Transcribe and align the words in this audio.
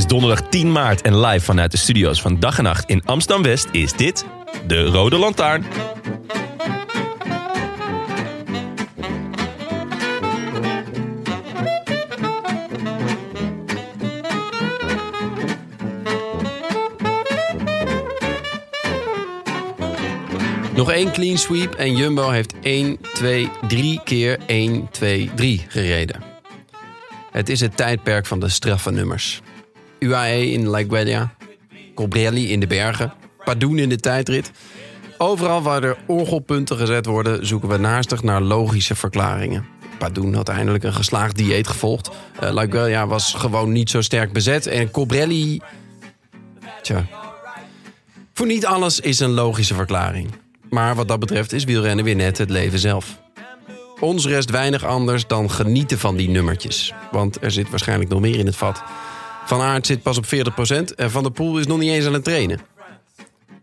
Is 0.00 0.06
donderdag 0.06 0.48
10 0.48 0.72
maart 0.72 1.02
en 1.02 1.20
live 1.20 1.44
vanuit 1.44 1.70
de 1.70 1.76
studio's 1.76 2.20
van 2.20 2.38
Dag 2.38 2.58
en 2.58 2.64
Nacht 2.64 2.88
in 2.88 3.02
Amsterdam-West 3.04 3.68
is 3.72 3.92
dit 3.92 4.24
de 4.66 4.84
Rode 4.84 5.16
Lantaarn. 5.16 5.64
Nog 20.74 20.90
één 20.90 21.12
clean 21.12 21.38
sweep 21.38 21.74
en 21.74 21.96
Jumbo 21.96 22.28
heeft 22.28 22.54
1, 22.62 22.98
2, 23.14 23.50
3 23.68 24.00
keer 24.04 24.38
1, 24.46 24.88
2, 24.90 25.30
3 25.34 25.64
gereden. 25.68 26.22
Het 27.30 27.48
is 27.48 27.60
het 27.60 27.76
tijdperk 27.76 28.26
van 28.26 28.40
de 28.40 28.48
straffe 28.48 28.90
nummers. 28.90 29.40
UAE 30.00 30.50
in 30.50 30.66
La 30.66 30.82
Guardia, 30.88 31.34
Colbrelli 31.94 32.52
in 32.52 32.60
de 32.60 32.66
bergen, 32.66 33.12
Padoen 33.44 33.78
in 33.78 33.88
de 33.88 33.96
tijdrit. 33.96 34.50
Overal 35.18 35.62
waar 35.62 35.82
er 35.82 35.96
orgelpunten 36.06 36.76
gezet 36.76 37.06
worden, 37.06 37.46
zoeken 37.46 37.68
we 37.68 37.76
naastig 37.76 38.22
naar 38.22 38.40
logische 38.40 38.94
verklaringen. 38.94 39.66
Padoen 39.98 40.34
had 40.34 40.48
eindelijk 40.48 40.84
een 40.84 40.92
geslaagd 40.92 41.36
dieet 41.36 41.68
gevolgd. 41.68 42.10
Uh, 42.42 42.50
La 42.50 42.66
Guardia 42.66 43.06
was 43.06 43.34
gewoon 43.34 43.72
niet 43.72 43.90
zo 43.90 44.00
sterk 44.00 44.32
bezet. 44.32 44.66
En 44.66 44.90
Colbrelli... 44.90 45.60
Tja. 46.82 47.06
Voor 48.34 48.46
niet 48.46 48.66
alles 48.66 49.00
is 49.00 49.20
een 49.20 49.30
logische 49.30 49.74
verklaring. 49.74 50.30
Maar 50.70 50.94
wat 50.94 51.08
dat 51.08 51.18
betreft 51.18 51.52
is 51.52 51.64
wielrennen 51.64 52.04
weer 52.04 52.16
net 52.16 52.38
het 52.38 52.50
leven 52.50 52.78
zelf. 52.78 53.18
Ons 54.00 54.26
rest 54.26 54.50
weinig 54.50 54.84
anders 54.84 55.26
dan 55.26 55.50
genieten 55.50 55.98
van 55.98 56.16
die 56.16 56.28
nummertjes. 56.28 56.92
Want 57.10 57.42
er 57.42 57.50
zit 57.50 57.70
waarschijnlijk 57.70 58.10
nog 58.10 58.20
meer 58.20 58.38
in 58.38 58.46
het 58.46 58.56
vat. 58.56 58.82
Van 59.50 59.60
Aert 59.60 59.86
zit 59.86 60.02
pas 60.02 60.18
op 60.18 60.24
40% 60.24 60.28
en 60.96 61.10
Van 61.10 61.22
der 61.22 61.32
Poel 61.32 61.58
is 61.58 61.66
nog 61.66 61.78
niet 61.78 61.90
eens 61.90 62.06
aan 62.06 62.12
het 62.12 62.24
trainen. 62.24 62.60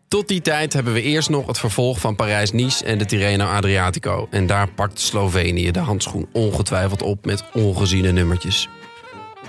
Tot 0.08 0.28
die 0.28 0.42
tijd 0.42 0.74
hebben 0.74 0.94
we 0.94 1.02
eerst 1.02 1.30
nog 1.30 1.48
het 1.48 1.60
vervolg 1.60 2.00
van 2.00 2.16
Parijs-Nice 2.16 2.86
en 2.86 2.98
de 2.98 3.06
Tirreno 3.06 3.46
Adriatico. 3.46 4.28
En 4.32 4.46
daar 4.46 4.72
pakt 4.72 5.00
Slovenië 5.00 5.72
de 5.72 5.80
handschoen 5.80 6.28
ongetwijfeld 6.32 7.02
op 7.02 7.26
met 7.26 7.44
ongeziene 7.54 8.12
nummertjes. 8.12 8.68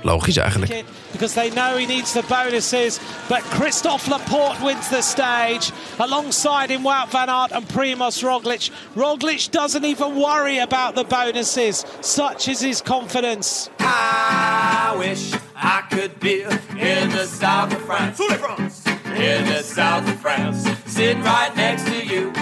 Logisch 0.03 0.39
eigenlijk. 0.39 0.85
Because 1.13 1.35
they 1.35 1.51
know 1.51 1.77
he 1.77 1.87
needs 1.87 2.13
the 2.13 2.23
bonuses. 2.23 3.01
But 3.29 3.43
Christophe 3.51 4.09
Laporte 4.09 4.63
wins 4.63 4.89
the 4.89 5.03
stage 5.03 5.73
alongside 5.99 6.71
him 6.71 6.83
Wout 6.83 7.11
van 7.11 7.29
Aert 7.29 7.53
and 7.53 7.67
Primoz 7.69 8.23
Roglic. 8.23 8.71
Roglic 8.95 9.51
doesn't 9.51 9.85
even 9.85 10.17
worry 10.17 10.59
about 10.59 10.95
the 10.95 11.05
bonuses. 11.05 11.85
Such 12.01 12.49
is 12.49 12.61
his 12.61 12.81
confidence. 12.81 13.71
I 13.81 14.95
wish 14.99 15.33
I 15.57 15.83
could 15.91 16.21
be 16.21 16.43
in 16.43 17.11
the 17.11 17.27
south 17.27 17.73
of 17.73 17.83
France. 17.83 18.21
In 18.21 19.45
the 19.47 19.63
south 19.63 20.09
of 20.09 20.21
France. 20.21 20.69
Sitting 20.87 21.23
right 21.23 21.55
next 21.57 21.85
to 21.87 22.07
you. 22.07 22.33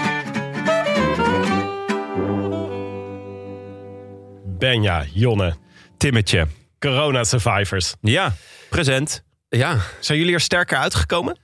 Benja, 4.59 5.05
Jonne, 5.13 5.53
Timmetje. 5.99 6.47
Corona 6.79 7.23
Survivors. 7.23 7.93
Ja, 8.01 8.33
present. 8.69 9.23
Ja, 9.49 9.77
Zijn 9.99 10.17
jullie 10.17 10.33
er 10.33 10.39
sterker 10.41 10.77
uitgekomen? 10.77 11.37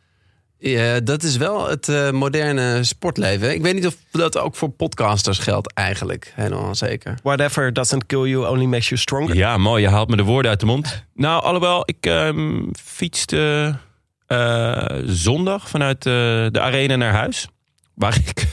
ja 0.57 0.99
dat 0.99 1.23
is 1.23 1.37
wel 1.37 1.69
het 1.69 1.89
eh, 1.89 2.11
moderne 2.11 2.83
sportleven. 2.83 3.53
Ik 3.53 3.61
weet 3.61 3.73
niet 3.73 3.87
of 3.87 3.95
dat 4.11 4.37
ook 4.37 4.55
voor 4.55 4.69
podcasters 4.69 5.37
geldt 5.39 5.73
eigenlijk. 5.73 6.33
Helemaal 6.35 6.75
zeker. 6.75 7.15
Whatever 7.23 7.73
doesn't 7.73 8.05
kill 8.05 8.23
you 8.29 8.47
only 8.47 8.65
makes 8.65 8.89
you 8.89 8.99
stronger. 9.01 9.35
Ja, 9.35 9.57
mooi. 9.57 9.81
Je 9.81 9.89
haalt 9.89 10.09
me 10.09 10.15
de 10.15 10.23
woorden 10.23 10.51
uit 10.51 10.59
de 10.59 10.65
mond. 10.65 11.03
Nou, 11.15 11.43
alhoewel, 11.43 11.81
ik 11.85 12.05
ehm, 12.05 12.61
fietste 12.83 13.75
eh, 14.27 14.85
zondag 15.05 15.69
vanuit 15.69 16.05
eh, 16.05 16.13
de 16.51 16.59
arena 16.59 16.95
naar 16.95 17.13
huis. 17.13 17.47
Waar 17.93 18.15
ik 18.25 18.47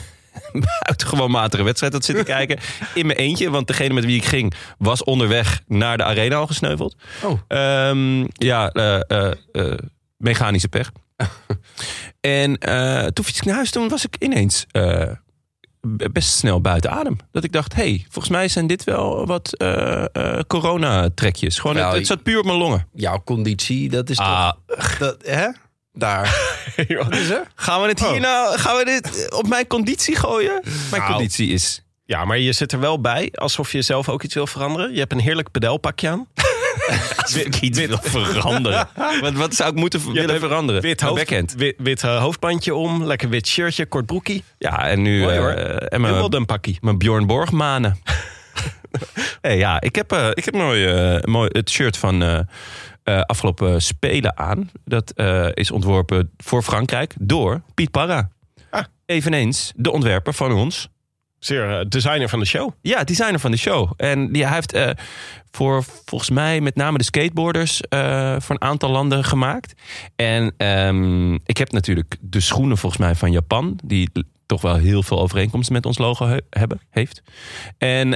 buitengewoon 0.86 1.30
matige 1.30 1.62
wedstrijd 1.62 1.92
had 1.92 2.04
zitten 2.04 2.24
kijken. 2.24 2.58
In 2.94 3.06
mijn 3.06 3.18
eentje, 3.18 3.50
want 3.50 3.66
degene 3.66 3.94
met 3.94 4.04
wie 4.04 4.16
ik 4.16 4.24
ging... 4.24 4.54
was 4.78 5.04
onderweg 5.04 5.60
naar 5.66 5.96
de 5.96 6.04
arena 6.04 6.36
al 6.36 6.46
gesneuveld. 6.46 6.96
Oh. 7.22 7.40
Ehm, 7.48 8.26
ja, 8.32 8.70
eh, 8.70 9.00
eh, 9.06 9.32
eh, 9.52 9.78
mechanische 10.16 10.68
pech. 10.68 10.92
en 12.20 12.58
toen 13.12 13.24
fietste 13.24 13.40
ik 13.42 13.44
naar 13.44 13.54
huis. 13.54 13.70
Toen 13.70 13.88
was 13.88 14.04
ik 14.04 14.16
ineens 14.18 14.66
best 16.12 16.30
snel 16.30 16.60
buiten 16.60 16.90
adem. 16.90 17.16
Dat 17.32 17.44
ik 17.44 17.52
dacht, 17.52 17.74
hey, 17.74 18.04
volgens 18.08 18.34
mij 18.34 18.48
zijn 18.48 18.66
dit 18.66 18.84
wel 18.84 19.26
wat 19.26 19.52
eh, 19.56 20.04
corona-trekjes. 20.46 21.58
Gewoon, 21.58 21.76
Nou, 21.76 21.88
het, 21.88 21.96
het 21.96 22.06
zat 22.06 22.22
puur 22.22 22.38
op 22.38 22.44
mijn 22.44 22.58
longen. 22.58 22.86
Jouw 22.92 23.22
conditie, 23.24 23.88
dat 23.88 24.10
is 24.10 24.18
Ah, 24.18 24.52
toch... 24.66 24.98
Dat, 24.98 25.16
hè? 25.26 25.48
Daar. 25.92 26.26
Gaan 27.54 27.82
we 27.82 27.88
het 27.88 28.00
hier 28.00 28.08
Oh. 28.08 28.20
nou, 28.20 28.58
gaan 28.58 28.76
we 28.76 28.84
dit 28.84 29.32
op 29.34 29.48
mijn 29.48 29.66
conditie 29.66 30.16
gooien? 30.16 30.60
Mijn 30.90 31.02
Nou. 31.02 31.12
conditie 31.12 31.48
is... 31.48 31.82
Ja, 32.04 32.24
maar 32.24 32.38
je 32.38 32.52
zit 32.52 32.72
er 32.72 32.80
wel 32.80 33.00
bij 33.00 33.28
alsof 33.34 33.72
je 33.72 33.82
zelf 33.82 34.08
ook 34.08 34.22
iets 34.22 34.34
wil 34.34 34.46
veranderen. 34.46 34.92
Je 34.92 34.98
hebt 34.98 35.12
een 35.12 35.20
heerlijk 35.20 35.50
pedelpakje 35.50 36.08
aan. 36.08 36.26
Als 37.22 37.34
ik 37.36 37.60
iets 37.60 37.78
wil 37.86 37.98
veranderen. 38.02 38.88
wat, 39.20 39.32
wat 39.32 39.54
zou 39.54 39.70
ik 39.70 39.76
moeten 39.76 40.12
willen 40.12 40.28
hebt 40.28 40.40
veranderen? 40.40 40.82
Wit, 40.82 41.00
Mijn 41.00 41.12
hoofd, 41.12 41.24
backhand. 41.28 41.52
wit, 41.54 41.74
wit 41.78 42.02
eh, 42.02 42.20
hoofdbandje 42.20 42.74
om, 42.74 43.04
lekker 43.04 43.28
wit 43.28 43.46
shirtje, 43.48 43.86
kort 43.86 44.06
broekie. 44.06 44.44
Ja, 44.58 44.88
en 44.88 45.02
nu... 45.02 45.20
Mooi, 45.20 45.34
eh, 45.34 45.40
hoor. 45.40 45.50
en 45.50 46.00
mijn, 46.00 46.12
Wimbledon 46.12 46.46
pakkie. 46.46 46.78
mijn 46.80 46.98
Bjorn 46.98 47.26
Borg 47.26 47.50
manen. 47.50 47.98
ja, 49.42 49.80
ik 49.80 49.94
heb, 49.94 50.12
eh, 50.12 50.28
ik 50.34 50.44
heb 50.44 50.54
mooi, 50.54 50.86
eh, 50.86 51.22
mooi 51.24 51.48
het 51.52 51.70
shirt 51.70 51.96
van 51.96 52.22
eh, 52.22 52.38
eh, 53.02 53.20
afgelopen 53.20 53.82
Spelen 53.82 54.38
aan. 54.38 54.70
Dat 54.84 55.10
eh, 55.10 55.48
is 55.54 55.70
ontworpen 55.70 56.30
voor 56.36 56.62
Frankrijk 56.62 57.14
door 57.18 57.62
Piet 57.74 57.90
Parra. 57.90 58.30
Ah. 58.70 58.84
Eveneens 59.06 59.72
de 59.76 59.90
ontwerper 59.90 60.34
van 60.34 60.52
ons. 60.52 60.88
Zeer 61.38 61.78
eh, 61.78 61.86
designer 61.88 62.28
van 62.28 62.38
de 62.38 62.44
show. 62.46 62.70
Ja, 62.82 63.04
designer 63.04 63.38
van 63.40 63.50
de 63.50 63.56
show. 63.56 63.92
En 63.96 64.32
die, 64.32 64.46
hij 64.46 64.54
heeft 64.54 64.78
voor 65.50 65.84
volgens 66.04 66.30
mij 66.30 66.60
met 66.60 66.74
name 66.76 66.98
de 66.98 67.04
skateboarders 67.04 67.80
eh, 67.80 68.36
voor 68.38 68.54
een 68.54 68.68
aantal 68.68 68.90
landen 68.90 69.24
gemaakt. 69.24 69.72
En 70.16 70.54
ehm, 70.56 71.34
ik 71.34 71.56
heb 71.56 71.72
natuurlijk 71.72 72.16
de 72.20 72.40
schoenen 72.40 72.78
volgens 72.78 73.00
mij 73.00 73.14
van 73.14 73.32
Japan. 73.32 73.78
Die 73.84 74.10
toch 74.46 74.60
wel 74.62 74.74
heel 74.76 75.02
veel 75.02 75.20
overeenkomsten 75.20 75.74
met 75.74 75.86
ons 75.86 75.98
logo 75.98 76.26
he- 76.26 76.38
hebben, 76.50 76.80
heeft. 76.90 77.22
En 77.78 78.08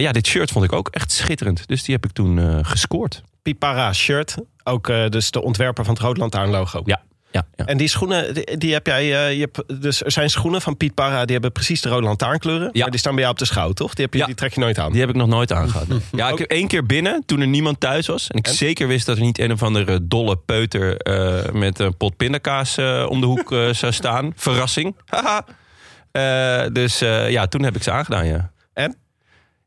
ja, 0.00 0.12
dit 0.12 0.26
shirt 0.26 0.50
vond 0.50 0.64
ik 0.64 0.72
ook 0.72 0.88
echt 0.88 1.12
schitterend. 1.12 1.66
Dus 1.68 1.84
die 1.84 1.94
heb 1.94 2.04
ik 2.04 2.12
toen 2.12 2.64
gescoord. 2.64 3.22
Pipara 3.42 3.92
shirt. 3.92 4.34
Ook 4.64 4.88
eh, 4.88 5.06
dus 5.08 5.30
de 5.30 5.42
ontwerper 5.42 5.84
van 5.84 5.94
het 5.94 6.02
Rood 6.02 6.16
Lantaarn 6.16 6.50
logo. 6.50 6.82
Ja, 6.84 7.00
ja, 7.30 7.46
ja. 7.56 7.64
En 7.66 7.76
die 7.76 7.88
schoenen, 7.88 8.34
die, 8.34 8.56
die 8.56 8.72
heb 8.72 8.86
jij. 8.86 9.02
eh, 9.26 9.32
je 9.34 9.40
hebt, 9.40 9.82
dus 9.82 10.02
er 10.02 10.10
zijn 10.10 10.30
schoenen 10.30 10.60
van 10.60 10.76
Piet 10.76 10.94
Parra, 10.94 11.22
die 11.24 11.32
hebben 11.32 11.52
precies 11.52 11.80
de 11.80 11.88
Rode 11.88 12.06
Lantaarnkleuren. 12.06 12.68
Ja. 12.72 12.80
Maar 12.82 12.90
die 12.90 12.98
staan 13.00 13.12
bij 13.12 13.20
jou 13.20 13.32
op 13.34 13.38
de 13.38 13.44
schouw, 13.46 13.72
toch? 13.72 13.94
Die, 13.94 14.04
heb 14.04 14.14
je, 14.14 14.20
Ja. 14.20 14.26
die 14.26 14.34
trek 14.34 14.54
je 14.54 14.60
nooit 14.60 14.78
aan. 14.78 14.90
Die 14.92 15.00
heb 15.00 15.10
ik 15.10 15.16
nog 15.16 15.28
nooit 15.28 15.52
aangehad. 15.52 15.86
Ja, 16.12 16.28
ik 16.28 16.38
heb 16.38 16.50
één 16.50 16.68
keer 16.68 16.86
binnen 16.86 17.22
toen 17.26 17.40
er 17.40 17.46
niemand 17.46 17.80
thuis 17.80 18.06
was. 18.06 18.28
En 18.28 18.38
ik 18.38 18.46
zeker 18.46 18.88
wist 18.88 19.06
dat 19.06 19.16
er 19.16 19.22
niet 19.22 19.38
een 19.38 19.52
of 19.52 19.62
andere 19.62 20.06
dolle 20.06 20.36
peuter 20.36 20.96
eh, 20.96 21.52
met 21.52 21.78
een 21.78 21.96
pot 21.96 22.16
pindakaas 22.16 22.78
om 23.08 23.20
de 23.20 23.26
hoek 23.26 23.48
zou 23.72 23.92
staan. 23.92 24.32
Verrassing. 24.36 24.96
Haha. 25.06 26.68
Dus 26.68 26.98
ja, 27.28 27.46
toen 27.46 27.62
heb 27.62 27.76
ik 27.76 27.82
ze 27.82 27.90
aangedaan, 27.90 28.26
ja. 28.26 28.50
En? 28.72 28.96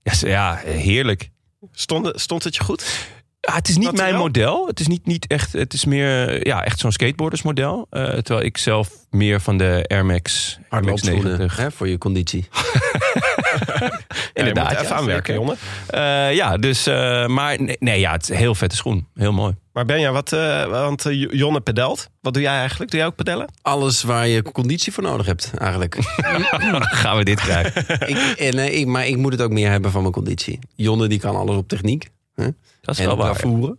Ja, 0.03 0.13
ja 0.27 0.55
heerlijk. 0.65 1.29
Stond, 1.71 2.11
stond 2.21 2.43
het 2.43 2.55
je 2.55 2.63
goed? 2.63 3.07
Ja, 3.47 3.53
het 3.53 3.69
is 3.69 3.77
niet 3.77 3.91
mijn 3.91 4.15
model. 4.15 4.67
Het 4.67 4.79
is 4.79 4.87
niet, 4.87 5.05
niet 5.05 5.27
echt. 5.27 5.53
Het 5.53 5.73
is 5.73 5.85
meer 5.85 6.47
ja, 6.47 6.65
echt 6.65 6.79
zo'n 6.79 6.91
skateboardersmodel. 6.91 7.87
Eh, 7.89 8.03
terwijl 8.03 8.45
ik 8.45 8.57
zelf 8.57 8.89
meer 9.09 9.41
van 9.41 9.57
de 9.57 9.85
Air 9.87 10.05
Max, 10.05 10.47
Air 10.47 10.59
Max 10.61 10.69
Hardloopschoenen 10.69 11.23
90. 11.23 11.57
hè, 11.57 11.71
voor 11.71 11.87
je 11.87 11.97
conditie. 11.97 12.47
Inderdaad, 14.33 14.71
ja, 14.71 14.81
even 14.81 14.95
aanwerken, 14.95 15.33
jongen. 15.33 15.57
Eh, 15.87 16.33
ja, 16.33 16.57
dus. 16.57 16.87
eh, 16.87 17.27
maar 17.27 17.61
nee, 17.61 17.75
nee, 17.79 17.99
ja, 17.99 18.11
het 18.11 18.23
is 18.23 18.29
een 18.29 18.35
heel 18.35 18.55
vette 18.55 18.75
schoen. 18.75 19.07
Heel 19.15 19.31
mooi. 19.33 19.55
Maar 19.73 19.85
Benja, 19.85 20.11
wat, 20.11 20.33
eh, 20.33 20.65
want 20.65 21.05
Jonne 21.09 21.61
pedelt. 21.61 22.09
Wat 22.21 22.33
doe 22.33 22.41
jij 22.41 22.57
eigenlijk? 22.57 22.91
Doe 22.91 22.99
jij 22.99 23.09
ook 23.09 23.15
pedellen? 23.15 23.53
Alles 23.61 24.03
waar 24.03 24.27
je 24.27 24.41
conditie 24.41 24.93
voor 24.93 25.03
nodig 25.03 25.25
hebt, 25.25 25.51
eigenlijk. 25.57 25.97
Gaan 27.01 27.17
we 27.17 27.23
dit 27.23 27.39
krijgen? 27.39 27.85
ik, 28.09 28.17
en, 28.17 28.77
ik, 28.77 28.85
maar 28.85 29.07
ik 29.07 29.17
moet 29.17 29.31
het 29.31 29.41
ook 29.41 29.51
meer 29.51 29.69
hebben 29.69 29.91
van 29.91 30.01
mijn 30.01 30.13
conditie. 30.13 30.59
Jonne 30.75 31.07
die 31.07 31.19
kan 31.19 31.35
alles 31.35 31.55
op 31.55 31.67
techniek. 31.67 32.09
Hè? 32.35 32.47
Dat 32.81 32.93
is 32.95 32.99
En 32.99 33.05
wel 33.07 33.17
waar. 33.17 33.31
bravoure. 33.33 33.77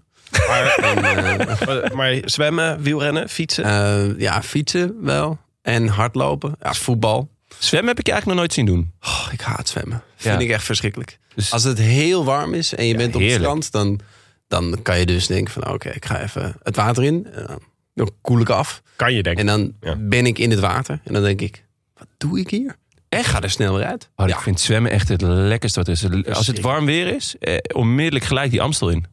Maar, 0.49 0.75
En, 0.95 1.05
eh, 1.05 1.67
maar, 1.67 1.91
maar 1.97 2.21
zwemmen, 2.25 2.83
wielrennen, 2.83 3.29
fietsen? 3.29 3.65
eh, 3.65 4.19
ja, 4.21 4.43
fietsen 4.43 4.97
wel. 5.01 5.39
En 5.63 5.87
hardlopen. 5.89 6.55
Ja, 6.63 6.75
voetbal. 6.75 7.29
Zwemmen 7.59 7.89
heb 7.91 7.99
ik 7.99 8.07
je 8.07 8.13
eigenlijk 8.13 8.41
nog 8.41 8.49
nooit 8.49 8.53
zien 8.53 8.67
doen. 8.77 8.93
Oh, 9.03 9.29
ik 9.33 9.41
haat 9.41 9.69
zwemmen. 9.69 10.03
Vind 10.17 10.41
ik 10.41 10.51
echt 10.51 10.65
verschrikkelijk. 10.65 11.19
Dus- 11.35 11.53
Als 11.53 11.65
het 11.65 11.79
heel 11.79 12.25
warm 12.25 12.55
is 12.55 12.75
en 12.75 12.87
je 12.87 12.97
bent 12.97 13.15
op 13.15 13.21
het 13.21 13.31
strand... 13.33 13.71
Dan, 13.73 14.01
dan 14.49 14.79
kan 14.83 14.99
je 14.99 15.07
dus 15.07 15.27
denken 15.27 15.53
van... 15.53 15.69
Oké, 15.73 15.89
ik 15.91 16.05
ga 16.05 16.23
even 16.23 16.57
het 16.63 16.77
water 16.77 17.05
in. 17.05 17.27
Dan- 17.47 17.59
Dan 17.95 18.11
koel 18.21 18.41
ik 18.41 18.49
af. 18.51 18.83
kan 18.97 19.15
je 19.15 19.23
denken. 19.23 19.49
En 19.49 19.59
dan 19.59 19.73
Ja. 19.91 19.97
ben 19.99 20.27
ik 20.27 20.39
in 20.39 20.51
het 20.51 20.61
water. 20.61 21.01
En 21.05 21.13
dan 21.13 21.23
denk 21.23 21.41
ik... 21.41 21.65
Wat 21.99 22.07
doe 22.17 22.39
ik 22.39 22.51
hier? 22.51 22.77
En 23.15 23.25
ga 23.25 23.41
er 23.41 23.51
snel 23.51 23.77
weer 23.77 23.87
uit. 23.87 24.11
Oh, 24.17 24.29
ja. 24.29 24.35
Ik 24.35 24.41
vind 24.41 24.61
zwemmen 24.61 24.91
echt 24.91 25.09
het 25.09 25.23
lekkerste 25.23 25.79
wat 25.79 25.89
er 25.89 25.93
is. 26.27 26.35
Als 26.35 26.47
het 26.47 26.61
warm 26.61 26.85
weer 26.85 27.07
is, 27.07 27.35
eh, 27.41 27.57
onmiddellijk 27.73 28.25
gelijk 28.25 28.51
die 28.51 28.63
Amstel 28.63 28.89
in. 28.89 29.07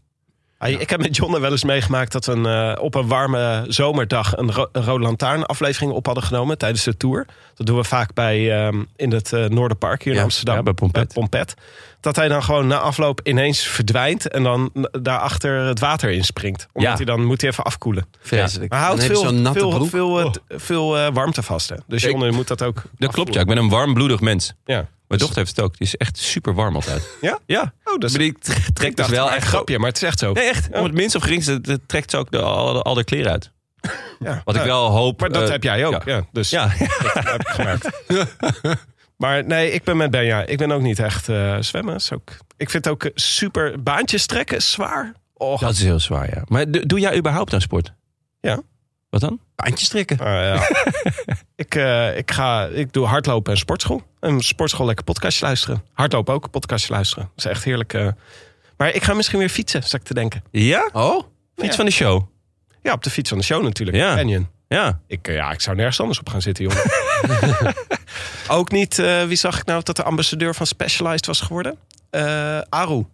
Ah, 0.62 0.70
ik 0.70 0.90
heb 0.90 1.02
met 1.02 1.16
Jonne 1.16 1.40
wel 1.40 1.52
eens 1.52 1.64
meegemaakt 1.64 2.12
dat 2.12 2.26
we 2.26 2.32
een, 2.32 2.46
eh, 2.76 2.84
op 2.84 2.96
een 2.96 3.08
warme 3.08 3.66
zomerdag 3.68 4.38
een, 4.38 4.52
ro 4.52 4.68
een 4.72 4.84
Rode 4.84 5.04
Lantaarn 5.04 5.46
aflevering 5.46 5.92
op 5.92 6.06
hadden 6.06 6.24
genomen 6.24 6.58
tijdens 6.58 6.84
de 6.84 6.98
tour. 6.98 7.26
Dat 7.56 7.66
doen 7.68 7.78
we 7.78 7.84
vaak 7.84 8.14
bij 8.14 8.66
ehm, 8.66 8.84
in 8.96 9.12
het 9.12 9.34
eh, 9.34 9.46
Noorderpark 9.46 10.04
hier 10.04 10.12
in 10.14 10.18
Ja, 10.18 10.24
Amsterdam. 10.24 10.56
ja, 10.56 10.64
bij 10.64 10.74
Pompet. 10.74 11.14
Pompet. 11.14 11.54
Dat 12.00 12.16
hij 12.16 12.28
dan 12.28 12.44
gewoon 12.44 12.68
na 12.68 12.78
afloop 12.78 13.20
ineens 13.24 13.62
verdwijnt 13.68 14.28
en 14.28 14.44
dan 14.44 14.70
daarachter 14.92 15.60
het 15.60 15.80
water 15.80 16.10
inspringt. 16.12 16.68
Omdat 16.74 16.96
hij 16.96 17.06
dan 17.06 17.26
moet 17.26 17.42
hij 17.42 17.50
even 17.50 17.64
afkoelen. 17.64 18.06
Vreselijk. 18.20 18.70
Maar 18.72 18.80
hij 18.80 18.88
houdt 18.88 19.04
veel, 19.04 19.86
veel, 19.86 20.20
eh, 20.20 20.26
Oh. 20.26 20.32
veel 20.48 21.12
warmte 21.12 21.44
vast. 21.44 21.70
Hè. 21.70 21.76
Dus 21.88 22.04
Jonne 22.04 22.32
moet 22.32 22.48
dat 22.48 22.64
ook 22.64 22.82
Dat 22.98 23.12
klopt, 23.12 23.34
ja. 23.34 23.40
Ik 23.42 23.48
ben 23.48 23.58
een 23.58 23.70
warmbloedig 23.70 24.20
mens. 24.20 24.54
Ja. 24.66 24.88
Mijn 25.12 25.24
dochter 25.24 25.38
heeft 25.38 25.56
het 25.56 25.66
ook. 25.66 25.78
Die 25.78 25.88
is 25.88 25.96
echt 25.96 26.18
super 26.18 26.54
warm 26.54 26.76
altijd. 26.76 27.10
Ja? 27.22 27.40
Ja. 27.46 27.74
Oh, 27.84 27.94
dat 28.00 28.04
is 28.04 28.12
Maar 28.12 28.20
die 28.22 28.38
trekt 28.74 28.98
dus 28.98 29.08
wel 29.08 29.32
echt 29.32 29.48
grapje, 29.48 29.78
maar 29.80 29.88
het 29.88 29.96
is 29.98 30.04
echt 30.04 30.20
zo. 30.20 30.32
Nee, 30.34 30.44
echt. 30.50 30.70
Om 30.74 30.84
het 30.84 30.94
minst 30.94 31.16
of 31.16 31.24
geringste 31.24 31.80
trekt 31.86 32.12
ze 32.12 32.18
ook 32.18 32.32
de, 32.32 32.42
al, 32.42 32.84
al 32.84 32.94
de 32.94 33.04
kleren 33.04 33.32
uit. 33.32 33.52
Ja. 34.20 34.42
Wat 34.46 34.56
ik 34.56 34.62
wel 34.64 34.90
hoop... 34.90 35.20
Maar 35.20 35.30
dat 35.32 35.44
eh, 35.44 35.50
heb 35.50 35.64
jij 35.64 35.86
ook. 35.86 36.04
ja. 36.06 36.16
Ja. 36.16 36.26
Dus 36.32 36.50
Ja, 36.50 36.68
heb 37.14 37.42
ik 37.42 37.48
gemerkt. 37.48 37.90
maar 39.18 39.46
nee, 39.46 39.72
ik 39.72 39.84
ben 39.84 39.98
met 39.98 40.12
Benja. 40.12 40.46
Ik 40.46 40.58
ben 40.58 40.72
ook 40.72 40.82
niet 40.82 41.00
echt 41.00 41.30
eh, 41.30 41.58
zwemmen. 41.60 41.96
Is 41.96 42.12
ook, 42.14 42.30
ik 42.58 42.70
vind 42.70 42.86
het 42.86 42.94
ook 42.94 43.10
super... 43.14 43.84
Baantjes 43.84 44.26
trekken 44.26 44.62
zwaar. 44.62 45.14
Oh, 45.34 45.60
dat 45.60 45.72
is 45.72 45.82
heel 45.84 46.00
zwaar, 46.00 46.30
ja. 46.36 46.42
Maar 46.48 46.72
do- 46.72 46.86
doe 46.86 47.00
jij 47.00 47.18
überhaupt 47.18 47.54
aan 47.54 47.62
sport? 47.62 47.94
Ja. 48.40 48.62
Wat 49.12 49.22
dan? 49.22 49.40
Baantjes 49.56 49.88
trekken. 49.90 50.20
Ah, 50.20 50.26
ja. 50.28 50.68
ik, 51.56 51.76
eh, 51.76 52.18
ik, 52.18 52.32
ga, 52.32 52.66
ik 52.66 52.94
doe 52.94 53.06
hardlopen 53.06 53.52
en 53.52 53.58
sportschool. 53.58 54.04
En 54.20 54.42
sportschool 54.42 54.86
lekker 54.86 55.06
podcastje 55.06 55.46
luisteren. 55.46 55.84
Hardlopen 55.94 56.34
ook, 56.34 56.50
podcastje 56.50 56.94
luisteren. 56.94 57.24
Dat 57.36 57.46
is 57.46 57.52
echt 57.52 57.64
heerlijk. 57.64 57.94
eh. 57.94 58.08
Maar 58.78 58.94
ik 58.94 59.04
ga 59.04 59.14
misschien 59.14 59.40
weer 59.40 59.50
fietsen, 59.50 59.84
zat 59.84 59.94
ik 59.94 60.04
te 60.04 60.14
denken. 60.14 60.44
Ja? 60.52 60.90
Oh? 60.94 61.24
Fiets 61.56 61.70
Ja. 61.70 61.76
van 61.76 61.86
de 61.86 61.92
show. 61.92 62.22
Ja, 62.82 62.94
op 62.94 63.04
de 63.04 63.10
fiets 63.10 63.30
van 63.30 63.38
de 63.38 63.44
show 63.44 63.64
natuurlijk. 63.64 63.98
Ja. 63.98 64.16
Canyon. 64.16 64.50
Ja. 64.68 65.00
Ik, 65.08 65.28
eh, 65.28 65.36
ja, 65.36 65.52
ik 65.52 65.62
zou 65.62 65.76
nergens 65.76 66.00
anders 66.00 66.20
op 66.20 66.30
gaan 66.30 66.42
zitten, 66.42 66.64
jongen. 66.64 66.84
ook 68.58 68.72
niet, 68.72 69.00
eh, 69.00 69.24
wie 69.24 69.38
zag 69.38 69.60
ik 69.60 69.66
nou 69.66 69.84
dat 69.84 69.96
de 69.96 70.04
ambassadeur 70.04 70.56
van 70.56 70.66
Specialized 70.66 71.26
was 71.26 71.42
geworden? 71.42 71.78
Eh 72.10 72.60
Aru. 72.70 73.06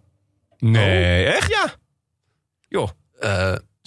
Nee, 0.57 1.25
echt? 1.25 1.49
Ja. 1.51 1.73
Joh. 2.67 2.89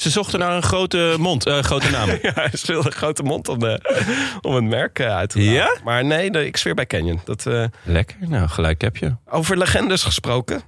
Eh, 0.01 0.07
Ze 0.07 0.11
zochten 0.11 0.39
naar 0.39 0.57
een 0.57 0.63
grote 0.63 1.15
mond, 1.19 1.47
eh, 1.47 1.59
grote 1.59 1.91
naam. 1.91 2.09
Ja, 2.23 2.31
hij 2.35 2.51
speelde 2.53 2.87
een 2.87 2.93
grote 2.97 3.23
mond 3.23 3.49
om, 3.49 3.59
de, 3.59 3.81
om 4.41 4.55
het 4.55 4.65
merk 4.65 4.99
eh, 4.99 5.17
uit 5.17 5.31
te 5.31 5.39
halen. 5.39 5.55
Ja? 5.55 5.77
Maar 5.85 6.05
nee, 6.05 6.31
de- 6.31 6.47
ik 6.47 6.57
zweer 6.57 6.75
bij 6.75 6.87
Canyon. 6.87 7.21
Dat, 7.25 7.47
eh, 7.47 7.65
Lekker, 7.83 8.17
nou 8.21 8.49
gelijk 8.49 8.81
heb 8.81 8.97
je. 8.97 9.15
over 9.31 9.59
legendes 9.59 10.03
gesproken. 10.03 10.61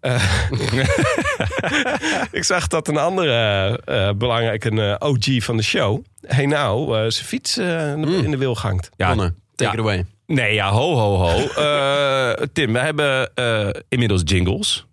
Eh, 0.00 0.22
ik 2.30 2.44
zag 2.44 2.66
dat 2.66 2.88
een 2.88 2.96
andere 2.96 3.80
eh, 3.84 4.10
belangrijke 4.12 4.96
eh, 4.98 5.08
OG 5.08 5.44
van 5.44 5.56
de 5.56 5.62
show... 5.62 6.04
Hey 6.26 6.46
nou, 6.46 6.86
eh, 7.04 7.10
zijn 7.10 7.26
fiets 7.26 7.56
eh, 7.56 7.90
in, 7.92 8.02
de, 8.02 8.16
in 8.16 8.30
de 8.30 8.36
wil 8.36 8.54
gangt. 8.54 8.90
Ja, 8.96 9.08
Conor, 9.10 9.34
take 9.54 9.70
ja. 9.70 9.72
it 9.72 9.78
away. 9.78 10.04
Nee, 10.26 10.54
ja, 10.54 10.70
ho, 10.70 10.94
ho, 10.94 11.16
ho. 11.16 11.46
Eh, 11.64 12.46
Tim, 12.52 12.72
we 12.72 12.78
hebben 12.78 13.34
eh, 13.34 13.68
inmiddels 13.88 14.22
jingles. 14.24 14.86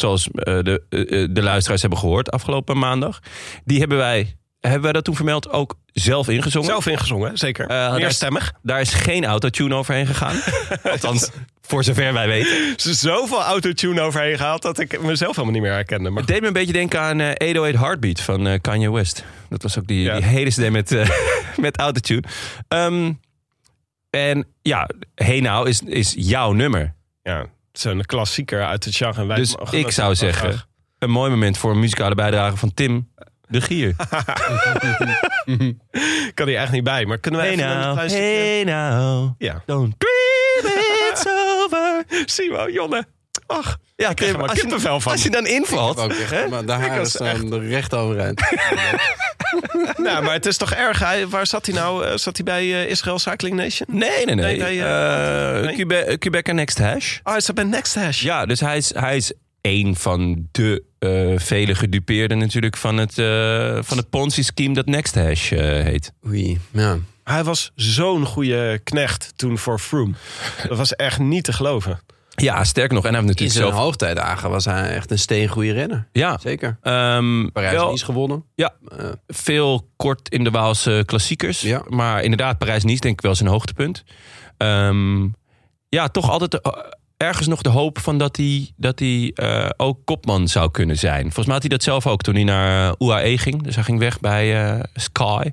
Zoals 0.00 0.28
eh, 0.30 0.44
de, 0.62 0.82
eh, 0.88 1.22
eh, 1.22 1.28
de 1.30 1.42
luisteraars 1.42 1.80
hebben 1.80 1.98
gehoord 1.98 2.30
afgelopen 2.30 2.78
maandag. 2.78 3.20
Die 3.64 3.78
hebben 3.78 3.98
wij, 3.98 4.36
hebben 4.60 4.82
wij 4.82 4.92
dat 4.92 5.04
toen 5.04 5.16
vermeld, 5.16 5.50
ook 5.50 5.74
zelf 5.86 6.28
ingezongen. 6.28 6.68
Zelf 6.68 6.86
ingezongen, 6.86 7.38
zeker. 7.38 7.64
Eh, 7.64 7.68
daar 7.68 7.94
is- 7.96 8.02
Meerstemmig. 8.02 8.52
Daar 8.62 8.80
is 8.80 8.92
geen 8.94 9.24
autotune 9.24 9.74
overheen 9.74 10.06
gegaan. 10.06 10.36
Althans, 10.92 11.30
voor 11.62 11.84
zover 11.84 12.12
wij 12.12 12.26
weten. 12.28 12.74
Is 12.76 13.00
zoveel 13.00 13.42
autotune 13.42 14.00
overheen 14.00 14.36
gehaald... 14.36 14.62
dat 14.62 14.78
ik 14.78 15.00
mezelf 15.02 15.30
helemaal 15.34 15.52
niet 15.54 15.62
meer 15.62 15.72
herkende. 15.72 16.10
Maar 16.10 16.18
Het 16.22 16.30
deed 16.30 16.40
me 16.40 16.46
een 16.46 16.52
beetje 16.52 16.72
denken 16.72 17.00
aan 17.00 17.20
eh 17.20 17.28
808 17.48 17.76
Heartbeat 17.78 18.20
van 18.20 18.60
Kanye 18.60 18.92
West. 18.92 19.24
Dat 19.48 19.62
was 19.62 19.78
ook 19.78 19.86
die, 19.86 20.02
Ja. 20.02 20.14
die 20.14 20.24
hele 20.24 20.50
CD 20.50 20.70
met, 20.70 20.96
met 21.56 21.78
autotune. 21.78 22.22
Ehm, 22.68 23.12
en 24.10 24.46
ja, 24.62 24.88
Hey 25.14 25.40
Now 25.40 25.66
is, 25.66 25.82
is 25.82 26.14
jouw 26.16 26.52
nummer. 26.52 26.94
ja, 27.22 27.46
een 27.72 28.06
klassieker 28.06 28.64
uit 28.66 28.84
het 28.84 28.96
genre. 28.96 29.20
En 29.20 29.26
wij 29.26 29.36
Dus 29.36 29.54
ik 29.70 29.90
zou 29.90 30.14
zeggen, 30.14 30.48
graag. 30.52 30.66
een 30.98 31.10
mooi 31.10 31.30
moment 31.30 31.58
voor 31.58 31.70
een 31.70 31.78
muzikale 31.80 32.14
bijdrage 32.14 32.56
van 32.56 32.74
Tim 32.74 33.08
de 33.48 33.60
Gier. 33.60 33.88
Ik 33.88 33.96
kan 36.34 36.48
hier 36.48 36.58
echt 36.58 36.72
niet 36.72 36.84
bij. 36.84 37.06
Maar 37.06 37.18
kunnen 37.18 37.40
we 37.40 37.46
Hey 37.46 37.56
even 37.56 37.66
now, 37.66 37.98
hey 38.08 38.64
now, 38.64 39.34
Ja. 39.38 39.62
don't 39.66 39.94
dream 39.98 40.74
it's 41.10 41.26
over. 41.26 42.04
Simo, 42.24 42.68
Jonne. 42.70 43.06
Ach, 43.52 43.78
Ja, 43.96 44.10
ik 44.10 44.16
krijg 44.16 44.32
er 44.32 44.38
maar 44.38 44.48
als, 44.48 44.60
je, 44.60 44.80
van. 44.80 45.12
als 45.12 45.22
je 45.22 45.30
dan 45.30 45.46
invalt, 45.46 45.98
Ook 45.98 46.12
echt, 46.12 46.30
hè? 46.30 46.48
maar 46.48 46.64
de 46.66 46.72
haren 46.72 47.06
staan 47.06 47.52
er 47.52 47.68
recht 47.68 47.94
overeind. 47.94 48.40
nou, 49.96 50.22
maar 50.24 50.32
het 50.32 50.46
is 50.46 50.56
toch 50.56 50.72
erg. 50.72 50.98
Hij, 50.98 51.28
waar 51.28 51.46
zat 51.46 51.66
hij 51.66 51.74
nou? 51.74 52.04
Eh, 52.06 52.16
Zat 52.16 52.36
hij 52.36 52.44
bij 52.44 52.62
eh, 52.62 52.90
Israel 52.90 53.18
Cycling 53.18 53.56
Nation? 53.56 53.88
Nee, 53.98 54.24
nee, 54.24 54.34
nee. 54.34 54.56
Nee, 54.58 54.82
Eh, 54.82 55.60
nee. 55.64 55.74
Quebec, 55.74 56.20
Quebec 56.20 56.52
Next 56.52 56.78
Hash. 56.78 57.18
Oh, 57.22 57.32
hij 57.32 57.40
zat 57.40 57.54
bij 57.54 57.64
Next 57.64 57.94
Hash. 57.94 58.22
Ja, 58.22 58.46
dus 58.46 58.60
hij 58.60 58.76
is, 58.76 58.94
hij 58.94 59.16
is 59.16 59.32
een 59.60 59.96
van 59.96 60.48
de 60.50 60.82
eh, 60.98 61.32
vele 61.36 61.74
gedupeerden 61.74 62.38
natuurlijk 62.38 62.76
van 62.76 62.96
het, 62.96 63.18
eh, 63.18 63.78
van 63.82 63.96
het 63.96 64.10
Ponzi-scheme 64.10 64.74
dat 64.74 64.86
Next 64.86 65.14
Hash 65.14 65.52
eh, 65.52 65.58
heet. 65.60 66.12
Oei, 66.26 66.58
ja. 66.72 66.98
Hij 67.24 67.44
was 67.44 67.70
zo'n 67.74 68.26
goede 68.26 68.80
knecht 68.84 69.32
toen 69.36 69.58
voor 69.58 69.78
Froome. 69.78 70.12
Dat 70.68 70.78
was 70.78 70.96
echt 70.96 71.18
niet 71.18 71.44
te 71.44 71.52
geloven. 71.52 72.00
Ja, 72.34 72.64
sterker 72.64 72.94
nog. 72.94 73.04
En 73.04 73.14
hij 73.14 73.20
heeft 73.20 73.30
In 73.30 73.36
natuurlijk 73.44 73.58
zijn 73.58 73.72
zelf... 73.72 73.84
hoogtijdagen 73.84 74.50
was 74.50 74.64
hij 74.64 74.94
echt 74.94 75.10
een 75.10 75.18
steengoede 75.18 75.72
renner. 75.72 76.08
Ja, 76.12 76.38
Zeker. 76.38 76.78
ehm, 76.82 77.40
wel 77.40 77.50
Parijs-Nice 77.50 78.04
gewonnen. 78.04 78.44
Ja. 78.54 78.72
Eh, 78.98 79.06
veel 79.26 79.88
kort 79.96 80.28
in 80.28 80.44
de 80.44 80.50
Waalse 80.50 81.02
klassiekers. 81.06 81.60
Ja. 81.60 81.82
Maar 81.88 82.22
inderdaad, 82.22 82.58
Parijs-Nice 82.58 83.00
denk 83.00 83.14
ik 83.14 83.20
wel 83.20 83.34
zijn 83.34 83.48
hoogtepunt. 83.48 84.04
Ehm, 84.56 85.22
ja, 85.88 86.08
toch 86.08 86.30
altijd 86.30 86.60
eh, 86.60 86.72
ergens 87.16 87.46
nog 87.46 87.62
de 87.62 87.68
hoop 87.68 87.98
van 87.98 88.18
dat 88.18 88.36
hij, 88.36 88.70
dat 88.76 88.98
hij 88.98 89.30
eh, 89.34 89.68
ook 89.76 89.98
kopman 90.04 90.48
zou 90.48 90.70
kunnen 90.70 90.98
zijn. 90.98 91.22
Volgens 91.22 91.44
mij 91.46 91.54
had 91.54 91.62
hij 91.62 91.70
dat 91.70 91.82
zelf 91.82 92.06
ook 92.06 92.22
toen 92.22 92.34
hij 92.34 92.44
naar 92.44 92.94
UAE 92.98 93.38
ging. 93.38 93.62
Dus 93.62 93.74
hij 93.74 93.84
ging 93.84 93.98
weg 93.98 94.20
bij 94.20 94.64
eh, 94.74 94.80
Sky. 94.94 95.50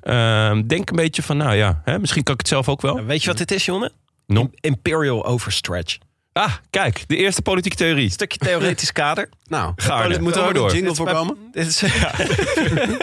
Ehm, 0.00 0.66
denk 0.66 0.90
een 0.90 0.96
beetje 0.96 1.22
van, 1.22 1.36
nou 1.36 1.54
ja, 1.54 1.80
hè, 1.84 1.98
misschien 1.98 2.22
kan 2.22 2.34
ik 2.34 2.40
het 2.40 2.48
zelf 2.48 2.68
ook 2.68 2.80
wel. 2.80 3.04
Weet 3.04 3.22
je 3.22 3.28
wat 3.28 3.38
dit 3.38 3.50
is, 3.50 3.64
Jonne? 3.64 3.92
Imperial 4.60 5.26
overstretch. 5.26 5.98
Ah, 6.36 6.52
kijk, 6.70 7.04
de 7.06 7.16
eerste 7.16 7.42
politieke 7.42 7.76
theorie. 7.76 8.10
Stukje 8.10 8.38
theoretisch 8.38 8.92
kader. 9.02 9.28
nou, 9.46 9.72
Gaarne. 9.76 10.20
moet 10.20 10.36
er 10.36 10.54
door. 10.54 10.72
jingle 10.72 10.80
Dit 10.80 10.90
is 10.90 10.96
bij- 11.04 11.06
voorkomen? 11.14 11.36
Dit 11.52 11.66
is, 11.66 11.80
ja. 11.80 12.12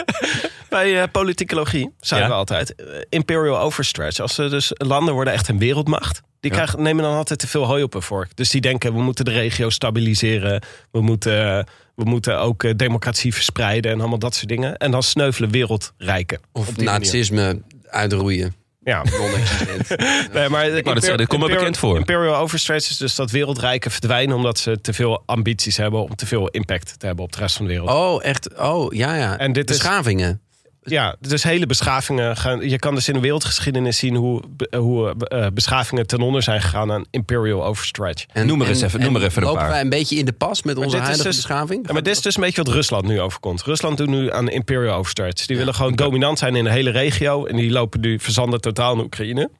Bij 0.68 1.02
eh, 1.02 1.08
politicologie 1.12 1.90
zeiden 2.00 2.28
Ja. 2.28 2.34
we 2.34 2.40
altijd... 2.40 2.74
eh, 2.74 2.84
imperial 3.08 3.58
overstretch. 3.58 4.18
Als 4.20 4.38
er 4.38 4.50
dus 4.50 4.70
landen 4.74 5.14
worden 5.14 5.32
echt 5.32 5.48
een 5.48 5.58
wereldmacht... 5.58 6.20
die 6.40 6.50
krijgen, 6.50 6.82
nemen 6.82 7.04
dan 7.04 7.14
altijd 7.14 7.38
te 7.38 7.46
veel 7.48 7.64
hooi 7.64 7.82
op 7.82 7.92
hun 7.92 8.02
vork. 8.02 8.36
Dus 8.36 8.50
die 8.50 8.60
denken, 8.60 8.92
we 8.94 9.02
moeten 9.02 9.24
de 9.24 9.30
regio 9.30 9.70
stabiliseren. 9.70 10.62
We 10.90 11.00
moeten, 11.00 11.66
we 11.94 12.04
moeten 12.04 12.38
ook 12.38 12.62
eh, 12.64 12.72
democratie 12.76 13.34
verspreiden... 13.34 13.92
en 13.92 14.00
allemaal 14.00 14.18
dat 14.18 14.34
soort 14.34 14.48
dingen. 14.48 14.76
En 14.76 14.90
dan 14.90 15.02
sneuvelen 15.02 15.50
wereldrijken. 15.50 16.40
Of 16.52 16.70
manier. 16.70 16.84
nazisme 16.84 17.62
uitroeien. 17.90 18.54
Ja, 18.84 19.02
Non-existent. 19.18 19.88
nee, 20.32 20.48
maar 20.48 20.70
wou 20.70 20.82
net 20.82 20.82
zeggen, 21.00 21.16
dit 21.18 21.26
komt 21.26 21.42
me 21.42 21.48
bekend 21.48 21.78
voor. 21.78 21.96
Imperial 21.96 22.36
Overstretch 22.36 22.90
is 22.90 22.96
dus 22.96 23.14
dat 23.14 23.30
wereldrijken 23.30 23.90
verdwijnen... 23.90 24.36
omdat 24.36 24.58
ze 24.58 24.80
te 24.80 24.92
veel 24.92 25.22
ambities 25.26 25.76
hebben 25.76 26.02
om 26.02 26.14
te 26.16 26.26
veel 26.26 26.48
impact 26.48 26.98
te 26.98 27.06
hebben 27.06 27.24
op 27.24 27.32
de 27.32 27.38
rest 27.38 27.56
van 27.56 27.66
de 27.66 27.70
wereld. 27.72 27.90
Oh, 27.90 28.24
echt? 28.24 28.58
Oh, 28.58 28.92
ja, 28.92 29.14
ja. 29.16 29.38
En 29.38 29.52
dit 29.52 29.70
is- 29.70 29.76
Beschavingen. 29.76 30.40
Ja, 30.86 31.16
dus 31.20 31.42
hele 31.42 31.66
beschavingen 31.66 32.36
gaan. 32.36 32.68
Je 32.68 32.78
kan 32.78 32.94
dus 32.94 33.08
in 33.08 33.14
de 33.14 33.20
wereldgeschiedenis 33.20 33.98
zien 33.98 34.14
hoe, 34.14 34.42
hoe 34.76 35.14
eh, 35.28 35.46
beschavingen 35.54 36.06
ten 36.06 36.20
onder 36.20 36.42
zijn 36.42 36.60
gegaan 36.62 36.92
aan 36.92 37.04
Imperial 37.10 37.64
Overstretch. 37.64 38.24
En, 38.32 38.46
Noem 38.46 38.60
er 38.60 38.68
eens 38.68 38.82
even- 38.82 38.98
en 39.00 39.06
noem 39.06 39.16
er 39.16 39.22
even 39.24 39.42
een 39.42 39.48
lopen 39.48 39.62
paar. 39.62 39.70
wij 39.70 39.80
een 39.80 39.88
beetje 39.88 40.16
in 40.16 40.24
de 40.24 40.32
pas 40.32 40.62
met 40.62 40.76
onze 40.76 40.96
huidige 40.96 41.22
dus- 41.22 41.36
beschaving? 41.36 41.86
Ja, 41.86 41.92
maar 41.92 42.02
dit 42.02 42.16
is 42.16 42.22
dus 42.22 42.36
een 42.36 42.42
beetje 42.42 42.62
wat 42.62 42.74
Rusland 42.74 43.04
nu 43.06 43.20
overkomt. 43.20 43.62
Rusland 43.62 43.96
doet 43.96 44.08
nu 44.08 44.32
aan 44.32 44.48
Imperial 44.48 44.96
Overstretch. 44.96 45.46
Die 45.46 45.56
willen 45.56 45.74
gewoon 45.74 45.94
dominant 45.94 46.38
zijn 46.38 46.56
in 46.56 46.64
de 46.64 46.70
hele 46.70 46.90
regio. 46.90 47.46
En 47.46 47.56
die 47.56 47.70
lopen 47.70 48.00
nu 48.00 48.18
verzanden 48.18 48.60
totaal 48.60 48.92
in 48.94 49.00
Oekraïne. 49.00 49.50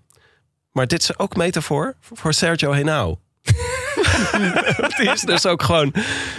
Maar 0.73 0.87
dit 0.87 1.03
is 1.03 1.19
ook 1.19 1.37
metafoor 1.37 1.95
voor 2.01 2.35
Sergio 2.35 2.73
Henao. 2.73 3.19
die 4.99 5.11
is 5.11 5.21
dus 5.21 5.47
ook 5.47 5.63
gewoon 5.63 5.95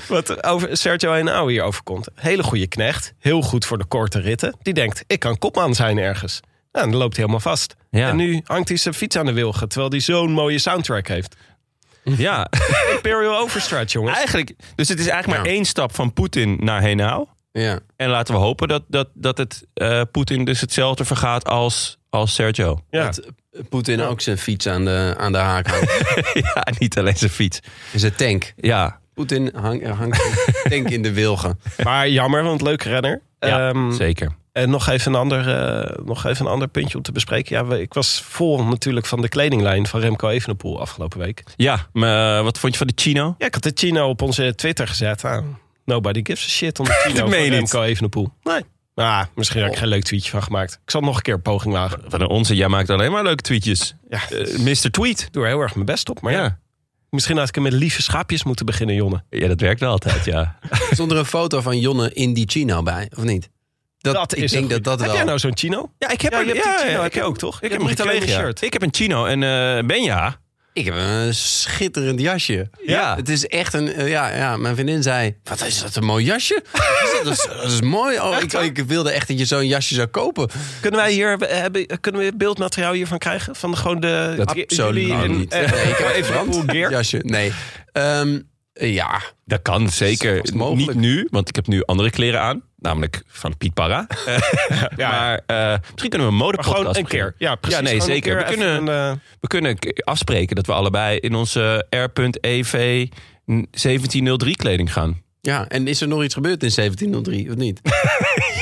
wat 0.07 0.43
over 0.43 0.77
Sergio 0.77 1.11
Henao 1.11 1.47
hier 1.47 1.63
overkomt. 1.63 2.07
Hele 2.15 2.43
goede 2.43 2.67
knecht. 2.67 3.13
Heel 3.19 3.41
goed 3.41 3.65
voor 3.65 3.77
de 3.77 3.85
korte 3.85 4.19
ritten. 4.19 4.57
Die 4.61 4.73
denkt, 4.73 5.03
ik 5.07 5.19
kan 5.19 5.37
kopman 5.37 5.75
zijn 5.75 5.97
ergens. 5.97 6.39
Nou, 6.71 6.89
dan 6.89 6.99
loopt 6.99 7.15
hij 7.15 7.25
helemaal 7.25 7.51
vast. 7.51 7.75
Ja. 7.89 8.09
En 8.09 8.15
nu 8.15 8.41
hangt 8.43 8.67
hij 8.67 8.77
zijn 8.77 8.93
fiets 8.93 9.15
aan 9.15 9.25
de 9.25 9.33
wilgen. 9.33 9.67
Terwijl 9.69 9.91
hij 9.91 9.99
zo'n 9.99 10.31
mooie 10.31 10.59
soundtrack 10.59 11.07
heeft. 11.07 11.35
Ja, 12.03 12.47
Imperial 12.95 13.37
Overstretch, 13.37 13.91
jongens. 13.93 14.17
eigenlijk. 14.17 14.53
Dus 14.75 14.89
het 14.89 14.99
is 14.99 15.07
eigenlijk 15.07 15.43
maar 15.43 15.51
één 15.51 15.65
stap 15.65 15.95
van 15.95 16.13
Poetin 16.13 16.57
naar 16.59 16.81
Henao. 16.81 17.27
Ja. 17.51 17.79
En 17.95 18.09
laten 18.09 18.33
we 18.33 18.39
hopen 18.39 18.67
dat, 18.67 18.83
dat, 18.87 19.07
dat 19.13 19.37
het 19.37 19.65
eh, 19.73 20.01
Poetin 20.11 20.45
dus 20.45 20.61
hetzelfde 20.61 21.05
vergaat 21.05 21.45
als, 21.45 21.97
als 22.19 22.33
Sergio. 22.33 22.79
Ja. 22.89 23.05
Dat 23.05 23.21
Poetin 23.69 24.01
ook 24.01 24.21
zijn 24.21 24.37
fiets 24.37 24.67
aan 24.67 24.85
de, 24.85 25.15
aan 25.17 25.31
de 25.31 25.37
haak 25.37 25.67
hangt. 25.67 26.01
ja, 26.53 26.67
niet 26.79 26.97
alleen 26.97 27.17
zijn 27.17 27.31
fiets. 27.31 27.59
En 27.93 27.99
zijn 27.99 28.15
tank. 28.15 28.53
Ja, 28.57 28.99
Poetin 29.13 29.51
hang- 29.55 29.87
hangt 29.97 30.21
zijn 30.21 30.55
tank 30.83 30.89
in 30.89 31.01
de 31.01 31.13
wilgen. 31.13 31.59
Maar 31.83 32.09
jammer, 32.09 32.43
want 32.43 32.61
leuke 32.61 32.89
renner. 32.89 33.21
ja 33.39 33.69
Ehm, 33.69 33.91
zeker. 33.91 34.35
En 34.51 34.69
nog 34.69 34.87
even, 34.89 35.13
een 35.13 35.19
ander, 35.19 35.47
eh, 35.59 36.05
nog 36.05 36.25
even 36.25 36.45
een 36.45 36.51
ander 36.51 36.67
puntje 36.67 36.97
om 36.97 37.03
te 37.03 37.11
bespreken. 37.11 37.55
Ja, 37.55 37.65
we- 37.65 37.81
ik 37.81 37.93
was 37.93 38.23
vol 38.29 38.63
natuurlijk 38.63 39.05
van 39.05 39.21
de 39.21 39.27
kledinglijn 39.29 39.87
van 39.87 39.99
Remco 39.99 40.29
Evenepoel 40.29 40.79
afgelopen 40.79 41.19
week. 41.19 41.43
Ja, 41.55 41.87
maar 41.93 42.37
eh, 42.37 42.43
wat 42.43 42.59
vond 42.59 42.71
je 42.71 42.77
van 42.77 42.87
de 42.87 42.93
Chino? 42.95 43.35
Ja, 43.37 43.45
ik 43.45 43.53
had 43.53 43.63
de 43.63 43.71
Chino 43.73 44.09
op 44.09 44.21
onze 44.21 44.53
Twitter 44.55 44.87
gezet. 44.87 45.25
Ah, 45.25 45.43
nobody 45.85 46.19
gives 46.23 46.45
a 46.45 46.49
shit 46.49 46.79
om 46.79 46.85
de 46.85 46.91
Chino 47.07 47.19
van. 47.29 47.29
Remco 47.39 47.81
Evenepoel. 47.81 48.29
Nee. 48.43 48.61
Ah, 48.95 49.23
misschien 49.35 49.61
heb 49.61 49.71
ik 49.71 49.77
geen 49.77 49.87
leuk 49.87 50.03
tweetje 50.03 50.29
van 50.29 50.43
gemaakt. 50.43 50.73
Ik 50.85 50.91
zal 50.91 51.01
nog 51.01 51.15
een 51.15 51.21
keer 51.21 51.33
een 51.33 51.41
poging 51.41 51.73
wagen. 51.73 52.01
Van 52.07 52.27
onze, 52.27 52.55
jij 52.55 52.67
maakt 52.67 52.89
alleen 52.89 53.11
maar 53.11 53.23
leuke 53.23 53.41
tweetjes. 53.43 53.95
Ja, 54.09 54.19
Eh, 54.29 54.57
Mr. 54.57 54.91
Tweet. 54.91 55.21
ik 55.21 55.33
doe 55.33 55.43
er 55.43 55.49
heel 55.49 55.59
erg 55.61 55.73
mijn 55.73 55.85
best 55.85 56.09
op. 56.09 56.21
Maar 56.21 56.31
ja. 56.33 56.43
ja. 56.43 56.59
misschien 57.09 57.37
had 57.37 57.47
ik 57.47 57.55
hem 57.55 57.63
met 57.63 57.73
lieve 57.73 58.01
schaapjes 58.01 58.43
moeten 58.43 58.65
beginnen, 58.65 58.95
Jonne. 58.95 59.23
ja, 59.29 59.47
dat 59.47 59.59
werkt 59.61 59.79
wel 59.79 59.89
altijd, 59.91 60.25
ja. 60.25 60.57
Stond 60.91 61.11
er 61.11 61.17
een 61.17 61.25
foto 61.25 61.61
van 61.61 61.79
Jonne 61.79 62.13
in 62.13 62.33
die 62.33 62.45
chino 62.49 62.83
bij, 62.83 63.11
of 63.17 63.23
niet? 63.23 63.49
Dat, 63.97 64.37
ik 64.37 64.49
denk 64.49 64.69
dat 64.69 64.83
dat 64.83 64.97
Heb 64.99 65.07
wel... 65.07 65.15
jij 65.15 65.25
nou 65.25 65.39
zo'n 65.39 65.57
Chino? 65.57 65.91
Ja, 65.97 66.09
ik 66.09 66.21
heb 66.21 66.31
Ja, 66.31 66.39
een- 66.39 66.45
ja, 66.47 66.53
Chino, 66.53 66.89
ja, 66.91 66.97
heb 66.97 67.05
ik 67.05 67.13
je 67.13 67.19
heb- 67.19 67.27
ook, 67.27 67.37
toch? 67.37 67.61
Ik 67.61 67.71
heb 67.71 67.81
niet 67.83 68.01
alleen 68.01 68.21
shirt. 68.27 68.61
Ik 68.61 68.73
heb 68.73 68.81
een 68.81 68.93
Chino 68.93 69.25
en 69.25 69.43
eh 69.43 69.85
Benja. 69.85 70.39
Ik 70.75 70.85
heb 70.85 70.93
een 70.95 71.33
schitterend 71.33 72.19
jasje. 72.19 72.69
Ja. 72.85 73.15
Het 73.15 73.29
is 73.29 73.45
echt 73.45 73.73
een... 73.73 73.87
eh, 73.93 74.07
Ja, 74.09 74.35
ja, 74.35 74.57
mijn 74.57 74.75
vriendin 74.75 75.03
zei... 75.03 75.35
Wat 75.43 75.65
is 75.65 75.81
dat, 75.81 75.95
een 75.95 76.03
mooi 76.03 76.25
jasje? 76.25 76.63
dat, 77.23 77.33
is, 77.33 77.47
dat 77.61 77.71
is 77.71 77.81
mooi. 77.81 78.19
Oh, 78.19 78.37
ik, 78.41 78.53
ik 78.53 78.77
wilde 78.87 79.11
echt 79.11 79.27
dat 79.27 79.39
je 79.39 79.45
zo'n 79.45 79.67
jasje 79.67 79.93
zou 79.95 80.07
kopen. 80.07 80.49
Kunnen 80.81 80.99
wij 80.99 81.11
hier 81.11 81.37
hebben, 81.39 81.99
kunnen 81.99 82.21
we 82.21 82.31
beeldmateriaal 82.37 82.93
hiervan 82.93 83.17
krijgen? 83.17 83.55
Van 83.55 83.71
de, 83.71 83.77
gewoon 83.77 83.99
de 83.99 84.33
Dat 84.45 84.53
jullie 84.67 85.07
Nou, 85.07 85.23
en, 85.23 85.37
niet. 85.37 85.51
eh, 85.53 85.71
Nee, 85.71 85.83
ik 85.89 85.95
heb 85.97 86.09
even 86.15 86.89
jasje. 86.89 87.19
Nee. 87.23 87.51
Ehm, 87.91 88.39
ja, 88.73 89.21
Dat 89.45 89.61
kan 89.61 89.89
zeker. 89.89 90.41
mogelijk. 90.53 90.97
Niet 90.97 91.07
nu, 91.07 91.27
want 91.31 91.49
ik 91.49 91.55
heb 91.55 91.67
nu 91.67 91.83
andere 91.83 92.09
kleren 92.09 92.41
aan. 92.41 92.63
Namelijk 92.77 93.23
van 93.27 93.57
Piet 93.57 93.73
Parra. 93.73 94.07
Eh, 94.25 95.07
maar 95.09 95.41
eh, 95.45 95.71
misschien 95.91 96.09
kunnen 96.09 96.27
we 96.27 96.33
een 96.33 96.39
Maar 96.39 96.45
modepodcast 96.45 96.77
gewoon 96.77 96.95
een 96.95 97.03
beginnen. 97.03 97.33
keer. 97.37 97.47
Ja, 97.47 97.55
precies. 97.55 97.79
Ja, 97.79 97.83
nee, 97.85 98.01
zeker. 98.01 98.35
keer 98.35 98.45
We 98.45 98.53
kunnen, 98.53 98.87
een, 98.87 99.11
eh, 99.11 99.17
we 99.39 99.47
kunnen 99.47 99.77
afspreken 100.03 100.55
dat 100.55 100.65
we 100.65 100.73
allebei 100.73 101.17
in 101.17 101.35
onze 101.35 101.85
R.EV 101.89 103.07
1703 103.45 104.55
kleding 104.55 104.93
gaan. 104.93 105.21
ja, 105.41 105.67
en 105.67 105.87
is 105.87 106.01
er 106.01 106.07
nog 106.07 106.23
iets 106.23 106.33
gebeurd 106.33 106.63
in 106.63 106.71
1703, 106.75 107.49
of 107.49 107.55
niet? 107.55 107.81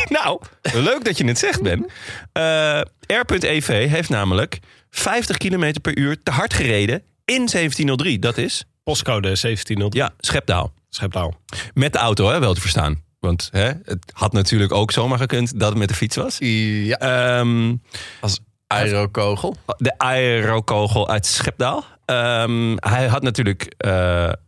Nou, 0.10 0.42
leuk 0.62 1.04
dat 1.06 1.18
je 1.18 1.26
het 1.26 1.38
zegt, 1.40 1.62
Ben. 1.62 1.86
Eh, 2.32 2.82
R.EV 3.08 3.90
heeft 3.90 4.10
namelijk 4.10 4.60
50 4.90 5.38
km 5.38 5.74
per 5.82 5.98
uur 5.98 6.24
te 6.24 6.32
hard 6.32 6.54
gereden 6.54 7.02
in 7.26 7.36
1703. 7.36 8.20
Dat 8.20 8.38
is, 8.38 8.64
postcode 8.84 9.22
1703 9.22 10.02
ja, 10.04 10.14
Schepdaal. 10.20 10.74
Schepdaal. 10.90 11.36
Met 11.74 11.94
de 11.94 12.00
auto, 12.00 12.30
hè, 12.30 12.40
wel 12.40 12.54
te 12.54 12.62
verstaan. 12.62 13.02
Want 13.24 13.50
hè, 13.52 13.66
het 13.84 14.12
had 14.14 14.34
natuurlijk 14.34 14.72
ook 14.72 14.92
zomaar 14.92 15.18
gekund 15.18 15.60
dat 15.60 15.70
het 15.70 15.78
met 15.78 15.88
de 15.88 15.94
fiets 15.96 16.16
was. 16.16 16.38
Ja. 16.40 16.98
Ehm, 16.98 17.76
Als 18.20 18.40
aerokogel. 18.68 19.56
de 19.78 19.98
aerokogel 19.98 21.10
uit 21.10 21.26
Schepdaal. 21.26 21.86
Ehm, 22.06 22.76
hij 22.76 23.08
had 23.08 23.22
natuurlijk 23.22 23.74
eh, 23.78 23.92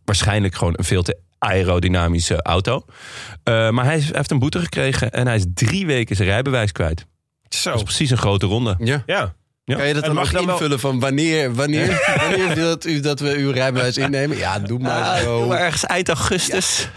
waarschijnlijk 0.04 0.54
gewoon 0.54 0.74
een 0.76 0.84
veel 0.84 1.02
te 1.02 1.16
aerodynamische 1.38 2.42
auto. 2.42 2.84
Eh, 3.42 3.70
maar 3.70 3.84
hij, 3.84 4.04
heeft 4.12 4.30
een 4.30 4.38
boete 4.38 4.60
gekregen 4.60 5.10
en 5.12 5.26
hij 5.26 5.36
is 5.36 5.44
drie 5.54 5.86
weken 5.86 6.16
zijn 6.16 6.28
rijbewijs 6.28 6.72
kwijt. 6.72 7.06
Zo. 7.48 7.68
Dat 7.70 7.78
is 7.78 7.84
precies 7.84 8.10
een 8.10 8.16
grote 8.18 8.46
ronde. 8.46 8.74
Ja. 8.78 9.02
Ja. 9.06 9.34
Ja. 9.64 9.76
Kan 9.76 9.86
je 9.86 9.94
dat 9.94 10.04
dan 10.04 10.14
mag 10.14 10.30
wel- 10.30 10.42
invullen 10.48 10.80
van 10.80 11.00
wanneer, 11.00 11.54
wanneer, 11.54 12.02
wanneer 12.28 12.54
wilt 12.54 12.86
u 12.86 13.00
dat 13.00 13.20
we 13.20 13.34
uw 13.36 13.50
rijbewijs 13.50 13.96
innemen? 13.96 14.36
Ja, 14.36 14.58
doe 14.58 14.78
maar 14.78 15.02
Ah, 15.02 15.18
zo. 15.22 15.46
maar 15.46 15.58
ergens 15.58 15.84
eind 15.84 16.08
augustus. 16.08 16.88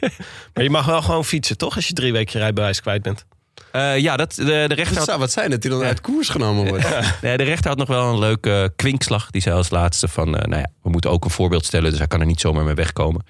Maar 0.54 0.62
je 0.62 0.70
mag 0.70 0.86
wel 0.86 1.02
gewoon 1.02 1.24
fietsen, 1.24 1.56
toch? 1.56 1.76
Als 1.76 1.88
je 1.88 1.94
drie 1.94 2.12
weken 2.12 2.32
je 2.32 2.38
rijbewijs 2.38 2.80
kwijt 2.80 3.02
bent. 3.02 3.24
Eh, 3.72 3.98
ja, 3.98 4.16
dat, 4.16 4.34
de, 4.34 4.44
de, 4.44 4.74
rechter 4.74 4.96
had, 4.96 5.06
zou 5.06 5.18
wat 5.18 5.30
zijn 5.30 5.50
dat 5.50 5.62
hij 5.62 5.72
dan 5.72 5.82
uit 5.82 6.00
koers 6.00 6.28
genomen 6.28 6.68
wordt. 6.68 6.86
nee, 7.22 7.36
de 7.36 7.42
rechter 7.42 7.68
had 7.68 7.78
nog 7.78 7.88
wel 7.88 8.12
een 8.12 8.18
leuke 8.18 8.72
kwinkslag. 8.76 9.30
Die 9.30 9.42
zei 9.42 9.54
als 9.56 9.70
laatste 9.70 10.08
van, 10.08 10.36
eh, 10.36 10.46
nou 10.46 10.60
ja, 10.60 10.70
we 10.82 10.90
moeten 10.90 11.10
ook 11.10 11.24
een 11.24 11.30
voorbeeld 11.30 11.64
stellen. 11.64 11.90
Dus 11.90 11.98
hij 11.98 12.08
kan 12.08 12.20
er 12.20 12.26
niet 12.26 12.40
zomaar 12.40 12.64
mee 12.64 12.74
wegkomen. 12.74 13.24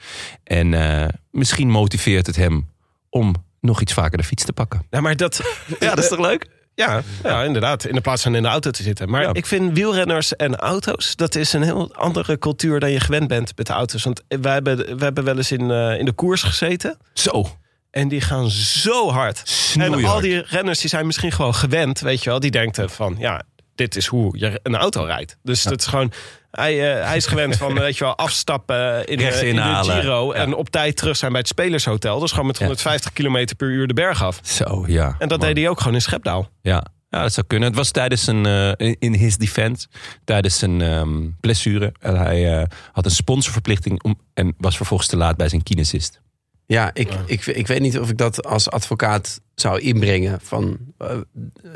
En 0.45 0.75
eh, 0.75 1.09
misschien 1.31 1.71
motiveert 1.71 2.27
het 2.27 2.37
hem 2.37 2.69
om 3.11 3.35
nog 3.61 3.81
iets 3.81 3.93
vaker 3.93 4.19
de 4.19 4.25
fiets 4.25 4.45
te 4.45 4.53
pakken. 4.53 4.83
Ja, 4.91 5.01
maar 5.01 5.17
dat... 5.17 5.41
Ja, 5.81 5.95
dat 5.95 6.05
is 6.05 6.09
toch 6.09 6.19
leuk? 6.19 6.47
Ja, 6.79 7.03
ja, 7.23 7.43
inderdaad. 7.45 7.85
In 7.85 7.95
de 7.95 8.01
plaats 8.01 8.23
van 8.23 8.35
in 8.35 8.43
de 8.43 8.49
auto 8.49 8.71
te 8.71 8.83
zitten. 8.83 9.11
Maar 9.11 9.23
Ja. 9.23 9.31
ik 9.33 9.47
vind 9.47 9.73
wielrenners 9.73 10.37
en 10.37 10.57
auto's... 10.57 11.17
dat 11.17 11.35
is 11.35 11.53
een 11.53 11.63
heel 11.63 11.95
andere 11.95 12.39
cultuur 12.39 12.81
dan 12.81 12.91
je 12.91 13.01
gewend 13.01 13.29
bent 13.29 13.53
met 13.57 13.67
de 13.67 13.73
auto's. 13.73 14.03
Want 14.03 14.23
wij 14.29 14.53
hebben, 14.53 14.77
we 14.99 15.05
hebben 15.05 15.25
wel 15.25 15.37
eens 15.37 15.53
in, 15.53 15.71
eh, 15.71 15.99
in 15.99 16.05
de 16.05 16.13
koers 16.13 16.43
gezeten. 16.43 16.99
Zo, 17.13 17.57
En 17.91 18.09
die 18.09 18.21
gaan 18.21 18.51
zo 18.51 19.11
hard. 19.11 19.39
En 19.39 19.43
snoeihard. 19.47 20.05
al 20.15 20.21
die 20.21 20.43
renners 20.47 20.81
die 20.81 20.91
zijn 20.91 21.07
misschien 21.07 21.33
gewoon 21.33 21.55
gewend, 21.55 22.01
weet 22.01 22.23
je 22.23 22.31
wel. 22.31 22.41
Die 22.41 22.51
denken 22.51 22.91
van, 22.91 23.17
ja, 23.19 23.43
dit 23.75 23.97
is 23.97 24.07
hoe 24.07 24.39
je 24.39 24.61
een 24.63 24.77
auto 24.77 25.03
rijdt. 25.05 25.37
Dus 25.43 25.63
dat 25.63 25.81
is 25.81 25.87
gewoon... 25.87 26.13
Hij, 26.51 26.97
eh, 26.99 27.07
hij 27.07 27.17
is 27.17 27.27
gewend 27.27 27.57
van, 27.57 27.75
weet 27.79 27.99
je 27.99 28.05
wel, 28.05 28.17
afstappen 28.17 29.05
in, 29.07 29.19
de, 29.19 29.25
in 29.49 29.57
de. 29.57 29.63
Giro... 29.83 30.33
En 30.33 30.55
op 30.55 30.71
tijd 30.71 30.97
terug 30.97 31.17
zijn 31.17 31.31
bij 31.31 31.41
het 31.41 31.49
Spelershotel. 31.49 32.19
Dus 32.19 32.31
gewoon 32.31 32.47
met 32.47 32.59
Ja. 32.59 32.65
150 32.65 33.13
km 33.13 33.47
per 33.57 33.69
uur 33.69 33.87
de 33.87 33.95
berg 33.95 34.23
af. 34.23 34.41
Zo, 34.43 34.85
ja. 34.87 35.15
En 35.19 35.29
dat 35.29 35.39
Man. 35.39 35.47
deed 35.49 35.57
hij 35.57 35.69
ook 35.69 35.79
gewoon 35.79 35.95
in 35.95 36.01
Schepdaal. 36.03 36.49
Ja. 36.63 36.85
ja, 37.09 37.23
dat 37.23 37.33
zou 37.33 37.47
kunnen. 37.47 37.69
Het 37.69 37.77
was 37.77 37.91
tijdens 37.91 38.27
een, 38.27 38.47
eh, 38.47 38.93
in- 38.99 39.15
his 39.15 39.37
defense, 39.37 39.87
tijdens 40.25 40.63
een 40.63 40.81
ehm, 40.83 41.27
blessure. 41.41 41.93
En 42.01 42.17
hij 42.17 42.59
eh, 42.59 42.67
had 42.93 43.05
een 43.05 43.11
sponsorverplichting 43.11 44.03
om, 44.03 44.21
en 44.35 44.55
was 44.59 44.77
vervolgens 44.77 45.09
te 45.09 45.17
laat 45.17 45.37
bij 45.37 45.49
zijn 45.49 45.63
kinesist. 45.63 46.21
Ja, 46.69 46.91
ik, 46.95 47.09
ik, 47.27 47.47
ik 47.47 47.67
weet 47.67 47.81
niet 47.81 47.99
of 47.99 48.11
ik 48.11 48.17
dat 48.19 48.45
als 48.47 48.71
advocaat 48.71 49.41
zou 49.55 49.81
inbrengen. 49.81 50.39
Van, 50.43 50.79
eh, 50.99 51.09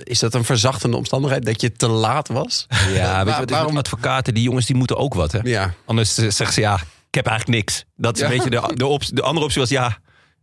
is 0.02 0.18
dat 0.18 0.34
een 0.34 0.44
verzachtende 0.44 0.96
omstandigheid 0.96 1.44
dat 1.44 1.60
je 1.60 1.72
te 1.72 1.88
laat 1.88 2.28
was? 2.28 2.66
Ja, 2.94 3.24
weet 3.24 3.34
je 3.34 3.40
wat, 3.40 3.50
waarom 3.50 3.76
advocaten, 3.76 4.34
die 4.34 4.42
jongens, 4.42 4.66
die 4.66 4.76
moeten 4.76 4.96
ook 4.96 5.14
wat, 5.14 5.32
hè? 5.32 5.38
Ja, 5.42 5.74
Anders 5.84 6.14
zeggen 6.14 6.52
ze, 6.52 6.60
ja, 6.60 6.74
ik 7.08 7.14
heb 7.14 7.26
eigenlijk 7.26 7.58
niks. 7.58 7.84
Dat 7.96 8.14
is 8.14 8.20
Ja. 8.20 8.26
een 8.30 8.34
beetje 8.36 8.50
de, 8.50 8.74
de, 8.76 8.86
optie, 8.86 9.14
de 9.14 9.22
andere 9.22 9.44
optie 9.46 9.60
was, 9.60 9.70
ja, 9.70 9.98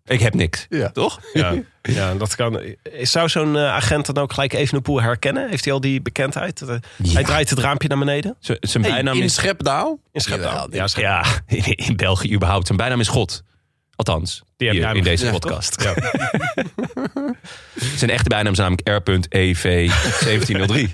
ik 0.06 0.20
heb 0.20 0.34
niks. 0.34 0.66
Ja. 0.70 0.90
Toch? 0.90 1.20
Ja, 1.34 1.54
ja 1.82 2.14
dat 2.16 2.36
kan. 2.36 2.62
Zou 3.02 3.30
zo'n 3.30 3.56
eh, 3.58 3.64
agent 3.74 4.06
dan 4.06 4.18
ook 4.18 4.34
gelijk 4.34 4.54
even 4.54 4.76
een 4.76 4.82
poel 4.82 5.02
herkennen? 5.02 5.50
Heeft 5.50 5.64
hij 5.64 5.74
al 5.74 5.82
die 5.82 6.02
bekendheid? 6.02 6.62
Eh, 6.62 6.76
Ja. 6.98 7.14
Hij 7.14 7.24
draait 7.24 7.50
het 7.50 7.60
raampje 7.60 7.88
naar 7.88 7.98
beneden 8.00 8.36
Z- 8.40 8.52
Zijn 8.60 8.84
Hey, 8.84 8.92
bijnaam 8.94 9.18
in 9.18 9.24
is... 9.24 9.34
Schepdaal? 9.34 10.00
in 10.12 10.22
Schepdaal. 10.22 10.68
Ja, 10.72 10.88
Schepdaal. 10.88 11.24
Ja, 11.48 11.56
in, 11.56 11.76
in 11.76 11.96
België 11.96 12.34
überhaupt. 12.34 12.66
Zijn 12.66 12.78
bijnaam 12.78 13.00
is 13.00 13.08
God. 13.08 13.44
Althans, 14.00 14.44
Die 14.58 14.70
hier, 14.70 14.82
in 14.82 14.88
hem 14.88 15.04
deze 15.04 15.26
gezegd, 15.26 15.40
podcast. 15.40 15.82
Ja. 15.82 15.94
Zijn 17.98 18.10
echte 18.10 18.30
bijnaam 18.30 18.52
is 18.52 18.58
namelijk 18.58 18.88
R.EV 18.88 19.90
1703. 19.90 20.92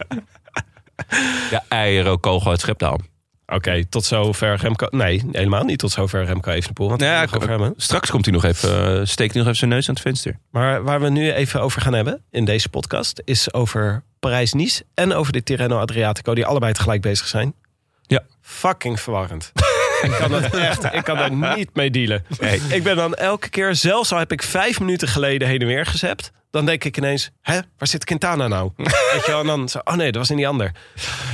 De 1.49 1.61
aerokogel 1.67 2.51
uit 2.51 2.59
Schepdaal. 2.59 2.99
Oké, 3.45 3.85
tot 3.85 4.05
zover 4.05 4.55
Remco. 4.55 4.87
Nee, 4.89 5.23
helemaal 5.31 5.63
niet 5.63 5.79
tot 5.79 5.91
zover 5.91 6.25
Remco 6.25 6.51
Evenepoel. 6.51 6.89
Want 6.89 7.01
ja, 7.01 7.27
hebben. 7.39 7.73
Straks 7.77 8.09
komt 8.09 8.25
hij 8.25 8.33
nog 8.33 8.43
even, 8.43 8.99
uh, 8.99 9.05
steekt 9.05 9.33
hij 9.33 9.37
nog 9.37 9.45
even 9.45 9.55
zijn 9.55 9.69
neus 9.69 9.87
aan 9.87 9.93
het 9.93 10.03
venster. 10.03 10.39
Maar 10.49 10.83
waar 10.83 11.01
we 11.01 11.09
nu 11.09 11.31
even 11.31 11.61
over 11.61 11.81
gaan 11.81 11.93
hebben 11.93 12.23
in 12.31 12.45
deze 12.45 12.69
podcast 12.69 13.21
is 13.25 13.53
over 13.53 14.03
Parijs-Nice 14.19 14.85
en 14.93 15.13
over 15.13 15.33
de 15.33 15.43
Tirreno 15.43 15.79
Adriatico, 15.79 16.35
die 16.35 16.45
allebei 16.45 16.73
tegelijk 16.73 17.01
bezig 17.01 17.27
zijn. 17.27 17.53
Ja. 18.01 18.23
Fucking 18.41 18.99
verwarrend. 18.99 19.51
ik 20.05 20.11
kan 20.11 20.31
dat 20.31 20.55
echt, 20.55 20.93
ik 20.93 21.03
kan 21.03 21.17
daar 21.17 21.55
niet 21.55 21.69
mee 21.73 21.89
dealen. 21.89 22.25
Nee. 22.39 22.61
Ik 22.69 22.83
ben 22.83 22.95
dan 22.95 23.13
elke 23.13 23.49
keer, 23.49 23.75
zelfs 23.75 24.11
al 24.11 24.19
heb 24.19 24.31
ik 24.31 24.43
vijf 24.43 24.79
minuten 24.79 25.07
geleden 25.07 25.47
heen 25.47 25.59
en 25.59 25.67
weer 25.67 25.85
gezept, 25.85 26.31
dan 26.51 26.65
denk 26.65 26.83
ik 26.83 26.97
ineens, 26.97 27.29
hè, 27.41 27.59
waar 27.77 27.87
zit 27.87 28.03
Quintana 28.03 28.47
nou? 28.47 28.71
Weet 29.13 29.25
je 29.25 29.31
wel, 29.31 29.39
en 29.39 29.47
dan 29.47 29.69
zo, 29.69 29.79
oh 29.83 29.95
nee, 29.95 30.11
dat 30.11 30.21
was 30.21 30.29
in 30.29 30.37
die 30.37 30.47
ander. 30.47 30.71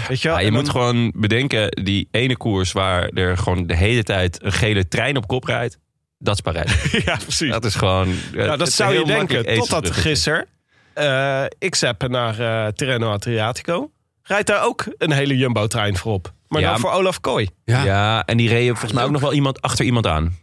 Weet 0.07 0.21
je 0.21 0.27
wel? 0.27 0.37
Ja, 0.37 0.43
je 0.43 0.51
moet 0.51 0.69
gewoon 0.69 1.11
bedenken, 1.15 1.69
die 1.83 2.07
ene 2.11 2.37
koers 2.37 2.71
waar 2.71 3.09
er 3.09 3.37
gewoon 3.37 3.67
de 3.67 3.75
hele 3.75 4.03
tijd 4.03 4.43
een 4.43 4.51
gele 4.51 4.87
trein 4.87 5.17
op 5.17 5.27
kop 5.27 5.43
rijdt, 5.43 5.77
dat 6.17 6.33
is 6.33 6.41
Parijs. 6.41 6.91
Ja, 7.05 7.15
precies. 7.15 7.51
Dat 7.51 7.65
is 7.65 7.75
gewoon. 7.75 8.07
Nou, 8.33 8.49
het 8.49 8.59
dat 8.59 8.71
zou 8.71 8.93
je 8.93 9.05
denken. 9.05 9.55
Totdat 9.57 9.91
gisteren 9.91 10.47
eh 10.93 11.43
ik 11.59 11.75
zappen 11.75 12.11
naar 12.11 12.39
eh 12.39 12.67
Tirreno 12.67 13.11
Adriatico. 13.11 13.91
Rijdt 14.23 14.47
daar 14.47 14.65
ook 14.65 14.85
een 14.97 15.11
hele 15.11 15.37
Jumbo-trein 15.37 15.97
voorop. 15.97 16.33
Maar 16.51 16.61
Ja, 16.61 16.69
dan 16.71 16.79
voor 16.79 16.91
Olaf 16.91 17.19
Kooi. 17.19 17.49
Ja. 17.65 17.83
Ja, 17.83 18.25
en 18.25 18.37
die 18.37 18.49
reden 18.49 18.67
volgens 18.71 18.93
mij 18.93 19.03
ook 19.03 19.11
nog 19.11 19.21
wel 19.21 19.33
iemand 19.33 19.61
achter 19.61 19.85
iemand 19.85 20.07
aan. 20.07 20.37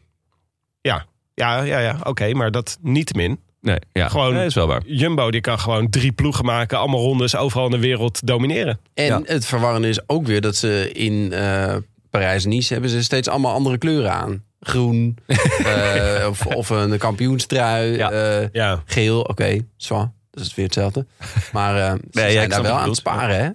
Ja, 0.81 1.05
ja, 1.35 1.63
ja, 1.63 1.79
ja. 1.79 1.97
oké. 2.03 2.33
maar 2.35 2.51
dat 2.51 2.79
niet 2.81 3.15
min. 3.15 3.41
Nee, 3.61 3.79
ja, 3.93 4.09
Gewoon- 4.09 4.35
nee, 4.35 4.47
is 4.47 4.55
wel 4.55 4.67
waar. 4.67 4.83
Jumbo 4.87 5.31
die 5.31 5.41
kan 5.41 5.59
gewoon 5.59 5.91
drie 5.91 6.13
ploegen 6.13 6.45
maken. 6.45 6.79
Allemaal 6.79 7.01
rondes 7.01 7.37
overal 7.37 7.65
in 7.65 7.71
de 7.71 7.79
wereld 7.79 8.27
domineren. 8.27 8.81
En 8.95 9.05
Ja. 9.05 9.21
het 9.25 9.47
verwarrende 9.47 9.89
is 9.89 10.09
ook 10.09 10.27
weer 10.27 10.41
dat 10.41 10.57
ze 10.57 10.93
in 10.93 11.33
eh, 11.33 11.77
Parijs-Nice 12.11 12.73
hebben 12.73 12.91
ze 12.91 13.03
steeds 13.03 13.29
allemaal 13.29 13.53
andere 13.53 13.79
kleuren 13.79 14.13
aan. 14.13 14.45
Groen, 14.61 15.17
eh, 15.27 16.27
of, 16.29 16.47
of 16.47 16.69
een 16.71 16.99
kampioenstrui, 16.99 17.97
Ja. 17.97 18.11
eh, 18.11 18.49
Ja, 18.53 18.83
geel, 18.85 19.21
oké, 19.21 19.59
zwaar. 19.77 20.11
Dat 20.31 20.45
is 20.47 20.55
weer 20.55 20.65
hetzelfde. 20.65 21.07
Maar 21.53 21.77
eh, 21.77 21.93
ze 22.11 22.21
ja, 22.21 22.27
ik 22.27 22.33
zijn 22.33 22.51
snap 22.51 22.51
daar 22.51 22.73
wel 22.73 22.81
aan 22.81 22.89
het 22.89 22.97
sparen, 22.97 23.45
hè? 23.45 23.51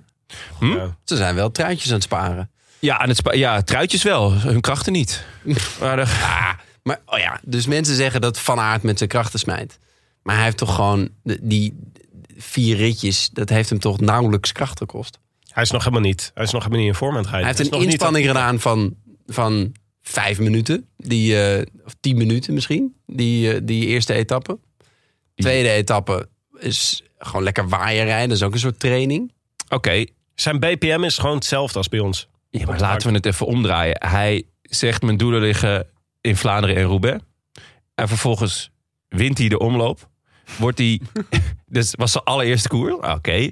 Hm? 0.59 0.65
ja. 0.65 0.97
Ze 1.03 1.15
zijn 1.15 1.35
wel 1.35 1.51
truitjes 1.51 1.87
aan 1.87 1.93
het 1.93 2.03
sparen. 2.03 2.51
Ja, 2.79 3.01
en 3.01 3.07
het 3.07 3.17
spa- 3.17 3.33
ja, 3.33 3.61
truitjes 3.61 4.03
wel, 4.03 4.33
hun 4.33 4.61
krachten 4.61 4.91
niet. 4.93 5.23
Maar 5.79 5.95
de- 5.95 6.01
Ah, 6.01 6.53
maar 6.83 6.99
oh 7.05 7.19
ja, 7.19 7.39
dus 7.43 7.65
mensen 7.67 7.95
zeggen 7.95 8.21
dat 8.21 8.39
Van 8.39 8.59
Aert 8.59 8.83
met 8.83 8.97
zijn 8.97 9.09
krachten 9.09 9.39
smijt. 9.39 9.79
Maar 10.23 10.35
hij 10.35 10.43
heeft 10.43 10.57
toch 10.57 10.75
gewoon 10.75 11.09
de- 11.23 11.39
die 11.41 11.79
vier 12.37 12.75
ritjes, 12.75 13.29
dat 13.33 13.49
heeft 13.49 13.69
hem 13.69 13.79
toch 13.79 13.99
nauwelijks 13.99 14.51
kracht 14.51 14.77
gekost. 14.77 15.19
Hij 15.49 15.63
is 15.63 15.71
nog 15.71 15.83
helemaal 15.83 16.05
niet. 16.05 16.31
Hij 16.33 16.43
is 16.43 16.51
nog 16.51 16.63
helemaal 16.63 16.83
niet 16.85 16.93
in 16.93 16.99
vorm 16.99 17.11
aan 17.15 17.21
het 17.21 17.29
rijden. 17.29 17.47
Hij 17.47 17.55
heeft 17.57 17.65
een 17.65 17.73
nog 17.77 17.83
niet 17.83 17.91
inspanning 17.91 18.25
gedaan 18.27 18.59
van, 18.59 18.95
van 19.25 19.71
vijf 20.01 20.39
minuten, 20.39 20.87
die, 20.97 21.41
eh, 21.41 21.65
of 21.85 21.95
tien 21.99 22.17
minuten 22.17 22.53
misschien, 22.53 22.95
die, 23.05 23.53
eh, 23.53 23.59
die 23.63 23.85
eerste 23.85 24.13
etappe. 24.13 24.59
Tweede 25.35 25.69
etappe 25.69 26.29
is 26.59 27.03
gewoon 27.17 27.43
lekker 27.43 27.69
waaien 27.69 28.05
rijden, 28.05 28.27
dat 28.29 28.37
is 28.37 28.43
ook 28.43 28.53
een 28.53 28.59
soort 28.59 28.79
training. 28.79 29.31
Oké, 29.69 30.05
Zijn 30.35 30.59
BPM 30.59 31.03
is 31.03 31.17
gewoon 31.17 31.35
hetzelfde 31.35 31.77
als 31.77 31.89
bij 31.89 31.99
ons. 31.99 32.27
ja, 32.49 32.65
maar 32.65 32.79
laten 32.79 33.07
we 33.09 33.15
het 33.15 33.25
even 33.25 33.45
omdraaien. 33.45 33.95
Hij 33.99 34.45
zegt 34.61 35.01
mijn 35.01 35.17
doelen 35.17 35.41
liggen 35.41 35.87
in 36.21 36.35
Vlaanderen 36.35 36.75
en 36.75 36.83
Roubaix. 36.83 37.23
En 37.95 38.07
vervolgens 38.07 38.71
wint 39.07 39.37
hij 39.37 39.47
de 39.47 39.59
omloop. 39.59 40.09
Wordt 40.57 40.77
hij, 40.77 41.01
dus 41.65 41.93
was 41.95 42.11
zijn 42.11 42.23
allereerste 42.23 42.67
koer. 42.67 43.11
Oké. 43.11 43.51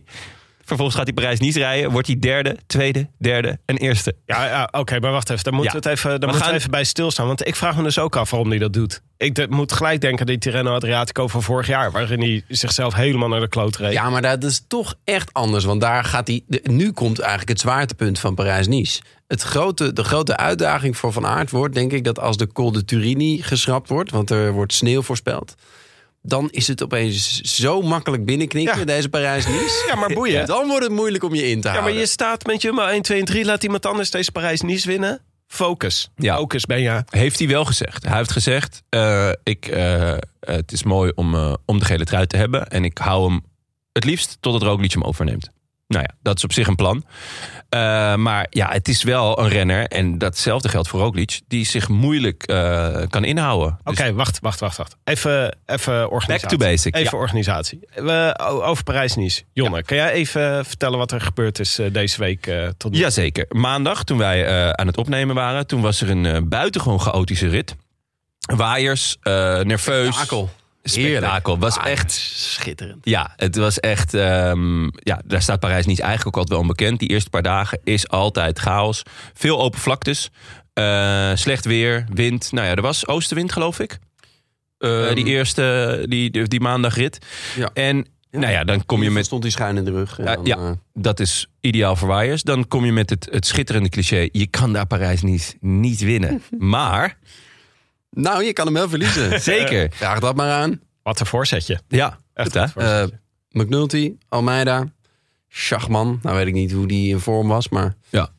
Vervolgens 0.71 0.97
gaat 0.97 1.05
hij 1.07 1.15
Parijs-Nice 1.15 1.59
rijden. 1.59 1.91
Wordt 1.91 2.07
hij 2.07 2.19
derde, 2.19 2.57
tweede, 2.67 3.07
derde 3.19 3.59
en 3.65 3.77
eerste. 3.77 4.15
Ja, 4.25 4.45
ja 4.45 4.67
oké, 4.71 4.99
maar 4.99 5.11
wacht 5.11 5.29
even. 5.29 5.43
Daar 5.43 5.53
moeten 5.53 5.73
Ja. 5.73 5.79
we, 5.81 5.89
het 5.89 5.97
even, 5.97 6.09
daar 6.09 6.19
We 6.19 6.25
moeten 6.25 6.43
gaan- 6.43 6.51
we 6.53 6.57
even 6.59 6.71
bij 6.71 6.83
stilstaan. 6.83 7.27
Want 7.27 7.47
ik 7.47 7.55
vraag 7.55 7.75
me 7.77 7.83
dus 7.83 7.99
ook 7.99 8.15
af 8.15 8.29
waarom 8.29 8.49
hij 8.49 8.57
dat 8.59 8.73
doet. 8.73 9.01
Ik 9.17 9.35
de- 9.35 9.47
moet 9.49 9.71
gelijk 9.71 10.01
denken 10.01 10.19
aan 10.19 10.25
die 10.25 10.37
Tirreno 10.37 10.73
Adriatico 10.75 11.27
van 11.27 11.43
vorig 11.43 11.67
jaar. 11.67 11.91
Waarin 11.91 12.19
hij 12.21 12.43
zichzelf 12.47 12.93
helemaal 12.93 13.27
naar 13.29 13.39
de 13.39 13.47
kloot 13.49 13.77
reed. 13.77 13.93
Ja, 13.93 14.09
maar 14.09 14.21
dat 14.21 14.43
is 14.43 14.65
toch 14.67 14.95
echt 15.03 15.33
anders. 15.33 15.63
Want 15.63 15.81
daar 15.81 16.03
gaat 16.03 16.27
hij. 16.27 16.41
de- 16.47 16.61
Nu 16.63 16.91
komt 16.91 17.19
eigenlijk 17.19 17.49
het 17.49 17.59
zwaartepunt 17.59 18.19
van 18.19 18.35
Parijs-Nice. 18.35 19.01
Het 19.27 19.41
grote, 19.41 19.93
de 19.93 20.03
grote 20.03 20.37
uitdaging 20.37 20.97
voor 20.97 21.13
Van 21.13 21.25
Aert 21.25 21.51
wordt, 21.51 21.73
denk 21.75 21.91
ik, 21.91 22.03
dat 22.03 22.19
als 22.19 22.37
de 22.37 22.47
Col 22.51 22.71
de 22.71 22.85
Turini 22.85 23.41
geschrapt 23.41 23.89
wordt, 23.89 24.11
want 24.11 24.29
er 24.29 24.51
wordt 24.51 24.73
sneeuw 24.73 25.01
voorspeld. 25.01 25.55
Dan 26.21 26.49
is 26.49 26.67
het 26.67 26.83
opeens 26.83 27.41
zo 27.41 27.81
makkelijk 27.81 28.25
binnenknikken, 28.25 28.79
Ja. 28.79 28.85
deze 28.85 29.09
Parijs-Nice. 29.09 29.83
Ja, 29.87 29.95
maar 29.95 30.13
boeien. 30.13 30.45
Dan 30.45 30.67
wordt 30.67 30.83
het 30.83 30.93
moeilijk 30.93 31.23
om 31.23 31.35
je 31.35 31.49
in 31.49 31.61
te 31.61 31.67
Ja, 31.67 31.73
houden. 31.73 31.93
maar 31.93 32.01
je 32.01 32.07
staat 32.07 32.45
met 32.45 32.61
Jumbo 32.61 32.85
1, 32.87 33.01
2 33.01 33.19
en 33.19 33.25
3. 33.25 33.45
Laat 33.45 33.63
iemand 33.63 33.85
anders 33.85 34.09
deze 34.11 34.31
Parijs-Nice 34.31 34.87
winnen. 34.87 35.21
Focus. 35.47 36.09
Ja. 36.15 36.35
Focus 36.35 36.65
ben 36.65 36.81
je. 36.81 37.03
Heeft 37.09 37.39
hij 37.39 37.47
wel 37.47 37.65
gezegd. 37.65 38.05
Hij 38.05 38.17
heeft 38.17 38.31
gezegd, 38.31 38.81
eh, 38.89 39.29
ik, 39.43 39.65
eh, 39.67 40.13
het 40.39 40.71
is 40.71 40.83
mooi 40.83 41.11
om, 41.15 41.35
eh, 41.35 41.53
om 41.65 41.79
de 41.79 41.85
gele 41.85 42.03
trui 42.05 42.27
te 42.27 42.37
hebben. 42.37 42.67
En 42.67 42.83
ik 42.83 42.97
hou 42.97 43.29
hem 43.31 43.41
het 43.91 44.03
liefst 44.03 44.37
tot 44.39 44.53
het 44.53 44.63
Roglic 44.63 44.91
hem 44.91 45.03
overneemt. 45.03 45.49
Nou 45.91 46.03
ja, 46.07 46.15
dat 46.21 46.37
is 46.37 46.43
op 46.43 46.53
zich 46.53 46.67
een 46.67 46.75
plan. 46.75 47.03
Eh, 47.69 48.15
maar 48.15 48.47
ja, 48.49 48.69
het 48.71 48.87
is 48.87 49.03
wel 49.03 49.39
een 49.39 49.47
renner. 49.47 49.87
En 49.87 50.17
datzelfde 50.17 50.69
geldt 50.69 50.87
voor 50.87 50.99
Roglic. 50.99 51.39
Die 51.47 51.65
zich 51.65 51.87
moeilijk 51.87 52.43
eh, 52.43 53.01
kan 53.09 53.23
inhouden. 53.23 53.79
Oké, 53.83 54.03
Dus 54.03 54.11
wacht, 54.11 54.39
wacht, 54.39 54.59
wacht, 54.59 54.77
wacht. 54.77 54.95
Even, 55.03 55.57
even 55.65 56.09
organisatie. 56.09 56.47
Back 56.47 56.59
to 56.59 56.65
basic, 56.65 56.95
Even 56.95 57.17
ja. 57.17 57.23
organisatie. 57.23 57.79
We, 57.93 58.39
over 58.63 58.83
Parijs-Nice. 58.83 59.43
Jonne, 59.53 59.83
kan 59.83 59.97
jij 59.97 60.11
even 60.11 60.65
vertellen 60.65 60.97
wat 60.97 61.11
er 61.11 61.21
gebeurd 61.21 61.59
is 61.59 61.79
eh, 61.79 61.93
deze 61.93 62.19
week 62.19 62.47
eh, 62.47 62.67
tot 62.77 62.91
nu? 62.91 62.97
Jazeker. 62.97 63.45
Maandag, 63.49 64.03
toen 64.03 64.17
wij 64.17 64.73
aan 64.75 64.87
het 64.87 64.97
opnemen 64.97 65.35
waren... 65.35 65.67
toen 65.67 65.81
was 65.81 66.01
er 66.01 66.09
een 66.09 66.49
buitengewoon 66.49 66.99
chaotische 66.99 67.47
rit. 67.47 67.75
Waaiers, 68.55 69.17
nerveus. 69.63 70.15
Spektakel. 70.15 70.49
Spektakel. 70.83 71.57
Was 71.59 71.77
Ah, 71.77 71.85
echt... 71.91 72.11
schitterend. 72.11 73.05
Ja, 73.05 73.33
het 73.35 73.55
was 73.55 73.79
echt. 73.79 74.13
ehm, 74.13 74.83
ja, 74.83 75.21
daar 75.25 75.41
staat 75.41 75.59
Parijs 75.59 75.85
niet 75.85 75.99
eigenlijk 75.99 76.27
ook 76.27 76.43
altijd 76.43 76.59
wel 76.59 76.69
onbekend. 76.69 76.99
Die 76.99 77.09
eerste 77.09 77.29
paar 77.29 77.41
dagen 77.41 77.79
is 77.83 78.07
altijd 78.07 78.59
chaos. 78.59 79.03
Veel 79.33 79.61
open 79.61 79.79
vlaktes. 79.79 80.29
eh, 80.73 81.31
slecht 81.35 81.65
weer, 81.65 82.05
wind. 82.13 82.51
Nou 82.51 82.67
ja, 82.67 82.75
er 82.75 82.81
was 82.81 83.07
oostenwind, 83.07 83.51
geloof 83.51 83.79
ik. 83.79 83.99
Eh, 84.77 85.05
Ehm. 85.05 85.15
die 85.15 85.25
eerste, 85.25 86.05
die, 86.09 86.29
die, 86.31 86.47
die 86.47 86.59
maandagrit. 86.59 87.25
Ja. 87.55 87.69
En 87.73 88.05
nou 88.31 88.51
ja, 88.51 88.63
dan 88.63 88.85
kom 88.85 89.03
je 89.03 89.11
met. 89.11 89.25
Stond 89.25 89.43
hij 89.43 89.51
schuin 89.51 89.77
in 89.77 89.85
de 89.85 89.91
rug. 89.91 90.17
Ja, 90.17 90.35
dan, 90.35 90.45
ja. 90.45 90.55
eh, 90.57 90.71
Dat 90.93 91.19
is 91.19 91.47
ideaal 91.61 91.95
voor 91.95 92.07
waaiers. 92.07 92.43
Dan 92.43 92.67
kom 92.67 92.85
je 92.85 92.91
met 92.91 93.09
het, 93.09 93.27
het 93.31 93.45
schitterende 93.47 93.89
cliché. 93.89 94.27
Je 94.31 94.47
kan 94.47 94.73
daar 94.73 94.85
Parijs 94.87 95.21
niet, 95.21 95.57
niet 95.59 95.99
winnen. 95.99 96.41
Maar, 96.57 97.17
nou, 98.11 98.43
je 98.43 98.53
kan 98.53 98.65
hem 98.65 98.73
wel 98.73 98.89
verliezen. 98.89 99.41
zeker. 99.53 99.91
Vraag 99.93 100.19
dat 100.19 100.35
maar 100.35 100.51
aan. 100.51 100.79
Wat 101.03 101.19
een 101.19 101.25
voorzetje. 101.25 101.79
Ja, 101.87 102.19
Echt 102.33 102.53
hè? 102.53 102.67
voorzetje. 102.67 103.19
McNulty, 103.49 104.13
Almeida, 104.29 104.85
Schachman. 105.49 106.19
Nou 106.21 106.35
weet 106.37 106.47
ik 106.47 106.53
niet 106.53 106.71
hoe 106.71 106.87
die 106.87 107.09
in 107.09 107.19
vorm 107.19 107.47
was, 107.47 107.69
maar... 107.69 107.95
Ja. 108.09 108.29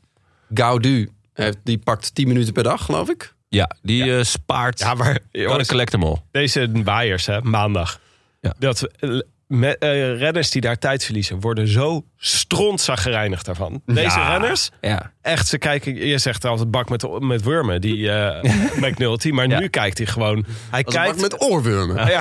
Gaudu, 0.54 1.10
heeft, 1.32 1.58
die 1.64 1.78
pakt 1.78 2.14
10 2.14 2.28
minuten 2.28 2.52
per 2.52 2.62
dag, 2.62 2.84
geloof 2.84 3.08
ik. 3.08 3.34
Ja, 3.48 3.76
die 3.82 4.16
eh, 4.16 4.24
spaart. 4.24 4.78
ja, 4.78 4.94
maar 4.94 5.18
Kan 5.32 5.58
een 5.58 5.66
collectible. 5.66 6.22
deze 6.30 6.70
waaiers, 6.84 7.26
hè, 7.26 7.40
maandag. 7.42 8.00
Ja. 8.40 8.54
Dat, 8.58 8.88
eh, 9.60 10.18
renners 10.18 10.50
die 10.50 10.60
daar 10.60 10.78
tijd 10.78 11.04
verliezen, 11.04 11.40
worden 11.40 11.68
zo 11.68 12.04
strontzaggerijnigd 12.16 13.46
daarvan. 13.46 13.82
Deze 13.86 14.00
Ja. 14.18 14.30
renners, 14.30 14.70
Ja. 14.80 15.12
echt, 15.22 15.46
ze 15.48 15.58
kijken, 15.58 16.06
je 16.06 16.18
zegt 16.18 16.44
altijd 16.44 16.70
bak 16.70 16.88
met, 16.88 17.20
met 17.20 17.42
wormen, 17.42 17.80
die 17.80 18.10
eh 18.10 18.42
McNulty. 18.84 19.30
Maar 19.30 19.48
Ja. 19.48 19.58
nu 19.58 19.68
kijkt 19.68 19.98
hij 19.98 20.06
gewoon, 20.06 20.44
hij 20.70 20.84
Als 20.84 20.94
kijkt 20.94 21.12
bak 21.12 21.20
met 21.30 21.42
oorwormen. 21.42 22.06
Ja, 22.08 22.20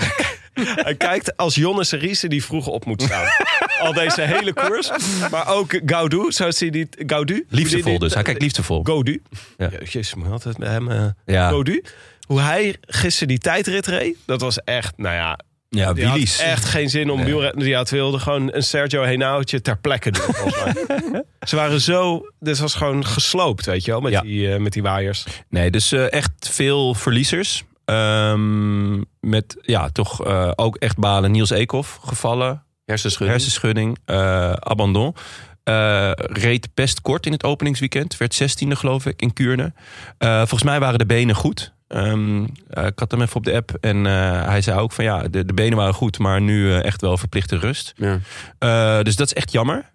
hij 0.84 0.96
kijkt 0.96 1.38
als 1.38 1.56
Jonne 1.56 1.84
Seriese 1.84 2.28
die 2.28 2.44
vroeg 2.44 2.68
op 2.68 2.86
moet 2.86 3.02
staan. 3.02 3.26
Al 3.88 3.94
deze 3.94 4.22
hele 4.22 4.54
koers. 4.54 4.92
Maar 5.32 5.48
ook 5.48 5.80
Gaudu, 5.86 6.32
zoals 6.32 6.60
hij 6.60 6.70
die... 6.70 6.88
Gaudu? 7.08 7.46
Liefdevol 7.50 8.00
dus. 8.00 8.14
Hij 8.14 8.24
kijkt 8.24 8.42
liefdevol. 8.42 8.84
Gaudu. 8.84 9.22
Ja. 9.58 9.70
Ja. 9.72 9.78
Jezus, 9.80 10.16
maar 10.16 10.32
altijd 10.32 10.58
met 10.58 10.68
hem... 10.70 10.92
eh 10.92 11.06
Ja. 11.26 11.48
Gaudu. 11.50 11.84
Hoe 12.28 12.42
hij 12.42 12.76
gisteren 12.82 13.28
die 13.28 13.38
tijdrit 13.38 13.88
reed, 13.88 14.16
dat 14.26 14.42
was 14.42 14.64
echt, 14.64 14.98
nou 14.98 15.16
ja... 15.16 15.40
Ja, 15.76 15.94
Die 15.94 16.06
had 16.06 16.38
echt 16.40 16.66
geen 16.66 16.90
zin 16.90 17.10
om 17.10 17.18
Nee. 17.18 17.26
wielrennen. 17.26 17.64
Die 17.66 17.76
had 17.76 17.90
wilde 17.90 18.20
gewoon 18.20 18.54
een 18.54 18.64
Sergio 18.64 19.02
Henauwtje 19.04 19.62
ter 19.62 19.78
plekke 19.78 20.12
doen. 20.12 20.24
volgens 20.34 20.64
mij. 20.64 21.24
Ze 21.48 21.56
waren 21.56 21.82
zo... 21.82 22.26
Dit 22.40 22.60
was 22.60 22.74
gewoon 22.76 23.06
gesloopt, 23.06 23.66
weet 23.66 23.86
je 23.86 23.92
wel, 23.92 24.02
met, 24.02 24.12
Ja. 24.12 24.22
die, 24.22 24.54
eh, 24.54 24.60
met 24.60 24.74
die 24.74 24.82
waaiers. 24.82 25.26
Nee, 25.50 25.72
dus 25.72 25.92
eh, 25.92 26.12
echt 26.12 26.32
veel 26.40 26.94
verliezers. 26.94 27.64
Ehm, 27.86 28.98
met 29.20 29.58
ja, 29.62 29.90
toch 29.90 30.26
eh, 30.26 30.52
ook 30.56 30.76
echt 30.76 30.98
balen. 30.98 31.32
Niels 31.32 31.50
Eekhoff 31.50 32.00
gevallen. 32.06 32.64
Hersenschudding. 32.86 33.38
Hersenschudding. 33.40 33.98
eh 34.06 34.52
abandon. 34.52 35.16
Eh, 35.64 36.12
reed 36.16 36.70
best 36.74 37.02
kort 37.02 37.26
in 37.26 37.32
het 37.32 37.44
openingsweekend. 37.44 38.18
Werd 38.18 38.34
16e 38.44 38.72
geloof 38.76 39.06
ik 39.06 39.22
in 39.22 39.34
Kuurne. 39.34 39.74
Eh, 40.18 40.38
volgens 40.38 40.64
mij 40.64 40.80
waren 40.80 41.00
de 41.00 41.06
benen 41.06 41.36
goed. 41.36 41.74
Ehm, 41.92 42.46
eh, 42.70 42.86
ik 42.86 43.00
had 43.00 43.12
hem 43.12 43.22
even 43.22 43.36
op 43.36 43.44
de 43.44 43.54
app. 43.54 43.78
En 43.80 44.06
eh, 44.06 44.44
hij 44.46 44.62
zei 44.62 44.80
ook 44.80 44.92
van 44.92 45.04
ja, 45.04 45.28
de, 45.28 45.46
de 45.46 45.54
benen 45.54 45.78
waren 45.78 45.94
goed. 45.94 46.20
Maar 46.20 46.42
nu 46.42 46.72
eh, 46.72 46.84
echt 46.84 47.02
wel 47.02 47.18
verplichte 47.18 47.58
rust. 47.58 47.94
Ja. 47.96 49.04
Dus 49.04 49.16
dat 49.16 49.28
is 49.28 49.34
echt 49.34 49.52
jammer. 49.52 49.90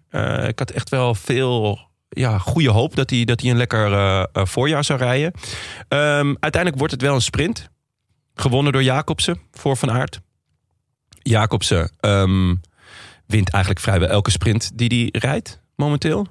Ik 0.47 0.59
had 0.59 0.69
echt 0.71 0.89
wel 0.89 1.15
veel 1.15 1.79
ja, 2.09 2.37
goede 2.37 2.69
hoop 2.69 2.95
dat 2.95 3.09
hij, 3.09 3.25
dat 3.25 3.41
hij 3.41 3.49
een 3.49 3.57
lekker 3.57 4.27
voorjaar 4.31 4.83
zou 4.83 4.99
rijden. 4.99 5.31
Ehm, 5.87 6.35
uiteindelijk 6.39 6.77
wordt 6.77 6.93
het 6.93 7.01
wel 7.01 7.15
een 7.15 7.21
sprint. 7.21 7.69
Gewonnen 8.35 8.71
door 8.71 8.83
Jacobsen 8.83 9.39
voor 9.51 9.77
Van 9.77 9.91
Aert. 9.91 10.19
Jacobsen 11.09 11.91
ehm, 11.99 12.55
wint 13.25 13.49
eigenlijk 13.49 13.83
vrijwel 13.83 14.09
elke 14.09 14.31
sprint 14.31 14.71
die 14.77 15.09
hij 15.11 15.21
rijdt 15.21 15.61
momenteel. 15.75 16.27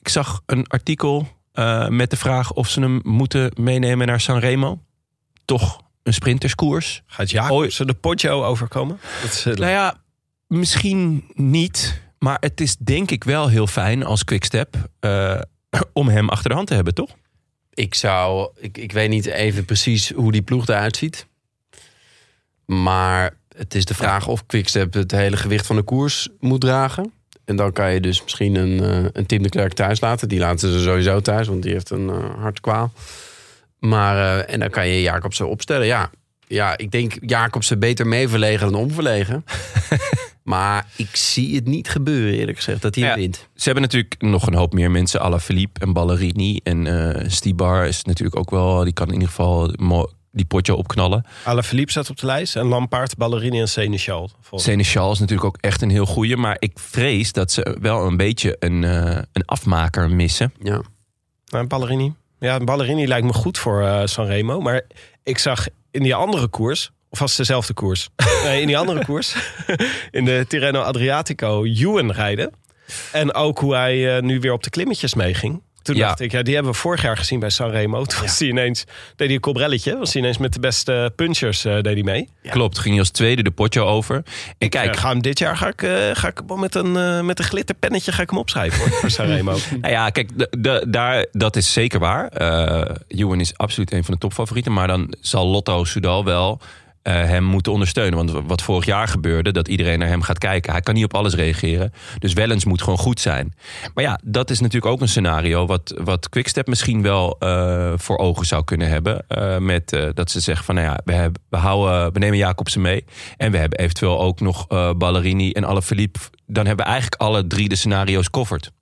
Ik 0.00 0.08
zag 0.08 0.42
een 0.46 0.66
artikel 0.66 1.28
eh, 1.54 1.88
met 1.88 2.10
de 2.10 2.16
vraag 2.16 2.52
of 2.52 2.68
ze 2.68 2.80
hem 2.80 3.00
moeten 3.02 3.50
meenemen 3.60 4.06
naar 4.06 4.20
Sanremo. 4.20 4.82
Toch 5.44 5.80
een 6.02 6.14
sprinterskoers. 6.14 7.02
Gaat 7.06 7.30
Jacobsen 7.30 7.86
de 7.86 7.94
Poggio 7.94 8.44
overkomen? 8.44 8.98
Dat 9.22 9.30
is, 9.30 9.46
eh, 9.46 9.54
Nou 9.54 9.70
ja, 9.70 10.02
misschien 10.46 11.24
niet. 11.34 12.02
Maar 12.18 12.36
het 12.40 12.60
is 12.60 12.76
denk 12.76 13.10
ik 13.10 13.24
wel 13.24 13.48
heel 13.48 13.66
fijn 13.66 14.04
als 14.04 14.24
Quickstep 14.24 14.76
eh 15.00 15.40
om 15.92 16.08
hem 16.08 16.28
achter 16.28 16.48
de 16.48 16.54
hand 16.54 16.68
te 16.68 16.74
hebben, 16.74 16.94
toch? 16.94 17.10
Ik 17.70 17.94
zou, 17.94 18.50
ik, 18.56 18.78
ik 18.78 18.92
weet 18.92 19.08
niet 19.08 19.26
even 19.26 19.64
precies 19.64 20.10
hoe 20.10 20.32
die 20.32 20.42
ploeg 20.42 20.66
eruit 20.66 20.96
ziet. 20.96 21.26
Maar 22.66 23.36
het 23.56 23.74
is 23.74 23.84
de 23.84 23.94
vraag 23.94 24.26
of 24.26 24.46
Quickstep 24.46 24.92
het 24.94 25.10
hele 25.10 25.36
gewicht 25.36 25.66
van 25.66 25.76
de 25.76 25.82
koers 25.82 26.28
moet 26.40 26.60
dragen. 26.60 27.12
En 27.44 27.56
dan 27.56 27.72
kan 27.72 27.92
je 27.92 28.00
dus 28.00 28.22
misschien 28.22 28.54
een, 28.54 28.82
eh, 28.82 29.04
een 29.12 29.26
Tim 29.26 29.42
de 29.42 29.48
Klerk 29.48 29.72
thuis 29.72 30.00
laten. 30.00 30.28
Die 30.28 30.38
laten 30.38 30.72
ze 30.72 30.80
sowieso 30.80 31.20
thuis, 31.20 31.48
want 31.48 31.62
die 31.62 31.72
heeft 31.72 31.90
een 31.90 32.08
eh, 32.10 32.40
hartkwaal. 32.40 32.92
Maar, 33.78 34.16
eh, 34.38 34.54
en 34.54 34.60
dan 34.60 34.70
kan 34.70 34.88
je 34.88 35.00
Jacobsen 35.02 35.48
opstellen. 35.48 35.86
Ja, 35.86 36.10
ja 36.46 36.76
ik 36.78 36.90
denk 36.90 37.12
Jacobsen 37.20 37.78
beter 37.78 38.06
meeverlegen 38.06 38.72
dan 38.72 38.80
omverlegen. 38.80 39.44
maar 40.42 40.86
ik 40.96 41.16
zie 41.16 41.54
het 41.54 41.66
niet 41.66 41.88
gebeuren, 41.88 42.38
eerlijk 42.38 42.56
gezegd, 42.56 42.82
dat 42.82 42.94
hij 42.94 43.04
Ja. 43.04 43.14
wint. 43.14 43.48
Ze 43.54 43.64
hebben 43.64 43.82
natuurlijk 43.82 44.14
nog 44.18 44.46
een 44.46 44.54
hoop 44.54 44.72
meer 44.72 44.90
mensen. 44.90 45.20
Alla 45.20 45.40
Philippe 45.40 45.80
en 45.80 45.92
Ballerini. 45.92 46.60
En 46.62 46.86
eh 46.86 47.24
Stibar 47.28 47.86
is 47.86 48.04
natuurlijk 48.04 48.36
ook 48.38 48.50
wel... 48.50 48.84
Die 48.84 48.92
kan 48.92 49.06
in 49.06 49.12
ieder 49.12 49.28
geval 49.28 49.74
die 50.34 50.44
potje 50.44 50.74
opknallen. 50.74 51.24
Alaphilippe 51.44 51.90
staat 51.90 52.10
op 52.10 52.18
de 52.18 52.26
lijst. 52.26 52.56
En 52.56 52.66
Lampaard, 52.66 53.16
Ballerini 53.16 53.60
en 53.60 53.68
Seneschal. 53.68 54.30
Seneschal 54.50 55.12
is 55.12 55.18
natuurlijk 55.18 55.46
ook 55.46 55.58
echt 55.60 55.82
een 55.82 55.90
heel 55.90 56.06
goeie. 56.06 56.36
Maar 56.36 56.56
ik 56.58 56.78
vrees 56.78 57.32
dat 57.32 57.52
ze 57.52 57.76
wel 57.80 58.06
een 58.06 58.16
beetje 58.16 58.56
een, 58.58 58.84
eh, 58.84 59.18
een 59.32 59.44
afmaker 59.44 60.10
missen. 60.10 60.52
Ja. 60.62 60.80
Nou, 61.46 61.66
Ballerini. 61.66 62.14
Ja, 62.38 62.58
Ballerini 62.58 63.06
lijkt 63.06 63.26
me 63.26 63.32
goed 63.32 63.58
voor 63.58 63.82
eh, 63.82 64.00
Sanremo. 64.04 64.60
Maar 64.60 64.82
ik 65.22 65.38
zag 65.38 65.66
in 65.90 66.02
die 66.02 66.14
andere 66.14 66.48
koers... 66.48 66.90
Of 67.08 67.20
was 67.20 67.28
het 67.28 67.38
dezelfde 67.38 67.74
koers? 67.74 68.08
nee, 68.44 68.60
in 68.60 68.66
die 68.66 68.78
andere 68.78 69.04
koers. 69.08 69.36
in 70.10 70.24
de 70.24 70.44
Tirreno 70.48 70.80
Adriatico 70.80 71.64
Ewan 71.64 72.12
rijden. 72.12 72.52
En 73.12 73.34
ook 73.34 73.58
hoe 73.58 73.74
hij 73.74 74.16
eh, 74.16 74.22
nu 74.22 74.40
weer 74.40 74.52
op 74.52 74.62
de 74.62 74.70
klimmetjes 74.70 75.14
meeging. 75.14 75.62
Toen 75.84 75.96
Ja. 75.96 76.06
dacht 76.06 76.20
ik, 76.20 76.32
ja, 76.32 76.42
die 76.42 76.54
hebben 76.54 76.72
we 76.72 76.78
vorig 76.78 77.02
jaar 77.02 77.16
gezien 77.16 77.38
bij 77.40 77.50
Sanremo. 77.50 78.04
Toen 78.04 78.20
was 78.20 78.38
hij 78.38 78.48
ineens, 78.48 78.84
deed 79.16 79.26
hij 79.26 79.34
een 79.34 79.40
kobrelletje. 79.40 79.98
Was 79.98 80.12
hij 80.12 80.22
ineens 80.22 80.38
met 80.38 80.52
de 80.52 80.60
beste 80.60 81.12
punchers 81.16 81.64
eh, 81.64 81.72
deed 81.74 81.94
hij 81.94 82.02
mee. 82.02 82.28
Klopt, 82.50 82.78
ging 82.78 82.90
hij 82.90 82.98
als 82.98 83.10
tweede 83.10 83.42
de 83.42 83.50
potje 83.50 83.82
over. 83.82 84.22
En 84.58 84.68
Kijk, 84.68 84.96
ga 84.96 85.08
hem 85.08 85.22
dit 85.22 85.38
jaar 85.38 85.56
ga 85.56 85.68
ik, 85.68 85.82
eh, 85.82 85.90
ga 86.12 86.28
ik 86.28 86.56
met 86.56 86.74
een, 86.74 86.96
eh, 86.96 87.20
met 87.20 87.38
een 87.38 87.44
glitterpennetje 87.44 88.12
ga 88.12 88.22
ik 88.22 88.30
hem 88.30 88.38
opschrijven 88.38 88.78
hoor, 88.78 88.90
voor 88.90 89.10
Sanremo. 89.20 89.56
Nou 89.80 89.92
ja, 89.92 90.10
kijk, 90.10 90.30
daar, 90.92 91.26
dat 91.32 91.56
is 91.56 91.72
zeker 91.72 91.98
waar. 91.98 92.28
Ewan 93.08 93.40
is 93.40 93.56
absoluut 93.56 93.92
een 93.92 94.04
van 94.04 94.14
de 94.14 94.20
topfavorieten. 94.20 94.72
Maar 94.72 94.86
dan 94.86 95.14
zal 95.20 95.46
Lotto 95.46 95.84
Soudal 95.84 96.24
wel 96.24 96.60
hem 97.10 97.44
moeten 97.44 97.72
ondersteunen. 97.72 98.26
Want 98.26 98.46
wat 98.46 98.62
vorig 98.62 98.84
jaar 98.84 99.08
gebeurde, 99.08 99.52
dat 99.52 99.68
iedereen 99.68 99.98
naar 99.98 100.08
hem 100.08 100.22
gaat 100.22 100.38
kijken. 100.38 100.72
Hij 100.72 100.80
kan 100.80 100.94
niet 100.94 101.04
op 101.04 101.14
alles 101.14 101.34
reageren. 101.34 101.92
Dus 102.18 102.32
Wellens 102.32 102.64
moet 102.64 102.82
gewoon 102.82 102.98
goed 102.98 103.20
zijn. 103.20 103.54
Maar 103.94 104.04
ja, 104.04 104.20
dat 104.24 104.50
is 104.50 104.60
natuurlijk 104.60 104.92
ook 104.92 105.00
een 105.00 105.08
scenario... 105.08 105.66
wat, 105.66 105.94
wat 106.04 106.28
Quickstep 106.28 106.66
misschien 106.66 107.02
wel 107.02 107.36
eh, 107.38 107.92
voor 107.96 108.18
ogen 108.18 108.46
zou 108.46 108.64
kunnen 108.64 108.88
hebben. 108.88 109.24
Eh, 109.28 109.58
met 109.58 109.92
eh, 109.92 110.08
dat 110.14 110.30
ze 110.30 110.40
zeggen 110.40 110.64
van, 110.64 110.74
nou 110.74 110.86
ja, 110.86 111.00
we, 111.04 111.12
hebben, 111.12 111.42
we, 111.48 111.56
houden, 111.56 112.12
we 112.12 112.18
nemen 112.18 112.38
Jacobsen 112.38 112.80
mee. 112.80 113.04
En 113.36 113.50
we 113.50 113.58
hebben 113.58 113.78
eventueel 113.78 114.20
ook 114.20 114.40
nog 114.40 114.68
eh, 114.68 114.90
Ballerini 114.96 115.52
en 115.52 115.64
Alaphilippe. 115.64 116.18
Dan 116.46 116.66
hebben 116.66 116.84
we 116.84 116.90
eigenlijk 116.90 117.22
alle 117.22 117.46
drie 117.46 117.68
de 117.68 117.76
scenario's 117.76 118.30
covered. 118.30 118.72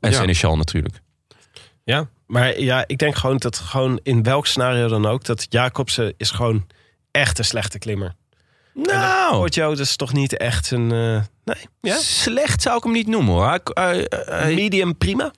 En 0.00 0.10
Ja. 0.10 0.16
Seneschal 0.16 0.56
natuurlijk. 0.56 1.00
Ja, 1.84 2.08
maar 2.26 2.60
ja, 2.60 2.84
ik 2.86 2.98
denk 2.98 3.16
gewoon 3.16 3.36
dat 3.36 3.58
gewoon 3.58 4.00
in 4.02 4.22
welk 4.22 4.46
scenario 4.46 4.88
dan 4.88 5.06
ook... 5.06 5.24
dat 5.24 5.46
Jacobsen 5.48 6.14
is 6.16 6.30
gewoon 6.30 6.66
echt 7.18 7.38
een 7.38 7.44
slechte 7.44 7.78
klimmer. 7.78 8.14
Nou, 8.74 9.48
dat 9.50 9.78
is 9.78 9.96
toch 9.96 10.12
niet 10.12 10.36
echt 10.36 10.70
een... 10.70 10.92
eh, 10.92 11.22
nee, 11.44 11.66
ja? 11.80 11.96
slecht 11.96 12.62
zou 12.62 12.76
ik 12.76 12.82
hem 12.82 12.92
niet 12.92 13.06
noemen 13.06 13.34
hoor. 13.34 13.60
Medium 14.54 14.96
prima? 14.98 15.32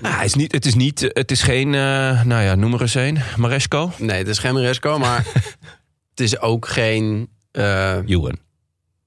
nou, 0.00 0.14
hij 0.14 0.24
is 0.24 0.34
niet, 0.34 0.52
het 0.52 0.66
is 0.66 0.74
niet, 0.74 1.00
het 1.12 1.30
is 1.30 1.42
geen, 1.42 1.74
eh, 1.74 2.22
nou 2.24 2.42
ja, 2.42 2.54
noem 2.54 2.74
er 2.74 2.80
eens 2.80 2.94
een. 2.94 3.18
Maresco? 3.36 3.92
Nee, 3.98 4.18
het 4.18 4.28
is 4.28 4.38
geen 4.38 4.54
Maresco, 4.54 4.98
maar 4.98 5.26
het 6.10 6.20
is 6.20 6.40
ook 6.40 6.68
geen... 6.68 7.28
eh, 7.50 8.08
Ewan. 8.08 8.38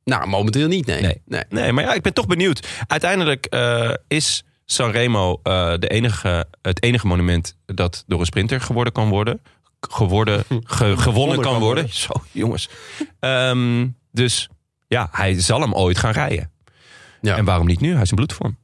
nou, 0.03 0.27
momenteel 0.27 0.67
niet, 0.67 0.85
nee. 0.85 1.01
Nee. 1.01 1.21
nee. 1.25 1.43
Nee, 1.49 1.71
maar 1.71 1.83
ja, 1.83 1.93
ik 1.93 2.01
ben 2.01 2.13
toch 2.13 2.27
benieuwd. 2.27 2.67
Uiteindelijk 2.87 3.45
eh, 3.45 3.93
is 4.07 4.43
Sanremo 4.65 5.39
eh 5.43 5.73
de 5.79 5.87
enige, 5.87 6.47
het 6.61 6.83
enige 6.83 7.07
monument 7.07 7.55
dat 7.65 8.03
door 8.07 8.19
een 8.19 8.25
sprinter 8.25 8.61
geworden 8.61 8.93
kan 8.93 9.09
worden. 9.09 9.41
Geworden, 9.89 10.43
ge- 10.77 10.97
gewonnen 10.97 11.41
kan 11.41 11.59
worden. 11.59 11.89
Zo, 11.93 12.11
jongens. 12.31 12.69
Ehm, 13.19 13.87
dus 14.11 14.49
ja, 14.87 15.07
hij 15.11 15.39
zal 15.41 15.61
hem 15.61 15.73
ooit 15.73 15.97
gaan 15.97 16.11
rijden. 16.11 16.51
Ja. 17.21 17.37
En 17.37 17.45
waarom 17.45 17.67
niet 17.67 17.79
nu? 17.79 17.93
Hij 17.93 18.01
is 18.01 18.09
in 18.09 18.15
bloedvorm. 18.15 18.57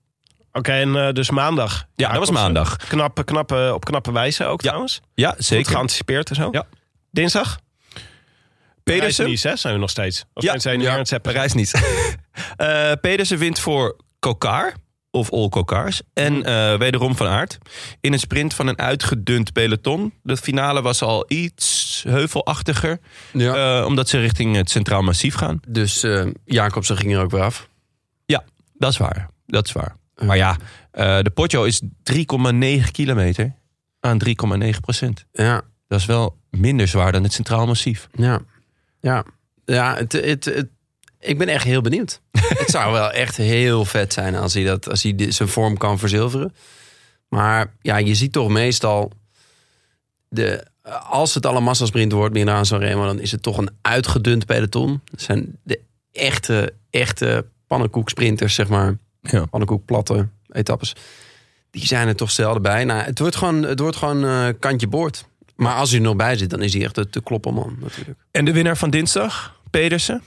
Oké, 0.52 0.72
en 0.72 1.08
eh, 1.08 1.14
dus 1.14 1.30
maandag. 1.30 1.86
Ja, 1.96 2.10
dat 2.10 2.18
was 2.20 2.32
maandag. 2.32 2.76
Knappe, 2.76 3.24
knappe, 3.24 3.72
op 3.74 3.86
knappe 3.86 4.12
wijze 4.12 4.46
ook 4.46 4.62
Ja, 4.62 4.68
trouwens. 4.68 5.02
Ja, 5.14 5.32
Goed 5.32 5.46
zeker. 5.46 5.72
geanticipeerd 5.72 6.30
en 6.30 6.36
zo. 6.36 6.48
Ja. 6.52 6.66
Dinsdag? 7.12 7.60
Pedersen. 8.84 9.24
Parijs-Nice, 9.24 9.48
hè, 9.48 9.56
zijn 9.56 9.74
we 9.74 9.80
nog 9.80 9.90
steeds. 9.90 10.26
Of 10.34 10.44
Ja, 10.44 10.60
zijn 10.60 10.78
nu 10.78 10.84
ja, 10.86 10.92
aan 10.92 10.98
het 10.98 11.08
zeppen. 11.08 11.34
Parijs 11.34 11.54
niet. 11.54 11.72
Eh 12.58 12.92
Pedersen 13.02 13.38
wint 13.38 13.60
voor 13.60 13.96
Kokar. 14.20 14.74
Of 15.18 15.32
All 15.32 15.50
Kokars. 15.50 16.02
En 16.14 16.44
eh, 16.44 16.78
wederom 16.78 17.16
van 17.16 17.28
aard. 17.28 17.58
In 18.02 18.14
een 18.14 18.20
sprint 18.20 18.54
van 18.54 18.68
een 18.68 18.78
uitgedund 18.80 19.54
peloton. 19.54 20.14
De 20.24 20.38
finale 20.38 20.82
was 20.82 21.02
al 21.02 21.26
iets 21.28 22.04
heuvelachtiger. 22.08 23.00
Ja. 23.34 23.80
eh, 23.80 23.86
omdat 23.86 24.10
ze 24.10 24.20
richting 24.20 24.56
het 24.56 24.70
Centraal 24.70 25.02
Massief 25.02 25.36
gaan. 25.36 25.60
Dus 25.68 26.04
eh 26.04 26.26
Jacobsen 26.46 26.98
ging 26.98 27.14
er 27.16 27.22
ook 27.22 27.32
weer 27.32 27.42
af. 27.42 27.70
Ja, 28.26 28.44
dat 28.74 28.92
is 28.92 28.98
waar. 28.98 29.30
Dat 29.46 29.68
is 29.68 29.72
waar. 29.74 29.96
Maar 30.26 30.38
ja, 30.38 30.58
de 31.22 31.32
Poggio 31.34 31.64
is 31.64 31.82
3,9 32.04 32.92
kilometer 32.92 33.54
aan 34.00 34.20
3,9 34.28 34.80
procent. 34.82 35.26
Ja, 35.32 35.62
Dat 35.88 36.00
is 36.00 36.06
wel 36.06 36.38
minder 36.50 36.88
zwaar 36.88 37.12
dan 37.12 37.24
het 37.24 37.34
Centraal 37.34 37.66
Massief. 37.66 38.08
ja, 38.14 38.40
ja. 39.02 39.26
Ja, 39.66 39.96
het, 39.96 40.12
het, 40.12 40.46
het- 40.46 40.68
ik 41.20 41.38
ben 41.38 41.48
echt 41.48 41.64
heel 41.64 41.82
benieuwd. 41.82 42.22
het 42.32 42.70
zou 42.70 42.92
wel 42.92 43.12
echt 43.12 43.38
heel 43.38 43.86
vet 43.86 44.14
zijn 44.14 44.36
als 44.36 44.54
hij, 44.54 44.64
dat, 44.64 44.90
als 44.90 45.04
hij 45.04 45.32
zijn 45.32 45.50
vorm 45.50 45.78
kan 45.78 46.00
verzilveren. 46.00 46.56
Maar 47.28 47.74
ja, 47.82 47.98
je 47.98 48.16
ziet 48.16 48.32
toch 48.32 48.50
meestal... 48.50 49.12
De, 50.30 50.66
als 51.10 51.34
het 51.34 51.46
alle 51.46 51.60
massasprint 51.60 52.12
wordt, 52.12 52.34
Milaan 52.34 52.66
Sanremo... 52.66 53.06
dan 53.06 53.20
is 53.20 53.32
het 53.32 53.44
toch 53.44 53.58
een 53.58 53.70
uitgedund 53.82 54.46
peloton. 54.46 55.02
Dat 55.12 55.22
zijn 55.22 55.58
de 55.64 55.80
echte, 56.12 56.74
echte 56.90 57.46
pannenkoeksprinters, 57.68 58.54
zeg 58.54 58.68
maar. 58.68 58.98
Ja. 59.22 59.46
Pannenkoekplatte 59.46 60.28
etappes. 60.52 60.96
Die 61.72 61.86
zijn 61.86 62.08
er 62.08 62.16
toch 62.16 62.32
zelden 62.32 62.62
bij. 62.62 62.84
Nou, 62.86 63.02
het 63.02 63.20
wordt 63.20 63.36
gewoon, 63.36 63.64
het 63.64 63.80
wordt 63.80 63.98
gewoon 63.98 64.26
eh, 64.26 64.48
kantje 64.60 64.88
boord. 64.88 65.26
Maar 65.56 65.76
als 65.76 65.90
hij 65.90 66.00
er 66.00 66.06
nog 66.06 66.16
bij 66.16 66.38
zit, 66.38 66.50
dan 66.50 66.62
is 66.62 66.74
hij 66.74 66.84
echt 66.84 66.96
de, 66.96 67.08
de 67.10 67.22
klopperman 67.22 67.78
natuurlijk. 67.80 68.20
En 68.32 68.46
de 68.46 68.54
winnaar 68.54 68.78
van 68.78 68.90
dinsdag, 68.90 69.60
Pedersen? 69.70 70.22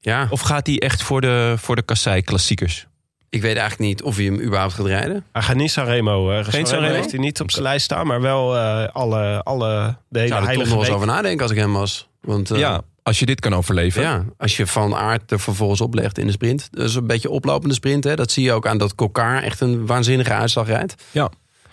Ja, 0.00 0.26
Of 0.30 0.40
gaat 0.40 0.66
hij 0.66 0.78
echt 0.78 1.02
voor 1.02 1.20
de, 1.20 1.54
voor 1.58 1.76
de 1.76 1.82
Kassei 1.82 2.22
klassiekers? 2.22 2.86
ik 3.30 3.42
weet 3.42 3.56
eigenlijk 3.56 3.90
niet 3.90 4.02
of 4.02 4.16
hij 4.16 4.24
hem 4.24 4.40
überhaupt 4.40 4.74
gaat 4.74 4.86
rijden. 4.86 5.24
Hij 5.32 5.42
gaat 5.42 5.56
niet 5.56 5.70
Sanremo. 5.70 6.30
eh 6.30 6.42
Sanremo 6.44 6.66
Sanremo? 6.66 6.94
heeft 6.94 7.10
hij 7.10 7.20
niet 7.20 7.40
op 7.40 7.50
zijn 7.50 7.62
lijst 7.62 7.84
staan. 7.84 8.06
Maar 8.06 8.20
wel 8.20 8.56
eh, 8.56 8.88
alle, 8.92 9.42
alle, 9.42 9.96
de 10.08 10.18
hele 10.18 10.30
Ik 10.30 10.38
zou 10.42 10.48
er 10.50 10.54
toch 10.58 10.68
nog 10.68 10.78
eens 10.84 10.94
over 10.94 11.06
nadenken 11.06 11.42
als 11.42 11.50
ik 11.50 11.56
hem 11.56 11.72
was. 11.72 12.08
Want 12.20 12.50
eh, 12.50 12.58
ja, 12.58 12.82
als 13.02 13.18
je 13.18 13.26
dit 13.26 13.40
kan 13.40 13.54
overleven. 13.54 14.02
ja, 14.02 14.24
als 14.36 14.56
je 14.56 14.66
van 14.66 14.94
aard 14.94 15.30
er 15.30 15.40
vervolgens 15.40 15.80
oplegt 15.80 16.18
in 16.18 16.26
de 16.26 16.32
sprint. 16.32 16.68
Dat 16.70 16.88
is 16.88 16.94
een 16.94 17.06
beetje 17.06 17.30
oplopende 17.30 17.74
sprint. 17.74 18.04
Hè? 18.04 18.16
Dat 18.16 18.30
zie 18.30 18.44
je 18.44 18.52
ook 18.52 18.66
aan 18.66 18.78
dat 18.78 18.94
Kokar 18.94 19.42
echt 19.42 19.60
een 19.60 19.86
waanzinnige 19.86 20.32
uitslag 20.32 20.66
rijdt. 20.66 20.94
Ja. 21.10 21.30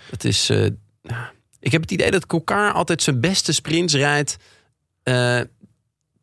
Het 0.09 0.23
is, 0.25 0.49
eh, 0.49 0.63
ja. 1.01 1.31
ik 1.59 1.71
heb 1.71 1.81
het 1.81 1.91
idee 1.91 2.11
dat 2.11 2.25
Kokar 2.25 2.71
altijd 2.71 3.03
zijn 3.03 3.19
beste 3.19 3.53
sprints 3.53 3.93
rijdt... 3.93 4.37
eh, 5.03 5.39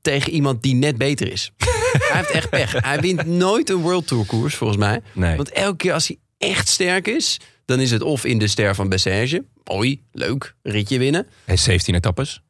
tegen 0.01 0.33
iemand 0.33 0.63
die 0.63 0.75
net 0.75 0.99
beter 0.99 1.33
is. 1.33 1.53
Hij 1.99 2.17
heeft 2.17 2.31
echt 2.31 2.49
pech. 2.51 2.73
Hij 2.83 3.01
wint 3.01 3.27
nooit 3.27 3.71
een 3.71 3.81
World 3.81 4.07
Tour 4.07 4.27
koers, 4.27 4.55
volgens 4.55 4.79
mij. 4.79 5.01
Nee. 5.13 5.37
Want 5.37 5.51
elke 5.51 5.77
keer 5.77 5.93
als 5.93 6.09
hij 6.09 6.19
echt 6.39 6.69
sterk 6.69 7.07
is... 7.09 7.41
dan 7.65 7.81
is 7.81 7.91
het 7.91 8.03
of 8.03 8.25
in 8.25 8.39
de 8.39 8.47
ster 8.49 8.75
van 8.75 8.89
Bessage. 8.89 9.45
Mooi, 9.65 10.03
leuk, 10.13 10.55
ritje 10.63 10.99
winnen. 10.99 11.27
Is 11.47 11.63
17 11.63 11.95
etappes, 11.95 12.43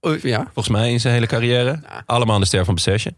Of, 0.00 0.22
ja, 0.22 0.42
volgens 0.44 0.68
mij 0.68 0.90
in 0.90 1.00
zijn 1.00 1.14
hele 1.14 1.26
carrière. 1.26 1.80
Allemaal 2.06 2.34
aan 2.34 2.40
de 2.40 2.46
ster 2.46 2.64
van 2.64 2.74
Bessage. 2.74 3.14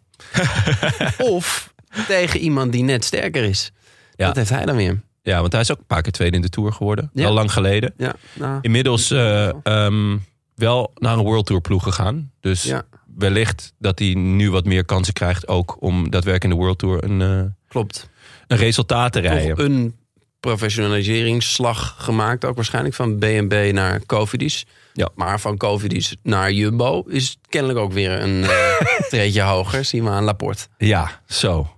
of 1.19 1.73
tegen 2.09 2.41
iemand 2.41 2.73
die 2.73 2.83
net 2.83 3.05
sterker 3.05 3.43
is. 3.43 3.71
Ja. 4.17 4.27
Dat 4.27 4.37
heeft 4.37 4.51
hij 4.51 4.65
dan 4.65 4.77
weer. 4.77 5.01
Ja, 5.23 5.41
want 5.41 5.53
hij 5.53 5.61
is 5.61 5.71
ook 5.71 5.79
een 5.79 5.87
paar 5.87 6.03
keer 6.03 6.13
tweede 6.13 6.37
in 6.37 6.43
de 6.43 6.49
Tour 6.49 6.73
geworden. 6.73 7.11
Ja. 7.13 7.27
Al 7.27 7.33
lang 7.33 7.53
geleden. 7.53 7.95
Ja, 7.97 8.15
nou, 8.33 8.59
Inmiddels 8.61 9.11
eh, 9.11 9.49
ehm, 9.63 10.17
wel 10.55 10.91
naar 10.95 11.19
een 11.19 11.25
World 11.25 11.47
Tour 11.47 11.61
ploeg 11.61 11.83
gegaan. 11.83 12.31
Dus 12.41 12.63
Ja. 12.63 12.83
Wellicht 13.21 13.73
dat 13.79 13.99
hij 13.99 14.15
nu 14.15 14.51
wat 14.51 14.65
meer 14.65 14.85
kansen 14.85 15.13
krijgt... 15.13 15.49
ook 15.49 15.77
om 15.81 16.11
daadwerkelijk 16.11 16.45
in 16.45 16.51
de 16.51 16.57
World 16.57 16.79
Tour 16.79 17.05
een, 17.05 17.23
eh, 17.23 17.43
Klopt. 17.69 18.11
een 18.47 18.57
resultaat 18.57 19.13
te 19.13 19.21
rijden. 19.21 19.57
Toch 19.57 19.65
een 19.67 19.95
professionaliseringsslag 20.41 21.95
gemaakt. 21.99 22.45
Ook 22.45 22.57
waarschijnlijk 22.57 22.95
van 22.95 23.19
BNB 23.19 23.71
naar 23.73 24.07
Covidis. 24.07 24.67
Ja. 24.93 25.09
Maar 25.15 25.41
van 25.41 25.57
Covidis 25.57 26.17
naar 26.23 26.53
Jumbo 26.53 27.03
is 27.09 27.39
kennelijk 27.49 27.79
ook 27.79 27.93
weer 27.93 28.23
een 28.23 28.45
eh, 28.45 28.81
treedje 29.11 29.43
hoger. 29.43 29.85
Zien 29.85 30.05
we 30.05 30.11
aan 30.11 30.25
Laporte. 30.25 30.67
Ja, 30.79 31.21
zo. 31.27 31.75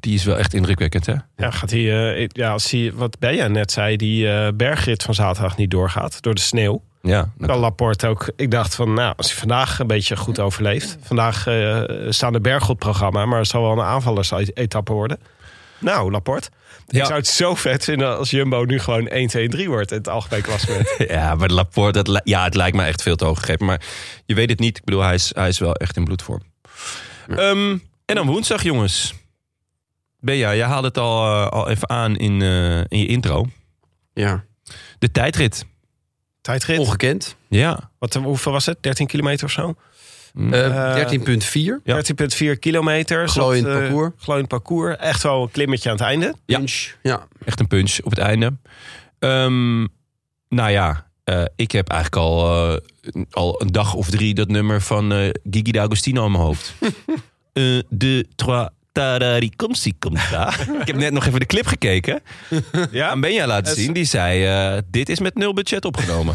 Die 0.00 0.14
is 0.14 0.24
wel 0.24 0.38
echt 0.38 0.54
indrukwekkend, 0.54 1.06
hè? 1.06 1.14
Ja, 1.36 1.50
gaat 1.50 1.70
hij, 1.70 2.14
eh, 2.14 2.26
ja, 2.28 2.52
als 2.52 2.70
hij, 2.70 2.92
wat 2.94 3.18
Beja 3.18 3.46
net 3.48 3.72
zei, 3.72 3.96
die 3.96 4.30
eh, 4.30 4.52
bergrit 4.54 5.02
van 5.02 5.14
zaterdag 5.14 5.56
niet 5.56 5.70
doorgaat 5.70 6.22
door 6.22 6.34
de 6.34 6.40
sneeuw. 6.40 6.82
Ja, 7.02 7.32
Dan 7.38 7.58
Laporte 7.58 8.06
ook. 8.06 8.30
Ik 8.36 8.50
dacht 8.50 8.74
van, 8.74 8.94
nou, 8.94 9.14
als 9.16 9.26
hij 9.30 9.38
vandaag 9.38 9.78
een 9.78 9.86
beetje 9.86 10.16
goed 10.16 10.40
overleeft. 10.40 10.96
Vandaag 11.02 11.46
eh, 11.46 11.82
staan 12.08 12.32
de 12.32 12.40
bergen 12.40 12.62
op 12.68 12.68
het 12.68 12.78
programma, 12.78 13.26
maar 13.26 13.38
het 13.38 13.48
zal 13.48 13.62
wel 13.62 13.72
een 13.72 13.80
aanvallers-etappe 13.84 14.92
worden. 14.92 15.18
Nou, 15.78 16.10
Laporte. 16.10 16.48
Ja. 16.86 16.98
Ik 17.00 17.04
zou 17.06 17.18
het 17.18 17.26
zo 17.28 17.54
vet 17.54 17.84
vinden 17.84 18.16
als 18.16 18.30
Jumbo 18.30 18.64
nu 18.66 18.78
gewoon 18.78 19.06
1, 19.08 19.28
2, 19.28 19.48
3 19.48 19.68
wordt 19.68 19.90
in 19.90 19.96
het 19.98 20.08
algemeen 20.08 20.42
klassement. 20.42 20.88
ja 21.08 21.34
maar 21.34 21.48
Laporte, 21.50 22.02
dat, 22.02 22.08
li- 22.08 22.20
ja, 22.32 22.44
het 22.44 22.54
lijkt 22.54 22.76
me 22.76 22.84
echt 22.84 23.02
veel 23.02 23.16
te 23.16 23.24
hoog 23.24 23.38
gegeven. 23.40 23.66
Maar 23.66 23.80
je 24.26 24.34
weet 24.34 24.50
het 24.50 24.58
niet. 24.58 24.78
Ik 24.78 24.84
bedoel, 24.84 25.02
hij 25.02 25.14
is, 25.14 25.30
hij 25.34 25.48
is 25.48 25.58
wel 25.58 25.74
echt 25.74 25.96
in 25.96 26.04
bloedvorm. 26.04 26.42
Ehm, 27.28 27.76
en 28.04 28.14
dan 28.14 28.26
woensdag, 28.26 28.62
jongens. 28.62 29.14
Bea, 30.18 30.54
jij 30.54 30.66
haalde 30.66 30.86
het 30.88 30.98
al, 30.98 31.26
eh, 31.26 31.46
al 31.48 31.68
even 31.68 31.88
aan 31.90 32.16
in, 32.16 32.42
eh, 32.42 32.78
in 32.78 32.98
je 32.98 33.06
intro. 33.06 33.46
Ja. 34.14 34.44
De 34.98 35.10
tijdrit. 35.10 35.64
Tijdrit. 36.40 36.78
Ongekend. 36.78 37.36
Ja. 37.48 37.90
Wat, 37.98 38.14
hoeveel 38.14 38.52
was 38.52 38.66
het? 38.66 38.82
13 38.82 39.06
kilometer 39.06 39.44
of 39.44 39.52
zo? 39.52 39.74
Eh, 40.50 40.96
13,4. 40.96 41.82
Ja. 41.84 42.02
13,4 42.54 42.58
kilometer. 42.58 43.28
Glooiend 43.28 43.66
eh, 43.66 43.72
parcours. 43.72 44.12
Glooiend 44.18 44.48
parcours. 44.48 44.96
Echt 44.96 45.22
wel 45.22 45.42
een 45.42 45.50
klimmetje 45.50 45.90
aan 45.90 45.96
het 45.96 46.04
einde. 46.04 46.34
Ja. 46.44 46.56
Punch. 46.56 46.94
Ja. 47.02 47.26
Echt 47.44 47.60
een 47.60 47.66
punch 47.66 47.98
op 48.02 48.10
het 48.10 48.18
einde. 48.20 48.56
Ehm, 49.18 49.80
nou 50.48 50.70
ja, 50.70 51.06
eh, 51.24 51.44
ik 51.56 51.72
heb 51.72 51.88
eigenlijk 51.88 52.22
al, 52.22 52.54
eh, 52.72 53.22
al 53.30 53.62
een 53.62 53.72
dag 53.72 53.94
of 53.94 54.10
drie 54.10 54.34
dat 54.34 54.48
nummer 54.48 54.80
van 54.80 55.12
eh, 55.12 55.30
Gigi 55.50 55.72
D'Agostino 55.72 56.24
in 56.24 56.32
mijn 56.32 56.44
hoofd. 56.44 56.74
Eh, 57.52 57.78
de 57.88 58.26
trois 58.34 58.68
tarari 58.92 59.50
komsi 59.56 59.92
komta. 59.98 60.52
Ik 60.80 60.86
heb 60.86 60.96
net 60.96 61.12
nog 61.12 61.26
even 61.26 61.40
de 61.40 61.46
clip 61.46 61.66
gekeken. 61.66 62.22
Ja, 62.90 63.08
Aan 63.08 63.20
Benja 63.20 63.46
laten 63.46 63.74
zien. 63.74 63.92
Die 63.92 64.04
zei, 64.04 64.44
eh, 64.46 64.82
dit 64.90 65.08
is 65.08 65.20
met 65.20 65.34
nul 65.34 65.52
budget 65.54 65.84
opgenomen. 65.84 66.34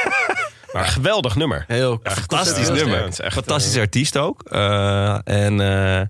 maar 0.72 0.82
een 0.84 0.88
geweldig 0.90 1.36
nummer. 1.36 1.64
Heel 1.66 2.00
Fantastisch 2.02 2.66
Ja, 2.66 2.72
nummer. 2.72 3.04
echt, 3.04 3.32
Fantastische 3.32 3.80
artiest 3.80 4.16
ook. 4.16 4.42
Eh, 4.42 5.18
en 5.24 5.60
eh, 5.60 6.06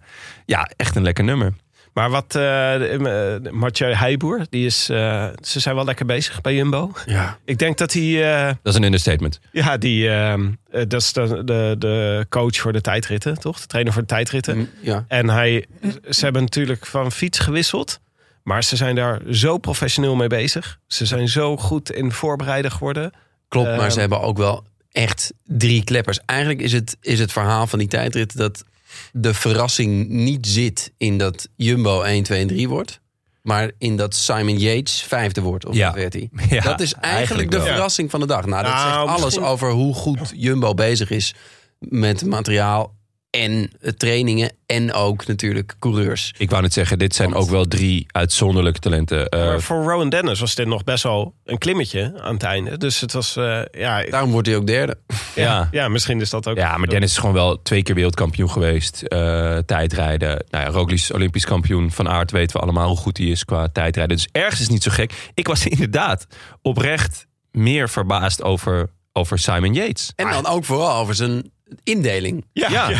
ja, 0.47 0.71
echt 0.77 0.97
een 0.97 1.03
lekker 1.03 1.25
nummer. 1.25 1.53
Maar 1.97 2.11
wat 2.11 2.35
uh, 2.37 3.51
Mathieu 3.51 3.93
Heijboer, 3.95 4.47
die 4.51 4.67
is, 4.67 4.89
eh, 4.89 5.27
ze 5.41 5.61
zijn 5.61 5.75
wel 5.75 5.85
lekker 5.85 6.07
bezig 6.07 6.41
bij 6.41 6.55
Jumbo. 6.55 6.93
Ja. 7.07 7.39
Ik 7.45 7.59
denk 7.59 7.79
dat 7.79 7.93
hij, 7.93 8.35
eh, 8.39 8.47
Dat 8.47 8.73
is 8.73 8.75
een 8.75 8.85
understatement. 8.85 9.41
ja, 9.53 9.77
die, 9.77 10.09
eh, 10.09 10.33
eh, 10.33 10.41
dat 10.71 10.93
is 10.93 11.13
de, 11.13 11.43
de, 11.45 11.75
de 11.79 12.27
coach 12.29 12.57
voor 12.57 12.73
de 12.73 12.81
tijdritten, 12.81 13.39
toch? 13.39 13.61
De 13.61 13.67
trainer 13.67 13.93
voor 13.93 14.03
de 14.03 14.09
tijdritten. 14.09 14.57
Mm, 14.57 14.69
ja. 14.81 15.05
En 15.09 15.29
hij, 15.29 15.67
ze 16.09 16.25
hebben 16.25 16.43
natuurlijk 16.43 16.87
van 16.87 17.13
fiets 17.13 17.39
gewisseld. 17.39 18.01
Maar 18.43 18.65
ze 18.65 18.77
zijn 18.77 18.95
daar 18.95 19.21
zo 19.31 19.59
professioneel 19.59 20.15
mee 20.17 20.29
bezig. 20.29 20.79
Ze 20.87 21.07
zijn 21.07 21.29
zo 21.29 21.57
goed 21.57 21.93
in 21.93 22.13
voorbereiden 22.13 22.71
geworden. 22.71 23.13
Klopt, 23.49 23.69
maar 23.69 23.79
Ehm, 23.79 23.91
ze 23.91 24.01
hebben 24.01 24.21
ook 24.21 24.37
wel 24.37 24.65
echt 24.93 25.33
drie 25.45 25.85
kleppers. 25.85 26.21
Eigenlijk 26.27 26.61
is 26.61 26.73
het, 26.73 26.97
is 27.01 27.19
het 27.19 27.33
verhaal 27.33 27.67
van 27.67 27.79
die 27.79 27.89
tijdrit 27.89 28.37
dat 28.37 28.65
de 29.13 29.35
verrassing 29.35 30.09
niet 30.09 30.47
zit 30.47 30.93
in 30.97 31.19
dat 31.19 31.49
Jumbo 31.57 32.03
1, 32.03 32.23
2 32.23 32.41
en 32.41 32.47
3 32.47 32.69
wordt. 32.69 33.01
Maar 33.43 33.71
in 33.79 33.97
dat 33.97 34.15
Simon 34.15 34.59
Yates 34.59 35.03
vijfde 35.03 35.41
wordt. 35.41 35.67
Of 35.67 35.75
Ja. 35.75 35.87
wat 35.87 35.95
werd 35.97 36.13
hij? 36.13 36.29
Ja, 36.51 36.61
dat 36.61 36.81
is 36.81 36.93
eigenlijk, 36.93 37.05
eigenlijk 37.05 37.51
de 37.51 37.57
wel. 37.57 37.67
verrassing 37.67 38.11
van 38.11 38.21
de 38.21 38.27
dag. 38.27 38.47
Nou, 38.47 38.63
dat 38.63 38.73
Nou, 38.73 38.89
zegt 38.89 38.97
alles 39.09 39.25
misschien- 39.25 39.45
over 39.45 39.71
hoe 39.71 39.95
goed 39.95 40.33
Jumbo 40.35 40.75
bezig 40.75 41.11
is 41.11 41.35
met 41.79 42.25
materiaal 42.25 42.96
en 43.37 43.71
eh, 43.81 43.91
trainingen. 43.93 44.51
En 44.67 44.93
ook 44.93 45.27
natuurlijk 45.27 45.75
coureurs. 45.79 46.35
Ik 46.39 46.51
wou 46.51 46.63
net 46.63 46.73
zeggen, 46.73 46.99
dit 46.99 47.15
zijn 47.15 47.35
ook 47.35 47.49
wel 47.49 47.65
drie 47.65 48.07
uitzonderlijke 48.11 48.79
talenten. 48.81 49.29
Eh, 49.29 49.41
maar 49.45 49.61
voor 49.61 49.83
Rowan 49.83 50.09
Dennis 50.09 50.41
was 50.41 50.55
dit 50.55 50.67
nog 50.67 50.85
best 50.85 51.03
wel 51.03 51.35
een 51.45 51.59
klimmetje 51.59 52.21
aan 52.21 52.35
het 52.35 52.43
einde. 52.43 52.79
Dus 52.79 53.01
het 53.01 53.13
was, 53.13 53.37
eh, 53.37 53.61
ja, 53.71 54.05
Daarom 54.05 54.31
wordt 54.31 54.47
hij 54.47 54.57
ook 54.57 54.67
derde. 54.67 54.99
ja. 55.35 55.69
ja, 55.71 55.89
misschien 55.89 56.21
is 56.21 56.31
dat 56.31 56.49
ook... 56.49 56.57
Ja, 56.57 56.77
maar 56.77 56.89
Dennis 56.89 57.11
is 57.11 57.19
gewoon 57.19 57.35
wel 57.35 57.63
twee 57.63 57.83
keer 57.83 57.95
wereldkampioen 57.95 58.51
geweest. 58.51 59.03
eh, 59.03 59.59
tijdrijden. 59.59 60.45
Nou 60.51 60.65
ja, 60.65 60.71
Roglic 60.71 60.99
is 60.99 61.13
olympisch 61.13 61.45
kampioen. 61.45 61.91
Van 61.91 62.09
aard 62.09 62.31
weten 62.31 62.57
we 62.57 62.63
allemaal 62.63 62.89
hoe 62.89 62.97
goed 62.97 63.19
hij 63.19 63.27
is 63.27 63.45
qua 63.45 63.69
tijdrijden. 63.69 64.17
Dus 64.17 64.29
ergens 64.33 64.55
is 64.55 64.61
het 64.61 64.71
niet 64.71 64.83
zo 64.83 64.91
gek. 64.91 65.31
Ik 65.35 65.47
was 65.47 65.67
inderdaad 65.77 66.27
oprecht 66.63 67.27
meer 67.51 67.89
verbaasd 67.89 68.43
over, 68.43 68.91
over 69.13 69.39
Simon 69.39 69.75
Yates. 69.75 70.13
En 70.17 70.31
dan 70.31 70.47
ook 70.47 70.65
vooral 70.65 70.97
over 71.01 71.15
zijn 71.15 71.51
indeling. 71.83 72.45
Ja, 72.53 72.91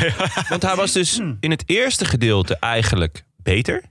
want 0.49 0.63
hij 0.63 0.75
was 0.77 0.93
dus 0.93 1.21
in 1.41 1.51
het 1.51 1.63
eerste 1.67 2.05
gedeelte 2.05 2.57
eigenlijk 2.59 3.25
beter. 3.43 3.83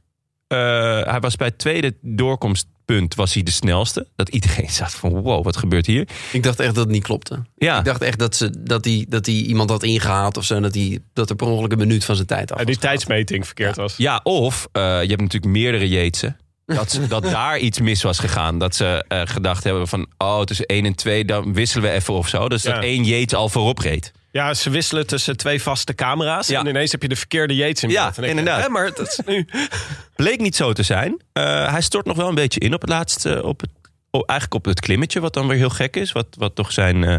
Eh, 0.47 0.57
hij 1.03 1.19
was 1.19 1.35
bij 1.35 1.47
het 1.47 1.57
tweede 1.57 1.93
doorkomstpunt 2.01 3.15
was 3.15 3.33
hij 3.33 3.43
de 3.43 3.51
snelste. 3.51 4.07
Dat 4.15 4.29
iedereen 4.29 4.69
zat 4.81 4.93
van 4.95 5.21
wow, 5.21 5.43
wat 5.43 5.57
gebeurt 5.57 5.85
hier? 5.85 6.07
Ik 6.31 6.43
dacht 6.43 6.59
echt 6.59 6.75
dat 6.75 6.83
het 6.83 6.93
niet 6.93 7.03
klopte. 7.03 7.43
Ja, 7.55 7.79
Ik 7.79 7.85
dacht 7.85 8.01
echt 8.01 8.19
dat, 8.19 8.35
ze, 8.35 8.63
dat, 8.63 8.85
hij, 8.85 9.05
dat 9.09 9.25
hij 9.25 9.35
iemand 9.35 9.69
had 9.69 9.83
ingehaald 9.83 10.37
of 10.37 10.43
zo. 10.43 10.59
Dat, 10.59 10.73
hij, 10.75 10.99
dat 11.13 11.29
er 11.29 11.35
per 11.35 11.47
ongeluk 11.47 11.71
een 11.71 11.77
minuut 11.77 12.05
van 12.05 12.15
zijn 12.15 12.27
tijd 12.27 12.51
af 12.51 12.57
was 12.57 12.65
die 12.65 12.77
tijdsmeting 12.77 13.45
verkeerd 13.45 13.75
was. 13.75 13.93
Ja, 13.97 14.19
of 14.23 14.67
eh, 14.71 14.81
je 14.83 15.07
hebt 15.09 15.21
natuurlijk 15.21 15.51
meerdere 15.53 15.87
Yatesen. 15.89 16.37
Dat, 16.65 16.91
ze- 16.91 17.07
dat 17.07 17.23
daar 17.39 17.59
iets 17.59 17.79
mis 17.79 18.01
was 18.01 18.19
gegaan. 18.19 18.59
Dat 18.59 18.75
ze 18.75 19.05
eh, 19.07 19.21
gedacht 19.25 19.63
hebben 19.63 19.87
van... 19.87 20.07
oh, 20.17 20.41
tussen 20.41 20.65
1 20.65 20.85
en 20.85 20.95
2, 20.95 21.25
dan 21.25 21.53
wisselen 21.53 21.89
we 21.89 21.95
even 21.95 22.13
of 22.13 22.27
zo. 22.27 22.49
Dus 22.49 22.63
Ja. 22.63 22.73
dat 22.73 22.83
één 22.83 23.03
Yates 23.03 23.33
al 23.33 23.49
voorop 23.49 23.77
reed. 23.79 24.11
Ja, 24.35 24.53
ze 24.53 24.69
wisselen 24.69 25.07
tussen 25.07 25.37
twee 25.37 25.61
vaste 25.61 25.95
camera's. 25.95 26.47
Ja. 26.47 26.59
En 26.59 26.67
ineens 26.67 26.91
heb 26.91 27.01
je 27.01 27.07
de 27.07 27.15
verkeerde 27.15 27.55
Yates 27.55 27.83
in 27.83 27.89
Ja, 27.89 28.03
beeld. 28.03 28.15
Je, 28.15 28.25
inderdaad. 28.25 28.61
hè, 28.61 28.69
maar 28.69 28.93
dat 28.93 29.07
is 29.07 29.19
nu... 29.25 29.47
Bleek 30.15 30.39
niet 30.39 30.55
zo 30.55 30.73
te 30.73 30.83
zijn. 30.83 31.21
Eh, 31.33 31.71
hij 31.71 31.81
stort 31.81 32.05
nog 32.05 32.17
wel 32.17 32.29
een 32.29 32.35
beetje 32.35 32.59
in 32.59 32.73
op 32.73 32.81
het 32.81 32.89
laatste... 32.89 33.43
Op 33.43 33.61
het, 33.61 33.69
oh, 34.11 34.21
eigenlijk 34.25 34.59
op 34.59 34.65
het 34.65 34.79
klimmetje, 34.79 35.19
wat 35.19 35.33
dan 35.33 35.47
weer 35.47 35.57
heel 35.57 35.69
gek 35.69 35.95
is. 35.95 36.11
Wat, 36.11 36.27
wat 36.37 36.55
toch 36.55 36.71
zijn... 36.71 37.03
eh, 37.03 37.15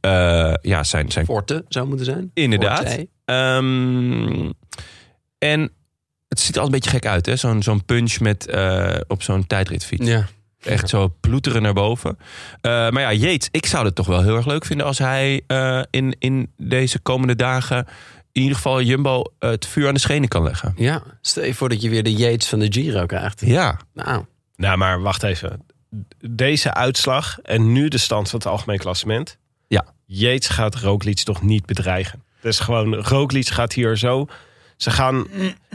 eh, 0.00 0.54
ja, 0.62 0.84
zijn, 0.84 1.10
zijn 1.10 1.24
Forte 1.24 1.64
zou 1.68 1.86
moeten 1.86 2.06
zijn. 2.06 2.30
Inderdaad. 2.34 2.96
Ehm, 3.24 4.50
en 5.38 5.72
het 6.28 6.40
ziet 6.40 6.54
er 6.54 6.60
al 6.60 6.66
een 6.66 6.72
beetje 6.72 6.90
gek 6.90 7.06
uit, 7.06 7.26
hè? 7.26 7.36
Zo'n 7.36 7.62
zo'n 7.62 7.84
punch 7.84 8.20
met, 8.20 8.46
eh, 8.46 8.94
op 9.06 9.22
zo'n 9.22 9.46
tijdritfiets. 9.46 10.06
Ja. 10.06 10.26
Echt 10.66 10.88
zo 10.88 11.14
ploeteren 11.20 11.62
naar 11.62 11.72
boven. 11.72 12.18
Eh, 12.60 12.70
maar 12.70 13.00
ja, 13.00 13.12
Yates, 13.12 13.48
ik 13.50 13.66
zou 13.66 13.84
het 13.84 13.94
toch 13.94 14.06
wel 14.06 14.22
heel 14.22 14.36
erg 14.36 14.46
leuk 14.46 14.64
vinden... 14.64 14.86
als 14.86 14.98
hij 14.98 15.42
eh, 15.46 15.82
in, 15.90 16.16
in 16.18 16.52
deze 16.56 16.98
komende 16.98 17.36
dagen... 17.36 17.86
in 18.32 18.42
ieder 18.42 18.56
geval 18.56 18.82
Jumbo 18.82 19.22
eh, 19.38 19.50
het 19.50 19.66
vuur 19.66 19.88
aan 19.88 19.94
de 19.94 20.00
schenen 20.00 20.28
kan 20.28 20.42
leggen. 20.42 20.74
ja, 20.76 21.02
stel 21.20 21.44
je 21.44 21.54
voor 21.54 21.68
dat 21.68 21.82
je 21.82 21.88
weer 21.88 22.02
de 22.02 22.14
Yates 22.14 22.48
van 22.48 22.58
de 22.58 22.72
Giro 22.72 23.06
krijgt. 23.06 23.40
Ja, 23.40 23.80
Nou, 23.94 24.24
Nou, 24.56 24.76
maar 24.76 25.00
wacht 25.00 25.22
even. 25.22 25.64
Deze 26.30 26.74
uitslag 26.74 27.38
en 27.42 27.72
nu 27.72 27.88
de 27.88 27.98
stand 27.98 28.30
van 28.30 28.38
het 28.38 28.48
algemeen 28.48 28.78
klassement. 28.78 29.38
Ja. 29.68 29.84
Yates 30.04 30.48
gaat 30.48 30.74
Roglic 30.74 31.22
toch 31.22 31.42
niet 31.42 31.66
bedreigen. 31.66 32.22
Dus 32.40 32.58
gewoon, 32.58 32.94
Roglic 32.94 33.48
gaat 33.48 33.72
hier 33.72 33.96
zo... 33.96 34.26
Ze 34.76 34.90
gaan... 34.90 35.26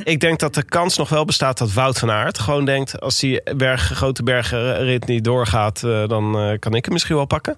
Ik 0.03 0.19
denk 0.19 0.39
dat 0.39 0.53
de 0.53 0.63
kans 0.63 0.97
nog 0.97 1.09
wel 1.09 1.25
bestaat 1.25 1.57
dat 1.57 1.73
Wout 1.73 1.99
van 1.99 2.11
Aert 2.11 2.39
gewoon 2.39 2.65
denkt... 2.65 2.99
als 2.99 3.19
die 3.19 3.55
berg, 3.55 3.81
grote 3.81 4.23
bergenrit 4.23 5.05
niet 5.05 5.23
doorgaat, 5.23 5.83
eh, 5.83 6.07
dan 6.07 6.37
eh, 6.37 6.59
kan 6.59 6.73
ik 6.73 6.83
hem 6.85 6.93
misschien 6.93 7.15
wel 7.15 7.25
pakken. 7.25 7.57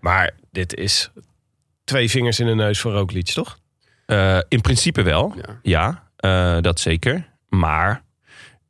Maar 0.00 0.30
dit 0.50 0.74
is 0.74 1.10
twee 1.84 2.10
vingers 2.10 2.40
in 2.40 2.46
de 2.46 2.54
neus 2.54 2.80
voor 2.80 2.92
Roglic, 2.92 3.26
toch? 3.26 3.58
Eh, 4.06 4.38
in 4.48 4.60
principe 4.60 5.02
wel. 5.02 5.34
ja. 5.36 5.58
Ja, 5.62 6.08
eh, 6.16 6.62
dat 6.62 6.80
zeker. 6.80 7.28
Maar 7.48 8.02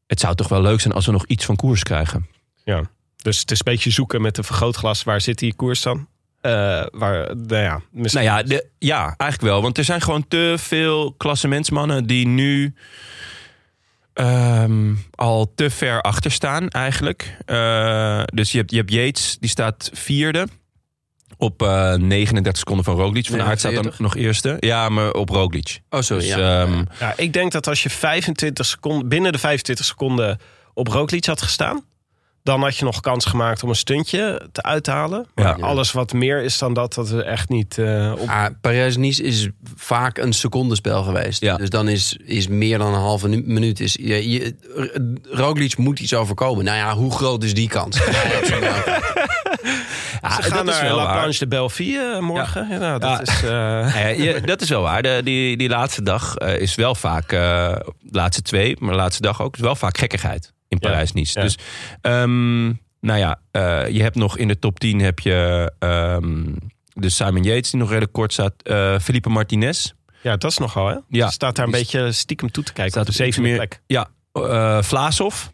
het 0.06 0.20
zou 0.20 0.34
toch 0.34 0.48
wel 0.48 0.62
leuk 0.62 0.80
zijn 0.80 0.94
als 0.94 1.06
we 1.06 1.12
nog 1.12 1.26
iets 1.26 1.44
van 1.44 1.56
koers 1.56 1.82
krijgen. 1.82 2.28
Ja. 2.64 2.82
Dus 3.16 3.40
het 3.40 3.50
is 3.50 3.58
een 3.58 3.72
beetje 3.72 3.90
zoeken 3.90 4.22
met 4.22 4.38
een 4.38 4.44
vergrootglas. 4.44 5.02
Waar 5.02 5.20
zit 5.20 5.38
die 5.38 5.54
koers 5.54 5.82
dan? 5.82 6.08
Eh, 6.40 6.86
waar, 6.90 7.36
nou 7.36 7.62
ja, 7.62 7.80
misschien... 7.90 8.24
Nou 8.24 8.36
ja, 8.36 8.42
de, 8.42 8.66
ja, 8.78 9.14
eigenlijk 9.16 9.52
wel. 9.52 9.62
Want 9.62 9.78
er 9.78 9.84
zijn 9.84 10.00
gewoon 10.00 10.28
te 10.28 10.54
veel 10.58 11.12
klassementsmannen 11.12 12.06
die 12.06 12.26
nu 12.26 12.74
ehm, 14.12 14.94
al 15.14 15.52
te 15.54 15.70
ver 15.70 16.00
achter 16.00 16.30
staan 16.30 16.68
eigenlijk. 16.68 17.36
Eh, 17.46 18.22
dus 18.24 18.52
je 18.52 18.58
hebt, 18.58 18.70
je 18.70 18.76
hebt 18.76 18.92
Yates, 18.92 19.36
die 19.40 19.50
staat 19.50 19.90
vierde. 19.92 20.46
Op 21.36 21.62
eh 21.62 21.94
39 21.94 22.56
seconden 22.56 22.84
van 22.84 22.96
Roglic. 22.96 23.26
Van 23.26 23.42
Aert 23.42 23.58
staat 23.58 23.74
dan 23.74 23.82
49. 23.82 23.98
nog 23.98 24.16
eerste. 24.16 24.56
Ja, 24.60 24.88
maar 24.88 25.12
op 25.12 25.28
Roglic. 25.28 25.80
Oh, 25.90 26.00
sorry. 26.00 26.22
Dus, 26.22 26.34
ja. 26.34 26.60
ehm, 26.62 26.84
Ja, 27.00 27.12
ik 27.16 27.32
denk 27.32 27.52
dat 27.52 27.66
als 27.66 27.82
je 27.82 27.90
25 27.90 28.66
seconden, 28.66 29.08
binnen 29.08 29.32
de 29.32 29.38
25 29.38 29.84
seconden 29.86 30.38
op 30.74 30.88
Roglic 30.88 31.24
had 31.24 31.42
gestaan... 31.42 31.84
Dan 32.42 32.62
had 32.62 32.76
je 32.76 32.84
nog 32.84 33.00
kans 33.00 33.24
gemaakt 33.24 33.62
om 33.62 33.68
een 33.68 33.74
stuntje 33.74 34.48
te 34.52 34.62
uithalen. 34.62 35.26
Maar 35.34 35.58
Ja. 35.58 35.64
alles 35.64 35.92
wat 35.92 36.12
meer 36.12 36.42
is 36.42 36.58
dan 36.58 36.74
dat, 36.74 36.94
dat 36.94 37.06
is 37.10 37.22
echt 37.22 37.48
niet 37.48 37.78
eh, 37.78 38.12
op. 38.18 38.28
Ah, 38.28 38.46
Parijs-Nice 38.60 39.22
is 39.22 39.48
vaak 39.76 40.18
een 40.18 40.32
secondenspel 40.32 41.02
geweest. 41.02 41.40
Ja. 41.40 41.56
Dus 41.56 41.70
dan 41.70 41.88
is, 41.88 42.16
is 42.24 42.48
meer 42.48 42.78
dan 42.78 42.94
een 42.94 43.00
halve 43.00 43.28
nu- 43.28 43.42
minuut. 43.46 43.80
Is, 43.80 43.96
je, 44.00 44.54
Roglic 45.30 45.76
moet 45.76 46.00
iets 46.00 46.14
overkomen. 46.14 46.64
Nou 46.64 46.76
ja, 46.76 46.94
hoe 46.94 47.12
groot 47.12 47.42
is 47.44 47.54
die 47.54 47.68
kans? 47.68 47.98
Ja, 50.22 50.30
Ze 50.36 50.42
gaan 50.42 50.66
dat 50.66 50.74
is 50.74 50.80
naar 50.80 50.88
wel 50.88 50.96
La. 50.96 51.12
Planche 51.12 51.38
de 51.38 51.48
Belleville 51.48 52.12
eh, 52.14 52.20
morgen. 52.20 52.68
Ja. 52.70 52.78
nou, 52.78 52.98
dat 52.98 53.10
Ja. 53.10 53.20
is... 53.20 53.42
eh, 53.42 54.24
Ja, 54.34 54.40
dat 54.40 54.60
is 54.60 54.68
wel 54.68 54.82
waar. 54.82 55.02
De, 55.02 55.20
die, 55.24 55.56
die 55.56 55.68
laatste 55.68 56.02
dag 56.02 56.36
is 56.38 56.74
wel 56.74 56.94
vaak, 56.94 57.32
eh, 57.32 57.38
de 57.40 57.84
laatste 58.10 58.42
twee, 58.42 58.76
maar 58.78 58.90
de 58.90 58.96
laatste 58.96 59.22
dag 59.22 59.42
ook, 59.42 59.54
is 59.54 59.60
wel 59.60 59.76
vaak 59.76 59.98
gekkigheid 59.98 60.52
in 60.70 60.78
Parijs-Nice. 60.78 61.38
ja. 61.38 61.44
Dus, 61.44 61.58
ehm, 62.00 62.64
nou 63.00 63.18
ja, 63.18 63.40
eh, 63.50 63.88
je 63.88 64.02
hebt 64.02 64.16
nog 64.16 64.36
in 64.38 64.48
de 64.48 64.58
top 64.58 64.80
10 64.80 65.00
heb 65.00 65.18
je 65.18 65.72
ehm, 65.78 66.44
de 66.92 67.08
Simon 67.08 67.42
Yates 67.42 67.70
die 67.70 67.80
nog 67.80 67.88
redelijk 67.88 68.12
kort 68.12 68.32
staat. 68.32 68.52
eh 68.62 68.98
Felipe 68.98 69.28
Martinez. 69.28 69.92
ja, 70.22 70.36
dat 70.36 70.50
is 70.50 70.58
nogal, 70.58 70.86
hè? 70.86 70.96
Ja. 71.08 71.30
Staat 71.30 71.56
daar 71.56 71.66
een 71.66 71.72
Die 71.72 71.80
beetje 71.80 72.12
stiekem 72.12 72.50
toe 72.50 72.64
te 72.64 72.72
kijken 72.72 72.92
staat 72.92 73.02
op 73.06 73.10
de 73.10 73.16
zevende 73.16 73.48
meer- 73.48 73.56
plek. 73.56 73.80
Ja, 73.86 74.08
eh 74.32 74.82
Vlaasov. 74.82 75.46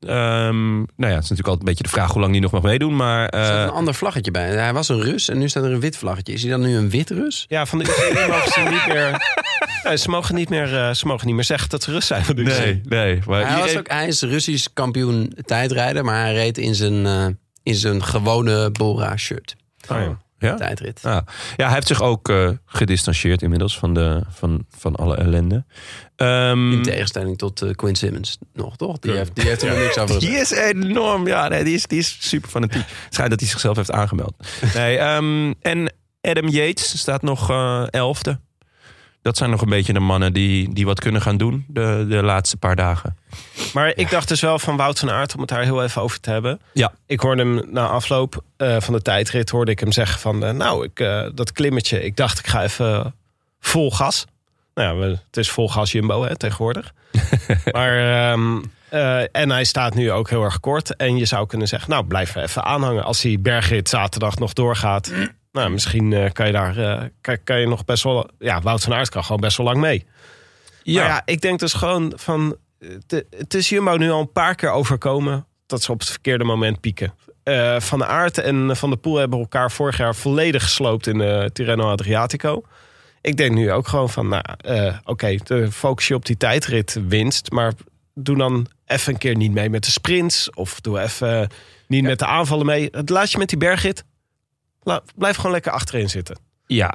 Ehm, 0.00 0.72
nou 0.74 0.84
ja, 0.96 1.06
het 1.06 1.22
is 1.24 1.30
natuurlijk 1.30 1.48
altijd 1.48 1.58
een 1.58 1.64
beetje 1.64 1.82
de 1.82 1.88
vraag 1.88 2.10
hoe 2.12 2.20
lang 2.20 2.32
die 2.32 2.40
nog 2.40 2.50
mag 2.50 2.62
meedoen. 2.62 2.96
Maar 2.96 3.28
Er 3.28 3.44
staat 3.44 3.68
een 3.68 3.74
ander 3.74 3.94
vlaggetje 3.94 4.30
bij. 4.30 4.48
Hij 4.48 4.72
was 4.72 4.88
een 4.88 5.00
Rus 5.02 5.28
en 5.28 5.38
nu 5.38 5.48
staat 5.48 5.64
er 5.64 5.72
een 5.72 5.80
wit 5.80 5.96
vlaggetje. 5.96 6.32
Is 6.32 6.42
hij 6.42 6.50
dan 6.50 6.60
nu 6.60 6.76
een 6.76 6.90
wit 6.90 7.10
Rus? 7.10 7.44
Ja, 7.48 7.66
van 7.66 7.78
de 7.78 7.84
UCI 7.84 8.28
mogen 8.30 8.52
ze 8.52 8.60
niet 8.60 8.86
meer... 8.86 9.10
Nee, 9.84 9.96
ze, 9.96 10.10
mogen 10.10 10.34
niet 10.34 10.48
meer 10.48 10.76
eh, 10.76 10.94
ze 10.94 11.06
mogen 11.06 11.26
niet 11.26 11.34
meer 11.34 11.44
zeggen 11.44 11.68
dat 11.68 11.82
ze 11.82 11.90
Rus 11.90 12.06
zijn 12.06 12.24
nee, 12.34 12.80
nee. 12.84 13.22
Maar 13.26 13.48
Hij, 13.48 13.60
was 13.60 13.76
ook, 13.76 13.88
hij 13.88 14.06
is 14.06 14.22
Russisch 14.22 14.66
kampioen 14.72 15.36
tijdrijden, 15.44 16.04
maar 16.04 16.20
hij 16.20 16.34
reed 16.34 16.58
in 16.58 16.74
zijn, 16.74 17.06
eh, 17.06 17.26
in 17.62 17.74
zijn 17.74 18.04
gewone 18.04 18.70
Bora-shirt. 18.70 19.56
Oh, 19.90 19.96
ja. 19.96 20.18
ja? 20.38 20.54
Tijdrit. 20.54 21.00
Ja. 21.02 21.24
ja, 21.56 21.64
hij 21.64 21.74
heeft 21.74 21.86
zich 21.86 22.02
ook 22.02 22.28
eh, 22.28 22.50
gedistanceerd 22.66 23.42
inmiddels 23.42 23.78
van, 23.78 23.94
de, 23.94 24.22
van, 24.28 24.66
van 24.78 24.96
alle 24.96 25.16
ellende. 25.16 25.64
Ehm, 26.16 26.72
In 26.72 26.82
tegenstelling 26.82 27.38
tot 27.38 27.62
eh, 27.62 27.70
Quinn 27.70 27.94
Simmons 27.96 28.38
nog, 28.52 28.76
toch? 28.76 28.98
Die 28.98 29.12
heeft, 29.12 29.34
die 29.34 29.44
heeft 29.48 29.62
er 29.62 29.68
nog 29.68 29.78
niks 29.78 29.98
over 29.98 30.20
die 30.20 30.36
is 30.36 30.50
enorm. 30.50 31.26
Ja, 31.26 31.48
nee, 31.48 31.64
die, 31.64 31.74
is, 31.74 31.86
die 31.86 31.98
is 31.98 32.16
super 32.20 32.50
fanatiek. 32.50 32.82
Het 32.86 33.14
schijnt 33.14 33.30
dat 33.30 33.40
hij 33.40 33.48
zichzelf 33.48 33.76
heeft 33.76 33.90
aangemeld. 33.90 34.34
Nee, 34.74 34.98
ehm, 34.98 35.52
en 35.60 35.92
Adam 36.20 36.48
Yates 36.48 36.98
staat 36.98 37.22
nog 37.22 37.50
eh, 37.50 37.84
elfde. 37.90 38.40
Dat 39.24 39.36
zijn 39.36 39.50
nog 39.50 39.60
een 39.60 39.68
beetje 39.68 39.92
de 39.92 40.00
mannen 40.00 40.32
die, 40.32 40.74
die 40.74 40.86
wat 40.86 41.00
kunnen 41.00 41.22
gaan 41.22 41.36
doen 41.36 41.64
de, 41.68 42.06
de 42.08 42.22
laatste 42.22 42.56
paar 42.56 42.76
dagen. 42.76 43.16
Maar 43.72 43.92
ik 43.96 44.10
dacht 44.10 44.28
dus 44.28 44.40
wel 44.40 44.58
van 44.58 44.76
Wout 44.76 44.98
van 44.98 45.10
Aert, 45.10 45.34
om 45.34 45.40
het 45.40 45.48
daar 45.48 45.62
heel 45.62 45.82
even 45.82 46.02
over 46.02 46.20
te 46.20 46.30
hebben. 46.30 46.60
Ja. 46.72 46.92
Ik 47.06 47.20
hoorde 47.20 47.42
hem 47.42 47.62
na 47.70 47.86
afloop 47.86 48.42
eh, 48.56 48.80
van 48.80 48.94
de 48.94 49.02
tijdrit, 49.02 49.50
hoorde 49.50 49.70
ik 49.70 49.80
hem 49.80 49.92
zeggen 49.92 50.20
van... 50.20 50.44
eh, 50.44 50.50
nou, 50.50 50.84
ik, 50.84 51.00
eh, 51.00 51.26
dat 51.34 51.52
klimmetje, 51.52 52.04
ik 52.04 52.16
dacht 52.16 52.38
ik 52.38 52.46
ga 52.46 52.62
even 52.62 53.14
vol 53.60 53.90
gas. 53.90 54.24
Nou 54.74 55.08
ja, 55.08 55.16
het 55.26 55.36
is 55.36 55.50
vol 55.50 55.68
gas 55.68 55.92
Jumbo 55.92 56.24
hè, 56.24 56.36
tegenwoordig. 56.36 56.92
maar, 57.72 58.30
ehm, 58.30 58.62
eh, 58.88 59.36
en 59.36 59.50
hij 59.50 59.64
staat 59.64 59.94
nu 59.94 60.10
ook 60.12 60.30
heel 60.30 60.42
erg 60.42 60.60
kort. 60.60 60.96
En 60.96 61.16
je 61.16 61.24
zou 61.24 61.46
kunnen 61.46 61.68
zeggen, 61.68 61.90
nou, 61.90 62.04
blijf 62.04 62.34
even 62.34 62.64
aanhangen. 62.64 63.04
Als 63.04 63.20
die 63.20 63.38
bergrit 63.38 63.88
zaterdag 63.88 64.38
nog 64.38 64.52
doorgaat... 64.52 65.12
Nou, 65.54 65.70
misschien 65.70 66.12
eh, 66.12 66.30
kan 66.32 66.46
je 66.46 66.52
daar 66.52 66.76
eh, 66.78 67.08
kan, 67.20 67.38
kan 67.44 67.60
je 67.60 67.66
nog 67.66 67.84
best 67.84 68.02
wel... 68.02 68.30
Ja, 68.38 68.60
Wout 68.60 68.82
van 68.82 68.92
Aert 68.92 69.08
kan 69.08 69.24
gewoon 69.24 69.40
best 69.40 69.56
wel 69.56 69.66
lang 69.66 69.78
mee. 69.78 70.06
Ja. 70.82 71.00
Maar 71.00 71.10
ja, 71.10 71.22
ik 71.24 71.40
denk 71.40 71.58
dus 71.58 71.72
gewoon 71.72 72.12
van... 72.16 72.56
Het, 72.78 73.24
het 73.30 73.54
is 73.54 73.68
Jumbo 73.68 73.96
nu 73.96 74.10
al 74.10 74.20
een 74.20 74.32
paar 74.32 74.54
keer 74.54 74.70
overkomen... 74.70 75.46
dat 75.66 75.82
ze 75.82 75.92
op 75.92 75.98
het 75.98 76.10
verkeerde 76.10 76.44
moment 76.44 76.80
pieken. 76.80 77.14
Eh, 77.42 77.80
van 77.80 77.98
de 77.98 78.06
Aert 78.06 78.38
en 78.38 78.76
Van 78.76 78.88
der 78.90 78.98
Poel 78.98 79.16
hebben 79.16 79.38
elkaar 79.38 79.70
vorig 79.70 79.96
jaar 79.96 80.14
volledig 80.14 80.62
gesloopt... 80.62 81.06
in 81.06 81.18
de 81.18 81.50
Tirreno 81.52 81.90
Adriatico. 81.90 82.62
Ik 83.20 83.36
denk 83.36 83.54
nu 83.54 83.72
ook 83.72 83.88
gewoon 83.88 84.10
van... 84.10 84.28
Nou, 84.28 84.44
oké, 85.04 85.36
de 85.44 85.72
focus 85.72 86.08
je 86.08 86.14
op 86.14 86.26
die 86.26 86.36
tijdrit 86.36 87.00
winst... 87.08 87.50
maar 87.50 87.72
doe 88.14 88.36
dan 88.36 88.66
even 88.86 89.12
een 89.12 89.18
keer 89.18 89.36
niet 89.36 89.52
mee 89.52 89.70
met 89.70 89.84
de 89.84 89.90
sprints... 89.90 90.50
of 90.50 90.80
doe 90.80 91.00
even 91.00 91.48
niet 91.86 92.04
met 92.04 92.18
de 92.18 92.26
aanvallen 92.26 92.66
mee. 92.66 92.88
Het 92.90 93.08
laat 93.08 93.32
je 93.32 93.38
met 93.38 93.48
die 93.48 93.58
bergrit... 93.58 94.04
la- 94.84 95.02
blijf 95.16 95.36
gewoon 95.36 95.52
lekker 95.52 95.72
achterin 95.72 96.08
zitten. 96.10 96.38
ja, 96.66 96.94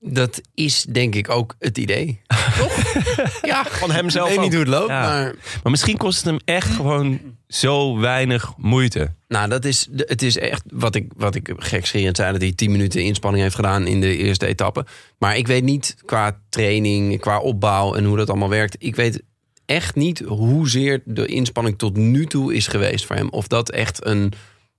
Dat 0.00 0.40
is 0.54 0.82
denk 0.82 1.14
ik 1.14 1.28
ook 1.30 1.54
het 1.58 1.78
idee. 1.78 2.20
Toch? 2.58 2.82
ja, 3.42 3.64
Van 3.64 3.90
hem 3.90 4.04
ik 4.04 4.10
zelf 4.10 4.28
weet 4.28 4.40
niet 4.40 4.50
hoe 4.52 4.60
het 4.60 4.68
loopt, 4.68 4.88
Ja. 4.88 5.00
maar... 5.02 5.34
maar 5.62 5.70
misschien 5.70 5.96
kost 5.96 6.16
het 6.16 6.26
hem 6.26 6.38
echt 6.44 6.70
gewoon 6.74 7.20
zo 7.48 7.98
weinig 7.98 8.52
moeite. 8.56 9.14
Nou, 9.28 9.48
dat 9.48 9.64
is, 9.64 9.86
de- 9.90 10.04
het 10.08 10.22
is 10.22 10.38
echt 10.38 10.62
wat 10.72 10.94
ik, 10.94 11.12
wat 11.16 11.34
ik 11.34 11.52
gekscherend 11.56 12.16
zei... 12.16 12.32
dat 12.32 12.40
hij 12.40 12.52
10 12.52 12.70
minuten 12.70 13.02
inspanning 13.02 13.42
heeft 13.42 13.54
gedaan 13.54 13.86
in 13.86 14.00
de 14.00 14.16
eerste 14.16 14.46
etappe. 14.46 14.86
Maar 15.18 15.36
ik 15.36 15.46
weet 15.46 15.62
niet 15.64 15.96
qua 16.04 16.40
training, 16.48 17.20
qua 17.20 17.38
opbouw 17.40 17.94
en 17.94 18.04
hoe 18.04 18.16
dat 18.16 18.28
allemaal 18.28 18.48
werkt. 18.48 18.76
Ik 18.78 18.96
weet 18.96 19.22
echt 19.66 19.94
niet 19.94 20.18
hoezeer 20.18 21.02
de 21.04 21.26
inspanning 21.26 21.78
tot 21.78 21.96
nu 21.96 22.26
toe 22.26 22.54
is 22.54 22.66
geweest 22.66 23.04
voor 23.06 23.16
hem. 23.16 23.28
Of 23.28 23.46
dat 23.46 23.70
echt 23.70 24.06
een 24.06 24.32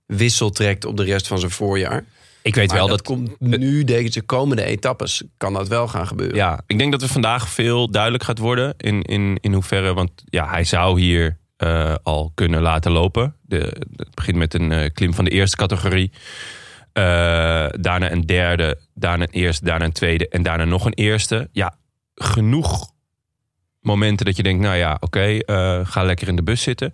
wissel 0.06 0.50
trekt 0.50 0.84
op 0.84 0.96
de 0.96 1.04
rest 1.04 1.26
van 1.26 1.38
zijn 1.38 1.50
voorjaar. 1.50 2.04
Ik 2.42 2.54
weet 2.54 2.68
Maar 2.68 2.76
wel 2.76 2.86
dat, 2.86 2.96
dat 2.96 3.06
komt 3.06 3.40
nu, 3.40 3.84
deze 3.84 4.22
komende 4.22 4.64
etappes, 4.64 5.22
kan 5.36 5.52
dat 5.52 5.68
wel 5.68 5.88
gaan 5.88 6.06
gebeuren. 6.06 6.36
Ja, 6.36 6.60
ik 6.66 6.78
denk 6.78 6.92
dat 6.92 7.02
er 7.02 7.08
vandaag 7.08 7.48
veel 7.48 7.90
duidelijk 7.90 8.24
gaat 8.24 8.38
worden 8.38 8.74
in, 8.76 9.02
in, 9.02 9.38
in 9.40 9.52
hoeverre. 9.52 9.94
Want 9.94 10.10
ja, 10.24 10.48
hij 10.48 10.64
zou 10.64 11.00
hier 11.00 11.40
eh, 11.56 11.94
al 12.02 12.32
kunnen 12.34 12.62
laten 12.62 12.92
lopen. 12.92 13.36
De, 13.42 13.76
het 13.96 14.14
begint 14.14 14.36
met 14.36 14.54
een 14.54 14.72
eh, 14.72 14.90
klim 14.92 15.14
van 15.14 15.24
de 15.24 15.30
eerste 15.30 15.56
categorie. 15.56 16.10
Eh, 16.92 17.02
daarna 17.70 18.10
een 18.10 18.26
derde, 18.26 18.78
daarna 18.94 19.24
een 19.24 19.30
eerste, 19.30 19.64
daarna 19.64 19.84
een 19.84 19.92
tweede 19.92 20.28
en 20.28 20.42
daarna 20.42 20.64
nog 20.64 20.84
een 20.84 20.94
eerste. 20.94 21.48
Ja, 21.52 21.76
genoeg 22.14 22.92
momenten 23.80 24.26
dat 24.26 24.36
je 24.36 24.42
denkt, 24.42 24.62
nou 24.62 24.76
ja, 24.76 24.96
oké, 25.00 25.38
ga 25.84 26.02
lekker 26.02 26.28
in 26.28 26.36
de 26.36 26.42
bus 26.42 26.62
zitten. 26.62 26.92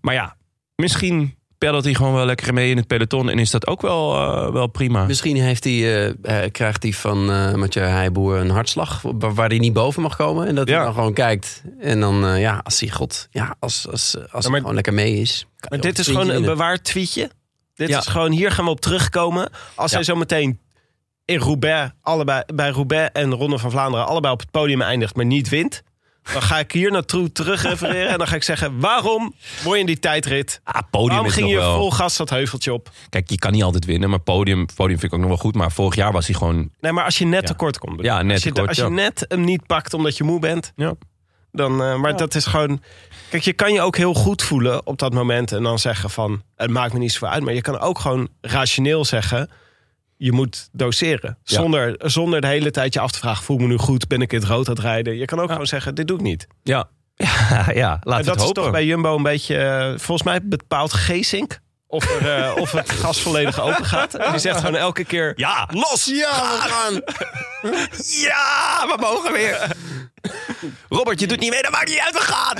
Maar 0.00 0.14
ja, 0.14 0.36
misschien 0.74 1.34
peddelt 1.60 1.84
hij 1.84 1.94
gewoon 1.94 2.14
wel 2.14 2.24
lekker 2.24 2.54
mee 2.54 2.70
in 2.70 2.76
het 2.76 2.86
peloton 2.86 3.30
en 3.30 3.38
is 3.38 3.50
dat 3.50 3.66
ook 3.66 3.80
wel, 3.80 4.14
eh, 4.16 4.52
wel 4.52 4.66
prima. 4.66 5.04
Misschien 5.04 5.36
heeft 5.36 5.64
hij, 5.64 5.72
eh, 5.72 6.08
eh, 6.44 6.50
krijgt 6.50 6.82
hij 6.82 6.92
van 6.92 7.30
eh 7.30 7.54
Mathieu 7.54 7.84
Heijboer 7.84 8.36
een 8.36 8.50
hartslag 8.50 9.02
waar, 9.02 9.34
waar 9.34 9.48
hij 9.48 9.58
niet 9.58 9.72
boven 9.72 10.02
mag 10.02 10.16
komen. 10.16 10.46
En 10.46 10.54
dat 10.54 10.68
hij 10.68 10.78
dan 10.78 10.94
gewoon 10.94 11.12
kijkt. 11.12 11.62
En 11.80 12.00
dan, 12.00 12.38
ja, 12.40 12.60
als 12.62 12.80
hij 12.80 12.88
god, 12.88 13.28
ja, 13.30 13.56
als, 13.58 13.86
als, 13.90 14.16
als 14.16 14.30
maar- 14.32 14.50
hij 14.50 14.60
gewoon 14.60 14.74
lekker 14.74 14.94
mee 14.94 15.16
is. 15.16 15.46
Maar 15.68 15.80
dit 15.80 15.98
is 15.98 16.06
gewoon 16.06 16.28
een 16.28 16.42
bewaard 16.42 16.84
tweetje. 16.84 17.30
Dit 17.74 17.88
Ja. 17.88 17.98
is 17.98 18.06
gewoon, 18.06 18.30
hier 18.30 18.50
gaan 18.50 18.64
we 18.64 18.70
op 18.70 18.80
terugkomen. 18.80 19.50
Als 19.74 19.92
hij 19.92 20.02
zo 20.04 20.14
meteen 20.14 20.58
in 21.24 21.38
Roubaix, 21.38 21.92
allebei, 22.02 22.42
bij 22.54 22.70
Roubaix 22.70 23.10
en 23.12 23.34
Ronde 23.34 23.58
van 23.58 23.70
Vlaanderen... 23.70 24.06
allebei 24.06 24.32
op 24.32 24.40
het 24.40 24.50
podium 24.50 24.82
eindigt, 24.82 25.16
maar 25.16 25.26
niet 25.26 25.48
wint... 25.48 25.82
dan 26.32 26.42
ga 26.42 26.58
ik 26.58 26.72
hier 26.72 26.90
naartoe 26.90 27.32
terug 27.32 27.62
refereren... 27.62 28.08
en 28.08 28.18
dan 28.18 28.26
ga 28.26 28.34
ik 28.34 28.42
zeggen, 28.42 28.80
waarom 28.80 29.34
word 29.62 29.74
je 29.74 29.80
in 29.80 29.86
die 29.86 29.98
tijdrit? 29.98 30.60
Ah, 30.64 30.80
podium 30.90 31.08
Waarom 31.08 31.26
is 31.26 31.32
ging 31.32 31.46
nog 31.46 31.54
je 31.54 31.60
wel... 31.60 31.76
vol 31.76 31.90
gas 31.90 32.16
dat 32.16 32.30
heuveltje 32.30 32.72
op? 32.72 32.90
Kijk, 33.08 33.30
je 33.30 33.38
kan 33.38 33.52
niet 33.52 33.62
altijd 33.62 33.84
winnen, 33.84 34.10
maar 34.10 34.20
podium, 34.20 34.66
podium 34.74 34.98
vind 34.98 35.12
ik 35.12 35.18
ook 35.18 35.20
nog 35.20 35.28
wel 35.28 35.38
goed. 35.38 35.54
Maar 35.54 35.72
vorig 35.72 35.94
jaar 35.94 36.12
was 36.12 36.26
hij 36.26 36.34
gewoon... 36.34 36.70
Nee, 36.80 36.92
maar 36.92 37.04
als 37.04 37.18
je 37.18 37.24
net 37.24 37.40
Ja. 37.40 37.46
tekort 37.46 37.78
komt. 37.78 38.02
Ja, 38.02 38.22
net 38.22 38.32
als 38.32 38.42
je, 38.42 38.48
tekort, 38.48 38.68
als 38.68 38.76
je 38.76 38.82
ja. 38.82 38.88
net 38.88 39.24
hem 39.28 39.40
niet 39.44 39.66
pakt 39.66 39.94
omdat 39.94 40.16
je 40.16 40.24
moe 40.24 40.40
bent... 40.40 40.72
Ja. 40.76 40.94
Dan, 41.52 41.82
eh, 41.82 41.96
maar 41.96 42.16
dat 42.16 42.34
is 42.34 42.46
gewoon... 42.46 42.82
Kijk, 43.30 43.42
je 43.42 43.52
kan 43.52 43.72
je 43.72 43.80
ook 43.80 43.96
heel 43.96 44.14
goed 44.14 44.42
voelen 44.42 44.86
op 44.86 44.98
dat 44.98 45.12
moment... 45.12 45.52
en 45.52 45.62
dan 45.62 45.78
zeggen 45.78 46.10
van, 46.10 46.42
het 46.56 46.70
maakt 46.70 46.92
me 46.92 46.98
niet 46.98 47.12
zoveel 47.12 47.28
uit. 47.28 47.42
Maar 47.42 47.54
je 47.54 47.60
kan 47.60 47.78
ook 47.78 47.98
gewoon 47.98 48.28
rationeel 48.40 49.04
zeggen... 49.04 49.50
je 50.22 50.32
moet 50.32 50.68
doseren. 50.72 51.38
Ja. 51.44 51.54
Zonder, 51.56 51.94
zonder 51.98 52.40
de 52.40 52.46
hele 52.46 52.70
tijd 52.70 52.94
je 52.94 53.00
af 53.00 53.10
te 53.10 53.18
vragen... 53.18 53.44
voel 53.44 53.58
me 53.58 53.66
nu 53.66 53.76
goed, 53.76 54.08
ben 54.08 54.20
ik 54.20 54.32
in 54.32 54.38
het 54.38 54.48
rood 54.48 54.68
aan 54.68 54.74
het 54.74 54.82
rijden? 54.82 55.16
Je 55.16 55.24
kan 55.24 55.40
ook 55.40 55.50
gewoon 55.50 55.66
zeggen, 55.66 55.94
dit 55.94 56.06
doe 56.08 56.16
ik 56.16 56.22
niet. 56.22 56.46
Ja, 56.62 56.88
ja, 57.14 57.66
ja 57.82 58.00
laat 58.02 58.04
en 58.04 58.16
het 58.16 58.24
dat 58.26 58.36
is 58.36 58.42
hopen. 58.42 58.62
toch 58.62 58.70
bij 58.70 58.84
Jumbo 58.86 59.16
een 59.16 59.22
beetje... 59.22 59.56
eh, 59.56 59.88
volgens 59.98 60.22
mij 60.22 60.40
bepaalt 60.42 60.92
Geesink... 60.92 61.60
Of, 61.90 62.10
er, 62.10 62.42
eh, 62.44 62.56
of 62.56 62.72
het 62.72 62.90
gas 62.90 63.20
volledig 63.20 63.60
open 63.60 63.84
gaat. 63.84 64.14
En 64.14 64.30
die 64.30 64.40
zegt 64.40 64.58
gewoon 64.58 64.76
elke 64.76 65.04
keer... 65.04 65.32
Ja, 65.36 65.68
Los! 65.72 66.04
Ja, 66.04 66.30
we 66.40 66.58
gaan. 66.60 66.94
ja, 68.28 68.86
we 68.86 68.96
mogen 69.00 69.32
weer. 69.32 69.70
Robert, 70.88 71.20
je 71.20 71.26
doet 71.26 71.40
niet 71.40 71.50
mee, 71.50 71.62
dat 71.62 71.70
maakt 71.70 71.88
niet 71.88 71.98
uit, 71.98 72.12
we 72.14 72.20
gaan. 72.20 72.56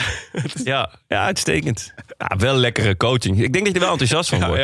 Ja, 0.65 0.91
ja 1.09 1.25
uitstekend. 1.25 1.93
Ja, 2.19 2.37
wel 2.37 2.55
lekkere 2.55 2.97
coaching. 2.97 3.43
Ik 3.43 3.53
denk 3.53 3.65
dat 3.65 3.67
je 3.75 3.81
er 3.81 3.85
wel 3.85 3.91
enthousiast 3.91 4.29
van 4.29 4.39
Ja, 4.39 4.47
wordt. 4.47 4.63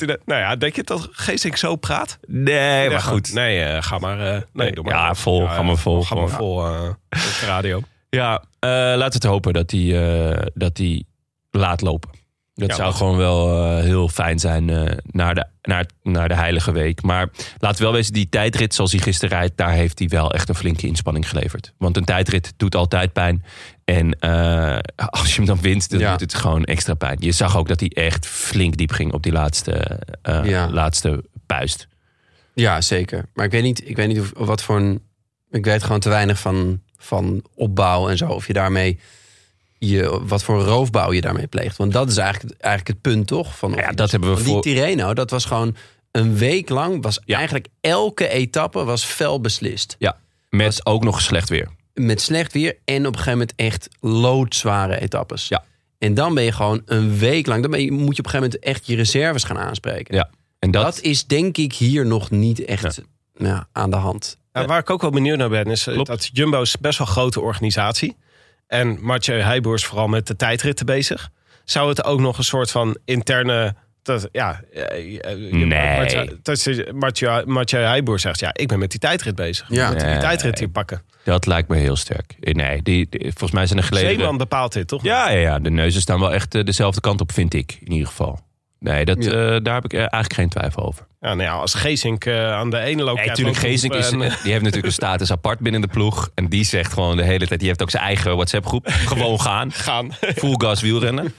ja. 0.00 0.16
Nou 0.24 0.40
ja, 0.40 0.56
denk 0.56 0.76
je 0.76 0.82
dat 0.82 1.08
Geesink 1.10 1.56
zo 1.56 1.76
praat? 1.76 2.18
Nee, 2.26 2.84
maar 2.88 2.98
Ja, 2.98 3.00
goed. 3.04 3.32
Nee, 3.32 3.62
eh, 3.62 3.82
ga 3.82 3.98
maar. 3.98 4.34
eh, 4.34 4.40
nee, 4.52 4.72
doe 4.72 4.84
maar. 4.84 4.94
Ja, 4.94 5.14
vol, 5.14 5.46
ga 5.46 5.62
maar 5.62 5.76
vol, 5.76 6.02
Ga 6.02 6.14
maar 6.14 6.28
vol 6.28 6.66
eh, 6.66 6.88
op 7.10 7.36
de 7.40 7.46
radio. 7.46 7.80
Ja, 8.10 8.42
eh 8.60 8.70
laten 8.70 8.98
we 8.98 9.04
het 9.14 9.24
hopen 9.24 9.52
dat 9.52 9.70
hij, 9.70 9.80
eh, 10.30 10.46
dat 10.54 10.78
hij 10.78 11.04
laat 11.50 11.80
lopen. 11.80 12.10
Dat 12.58 12.68
Ja, 12.68 12.74
zou 12.76 12.94
gewoon 12.94 13.16
wel 13.16 13.64
eh, 13.64 13.82
heel 13.82 14.08
fijn 14.08 14.38
zijn 14.38 14.70
eh, 14.70 14.96
naar, 15.10 15.34
de, 15.34 15.46
naar, 15.62 15.86
naar 16.02 16.28
de 16.28 16.34
Heilige 16.34 16.72
Week. 16.72 17.02
Maar 17.02 17.28
laten 17.58 17.78
we 17.78 17.84
wel 17.84 17.92
wezen, 17.92 18.12
die 18.12 18.28
tijdrit 18.28 18.74
zoals 18.74 18.92
hij 18.92 19.00
gisteren 19.00 19.38
rijdt... 19.38 19.56
daar 19.56 19.72
heeft 19.72 19.98
hij 19.98 20.08
wel 20.08 20.32
echt 20.32 20.48
een 20.48 20.54
flinke 20.54 20.86
inspanning 20.86 21.28
geleverd. 21.28 21.72
Want 21.78 21.96
een 21.96 22.04
tijdrit 22.04 22.52
doet 22.56 22.74
altijd 22.74 23.12
pijn. 23.12 23.44
En 23.84 24.18
eh, 24.18 24.78
als 25.20 25.30
je 25.30 25.36
hem 25.36 25.44
dan 25.46 25.60
wint, 25.60 25.90
dan 25.90 25.98
Ja. 25.98 26.10
doet 26.10 26.20
het 26.20 26.34
gewoon 26.34 26.64
extra 26.64 26.94
pijn. 26.94 27.16
Je 27.20 27.32
zag 27.32 27.56
ook 27.56 27.68
dat 27.68 27.80
hij 27.80 27.88
echt 27.88 28.26
flink 28.26 28.76
diep 28.76 28.92
ging 28.92 29.12
op 29.12 29.22
die 29.22 29.32
laatste, 29.32 30.00
Ja. 30.22 30.70
laatste 30.70 31.24
puist. 31.46 31.88
Ja, 32.54 32.80
zeker. 32.80 33.24
Maar 33.34 33.44
ik 33.44 33.50
weet 33.50 33.62
niet, 33.62 33.88
ik 33.88 33.96
weet 33.96 34.08
niet 34.08 34.20
of, 34.20 34.32
wat 34.34 34.62
voor 34.62 34.76
een. 34.76 35.00
Ik 35.50 35.64
weet 35.64 35.82
gewoon 35.82 36.00
te 36.00 36.08
weinig 36.08 36.38
van, 36.38 36.80
van 36.98 37.42
opbouw 37.54 38.08
en 38.08 38.16
zo. 38.16 38.28
Of 38.28 38.46
je 38.46 38.52
daarmee. 38.52 38.98
Je, 39.78 40.20
wat 40.26 40.42
voor 40.42 40.60
roofbouw 40.62 41.12
je 41.12 41.20
daarmee 41.20 41.46
pleegt. 41.46 41.76
Want 41.76 41.92
dat 41.92 42.08
is 42.10 42.16
eigenlijk, 42.16 42.60
eigenlijk 42.60 42.88
het 43.02 43.12
punt, 43.12 43.26
toch? 43.26 43.56
Van, 43.58 43.72
Ja, 43.72 43.92
dat 43.92 44.10
hebben 44.10 44.28
we 44.28 44.34
van 44.36 44.44
die 44.44 44.52
voor- 44.52 44.62
Tirreno, 44.62 45.14
dat 45.14 45.30
was 45.30 45.44
gewoon 45.44 45.76
een 46.10 46.36
week 46.36 46.68
lang. 46.68 47.02
Was 47.02 47.20
Ja. 47.24 47.36
eigenlijk 47.36 47.66
elke 47.80 48.28
etappe 48.28 48.84
was 48.84 49.04
fel 49.04 49.40
beslist. 49.40 49.96
Ja, 49.98 50.16
met 50.50 50.86
ook 50.86 51.04
nog 51.04 51.20
slecht 51.20 51.48
weer. 51.48 51.68
Met 51.94 52.20
slecht 52.20 52.52
weer 52.52 52.76
en 52.84 52.98
op 53.00 53.12
een 53.12 53.18
gegeven 53.18 53.32
moment 53.32 53.52
echt 53.56 53.88
loodzware 54.00 55.00
etappes. 55.00 55.48
Ja. 55.48 55.64
En 55.98 56.14
dan 56.14 56.34
ben 56.34 56.44
je 56.44 56.52
gewoon 56.52 56.82
een 56.86 57.18
week 57.18 57.46
lang. 57.46 57.62
Dan 57.62 57.70
ben 57.70 57.82
je, 57.82 57.92
moet 57.92 58.16
je 58.16 58.22
op 58.22 58.24
een 58.24 58.30
gegeven 58.30 58.40
moment 58.42 58.58
echt 58.58 58.86
je 58.86 58.96
reserves 58.96 59.44
gaan 59.44 59.58
aanspreken. 59.58 60.14
Ja. 60.14 60.30
En 60.58 60.70
dat, 60.70 60.82
Dat, 60.82 61.00
is 61.00 61.26
denk 61.26 61.56
ik 61.56 61.72
hier 61.72 62.06
nog 62.06 62.30
niet 62.30 62.64
echt 62.64 63.00
ja, 63.34 63.68
aan 63.72 63.90
de 63.90 63.96
hand. 63.96 64.36
Ja, 64.52 64.64
waar 64.66 64.78
ik 64.78 64.90
ook 64.90 65.00
wel 65.00 65.10
benieuwd 65.10 65.38
naar 65.38 65.48
ben, 65.48 65.64
is 65.66 65.86
eh, 65.86 65.92
Klopt. 65.94 66.08
dat 66.08 66.28
Jumbo 66.32 66.60
is 66.62 66.76
best 66.78 66.98
wel 66.98 67.06
een 67.06 67.12
grote 67.12 67.40
organisatie. 67.40 68.16
En 68.66 68.98
Mathieu 69.00 69.40
Heijboer 69.40 69.74
is 69.74 69.84
vooral 69.84 70.08
met 70.08 70.26
de 70.26 70.36
tijdritten 70.36 70.86
bezig. 70.86 71.28
Zou 71.64 71.88
het 71.88 72.04
ook 72.04 72.20
nog 72.20 72.38
een 72.38 72.44
soort 72.44 72.70
van 72.70 72.96
interne... 73.04 73.74
Dat, 74.02 74.28
ja, 74.32 74.60
eh, 74.72 75.18
eh, 75.32 75.38
Nee. 75.52 75.98
Mathieu- 75.98 76.92
Mathieu, 76.92 77.42
Mathieu 77.46 77.80
Heijboer 77.82 78.18
zegt, 78.20 78.40
ja, 78.40 78.50
ik 78.52 78.68
ben 78.68 78.78
met 78.78 78.90
die 78.90 79.00
tijdrit 79.00 79.34
bezig. 79.34 79.66
Ja. 79.70 79.88
Moet 79.90 79.98
die 80.00 80.08
Nee. 80.08 80.18
tijdrit 80.18 80.58
hier 80.58 80.68
pakken. 80.68 81.02
dat 81.24 81.46
lijkt 81.46 81.68
me 81.68 81.76
heel 81.76 81.96
sterk. 81.96 82.36
Eh, 82.40 82.54
Nee, 82.54 82.82
die, 82.82 83.06
die- 83.10 83.20
volgens 83.20 83.50
mij 83.50 83.66
zijn 83.66 83.78
er 83.78 83.84
geleden... 83.84 84.10
Zeeman 84.10 84.36
bepaalt 84.36 84.72
dit, 84.72 84.88
toch? 84.88 85.02
Ja, 85.02 85.30
ja, 85.30 85.38
ja, 85.38 85.58
de 85.58 85.70
neuzen 85.70 86.00
staan 86.00 86.20
wel 86.20 86.32
echt 86.32 86.54
eh, 86.54 86.64
dezelfde 86.64 87.00
kant 87.00 87.20
op, 87.20 87.32
vind 87.32 87.54
ik. 87.54 87.78
In 87.80 87.92
ieder 87.92 88.06
geval. 88.08 88.40
Nee, 88.78 89.04
dat, 89.04 89.24
Ja. 89.24 89.30
eh, 89.30 89.62
daar 89.62 89.74
heb 89.74 89.84
ik 89.84 89.92
eh, 89.92 89.98
eigenlijk 89.98 90.32
geen 90.32 90.48
twijfel 90.48 90.86
over. 90.86 91.06
Ja, 91.20 91.34
nou 91.34 91.42
ja, 91.42 91.52
als 91.52 91.74
Geesink 91.74 92.24
eh, 92.24 92.52
aan 92.52 92.70
de 92.70 92.78
ene 92.78 93.02
loop... 93.02 93.16
Nee, 93.16 93.26
natuurlijk, 93.26 93.56
Geesink 93.56 93.94
is, 93.94 94.10
en, 94.10 94.18
die 94.42 94.52
heeft 94.52 94.62
natuurlijk 94.62 94.86
een 94.86 94.92
status 94.92 95.32
apart 95.32 95.58
binnen 95.58 95.80
de 95.80 95.86
ploeg. 95.86 96.30
En 96.34 96.48
die 96.48 96.64
zegt 96.64 96.92
gewoon 96.92 97.16
de 97.16 97.22
hele 97.22 97.46
tijd... 97.46 97.58
Die 97.60 97.68
heeft 97.68 97.82
ook 97.82 97.90
zijn 97.90 98.02
eigen 98.02 98.34
WhatsApp-groep. 98.34 98.86
Gewoon 99.12 99.40
gaan. 99.40 99.72
gaan. 99.72 100.12
Full 100.40 100.54
gas 100.58 100.80
wielrennen. 100.80 101.34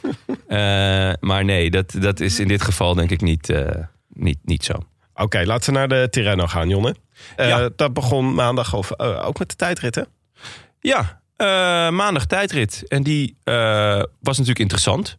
Maar 1.20 1.46
nee, 1.46 1.70
dat, 1.70 1.96
dat 2.00 2.20
is 2.20 2.40
in 2.40 2.48
dit 2.48 2.62
geval 2.62 2.94
denk 2.94 3.10
ik 3.10 3.22
niet, 3.22 3.54
niet, 4.14 4.40
niet 4.44 4.64
zo. 4.64 4.74
Oké, 5.14 5.44
laten 5.46 5.74
we 5.74 5.80
naar 5.80 5.88
de 5.88 6.08
Tirreno 6.10 6.48
gaan, 6.48 6.70
Jonne. 6.70 6.96
Ja. 7.38 7.70
Dat 7.76 7.94
begon 7.94 8.34
maandag 8.34 8.74
of, 8.74 9.00
ook 9.00 9.40
met 9.40 9.50
de 9.50 9.56
tijdritten. 9.56 10.08
Ja, 10.80 11.22
maandag 11.92 12.26
tijdrit. 12.26 12.84
En 12.88 13.04
die 13.04 13.38
was 14.20 14.38
natuurlijk 14.38 14.60
interessant. 14.60 15.18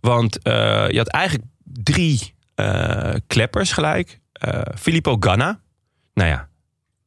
Want 0.00 0.38
je 0.42 0.94
had 0.96 1.08
eigenlijk 1.08 1.44
drie 1.72 2.34
eh, 2.54 3.14
kleppers 3.26 3.72
gelijk. 3.72 4.20
Eh, 4.32 4.60
Filippo 4.78 5.16
Ganna. 5.20 5.60
Nou 6.14 6.28
ja, 6.28 6.48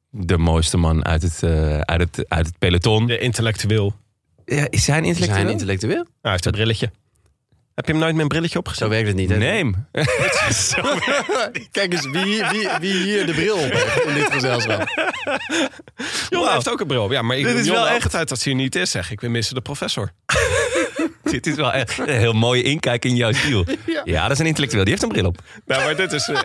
de 0.10 0.38
mooiste 0.38 0.78
man 0.78 1.06
uit 1.06 1.22
het, 1.22 1.44
eh, 1.44 1.80
uit 1.80 2.02
het, 2.02 2.26
uit 2.30 2.46
het 2.46 2.58
peloton. 2.60 3.06
De 3.08 3.18
intellectueel. 3.18 3.96
Ja, 4.46 4.56
is 4.56 4.88
hij 4.88 4.98
een 4.98 5.04
Zijn 5.04 5.04
intellectueel? 5.06 5.50
intellectueel? 5.50 5.96
Nou, 5.96 6.08
hij 6.22 6.32
heeft 6.32 6.46
een 6.46 6.52
brilletje. 6.52 6.92
Heb 7.76 7.86
je 7.86 7.92
hem 7.92 8.02
nooit 8.02 8.14
met 8.14 8.22
een 8.24 8.28
brilletje 8.28 8.60
opgezet? 8.60 8.84
Zo 8.84 8.90
werkt 8.90 9.08
het 9.08 9.16
niet. 9.16 9.30
Hè? 9.30 9.38
Nee. 9.38 9.72
Kijk 11.72 11.94
eens 11.94 12.06
wie, 12.10 12.44
wie, 12.52 12.70
wie 12.80 13.04
hier 13.04 13.26
de 13.26 13.32
bril 13.34 13.56
op 13.58 13.72
heeft 13.72 14.06
in 14.06 14.14
dit 14.14 14.32
gezelschap. 14.34 14.88
Jon 16.30 16.52
heeft 16.52 16.70
ook 16.70 16.80
een 16.80 16.88
bril. 16.88 17.04
op. 17.04 17.12
Ja, 17.12 17.22
maar 17.22 17.38
ik 17.38 17.46
Dit 17.46 17.56
is 17.56 17.66
Jon 17.66 17.76
wel 17.76 17.88
echt- 17.88 18.12
tijd 18.12 18.32
als 18.32 18.44
hij 18.44 18.54
er 18.54 18.60
niet 18.60 18.76
is, 18.76 18.92
zeg 18.92 19.12
ik. 19.12 19.22
We 19.22 19.28
missen 19.28 19.56
de 19.56 19.62
professor. 19.62 20.12
Dit 21.42 21.48
is 21.48 21.56
wel 21.56 21.74
echt 21.74 21.98
een 21.98 22.10
heel 22.10 22.34
mooie 22.34 22.64
inkijk 22.64 23.06
in 23.06 23.16
jouw 23.16 23.32
ziel. 23.32 23.66
Ja. 24.06 24.22
dat 24.22 24.32
is 24.32 24.40
een 24.40 24.46
intellectueel. 24.46 24.84
Die 24.84 24.92
heeft 24.92 25.04
een 25.04 25.10
bril 25.10 25.26
op. 25.26 25.38
Nou, 25.66 25.84
maar 25.84 25.96
dit 25.96 26.12
is, 26.12 26.28
eh, 26.28 26.40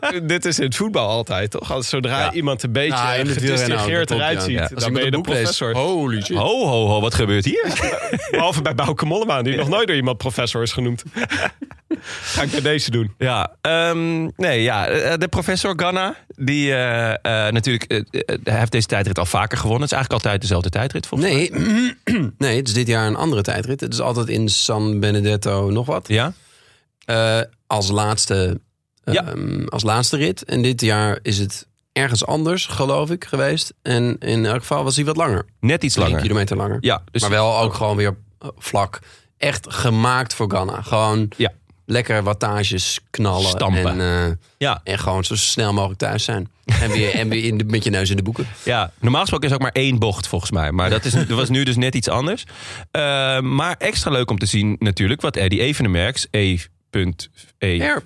dit 0.22 0.44
is 0.44 0.58
in 0.58 0.64
het 0.64 0.76
voetbal 0.76 1.08
altijd, 1.08 1.50
toch? 1.50 1.72
Als 1.72 1.88
zodra 1.88 2.18
Ja. 2.18 2.32
iemand 2.32 2.62
een 2.62 2.72
beetje 2.72 2.96
wielrennen 2.96 3.34
gedistingeerd 3.34 4.10
eruit 4.10 4.42
ziet, 4.42 4.52
ja. 4.52 4.68
Dan 4.74 4.92
ben 4.92 5.04
je 5.04 5.10
de 5.10 5.20
professor. 5.20 5.74
Holy 5.76 6.22
shit. 6.22 6.36
Ho, 6.36 6.66
ho, 6.66 6.86
ho, 6.86 7.00
wat 7.00 7.14
gebeurt 7.14 7.44
hier? 7.44 7.66
Behalve 8.30 8.62
bij 8.62 8.74
Bouke 8.74 9.06
Mollema, 9.06 9.42
die 9.42 9.56
nog 9.56 9.68
nooit 9.68 9.86
door 9.86 9.96
iemand 9.96 10.16
professor 10.18 10.62
is 10.62 10.72
genoemd. 10.72 11.02
Ga 12.22 12.42
ik 12.42 12.50
bij 12.50 12.60
deze 12.60 12.90
doen. 12.90 13.14
Ja, 13.18 13.56
ehm, 13.60 14.28
nee, 14.36 14.62
ja, 14.62 14.86
eh, 14.86 15.18
de 15.18 15.28
professor 15.28 15.72
Ganna, 15.76 16.16
die 16.36 16.72
eh, 16.72 17.10
eh, 17.10 17.52
natuurlijk, 17.52 18.04
hij 18.42 18.58
heeft 18.58 18.72
deze 18.72 18.86
tijdrit 18.86 19.18
al 19.18 19.26
vaker 19.26 19.58
gewonnen. 19.58 19.82
Het 19.82 19.90
is 19.92 19.96
eigenlijk 19.96 20.24
altijd 20.24 20.40
dezelfde 20.42 20.70
tijdrit, 20.70 21.06
volgens 21.06 21.30
mij. 21.30 21.50
Nee, 21.52 22.30
nee, 22.38 22.56
het 22.56 22.68
is 22.68 22.74
dit 22.74 22.86
jaar 22.86 23.06
een 23.06 23.16
andere 23.16 23.42
tijdrit. 23.42 23.80
Het 23.80 23.92
is 23.92 24.00
altijd 24.00 24.28
in 24.28 24.48
San 24.48 25.00
Benedetto 25.00 25.70
nog 25.70 25.86
wat. 25.86 26.08
Ja? 26.08 26.32
Eh, 27.04 27.40
als, 27.66 27.90
laatste, 27.90 28.60
Ja. 29.12 29.24
ehm, 29.26 29.64
als 29.64 29.82
laatste 29.82 30.16
rit. 30.16 30.44
En 30.44 30.62
dit 30.62 30.80
jaar 30.80 31.18
is 31.22 31.38
het 31.38 31.66
ergens 31.92 32.26
anders, 32.26 32.66
geloof 32.66 33.10
ik, 33.10 33.24
geweest. 33.24 33.74
En 33.82 34.16
in 34.18 34.46
elk 34.46 34.60
geval 34.60 34.84
was 34.84 34.96
hij 34.96 35.04
wat 35.04 35.16
langer. 35.16 35.44
Net 35.60 35.84
iets 35.84 35.96
langer. 35.96 36.20
kilometer 36.20 36.56
langer. 36.56 36.78
Ja, 36.80 37.02
dus 37.10 37.20
maar 37.20 37.30
wel 37.30 37.58
ook 37.58 37.74
gewoon 37.74 37.96
weer 37.96 38.16
eh, 38.38 38.48
vlak. 38.58 38.98
Echt 39.38 39.66
gemaakt 39.74 40.34
voor 40.34 40.50
Ghana. 40.50 40.82
Gewoon 40.82 41.28
Ja. 41.36 41.52
lekker 41.86 42.22
wattages 42.22 43.00
knallen. 43.10 43.48
Stampen. 43.48 44.00
En, 44.00 44.26
eh, 44.30 44.36
Ja, 44.58 44.80
en 44.84 44.98
gewoon 44.98 45.24
zo 45.24 45.36
snel 45.36 45.72
mogelijk 45.72 45.98
thuis 45.98 46.24
zijn. 46.24 46.48
En 46.80 46.90
weer, 46.90 47.14
en 47.14 47.28
weer 47.28 47.44
in 47.44 47.58
de, 47.58 47.64
met 47.64 47.84
je 47.84 47.90
neus 47.90 48.10
in 48.10 48.16
de 48.16 48.22
boeken. 48.22 48.46
ja, 48.64 48.92
normaal 49.00 49.20
gesproken 49.20 49.48
is 49.48 49.54
ook 49.54 49.60
maar 49.60 49.72
één 49.72 49.98
bocht 49.98 50.26
volgens 50.26 50.50
mij. 50.50 50.72
Maar 50.72 50.90
dat, 50.90 51.04
is, 51.04 51.12
dat 51.12 51.28
was 51.28 51.48
nu 51.48 51.62
dus 51.64 51.76
net 51.76 51.94
iets 51.94 52.08
anders. 52.08 52.44
Eh, 52.90 53.40
maar 53.40 53.74
extra 53.78 54.10
leuk 54.10 54.30
om 54.30 54.38
te 54.38 54.46
zien 54.46 54.76
natuurlijk 54.78 55.20
wat 55.20 55.36
Eddie 55.36 55.60
Evenemerks, 55.60 56.26
E. 56.30 56.58
R, 56.90 58.02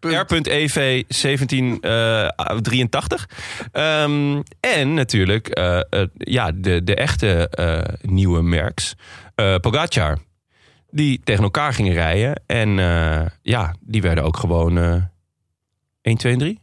R.EV 0.00 1.04
1783. 1.08 3.28
Ehm, 3.72 4.42
en 4.60 4.94
natuurlijk 4.94 5.48
eh, 5.48 5.80
ja, 6.16 6.52
de, 6.54 6.84
de 6.84 6.94
echte 6.94 7.48
eh, 7.48 7.82
nieuwe 8.00 8.42
merks. 8.42 8.94
Pogacar. 9.60 10.18
Die 10.90 11.20
tegen 11.24 11.42
elkaar 11.42 11.74
gingen 11.74 11.92
rijden. 11.92 12.42
En 12.46 12.68
ja, 13.42 13.74
die 13.80 14.02
werden 14.02 14.24
ook 14.24 14.36
gewoon 14.36 14.78
eh 14.78 15.02
1, 16.02 16.16
2 16.16 16.32
en 16.32 16.38
3. 16.38 16.60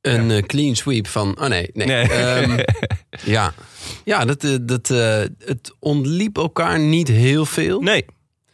Een 0.00 0.46
clean 0.46 0.76
sweep 0.76 1.06
van. 1.06 1.40
Oh 1.40 1.46
nee, 1.46 1.70
nee. 1.72 1.86
Nee. 1.86 2.08
Ehm, 2.08 2.58
ja, 3.36 3.52
ja 4.04 4.24
dat, 4.24 4.58
dat, 4.60 4.88
het 5.38 5.74
ontliep 5.78 6.36
elkaar 6.36 6.78
niet 6.78 7.08
heel 7.08 7.46
veel. 7.46 7.80
nee, 7.80 8.04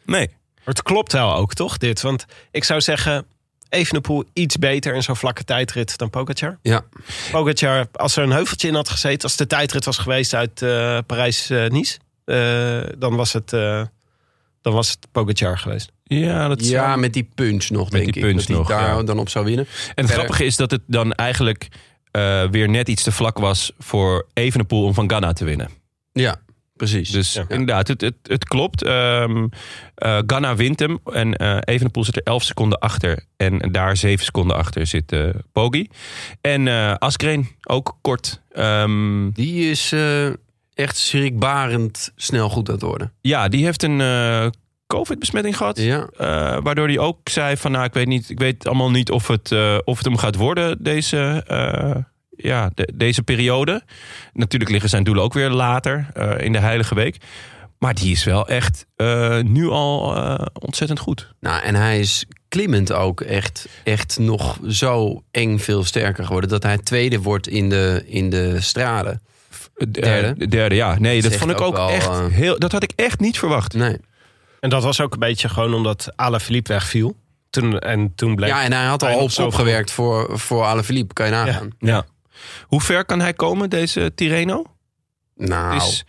nee. 0.04 0.28
Maar 0.64 0.74
het 0.74 0.82
klopt 0.82 1.12
wel 1.12 1.34
ook, 1.34 1.54
toch, 1.54 1.78
dit? 1.78 2.00
Want 2.00 2.24
ik 2.50 2.64
zou 2.64 2.80
zeggen, 2.80 3.26
Evenepoel 3.68 4.24
iets 4.32 4.56
beter 4.58 4.94
in 4.94 5.02
zo'n 5.02 5.16
vlakke 5.16 5.44
tijdrit 5.44 5.98
dan 5.98 6.10
Pogacar. 6.10 6.58
Ja, 6.62 6.84
Pogacar, 7.30 7.86
als 7.92 8.16
er 8.16 8.22
een 8.22 8.30
heuveltje 8.32 8.68
in 8.68 8.74
had 8.74 8.88
gezeten... 8.88 9.22
als 9.22 9.36
de 9.36 9.46
tijdrit 9.46 9.84
was 9.84 9.98
geweest 9.98 10.34
uit 10.34 10.62
eh, 10.62 10.98
Parijs-Nice... 11.06 11.98
dan, 12.98 13.16
was 13.16 13.32
het, 13.32 13.52
eh, 13.52 13.82
dan 14.62 14.72
was 14.72 14.90
het 14.90 14.98
Pogacar 15.12 15.58
geweest. 15.58 15.92
Ja, 16.04 16.48
dat 16.48 16.66
ja 16.68 16.86
zou- 16.86 17.00
met 17.00 17.12
die 17.12 17.28
punch 17.34 17.68
nog, 17.70 17.90
Met 17.90 17.92
denk 17.92 18.12
die 18.12 18.22
ik. 18.22 18.28
punch 18.28 18.38
dat 18.38 18.46
hij 18.48 18.56
nog, 18.56 18.68
daar 18.68 18.96
ja. 18.96 19.02
dan 19.02 19.18
op 19.18 19.28
zou 19.28 19.44
winnen. 19.44 19.64
En 19.66 19.72
het 19.74 19.94
Verder- 19.94 20.14
grappige 20.14 20.44
is 20.44 20.56
dat 20.56 20.70
het 20.70 20.82
dan 20.86 21.12
eigenlijk 21.12 21.68
eh, 22.10 22.44
weer 22.50 22.68
net 22.68 22.88
iets 22.88 23.02
te 23.02 23.12
vlak 23.12 23.38
was... 23.38 23.72
voor 23.78 24.26
Evenepoel 24.32 24.84
om 24.84 24.94
van 24.94 25.08
Ghana 25.10 25.32
te 25.32 25.44
winnen. 25.44 25.68
Ja, 26.12 26.36
precies. 26.76 27.10
Dus 27.10 27.32
Ja. 27.32 27.44
inderdaad, 27.48 27.88
het, 27.88 28.00
het, 28.00 28.14
het 28.22 28.44
klopt. 28.44 28.82
Ehm 28.82 29.46
eh, 29.94 30.18
Ganna 30.26 30.56
wint 30.56 30.78
hem. 30.80 30.98
En 31.12 31.34
eh 31.36 31.56
Evenepoel 31.60 32.04
zit 32.04 32.16
er 32.16 32.22
11 32.22 32.42
seconden 32.42 32.78
achter. 32.78 33.24
En 33.36 33.58
daar 33.58 33.96
7 33.96 34.24
seconden 34.24 34.56
achter 34.56 34.86
zit 34.86 35.12
eh 35.12 35.28
Poggi. 35.52 35.88
En 36.40 36.68
eh 36.68 36.94
Askreen 36.94 37.48
ook 37.68 37.98
kort. 38.00 38.40
Ehm, 38.52 39.30
Die 39.30 39.70
is 39.70 39.92
eh, 39.92 40.26
echt 40.74 40.96
schrikbarend 40.96 42.12
snel 42.16 42.48
goed 42.48 42.68
aan 42.68 42.74
het 42.74 42.82
worden. 42.82 43.12
ja, 43.20 43.48
die 43.48 43.64
heeft 43.64 43.82
een 43.82 44.00
eh, 44.00 44.46
COVID-besmetting 44.86 45.56
gehad. 45.56 45.78
Ja, 45.78 46.08
Eh, 46.16 46.58
waardoor 46.62 46.86
hij 46.86 46.98
ook 46.98 47.28
zei 47.28 47.56
van, 47.56 47.70
nou, 47.72 47.84
ik 47.84 47.92
weet, 47.92 48.06
niet, 48.06 48.30
ik 48.30 48.38
weet 48.38 48.66
allemaal 48.66 48.90
niet 48.90 49.10
of 49.10 49.28
het, 49.28 49.52
eh, 49.52 49.78
of 49.84 49.96
het 49.96 50.06
hem 50.06 50.16
gaat 50.16 50.34
worden 50.36 50.82
deze, 50.82 51.42
eh, 51.46 51.96
ja, 52.36 52.70
de- 52.74 52.92
deze 52.94 53.22
periode. 53.22 53.82
Natuurlijk 54.32 54.70
liggen 54.70 54.90
zijn 54.90 55.04
doelen 55.04 55.22
ook 55.24 55.32
weer 55.34 55.50
later 55.50 56.06
eh, 56.14 56.32
in 56.38 56.52
de 56.52 56.58
Heilige 56.58 56.94
Week. 56.94 57.16
Maar 57.78 57.94
die 57.94 58.12
is 58.12 58.24
wel 58.24 58.48
echt 58.48 58.86
eh, 58.96 59.38
nu 59.40 59.68
al 59.68 60.16
eh, 60.16 60.46
ontzettend 60.52 60.98
goed. 60.98 61.34
nou 61.40 61.62
en 61.62 61.74
hij 61.74 62.00
is 62.00 62.24
klimmend 62.48 62.92
ook 62.92 63.20
echt, 63.20 63.68
echt 63.84 64.18
nog 64.18 64.58
zo 64.68 65.22
eng 65.30 65.58
veel 65.58 65.84
sterker 65.84 66.24
geworden... 66.24 66.50
dat 66.50 66.62
hij 66.62 66.78
tweede 66.78 67.20
wordt 67.20 67.48
in 67.48 67.68
de, 67.68 68.02
in 68.06 68.30
de 68.30 68.60
straden. 68.60 69.22
De 69.74 69.90
Derde? 69.90 70.34
De 70.38 70.48
derde, 70.48 70.74
ja. 70.74 70.98
Nee, 70.98 71.22
dat 71.22 71.34
vond 71.36 71.50
ik 71.50 71.60
ook 71.60 71.76
wel, 71.76 71.88
echt 71.90 72.20
heel... 72.30 72.58
Dat 72.58 72.72
had 72.72 72.82
ik 72.82 72.92
echt 72.96 73.20
niet 73.20 73.38
verwacht. 73.38 73.74
Nee. 73.74 73.96
En 74.60 74.70
dat 74.70 74.82
was 74.82 75.00
ook 75.00 75.12
een 75.12 75.18
beetje 75.18 75.48
gewoon 75.48 75.74
omdat 75.74 76.12
Alaphilippe 76.16 76.72
wegviel. 76.72 77.16
Toen, 77.50 77.78
en 77.78 78.12
toen 78.14 78.34
bleek... 78.34 78.48
Ja, 78.48 78.62
en 78.62 78.72
hij 78.72 78.84
had 78.84 79.02
al 79.02 79.18
op, 79.18 79.30
opgewerkt 79.38 79.90
voor, 79.90 80.38
voor 80.38 80.64
Alaphilippe, 80.64 81.14
kan 81.14 81.26
je 81.26 81.32
nagaan. 81.32 81.70
Ja. 81.78 82.04
Hoe 82.66 82.80
ver 82.80 83.04
kan 83.04 83.20
hij 83.20 83.32
komen, 83.34 83.70
deze 83.70 84.12
Tirreno? 84.14 84.64
Nou, 85.36 85.78
Dus, 85.78 86.04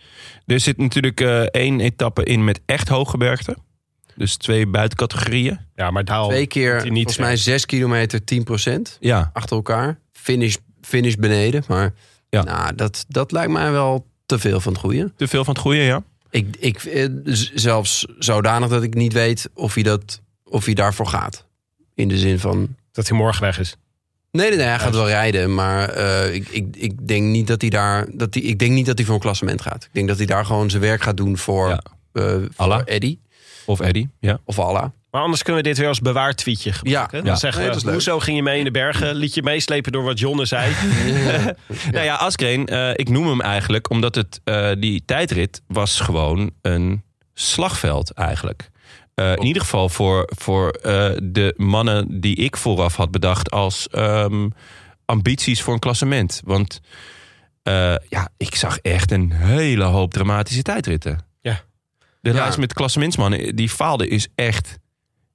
er 0.46 0.60
zit 0.60 0.76
natuurlijk 0.76 1.20
eh, 1.20 1.40
één 1.40 1.80
etappe 1.80 2.24
in 2.24 2.44
met 2.44 2.60
echt 2.66 2.88
hooggebergte. 2.88 3.56
Dus 4.16 4.36
twee 4.36 4.66
buitencategorieën. 4.66 5.58
Ja, 5.74 5.90
maar 5.90 6.04
daal... 6.04 6.28
twee 6.28 6.46
keer, 6.46 6.74
niet 6.82 6.92
volgens 6.92 7.18
mij. 7.18 7.36
6 7.36 7.66
kilometer 7.66 8.20
10% 8.20 8.98
Ja, 9.00 9.30
achter 9.32 9.56
elkaar. 9.56 9.98
Finish, 10.12 10.56
finish 10.80 11.14
beneden, 11.14 11.64
maar 11.68 11.94
Ja. 12.30 12.42
nou, 12.42 12.74
dat, 12.74 13.04
dat 13.08 13.32
lijkt 13.32 13.52
mij 13.52 13.70
wel 13.72 14.06
te 14.26 14.38
veel 14.38 14.60
van 14.60 14.72
het 14.72 14.80
goede. 14.80 15.12
te 15.16 15.28
veel 15.28 15.44
van 15.44 15.54
het 15.54 15.62
goede, 15.62 15.78
ja. 15.80 16.02
Ik, 16.30 16.56
ik, 16.58 16.84
eh, 16.84 17.08
zelfs 17.54 18.06
zodanig 18.18 18.68
dat 18.68 18.82
ik 18.82 18.94
niet 18.94 19.12
weet 19.12 19.48
of 19.54 19.74
hij, 19.74 19.82
dat, 19.82 20.22
of 20.44 20.64
hij 20.64 20.74
daarvoor 20.74 21.06
gaat. 21.06 21.46
In 21.94 22.08
de 22.08 22.18
zin 22.18 22.38
van, 22.38 22.76
Dat 22.92 23.08
hij 23.08 23.18
morgen 23.18 23.42
weg 23.42 23.58
is. 23.58 23.76
Nee, 24.36 24.48
nee, 24.48 24.58
nee, 24.58 24.66
hij 24.66 24.78
gaat 24.78 24.94
wel 24.94 25.08
rijden, 25.08 25.54
maar 25.54 25.88
eh, 25.88 26.34
ik, 26.34 26.48
ik, 26.48 26.66
ik 26.76 27.08
denk 27.08 27.22
niet 27.26 27.46
dat 27.46 27.60
hij 27.60 27.70
daar, 27.70 28.06
dat 28.12 28.34
hij, 28.34 28.42
ik 28.42 28.58
denk 28.58 28.72
niet 28.72 28.86
dat 28.86 28.96
hij 28.96 29.06
voor 29.06 29.14
een 29.14 29.20
klassement 29.20 29.62
gaat. 29.62 29.84
Ik 29.84 29.90
denk 29.92 30.08
dat 30.08 30.16
hij 30.16 30.26
daar 30.26 30.44
gewoon 30.46 30.70
zijn 30.70 30.82
werk 30.82 31.02
gaat 31.02 31.16
doen 31.16 31.36
voor, 31.38 31.68
Ja. 31.68 31.80
eh, 32.12 32.22
voor 32.22 32.48
Allah. 32.56 32.80
Eddie 32.84 33.20
Of 33.64 33.80
Eddy, 33.80 34.06
ja. 34.20 34.38
of 34.44 34.58
Allah. 34.58 34.84
Maar 35.10 35.22
anders 35.24 35.42
kunnen 35.42 35.62
we 35.62 35.68
dit 35.68 35.78
weer 35.78 35.88
als 35.88 36.00
bewaartweetje 36.00 36.72
gebruiken. 36.72 37.16
Ja. 37.18 37.22
Dan 37.24 37.32
Ja. 37.32 37.38
zeggen 37.38 37.62
Nee, 37.66 37.78
we, 37.80 37.92
hoezo 37.92 38.18
ging 38.18 38.36
je 38.36 38.42
mee 38.42 38.58
in 38.58 38.64
de 38.64 38.70
bergen? 38.70 39.14
Liet 39.14 39.34
je 39.34 39.42
meeslepen 39.42 39.92
door 39.92 40.02
wat 40.02 40.18
Jonne 40.18 40.44
zei? 40.44 40.72
Nou 41.92 42.04
ja, 42.04 42.14
Asgreen, 42.14 42.66
eh, 42.66 42.90
ik 42.94 43.08
noem 43.08 43.26
hem 43.26 43.40
eigenlijk 43.40 43.90
omdat 43.90 44.14
het, 44.14 44.40
eh, 44.44 44.70
die 44.78 45.02
tijdrit 45.04 45.62
was 45.66 46.00
gewoon 46.00 46.50
een 46.62 47.02
slagveld 47.34 48.10
eigenlijk. 48.10 48.70
Eh, 49.16 49.32
in 49.32 49.42
ieder 49.42 49.62
geval 49.62 49.88
voor, 49.88 50.30
voor 50.36 50.70
eh, 50.70 51.10
de 51.22 51.54
mannen 51.56 52.20
die 52.20 52.36
ik 52.36 52.56
vooraf 52.56 52.96
had 52.96 53.10
bedacht 53.10 53.50
als 53.50 53.88
ehm, 53.88 54.48
ambities 55.04 55.62
voor 55.62 55.72
een 55.74 55.78
klassement. 55.78 56.40
Want 56.44 56.80
eh, 57.62 57.94
ja, 58.08 58.28
ik 58.36 58.54
zag 58.54 58.78
echt 58.78 59.10
een 59.10 59.32
hele 59.32 59.84
hoop 59.84 60.12
dramatische 60.12 60.62
tijdritten. 60.62 61.26
Ja. 61.40 61.60
De 62.20 62.30
Ja. 62.30 62.36
lijst 62.36 62.58
met 62.58 62.72
klassementsmannen 62.72 63.56
die 63.56 63.68
faalden 63.68 64.10
is 64.10 64.28
echt 64.34 64.78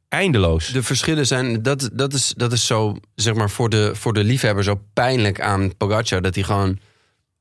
eindeloos. 0.07 0.67
De 0.67 0.83
verschillen 0.83 1.27
zijn, 1.27 1.61
dat, 1.63 1.89
dat, 1.93 2.13
is, 2.13 2.33
dat 2.37 2.51
is 2.51 2.65
zo, 2.65 2.95
zeg 3.15 3.33
maar, 3.33 3.49
voor 3.49 3.69
de, 3.69 3.91
voor 3.95 4.13
de 4.13 4.23
liefhebber 4.23 4.63
zo 4.63 4.81
pijnlijk 4.93 5.41
aan 5.41 5.77
Pogacar. 5.77 6.21
Dat 6.21 6.35
hij 6.35 6.43
gewoon 6.43 6.79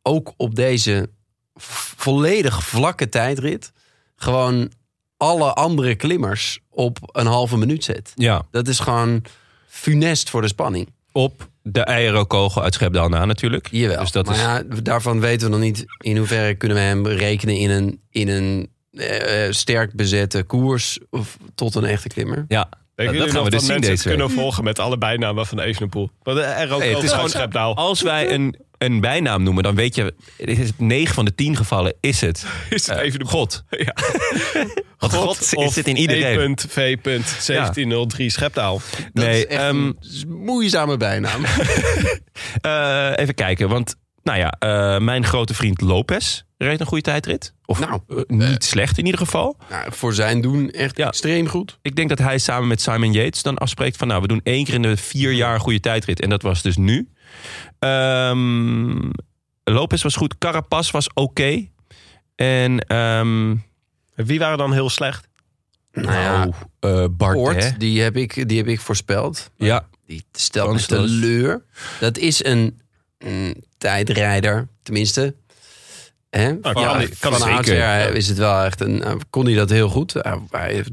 ook 0.03 0.35
op 0.37 0.55
deze 0.55 1.11
volledig 1.97 2.65
vlakke 2.65 3.09
tijdrit 3.09 3.73
gewoon 4.17 4.71
alle 5.21 5.53
andere 5.55 5.95
klimmers 5.95 6.61
op 6.71 6.99
een 7.13 7.27
halve 7.27 7.57
minuut 7.59 7.85
zet. 7.85 8.13
Ja, 8.15 8.43
Dat 8.51 8.69
is 8.69 8.79
gewoon 8.79 9.23
funest 9.67 10.31
voor 10.31 10.41
de 10.43 10.49
spanning. 10.49 10.89
op 11.13 11.49
de 11.63 11.81
eierokogel 11.81 12.63
uit 12.63 12.75
Schepdaal 12.75 13.09
na 13.09 13.25
natuurlijk. 13.25 13.69
Jawel. 13.71 14.01
Dus 14.01 14.11
dat 14.13 14.27
maar 14.27 14.35
is, 14.35 14.41
ja, 14.41 14.63
daarvan 14.83 15.21
weten 15.21 15.47
we 15.47 15.53
nog 15.57 15.65
niet 15.65 15.85
in 15.99 16.17
hoeverre 16.17 16.55
kunnen 16.55 16.77
we 16.77 16.83
hem 16.83 17.07
rekenen 17.07 17.57
in 17.57 17.71
een, 17.71 18.01
in 18.11 18.29
een 18.29 18.69
eh, 18.91 19.51
sterk 19.53 19.93
bezette 19.93 20.43
koers 20.43 20.99
of 21.11 21.37
tot 21.55 21.75
een 21.75 21.85
echte 21.85 22.09
klimmer. 22.09 22.45
ja, 22.49 22.69
Denken 23.07 23.19
dat 23.19 23.31
gaan 23.35 23.45
we 23.45 23.51
nog 23.51 23.61
dus 23.61 23.69
zien 23.69 23.81
deze 23.81 24.09
kunnen 24.09 24.27
week. 24.27 24.37
volgen 24.39 24.65
met 24.65 24.79
alle 24.79 24.99
bijnamen 24.99 25.47
van 25.47 25.61
Evenepoel? 25.61 26.11
Want 26.23 26.39
er 26.39 26.73
ook 26.73 26.81
Hey, 26.81 26.91
het 26.93 27.03
is 27.03 27.13
gewoon 27.13 27.29
Schepdaal. 27.31 27.77
Als 27.77 28.03
wij 28.03 28.33
een, 28.33 28.57
een 28.79 29.01
bijnaam 29.01 29.43
noemen, 29.43 29.63
dan 29.63 29.75
weet 29.75 29.95
je, 29.95 30.15
het 30.37 30.59
is 30.59 30.71
9 30.77 31.15
van 31.15 31.25
de 31.25 31.35
10 31.35 31.57
gevallen 31.57 31.95
is 32.01 32.21
het. 32.21 32.45
Is 32.71 32.87
het 32.87 32.97
eh, 32.97 33.03
Evenepoel? 33.05 33.31
God. 33.33 33.65
Ja. 33.85 33.95
Want 34.99 35.13
God, 35.15 35.55
of 35.55 35.73
zit 35.73 35.89
in 35.89 35.97
iedereen. 35.97 36.57
E.V.1703 36.75 38.27
Schepdaal. 38.27 38.81
Dat 39.13 39.25
Nee, 39.25 39.39
is 39.39 39.47
echt 39.47 39.61
ehm, 39.63 39.77
een 39.77 39.97
moeizame 40.29 40.97
bijnaam. 40.97 41.45
eh, 42.61 43.13
even 43.17 43.35
kijken, 43.35 43.69
want 43.69 43.95
nou 44.23 44.39
ja, 44.39 44.51
eh, 44.59 44.99
mijn 44.99 45.25
grote 45.25 45.55
vriend 45.55 45.81
Lopez 45.81 46.43
reed 46.59 46.81
een 46.81 46.87
goede 46.87 47.03
tijdrit. 47.05 47.55
Of 47.65 47.81
Nou, 47.81 48.01
eh, 48.09 48.17
niet 48.27 48.65
slecht 48.65 48.99
in 48.99 49.05
ieder 49.05 49.21
geval. 49.21 49.57
nou, 49.71 49.93
voor 49.93 50.15
zijn 50.15 50.41
doen 50.41 50.71
echt 50.71 50.97
Ja. 50.97 51.07
extreem 51.09 51.49
goed. 51.49 51.79
Ik 51.83 51.97
denk 51.97 52.09
dat 52.09 52.19
hij 52.19 52.39
samen 52.39 52.69
met 52.69 52.81
Simon 52.81 53.13
Yates 53.13 53.43
dan 53.43 53.59
afspreekt 53.59 53.97
van... 53.97 54.09
nou, 54.09 54.21
we 54.21 54.29
doen 54.29 54.41
één 54.45 54.65
keer 54.65 54.75
in 54.75 54.83
de 54.83 54.97
vier 54.97 55.33
jaar 55.33 55.55
een 55.55 55.61
goede 55.61 55.81
tijdrit. 55.81 56.21
En 56.21 56.29
dat 56.31 56.43
was 56.43 56.63
dus 56.63 56.77
nu. 56.77 57.09
Ehm 57.79 59.11
Lopez 59.65 60.03
was 60.03 60.17
goed. 60.17 60.39
Carapaz 60.39 60.91
was 60.91 61.13
oké. 61.15 61.67
En 62.37 62.79
ehm 62.79 63.57
Wie 64.15 64.39
waren 64.39 64.59
dan 64.59 64.73
heel 64.73 64.91
slecht? 64.91 65.29
Nou 65.93 66.13
ja, 66.13 66.49
eh, 66.81 67.05
Bardet. 67.11 67.43
Oort, 67.43 67.81
die 67.81 68.01
heb, 68.03 68.17
ik, 68.17 68.49
die 68.49 68.59
heb 68.59 68.67
ik 68.67 68.81
voorspeld. 68.81 69.51
Ja, 69.57 69.89
Die 70.07 70.25
stelt 70.33 70.73
me 70.73 70.83
teleur. 70.87 71.65
Dat 72.01 72.19
is 72.19 72.45
een, 72.45 72.81
een 73.19 73.65
tijdrijder, 73.81 74.69
tenminste. 74.83 75.35
Hè? 76.31 76.55
kan 76.57 76.99
die- 76.99 77.09
kan 77.19 77.33
van 77.33 77.41
zeker. 77.41 77.55
oudsher 77.55 78.15
is 78.15 78.29
het 78.29 78.39
wel 78.39 78.63
echt 78.65 78.81
een. 78.81 79.03
eh, 79.03 79.15
Kon 79.31 79.45
hij 79.47 79.55
dat 79.55 79.71
heel 79.71 79.89
goed? 79.89 80.13
Hij, 80.13 80.39
hij 80.51 80.85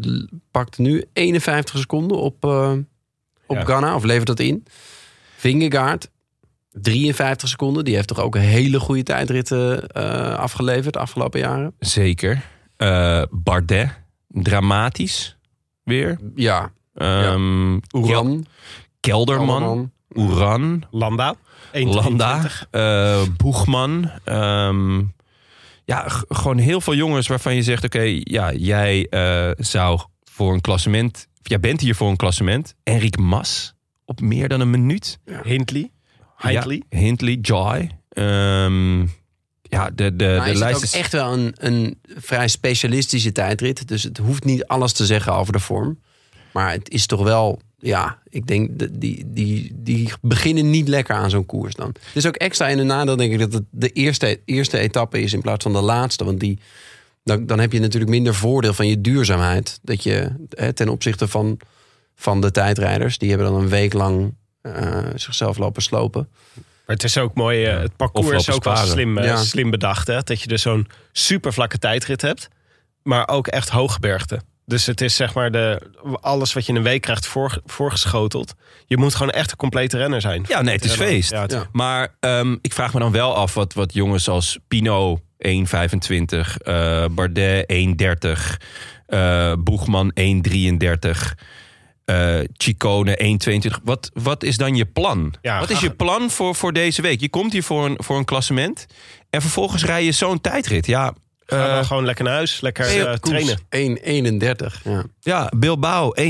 pakt 0.51 0.77
nu 0.77 1.03
51 1.13 1.79
seconden 1.79 2.17
op, 2.17 2.43
eh, 2.45 2.71
op 3.45 3.55
Ja. 3.57 3.63
Ghana, 3.63 3.95
of 3.95 4.03
levert 4.03 4.27
dat 4.27 4.39
in. 4.39 4.65
Vingegaard, 5.37 6.09
53 6.71 7.49
seconden. 7.49 7.85
Die 7.85 7.95
heeft 7.95 8.07
toch 8.07 8.19
ook 8.19 8.35
een 8.35 8.41
hele 8.41 8.79
goede 8.79 9.03
tijdritten 9.03 9.87
eh, 9.87 10.33
afgeleverd 10.35 10.93
de 10.93 10.99
afgelopen 10.99 11.39
jaren. 11.39 11.73
zeker. 11.79 12.41
Eh, 12.77 13.21
Bardet. 13.31 13.89
Dramatisch. 14.27 15.37
Weer. 15.83 16.17
Ja, 16.35 16.71
Ehm, 16.93 17.79
Oeran. 17.93 18.45
Kelderman. 18.99 19.91
Oeran. 20.15 20.83
Landa. 20.91 21.35
1,23. 21.73 21.81
Landa, 21.83 22.49
eh 22.71 23.21
Boegman. 23.37 24.11
ehm, 24.23 25.01
ja, 25.85 26.03
gewoon 26.27 26.57
heel 26.57 26.81
veel 26.81 26.95
jongens 26.95 27.27
waarvan 27.27 27.55
je 27.55 27.63
zegt: 27.63 27.83
oké, 27.83 28.19
ja, 28.23 28.53
jij 28.53 29.07
eh, 29.09 29.51
zou 29.57 30.01
voor 30.23 30.53
een 30.53 30.61
klassement. 30.61 31.27
Jij 31.41 31.59
bent 31.59 31.81
hier 31.81 31.95
voor 31.95 32.09
een 32.09 32.15
klassement. 32.15 32.75
Enric 32.83 33.17
Mas 33.17 33.73
op 34.05 34.21
meer 34.21 34.47
dan 34.47 34.59
een 34.59 34.69
minuut. 34.69 35.19
Hindley. 35.43 35.91
Hindley. 36.37 36.81
Ja, 36.89 36.99
Hindley, 36.99 37.33
Joy. 37.41 37.91
Ehm, 38.09 38.99
ja, 39.61 39.89
de, 39.95 40.15
de, 40.15 40.35
Maar 40.37 40.45
de 40.45 40.45
is 40.45 40.47
het 40.47 40.57
lijst 40.57 40.77
ook 40.77 40.83
is 40.83 40.93
echt 40.93 41.11
wel 41.11 41.33
een, 41.33 41.53
een 41.57 41.99
vrij 42.17 42.47
specialistische 42.47 43.31
tijdrit. 43.31 43.87
Dus 43.87 44.03
het 44.03 44.17
hoeft 44.17 44.43
niet 44.43 44.65
alles 44.65 44.93
te 44.93 45.05
zeggen 45.05 45.33
over 45.33 45.53
de 45.53 45.59
vorm. 45.59 45.99
Maar 46.53 46.71
het 46.71 46.89
is 46.89 47.05
toch 47.05 47.23
wel, 47.23 47.61
ja, 47.87 48.19
ik 48.29 48.47
denk 48.47 48.79
dat 48.79 48.89
die, 48.91 49.23
die, 49.27 49.71
die 49.75 50.11
beginnen 50.21 50.69
niet 50.69 50.87
lekker 50.87 51.15
aan 51.15 51.29
zo'n 51.29 51.45
koers 51.45 51.73
dan. 51.75 51.87
Het 51.87 52.15
is 52.15 52.25
ook 52.25 52.35
extra 52.35 52.67
in 52.67 52.77
een 52.79 52.87
nadeel, 52.87 53.15
denk 53.15 53.33
ik, 53.33 53.39
dat 53.39 53.53
het 53.53 53.63
de 53.69 53.89
eerste, 53.91 54.39
eerste 54.45 54.77
etappe 54.77 55.21
is 55.21 55.33
in 55.33 55.41
plaats 55.41 55.63
van 55.63 55.73
de 55.73 55.81
laatste. 55.81 56.23
Want 56.23 56.39
die, 56.39 56.59
dan, 57.23 57.45
dan 57.45 57.59
heb 57.59 57.71
je 57.71 57.79
natuurlijk 57.79 58.11
minder 58.11 58.35
voordeel 58.35 58.73
van 58.73 58.87
je 58.87 59.01
duurzaamheid. 59.01 59.79
Dat 59.81 60.03
je 60.03 60.31
hè, 60.49 60.73
ten 60.73 60.89
opzichte 60.89 61.27
van, 61.27 61.59
van 62.15 62.41
de 62.41 62.51
tijdrijders, 62.51 63.17
die 63.17 63.29
hebben 63.29 63.47
dan 63.51 63.61
een 63.61 63.69
week 63.69 63.93
lang 63.93 64.33
eh, 64.61 64.97
zichzelf 65.15 65.57
lopen 65.57 65.81
slopen. 65.81 66.27
Maar 66.85 66.95
het 66.95 67.03
is 67.05 67.17
ook 67.17 67.33
mooi. 67.33 67.65
eh, 67.65 67.79
het 67.79 67.95
parcours 67.95 68.47
is 68.47 68.55
ook 68.55 68.63
wel 68.63 68.75
slim, 68.75 69.17
eh, 69.17 69.25
Ja. 69.25 69.35
slim 69.37 69.69
bedacht. 69.69 70.07
Hè? 70.07 70.21
Dat 70.23 70.41
je 70.41 70.47
dus 70.47 70.61
zo'n 70.61 70.87
super 71.11 71.53
vlakke 71.53 71.77
tijdrit 71.77 72.21
hebt. 72.21 72.47
Maar 73.03 73.27
ook 73.27 73.47
echt 73.47 73.69
hooggebergte. 73.69 74.39
Dus 74.69 74.85
het 74.85 75.01
is 75.01 75.15
zeg 75.15 75.33
maar 75.33 75.51
de, 75.51 75.81
alles 76.21 76.53
wat 76.53 76.65
je 76.65 76.71
in 76.71 76.77
een 76.77 76.83
week 76.83 77.01
krijgt 77.01 77.27
voor, 77.27 77.61
voorgeschoteld. 77.65 78.53
Je 78.85 78.97
moet 78.97 79.15
gewoon 79.15 79.31
echt 79.31 79.51
een 79.51 79.57
complete 79.57 79.97
renner 79.97 80.21
zijn. 80.21 80.45
Ja, 80.47 80.61
nee, 80.61 80.75
het 80.75 80.83
is 80.85 80.89
Rennen. 80.95 81.07
feest. 81.07 81.31
Ja, 81.31 81.41
het- 81.41 81.51
Ja. 81.51 81.67
Maar 81.71 82.15
ehm, 82.19 82.55
ik 82.61 82.73
vraag 82.73 82.93
me 82.93 82.99
dan 82.99 83.11
wel 83.11 83.35
af 83.35 83.53
wat, 83.53 83.73
wat 83.73 83.93
jongens 83.93 84.29
als 84.29 84.57
Pino 84.67 85.19
1,25, 85.37 86.57
eh 86.57 87.05
Bardet 87.11 87.65
1,30, 87.73 88.57
eh 89.07 89.53
Boegman 89.59 90.11
1,33, 90.13 91.35
eh 92.05 92.39
Chicone 92.53 93.17
1,22. 93.17 93.79
Wat, 93.83 94.09
wat 94.13 94.43
is 94.43 94.57
dan 94.57 94.75
je 94.75 94.85
plan? 94.85 95.33
Ja, 95.41 95.59
wat 95.59 95.69
is 95.69 95.79
je 95.79 95.91
plan 95.91 96.29
voor, 96.29 96.55
voor 96.55 96.73
deze 96.73 97.01
week? 97.01 97.19
Je 97.19 97.29
komt 97.29 97.51
hier 97.53 97.63
voor 97.63 97.85
een, 97.85 97.97
voor 98.03 98.17
een 98.17 98.25
klassement 98.25 98.85
en 99.29 99.41
vervolgens 99.41 99.85
rij 99.85 100.03
je 100.05 100.11
zo'n 100.11 100.41
tijdrit. 100.41 100.85
Ja, 100.85 101.13
Ga 101.47 101.67
dan 101.67 101.77
eh, 101.79 101.85
gewoon 101.85 102.05
lekker 102.05 102.23
naar 102.23 102.33
huis. 102.33 102.61
Lekker 102.61 103.07
eh, 103.07 103.13
trainen. 103.13 103.59
1,31. 104.69 104.81
Ja. 104.83 105.03
ja 105.19 105.51
Bilbao 105.57 106.13
1,10. 106.21 106.25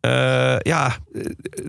Eh, 0.00 0.56
ja, 0.58 0.96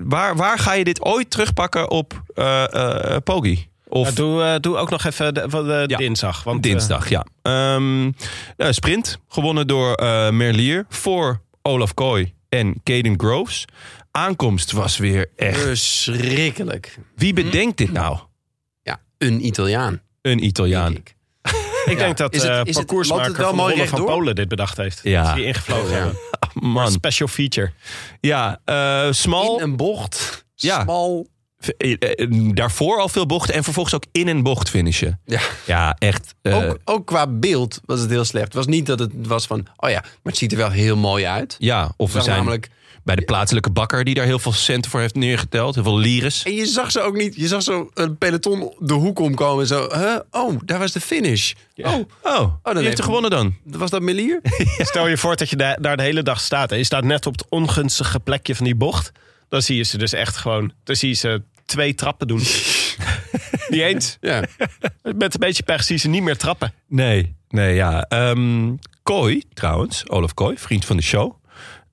waar, 0.03 0.35
waar 0.35 0.59
ga 0.59 0.73
je 0.73 0.83
dit 0.83 1.01
ooit 1.01 1.29
terugpakken 1.29 1.89
op 1.89 2.21
eh 2.33 2.73
eh 3.13 3.17
Poggi? 3.23 3.67
Of 3.87 4.07
Ja, 4.09 4.13
doe, 4.15 4.43
eh, 4.43 4.55
doe 4.59 4.77
ook 4.77 4.89
nog 4.89 5.03
even 5.03 5.33
de, 5.33 5.43
van 5.47 5.65
de 5.67 5.83
Ja. 5.87 5.97
dinsdag. 5.97 6.43
Want, 6.43 6.63
Dinsdag, 6.63 7.09
ja. 7.09 7.25
Ehm, 7.41 8.11
eh, 8.57 8.71
sprint, 8.71 9.19
gewonnen 9.29 9.67
door 9.67 9.93
eh, 9.93 10.29
Merlier 10.29 10.85
voor 10.89 11.41
Olaf 11.61 11.93
Kooi 11.93 12.33
en 12.49 12.75
Caden 12.83 13.19
Groves. 13.19 13.65
Aankomst 14.11 14.71
was 14.71 14.97
weer 14.97 15.27
echt... 15.35 15.59
Verschrikkelijk. 15.61 16.97
Wie 17.15 17.33
bedenkt 17.33 17.77
dit 17.77 17.91
nou? 17.91 18.17
Ja, 18.81 18.99
een 19.17 19.45
Italiaan. 19.45 20.01
Een 20.21 20.43
Italiaan. 20.43 20.95
ik. 21.91 21.97
Denk 21.97 22.17
dat 22.17 22.33
Is 22.33 22.41
het- 22.41 22.51
eh 22.51 22.59
is 22.63 22.75
het- 22.75 22.85
parcoursmaker 22.85 23.25
het 23.37 23.89
van 23.89 23.99
Ronde? 23.99 24.03
Polen 24.03 24.35
dit 24.35 24.47
bedacht 24.47 24.77
heeft. 24.77 24.99
Ja. 25.03 25.27
Is 25.29 25.33
die 25.35 25.45
ingevlogen 25.45 25.93
hebben. 25.93 26.17
Man, 26.53 26.91
Special 26.91 27.27
feature. 27.27 27.71
ja, 28.21 28.59
eh, 28.65 29.07
smal. 29.11 29.57
In 29.57 29.63
een 29.63 29.75
bocht. 29.75 30.45
Ja. 30.55 30.81
Smal. 30.81 31.27
Eh, 31.77 31.95
daarvoor 32.53 32.99
al 32.99 33.09
veel 33.09 33.25
bochten 33.25 33.53
en 33.55 33.63
vervolgens 33.63 33.95
ook 33.95 34.03
in 34.11 34.27
een 34.27 34.43
bocht 34.43 34.69
finishen. 34.69 35.19
Ja. 35.25 35.39
Ja, 35.65 35.95
echt. 35.99 36.35
Ook, 36.43 36.77
ook 36.85 37.05
qua 37.05 37.27
beeld 37.27 37.81
was 37.85 37.99
het 37.99 38.09
heel 38.09 38.25
slecht. 38.25 38.45
Het 38.45 38.53
was 38.53 38.65
niet 38.65 38.85
dat 38.85 38.99
het 38.99 39.11
was 39.27 39.45
van, 39.45 39.67
oh 39.77 39.89
ja, 39.89 39.99
maar 40.01 40.11
het 40.23 40.37
ziet 40.37 40.51
er 40.51 40.57
wel 40.57 40.69
heel 40.69 40.97
mooi 40.97 41.25
uit. 41.25 41.55
ja, 41.59 41.91
of 41.97 42.13
we 42.13 42.21
zijn 42.21 42.37
namelijk- 42.37 42.69
bij 43.05 43.15
de 43.15 43.21
plaatselijke 43.21 43.69
bakker 43.69 44.03
die 44.03 44.13
daar 44.13 44.25
heel 44.25 44.39
veel 44.39 44.51
centen 44.51 44.91
voor 44.91 44.99
heeft 44.99 45.15
neergeteld. 45.15 45.75
Heel 45.75 45.83
veel 45.83 45.97
lires. 45.97 46.43
En 46.43 46.53
je 46.53 46.65
zag 46.65 46.91
ze 46.91 47.01
ook 47.01 47.15
niet. 47.15 47.35
Je 47.35 47.47
zag 47.47 47.61
zo 47.63 47.89
een 47.93 48.17
peloton 48.17 48.73
de 48.79 48.93
hoek 48.93 49.19
omkomen. 49.19 49.61
en 49.61 49.67
Zo, 49.67 49.87
huh? 49.93 50.19
oh, 50.31 50.59
daar 50.65 50.79
was 50.79 50.91
de 50.91 50.99
finish. 51.01 51.53
Oh, 51.75 51.93
Oh, 52.23 52.53
wie 52.63 52.73
heeft 52.73 52.79
heeft- 52.85 52.97
er 52.97 53.03
gewonnen 53.03 53.29
dan? 53.29 53.55
was 53.63 53.89
dat 53.89 54.01
Melier? 54.01 54.39
Stel 54.77 55.07
je 55.07 55.17
voor 55.17 55.35
dat 55.35 55.49
je 55.49 55.55
da- 55.55 55.75
daar 55.75 55.97
de 55.97 56.03
hele 56.03 56.23
dag 56.23 56.39
staat. 56.39 56.71
En 56.71 56.77
je 56.77 56.83
staat 56.83 57.03
net 57.03 57.25
op 57.25 57.33
het 57.33 57.45
ongunstige 57.49 58.19
plekje 58.19 58.55
van 58.55 58.65
die 58.65 58.75
bocht. 58.75 59.11
Dan 59.49 59.61
zie 59.61 59.75
je 59.77 59.83
ze 59.83 59.97
dus 59.97 60.13
echt 60.13 60.37
gewoon... 60.37 60.71
Dan 60.83 60.95
zie 60.95 61.09
je 61.09 61.15
ze 61.15 61.41
twee 61.65 61.95
trappen 61.95 62.27
doen. 62.27 62.39
niet 63.69 63.81
eens. 63.81 64.17
ja. 64.21 64.43
Met 65.03 65.33
een 65.33 65.39
beetje 65.39 65.63
pech 65.63 65.83
zie 65.83 65.95
je 65.95 66.01
ze 66.01 66.07
niet 66.07 66.23
meer 66.23 66.37
trappen. 66.37 66.73
Nee, 66.87 67.35
nee, 67.49 67.75
ja. 67.75 68.01
Ehm 68.03 68.73
Kooi, 69.03 69.43
trouwens, 69.53 70.09
Olaf 70.09 70.33
Kooi, 70.33 70.57
vriend 70.57 70.85
van 70.85 70.97
de 70.97 71.03
show. 71.03 71.33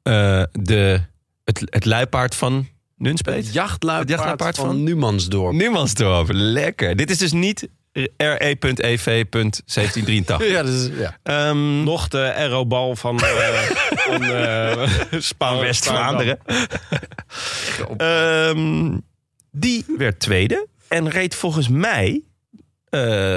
Eh, 0.03 0.43
de, 0.53 1.01
het, 1.45 1.63
het 1.65 1.85
luipaard 1.85 2.35
van 2.35 2.69
Nunspeet. 2.97 3.45
Het 3.45 3.53
jachtluipaard, 3.53 4.09
Het 4.09 4.19
jachtluipaard 4.19 4.57
van, 4.57 4.67
van- 4.67 4.83
Numansdorp. 4.83 5.53
Numansdorp, 5.55 6.29
lekker. 6.33 6.97
Dit 6.97 7.11
is 7.11 7.19
dus 7.19 7.33
niet 7.33 7.69
E 7.93 8.07
RE.EV.1783. 8.17 10.49
Ja, 10.49 10.63
dat 10.63 10.73
is, 10.73 10.89
ja. 10.99 11.19
Ehm 11.23 11.83
Nog 11.83 12.09
de 12.09 12.33
aerobal 12.35 12.97
van, 12.97 13.21
eh 13.21 13.61
van 14.07 14.23
eh, 14.23 14.89
Spaan, 15.19 15.59
West-Vlaanderen. 15.59 16.39
Ehm, 17.97 18.99
die 19.51 19.85
werd 19.99 20.21
tweede 20.21 20.67
en 20.89 21.09
reed 21.11 21.35
volgens 21.35 21.69
mij 21.69 22.23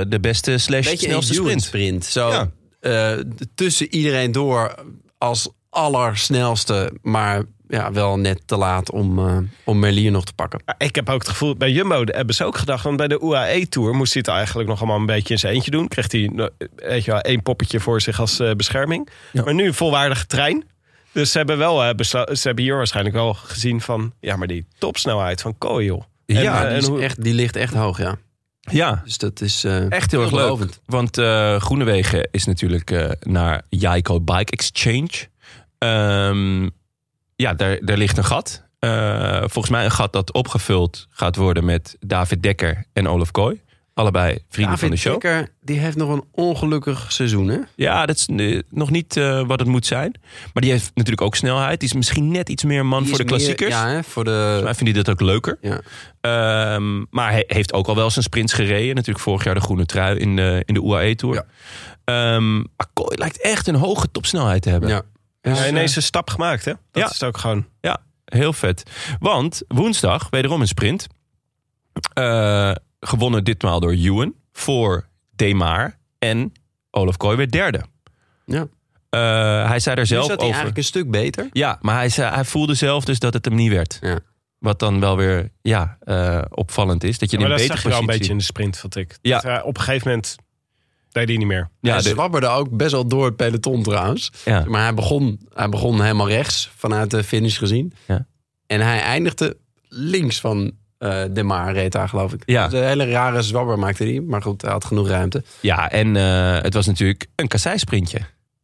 de 0.08 0.18
beste 0.22 0.58
slash 0.58 0.86
Beetje 0.90 1.08
snelste 1.08 1.34
sprint. 1.34 1.64
sprint. 1.64 2.06
Zo 2.06 2.50
Ja. 2.82 3.24
tussen 3.56 3.94
iedereen 3.94 4.32
door 4.32 4.76
als 5.18 5.50
allersnelste. 5.76 6.92
Maar 7.02 7.44
ja, 7.68 7.92
wel 7.92 8.18
net 8.18 8.42
te 8.46 8.56
laat 8.58 8.92
om, 8.92 9.20
eh, 9.28 9.38
om 9.64 9.80
Merlier 9.80 10.12
nog 10.12 10.26
te 10.26 10.34
pakken. 10.34 10.60
Ik 10.78 10.96
heb 10.96 11.10
ook 11.10 11.20
het 11.20 11.30
gevoel, 11.30 11.56
bij 11.56 11.72
Jumbo 11.72 12.04
hebben 12.06 12.36
ze 12.36 12.44
ook 12.44 12.58
gedacht... 12.58 12.84
want 12.84 12.98
bij 12.98 13.08
de 13.08 13.20
UAE-tour 13.24 13.94
moest 13.96 14.14
hij 14.14 14.22
het 14.26 14.36
eigenlijk 14.36 14.70
nog 14.70 14.78
allemaal 14.80 15.00
een 15.00 15.06
beetje 15.06 15.34
in 15.34 15.40
zijn 15.40 15.54
eentje 15.54 15.72
doen. 15.72 15.88
Kreeg 15.88 16.12
hij 16.12 16.30
nou, 16.34 16.50
weet 16.76 17.06
je 17.06 17.12
wel, 17.12 17.20
één 17.22 17.42
poppetje 17.44 17.80
voor 17.80 18.02
zich 18.02 18.20
als 18.20 18.40
eh, 18.40 18.52
bescherming. 18.52 19.10
Ja. 19.32 19.44
Maar 19.44 19.54
nu 19.54 19.66
een 19.66 19.74
volwaardige 19.74 20.26
trein. 20.26 20.64
Dus 21.12 21.32
ze 21.32 21.38
hebben, 21.38 21.58
wel, 21.58 21.84
eh, 21.84 21.90
ze 22.04 22.42
hebben 22.44 22.64
hier 22.64 22.76
waarschijnlijk 22.76 23.16
wel 23.16 23.34
gezien 23.34 23.82
van... 23.82 24.14
ja, 24.20 24.36
maar 24.36 24.48
die 24.48 24.66
topsnelheid 24.78 25.42
van 25.42 25.58
Kooi, 25.58 25.86
joh. 25.86 26.02
En, 26.26 26.42
Ja, 26.42 26.68
die, 26.70 26.78
is 26.78 26.88
hoe- 26.88 27.02
echt, 27.02 27.24
die 27.24 27.34
ligt 27.34 27.56
echt 27.56 27.74
hoog, 27.74 27.98
ja. 27.98 28.16
Ja, 28.72 29.02
Dus 29.06 29.18
dat 29.18 29.42
is 29.42 29.64
eh, 29.64 29.92
echt 29.92 30.12
heel 30.12 30.22
erg 30.22 30.32
leuk. 30.32 30.40
veelbelovend. 30.40 30.80
Want 30.86 31.18
eh 31.18 31.62
Groenewegen 31.62 32.28
is 32.32 32.46
natuurlijk 32.46 32.92
eh, 32.92 33.10
naar 33.22 33.62
Jaiko 33.70 34.22
Bike 34.22 34.52
Exchange. 34.52 35.10
Ehm, 35.90 36.70
ja, 37.36 37.54
daar, 37.54 37.80
daar 37.82 37.98
ligt 37.98 38.18
een 38.18 38.24
gat. 38.26 38.64
Eh, 38.80 39.40
volgens 39.40 39.70
mij 39.70 39.86
een 39.86 39.92
gat 39.92 40.14
dat 40.14 40.34
opgevuld 40.34 41.08
gaat 41.10 41.36
worden 41.36 41.66
met 41.66 41.96
David 42.00 42.44
Dekker 42.44 42.86
en 42.94 43.08
Olaf 43.08 43.32
Kooi. 43.32 43.64
Allebei 43.94 44.38
vrienden 44.50 44.78
van 44.78 44.90
de 44.90 44.96
David 44.96 45.12
show. 45.12 45.22
Dekker, 45.22 45.50
die 45.62 45.80
heeft 45.80 45.98
nog 45.98 46.10
een 46.10 46.24
ongelukkig 46.32 47.12
seizoen, 47.12 47.48
hè? 47.48 47.58
Ja, 47.76 48.06
dat 48.06 48.16
is 48.16 48.28
eh, 48.36 48.62
nog 48.70 48.90
niet 48.92 49.18
eh, 49.18 49.48
wat 49.48 49.60
het 49.60 49.68
moet 49.68 49.86
zijn. 49.86 50.14
Maar 50.54 50.64
die 50.64 50.72
heeft 50.72 50.92
natuurlijk 50.94 51.22
ook 51.22 51.36
snelheid. 51.36 51.80
Die 51.80 51.90
is 51.90 51.96
misschien 51.96 52.32
net 52.32 52.50
iets 52.50 52.64
meer 52.64 52.86
man 52.86 53.00
Die 53.00 53.10
voor 53.10 53.18
de 53.18 53.24
meer- 53.24 53.34
klassiekers. 53.34 53.70
ja, 53.74 53.88
hè, 53.88 54.04
voor 54.04 54.26
Volgens 54.26 54.58
de... 54.58 54.64
mij 54.64 54.74
vindt 54.76 54.94
hij 54.94 55.04
dat 55.04 55.10
ook 55.10 55.22
leuker. 55.22 55.58
Ja. 55.62 55.82
Ehm, 56.22 57.00
maar 57.10 57.32
hij 57.32 57.44
heeft 57.48 57.74
ook 57.74 57.88
al 57.88 57.96
wel 57.96 58.10
zijn 58.10 58.26
sprints 58.26 58.54
gereden. 58.54 58.96
Natuurlijk 58.96 59.24
vorig 59.24 59.44
jaar 59.44 59.54
de 59.56 59.62
groene 59.62 59.86
trui 59.86 60.18
in 60.18 60.36
de, 60.36 60.62
in 60.66 60.74
de 60.74 60.84
UAE-tour. 60.84 61.36
Ja. 61.36 61.46
Ehm, 62.04 62.56
maar 62.58 62.88
Kooi 62.94 63.18
lijkt 63.18 63.42
echt 63.42 63.68
een 63.68 63.76
hoge 63.76 64.12
topsnelheid 64.12 64.62
te 64.62 64.70
hebben. 64.70 64.90
Ja. 64.90 65.02
Hij 65.46 65.54
Dus, 65.54 65.62
heeft 65.64 65.72
eh, 65.74 65.78
ineens 65.82 65.96
een 65.96 66.02
stap 66.02 66.30
gemaakt, 66.30 66.66
hè? 66.66 66.72
Dat 66.92 67.04
Ja. 67.04 67.10
is 67.10 67.24
ook 67.24 67.38
gewoon... 67.38 67.68
Ja, 67.82 68.02
heel 68.26 68.54
vet. 68.54 68.84
Want 69.20 69.62
woensdag, 69.68 70.30
wederom 70.30 70.62
een 70.62 70.68
sprint. 70.68 71.08
Eh, 72.14 72.72
gewonnen 73.00 73.44
ditmaal 73.44 73.80
door 73.80 73.92
Ewan 73.92 74.34
voor 74.54 75.08
Demar. 75.36 75.98
En 76.20 76.52
Olaf 76.92 77.18
Kooi 77.18 77.38
werd 77.38 77.52
derde. 77.52 77.82
Ja. 78.46 78.68
Eh, 79.10 79.68
hij 79.68 79.80
zei 79.80 79.96
er 79.96 80.02
nu 80.02 80.08
zelf 80.08 80.30
over. 80.30 80.44
eigenlijk 80.44 80.78
een 80.78 80.84
stuk 80.84 81.12
beter. 81.12 81.50
Ja, 81.52 81.78
maar 81.82 81.96
hij, 81.96 82.10
zei, 82.10 82.34
hij 82.34 82.46
voelde 82.46 82.74
zelf 82.74 83.06
dus 83.06 83.20
dat 83.20 83.34
het 83.34 83.46
hem 83.46 83.56
niet 83.56 83.72
werd. 83.72 83.98
Ja. 84.02 84.20
Wat 84.60 84.80
dan 84.80 85.00
wel 85.00 85.18
weer 85.18 85.52
ja, 85.62 85.98
eh, 86.00 86.42
opvallend 86.50 87.04
is. 87.04 87.18
Dat 87.18 87.32
je 87.32 87.38
in 87.38 87.44
maar 87.44 87.52
een 87.52 87.58
dat 87.58 87.68
betere 87.68 87.82
zag 87.82 87.84
je 87.84 87.90
wel 87.90 88.00
een 88.00 88.06
positie... 88.06 88.28
beetje 88.28 88.32
in 88.32 88.38
de 88.40 88.44
sprint, 88.54 88.78
vond 88.78 88.96
ik. 88.96 89.18
Ja. 89.22 89.40
Dat, 89.40 89.64
op 89.64 89.78
een 89.78 89.84
gegeven 89.84 90.08
moment 90.08 90.36
deed 91.16 91.28
hij 91.28 91.38
niet 91.38 91.48
meer. 91.48 91.70
Ja, 91.82 91.94
hij 91.94 92.02
de- 92.02 92.10
zwabberde 92.10 92.48
ook 92.48 92.70
best 92.78 92.92
wel 92.92 93.08
door 93.08 93.26
het 93.26 93.36
peloton 93.36 93.84
trouwens. 93.84 94.32
ja. 94.46 94.64
Maar 94.68 94.82
hij 94.82 94.94
begon, 94.94 95.40
hij 95.54 95.70
begon 95.70 96.02
helemaal 96.02 96.28
rechts 96.30 96.72
vanuit 96.76 97.12
de 97.12 97.24
finish 97.24 97.58
gezien. 97.58 97.94
Ja. 98.08 98.26
En 98.68 98.82
hij 98.82 99.00
eindigde 99.00 99.58
links 99.90 100.40
van 100.40 100.72
eh 100.98 101.24
De 101.32 101.44
Maar 101.44 101.74
reed 101.74 101.92
daar 101.92 102.10
geloof 102.10 102.34
ik. 102.34 102.42
Ja. 102.46 102.68
Dus 102.68 102.80
een 102.80 102.86
hele 102.88 103.06
rare 103.06 103.42
zwabber 103.42 103.80
maakte 103.80 104.04
hij. 104.04 104.20
Maar 104.22 104.42
goed, 104.42 104.62
hij 104.62 104.72
had 104.72 104.86
genoeg 104.86 105.08
ruimte. 105.08 105.44
ja, 105.60 105.92
en 105.92 106.16
eh, 106.16 106.62
het 106.62 106.74
was 106.74 106.86
natuurlijk 106.86 107.26
een 107.36 107.48
kassei-sprintje. 107.48 108.20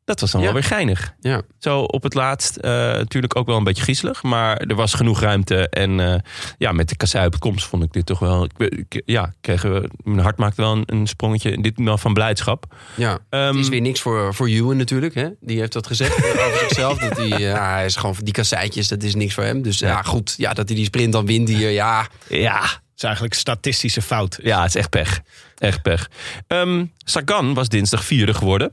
Dat 0.06 0.20
was 0.20 0.32
dan 0.32 0.40
Ja. 0.42 0.46
wel 0.46 0.56
weer 0.56 0.64
geinig. 0.70 1.14
Ja. 1.20 1.42
Zo 1.60 1.80
op 1.80 2.04
het 2.04 2.14
laatst 2.14 2.56
eh, 2.56 2.72
natuurlijk 2.72 3.36
ook 3.36 3.46
wel 3.48 3.58
een 3.58 3.64
beetje 3.64 3.84
griezelig. 3.84 4.24
Maar 4.24 4.58
er 4.58 4.76
was 4.76 4.94
genoeg 4.94 5.20
ruimte. 5.22 5.70
En 5.70 6.00
eh, 6.00 6.20
ja, 6.58 6.72
met 6.72 6.90
de 6.90 6.96
kassei 6.96 7.26
op 7.26 7.40
komst 7.40 7.66
vond 7.66 7.84
ik 7.84 7.94
dit 7.94 8.06
toch 8.06 8.20
wel... 8.20 8.44
Ik, 8.58 8.86
ik- 8.88 9.02
ja, 9.06 9.34
kregen 9.42 9.74
we, 9.74 9.90
mijn 10.04 10.20
hart 10.20 10.38
maakte 10.38 10.62
wel 10.62 10.72
een, 10.72 10.84
een 10.86 11.08
sprongetje. 11.08 11.62
Dit 11.62 11.74
wel 11.76 11.98
van 11.98 12.14
blijdschap. 12.14 12.76
ja. 12.96 13.20
Ehm, 13.30 13.46
Het 13.48 13.56
is 13.56 13.70
weer 13.70 13.82
niks 13.82 14.02
voor, 14.02 14.34
voor 14.34 14.48
Ewan 14.48 14.78
natuurlijk. 14.78 15.16
Hè? 15.16 15.30
Die 15.40 15.60
heeft 15.60 15.74
dat 15.74 15.88
gezegd 15.88 16.16
over 16.46 16.60
zichzelf. 16.60 16.98
Dat 16.98 17.18
hij, 17.18 17.32
eh, 17.32 17.40
ja, 17.40 17.74
hij 17.74 17.86
is 17.86 17.96
gewoon 17.96 18.16
die 18.24 18.34
kasseitjes, 18.34 18.88
dat 18.88 19.04
is 19.04 19.16
niks 19.16 19.34
voor 19.34 19.44
hem. 19.44 19.62
Dus 19.62 19.80
ja, 19.80 20.02
goed. 20.02 20.34
Ja, 20.38 20.54
dat 20.54 20.68
hij 20.68 20.76
die 20.78 20.86
sprint 20.86 21.12
dan 21.14 21.26
wint 21.26 21.50
hier. 21.50 21.70
Ja, 21.70 22.08
ja, 22.30 22.62
Het 22.62 22.80
is 22.96 23.04
eigenlijk 23.04 23.34
statistische 23.34 24.02
fout. 24.02 24.40
ja, 24.44 24.60
het 24.62 24.68
is 24.70 24.76
echt 24.76 24.90
pech. 24.90 25.22
Echt 25.58 25.82
pech. 25.82 26.10
Ehm, 26.48 26.86
Sagan 26.98 27.54
was 27.54 27.70
dinsdag 27.70 28.04
vierde 28.06 28.34
geworden. 28.34 28.72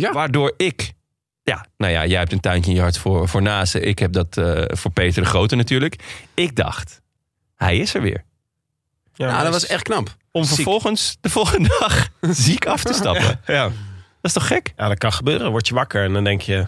Ja. 0.00 0.12
Waardoor 0.12 0.54
ik... 0.56 0.92
Ja, 1.42 1.66
nou 1.76 1.92
ja, 1.92 2.06
jij 2.06 2.18
hebt 2.18 2.32
een 2.32 2.40
tuintje 2.40 2.70
in 2.70 2.76
je 2.76 2.82
hart 2.82 2.98
voor, 2.98 3.28
voor 3.28 3.42
Nase. 3.42 3.80
Ik 3.80 3.98
heb 3.98 4.12
dat 4.12 4.36
eh, 4.36 4.62
voor 4.66 4.90
Peter 4.90 5.22
de 5.22 5.28
Grote 5.28 5.56
natuurlijk. 5.56 6.02
Ik 6.34 6.56
dacht, 6.56 7.00
hij 7.56 7.78
is 7.78 7.94
er 7.94 8.02
weer. 8.02 8.24
Ja, 9.14 9.30
nou, 9.30 9.42
dat 9.42 9.52
was 9.52 9.66
echt 9.66 9.82
knap. 9.82 10.16
Om 10.32 10.44
Ziek. 10.44 10.54
vervolgens 10.54 11.16
de 11.20 11.30
volgende 11.30 11.76
dag 11.80 12.08
ziek 12.44 12.66
af 12.66 12.82
te 12.82 12.92
stappen. 12.92 13.40
Ja. 13.46 13.62
Dat 13.62 13.72
is 14.22 14.32
toch 14.32 14.46
gek? 14.46 14.72
ja, 14.76 14.88
dat 14.88 14.98
kan 14.98 15.12
gebeuren. 15.12 15.50
Word 15.50 15.68
je 15.68 15.74
wakker 15.74 16.04
en 16.04 16.12
dan 16.12 16.24
denk 16.24 16.40
je... 16.40 16.66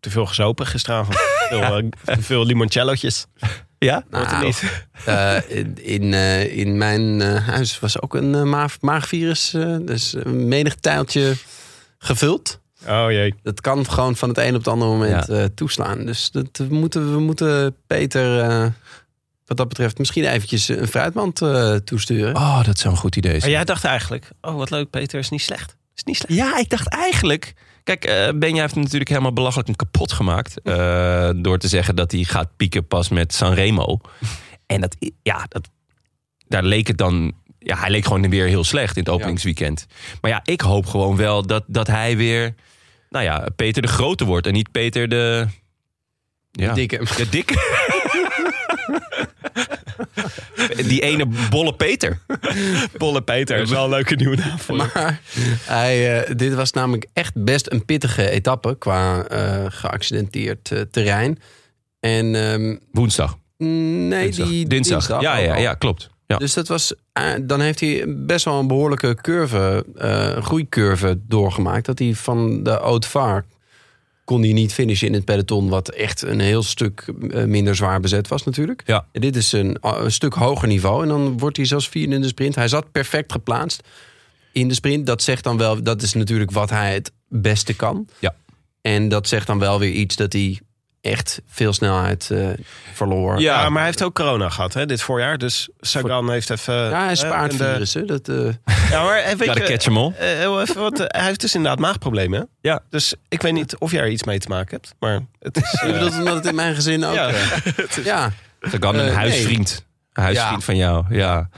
te 0.00 0.10
veel 0.10 0.26
gezopen 0.26 0.66
gisteravond. 0.66 1.16
Veel, 1.48 1.62
eh, 1.78 2.14
te 2.14 2.22
veel 2.22 2.44
limoncellootjes. 2.44 3.26
Ja? 3.78 4.04
Wordt 4.10 4.30
het 4.30 4.34
Nou, 4.40 4.44
niet. 4.44 4.62
eh, 5.04 5.90
in, 5.92 6.14
eh, 6.14 6.56
in 6.56 6.78
mijn 6.78 7.20
huis 7.20 7.80
was 7.80 8.00
ook 8.00 8.14
een 8.14 8.48
maag, 8.48 8.76
maagvirus. 8.80 9.54
eh, 9.54 9.76
dus 9.80 10.14
een 10.18 10.48
menig 10.48 10.74
tijltje 10.74 11.34
gevuld. 11.98 12.60
Oh 12.88 13.06
jee. 13.10 13.34
Dat 13.42 13.60
kan 13.60 13.90
gewoon 13.90 14.16
van 14.16 14.28
het 14.28 14.38
een 14.38 14.48
op 14.54 14.58
het 14.64 14.68
andere 14.68 14.90
moment 14.90 15.28
eh, 15.28 15.44
toeslaan. 15.44 16.04
Dus 16.06 16.30
dat, 16.30 16.48
we, 16.52 16.74
moeten, 16.74 17.12
we 17.12 17.20
moeten 17.20 17.76
Peter, 17.86 18.40
eh, 18.40 18.66
wat 19.46 19.56
dat 19.56 19.68
betreft, 19.68 19.98
misschien 19.98 20.24
eventjes 20.24 20.68
een 20.68 20.86
fruitmand 20.88 21.42
eh, 21.42 21.74
toesturen. 21.74 22.36
Oh, 22.36 22.64
dat 22.64 22.78
zou 22.78 22.94
een 22.94 23.00
goed 23.00 23.16
idee 23.16 23.30
Maar 23.32 23.40
zijn. 23.40 23.52
jij 23.52 23.64
dacht 23.64 23.84
eigenlijk... 23.84 24.28
oh 24.40 24.54
wat 24.56 24.70
leuk 24.70 24.90
Peter, 24.90 25.18
is 25.18 25.28
niet 25.30 25.42
slecht. 25.42 25.76
Is 25.96 26.04
niet 26.04 26.16
slecht. 26.16 26.32
Ja, 26.34 26.58
ik 26.58 26.68
dacht 26.70 26.88
eigenlijk... 26.88 27.54
Kijk, 27.84 28.04
eh 28.04 28.28
Benja 28.34 28.60
heeft 28.60 28.74
hem 28.74 28.82
natuurlijk 28.82 29.10
helemaal 29.10 29.32
belachelijk 29.32 29.68
en 29.68 29.76
kapot 29.76 30.12
gemaakt. 30.12 30.60
eh, 30.62 31.30
door 31.36 31.58
te 31.58 31.68
zeggen 31.68 31.96
dat 31.96 32.12
hij 32.12 32.22
gaat 32.24 32.56
pieken 32.56 32.86
pas 32.86 33.08
met 33.08 33.34
Sanremo. 33.34 34.00
En 34.66 34.80
dat, 34.80 34.96
ja, 35.22 35.46
dat, 35.48 35.68
daar 36.48 36.62
leek 36.64 36.86
het 36.86 36.98
dan... 36.98 37.32
Ja, 37.58 37.76
hij 37.78 37.90
leek 37.90 38.04
gewoon 38.04 38.30
weer 38.30 38.46
heel 38.46 38.64
slecht 38.64 38.96
in 38.96 39.02
het 39.02 39.12
openingsweekend. 39.12 39.86
Maar 40.20 40.30
ja, 40.30 40.40
ik 40.44 40.60
hoop 40.60 40.86
gewoon 40.86 41.16
wel 41.16 41.46
dat, 41.46 41.64
dat 41.66 41.86
hij 41.86 42.16
weer... 42.16 42.54
Nou 43.14 43.26
ja, 43.26 43.46
Peter 43.56 43.82
de 43.82 43.88
Grote 43.88 44.24
wordt 44.24 44.46
en 44.46 44.52
niet 44.52 44.70
Peter 44.70 45.08
de... 45.08 45.46
Ja, 46.50 46.72
Dikke. 46.72 46.98
De 47.16 47.28
dikke. 47.28 47.54
Die 50.86 51.00
ene 51.00 51.26
bolle 51.50 51.74
Peter. 51.74 52.20
Bolle 52.96 53.22
Peter 53.22 53.58
is 53.58 53.70
wel 53.70 53.84
een 53.84 53.90
leuke 53.90 54.14
nieuwe 54.14 54.36
naam 54.36 54.58
voor. 54.58 54.76
Maar 54.76 55.20
hij, 55.64 56.22
eh, 56.22 56.36
dit 56.36 56.54
was 56.54 56.72
namelijk 56.72 57.06
echt 57.12 57.44
best 57.44 57.70
een 57.70 57.84
pittige 57.84 58.30
etappe 58.30 58.78
qua 58.78 59.24
eh, 59.26 59.64
geaccidenteerd 59.68 60.70
eh, 60.70 60.80
terrein. 60.80 61.38
En 62.00 62.34
ehm, 62.34 62.76
Woensdag. 62.92 63.38
nee, 63.56 64.20
Dinsdag. 64.22 64.48
die 64.48 64.66
dinsdag. 64.66 64.98
dinsdag 64.98 65.22
Ja, 65.22 65.36
ja, 65.36 65.56
ja, 65.56 65.74
klopt. 65.74 66.10
Ja. 66.26 66.36
Dus 66.36 66.54
dat 66.54 66.68
was, 66.68 66.94
eh, 67.12 67.32
dan 67.42 67.60
heeft 67.60 67.80
hij 67.80 68.04
best 68.06 68.44
wel 68.44 68.58
een 68.58 68.66
behoorlijke 68.66 69.14
curve, 69.20 69.86
eh, 69.94 70.42
groeicurve 70.42 71.18
doorgemaakt. 71.28 71.86
Dat 71.86 71.98
hij 71.98 72.14
van 72.14 72.62
de 72.62 72.70
Haute 72.70 73.08
Vaar 73.08 73.44
kon 74.24 74.42
hij 74.42 74.52
niet 74.52 74.72
finishen 74.72 75.06
in 75.08 75.14
het 75.14 75.24
peloton... 75.24 75.68
wat 75.68 75.88
echt 75.88 76.22
een 76.22 76.40
heel 76.40 76.62
stuk 76.62 77.12
eh, 77.30 77.44
minder 77.44 77.76
zwaar 77.76 78.00
bezet 78.00 78.28
was 78.28 78.44
natuurlijk. 78.44 78.82
Ja. 78.86 79.06
En 79.12 79.20
dit 79.20 79.36
is 79.36 79.52
een, 79.52 79.76
een 79.80 80.12
stuk 80.12 80.34
hoger 80.34 80.68
niveau. 80.68 81.02
En 81.02 81.08
dan 81.08 81.38
wordt 81.38 81.56
hij 81.56 81.66
zelfs 81.66 81.88
vierde 81.88 82.14
in 82.14 82.20
de 82.20 82.26
sprint. 82.26 82.54
Hij 82.54 82.68
zat 82.68 82.92
perfect 82.92 83.32
geplaatst 83.32 83.82
in 84.52 84.68
de 84.68 84.74
sprint. 84.74 85.06
Dat 85.06 85.22
zegt 85.22 85.44
dan 85.44 85.56
wel, 85.56 85.82
dat 85.82 86.02
is 86.02 86.12
natuurlijk 86.12 86.50
wat 86.50 86.70
hij 86.70 86.94
het 86.94 87.12
beste 87.28 87.74
kan. 87.74 88.08
Ja. 88.18 88.34
En 88.80 89.08
dat 89.08 89.28
zegt 89.28 89.46
dan 89.46 89.58
wel 89.58 89.78
weer 89.78 89.92
iets 89.92 90.16
dat 90.16 90.32
hij 90.32 90.60
echt 91.04 91.40
veel 91.48 91.72
snelheid 91.72 92.30
eh, 92.30 92.48
verloor. 92.92 93.40
Ja, 93.40 93.60
Ja. 93.60 93.68
maar 93.68 93.76
hij 93.78 93.84
heeft 93.84 94.02
ook 94.02 94.14
corona 94.14 94.48
gehad 94.48 94.74
hè, 94.74 94.86
dit 94.86 95.02
voorjaar. 95.02 95.38
Dus 95.38 95.68
Sagan 95.80 96.30
heeft 96.30 96.50
even... 96.50 96.74
Ja, 96.74 97.04
hij 97.04 97.14
spaart 97.14 97.52
eh, 97.52 97.58
de- 97.58 97.64
virussen. 97.72 98.06
Dat, 98.06 98.28
eh, 98.28 98.36
Ja, 98.90 99.02
maar 99.04 99.18
eh, 99.18 99.34
weet 99.36 99.54
Ja, 99.58 99.64
catch 99.66 99.86
'em 99.86 99.96
all. 99.96 100.12
eh, 100.18 100.26
heel 100.26 100.60
even 100.60 100.80
wat, 100.80 101.00
eh, 101.00 101.06
hij 101.08 101.26
heeft 101.26 101.40
dus 101.40 101.54
inderdaad 101.54 101.78
maagproblemen. 101.80 102.38
hè? 102.40 102.44
Ja. 102.70 102.80
Dus 102.90 103.14
ik 103.28 103.42
weet 103.42 103.52
niet 103.52 103.76
of 103.78 103.90
jij 103.90 104.00
er 104.00 104.08
iets 104.10 104.24
mee 104.24 104.38
te 104.38 104.48
maken 104.48 104.70
hebt. 104.80 104.94
Maar 104.98 105.20
het 105.38 105.56
is... 105.56 105.80
je 105.86 105.92
bedoelt 105.92 106.18
omdat 106.18 106.34
het 106.34 106.46
in 106.46 106.54
mijn 106.54 106.74
gezin 106.74 107.04
ook... 107.04 107.14
Ja. 107.14 107.28
eh, 107.28 108.04
ja. 108.04 108.30
Sagan, 108.60 108.94
een 108.94 109.08
Eh, 109.08 109.14
huisvriend. 109.14 109.84
Een 110.12 110.22
huisvriend 110.22 110.58
Ja. 110.58 110.64
van 110.64 110.76
jou, 110.76 111.04
ja. 111.10 111.48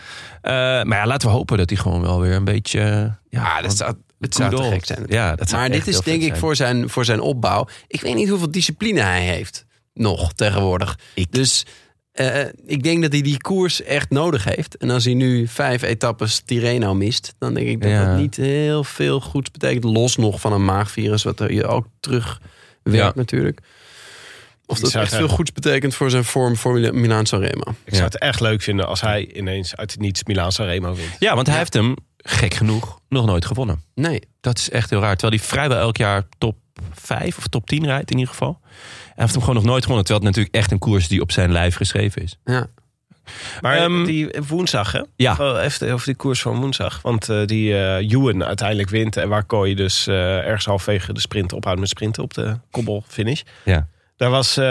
Eh, 0.43 0.53
maar 0.83 0.99
ja, 0.99 1.07
laten 1.07 1.29
we 1.29 1.35
hopen 1.35 1.59
dat 1.59 1.69
hij 1.71 1.79
gewoon 1.79 2.01
wel 2.03 2.21
weer 2.21 2.35
een 2.35 2.45
beetje... 2.45 2.81
eh, 2.81 2.89
ja, 2.91 3.13
Ja, 3.29 3.63
dat 3.63 3.77
zou, 3.77 3.95
het 4.21 4.35
zou 4.35 4.57
te 4.57 4.63
gek 4.63 4.85
zijn. 4.85 5.05
Ja, 5.09 5.35
dat 5.37 5.49
zou 5.49 5.61
maar 5.61 5.71
dit 5.71 5.87
is 5.87 6.01
denk 6.01 6.21
ik 6.23 6.27
zijn. 6.29 6.39
voor 6.39 6.57
zijn, 6.57 6.89
voor 6.91 7.05
zijn 7.05 7.21
opbouw. 7.21 7.69
Ik 7.87 8.01
weet 8.01 8.15
niet 8.15 8.29
hoeveel 8.29 8.51
discipline 8.51 9.01
hij 9.01 9.21
heeft. 9.23 9.65
Nog 9.95 10.33
tegenwoordig. 10.33 10.99
Ik- 11.15 11.33
Dus 11.33 11.67
eh, 12.13 12.41
ik 12.67 12.83
denk 12.83 13.03
dat 13.03 13.13
hij 13.13 13.21
die 13.23 13.41
koers 13.41 13.83
echt 13.83 14.11
nodig 14.11 14.45
heeft. 14.45 14.77
En 14.77 14.91
als 14.91 15.05
hij 15.05 15.15
nu 15.15 15.47
vijf 15.49 15.83
etappes 15.83 16.41
Tirreno 16.45 16.95
mist... 16.95 17.35
dan 17.39 17.55
denk 17.55 17.67
ik 17.69 17.81
dat 17.83 17.91
Ja. 17.91 18.07
dat 18.07 18.19
niet 18.19 18.37
heel 18.37 18.85
veel 18.85 19.21
goeds 19.21 19.51
betekent. 19.51 19.85
Los 19.85 20.17
nog 20.17 20.41
van 20.41 20.53
een 20.53 20.65
maagvirus, 20.65 21.23
wat 21.23 21.41
er 21.41 21.53
je 21.53 21.67
ook 21.67 21.87
terug 22.01 22.41
werkt 22.83 22.99
Ja. 22.99 23.13
natuurlijk. 23.15 23.61
Of 24.67 24.79
dat 24.81 24.95
echt 24.95 25.11
het- 25.11 25.19
veel 25.21 25.29
goeds 25.29 25.53
betekent 25.53 25.95
voor 25.95 26.11
zijn 26.11 26.25
vorm 26.25 26.57
voor 26.57 26.73
Mila- 26.73 26.93
Milaan 26.93 27.27
Sanremo. 27.27 27.75
Ik 27.85 27.93
zou 27.93 28.05
het 28.05 28.19
echt 28.19 28.41
leuk 28.41 28.63
vinden 28.63 28.87
als 28.87 29.01
hij 29.01 29.33
ineens 29.35 29.77
uit 29.77 29.91
het 29.91 30.01
niets 30.01 30.25
Milaan 30.25 30.53
Sanremo 30.53 30.95
wint. 30.95 31.11
Ja, 31.19 31.35
want 31.35 31.47
hij 31.47 31.57
heeft 31.59 31.73
hem, 31.75 31.95
gek 32.29 32.55
genoeg, 32.55 33.01
nog 33.09 33.27
nooit 33.27 33.45
gewonnen. 33.47 33.83
Nee, 33.95 34.21
Dat 34.41 34.59
is 34.59 34.71
echt 34.71 34.91
heel 34.91 35.01
raar. 35.01 35.17
Terwijl 35.17 35.41
hij 35.41 35.49
vrijwel 35.49 35.79
elk 35.79 35.97
jaar 35.97 36.23
top 36.39 36.57
5 36.93 37.37
of 37.39 37.47
top 37.47 37.67
10 37.69 37.85
rijdt 37.85 38.11
in 38.11 38.19
ieder 38.19 38.33
geval. 38.33 38.59
Hij 38.63 39.13
heeft 39.15 39.33
hem 39.33 39.41
gewoon 39.41 39.55
nog 39.57 39.65
nooit 39.65 39.83
gewonnen. 39.83 40.05
Terwijl 40.05 40.27
het 40.27 40.37
natuurlijk 40.37 40.55
echt 40.65 40.73
een 40.73 40.79
koers 40.91 41.09
die 41.09 41.21
op 41.21 41.33
zijn 41.33 41.53
lijf 41.53 41.77
geschreven 41.77 42.23
is. 42.23 42.39
ja. 42.45 42.67
Maar 43.61 43.77
Ehm, 43.77 44.05
die 44.05 44.35
woensdag, 44.49 44.93
hè? 44.93 45.01
Ja. 45.17 45.37
Oh, 45.41 45.63
Even 45.63 45.93
over 45.93 46.07
die 46.07 46.15
koers 46.15 46.41
van 46.43 46.61
woensdag. 46.61 47.03
Want 47.03 47.29
eh, 47.29 47.45
die 47.47 47.75
eh 47.79 48.11
Ewan 48.13 48.45
uiteindelijk 48.45 48.89
wint. 48.89 49.17
En 49.17 49.29
waar 49.29 49.45
Kooi 49.45 49.75
dus 49.75 50.07
eh, 50.07 50.37
ergens 50.39 50.65
halfwege 50.65 51.13
de 51.13 51.21
sprint 51.21 51.53
ophoudt 51.53 51.81
met 51.81 51.89
sprinten 51.89 52.23
op 52.23 52.35
de 52.35 52.59
kobbelfinish. 52.71 53.43
Ja. 53.65 53.89
Daar 54.17 54.31
was, 54.31 54.57
eh, 54.57 54.65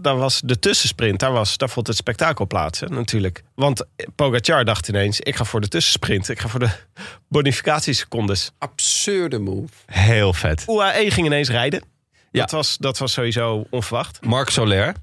daar 0.00 0.16
was 0.16 0.40
de 0.44 0.58
tussensprint, 0.58 1.20
daar, 1.20 1.32
was, 1.32 1.56
daar 1.56 1.70
vond 1.70 1.86
het 1.86 1.96
spektakel 1.96 2.46
plaats 2.46 2.80
hè, 2.80 2.88
natuurlijk. 2.88 3.42
Want 3.54 3.84
Pogacar 4.14 4.64
dacht 4.64 4.88
ineens, 4.88 5.20
ik 5.20 5.36
ga 5.36 5.44
voor 5.44 5.60
de 5.60 5.68
tussensprint. 5.68 6.28
Ik 6.28 6.40
ga 6.40 6.48
voor 6.48 6.60
de 6.60 6.70
bonificatiesecondes. 7.28 8.50
Absurde 8.58 9.38
move. 9.38 9.72
Heel 9.86 10.32
vet. 10.32 10.64
UAE 10.66 11.10
ging 11.10 11.26
ineens 11.26 11.48
rijden. 11.48 11.82
Ja. 12.30 12.40
Dat, 12.40 12.50
was, 12.50 12.76
dat 12.78 12.98
was 12.98 13.12
sowieso 13.12 13.66
onverwacht. 13.70 14.24
Marc 14.24 14.50
Soler. 14.50 14.94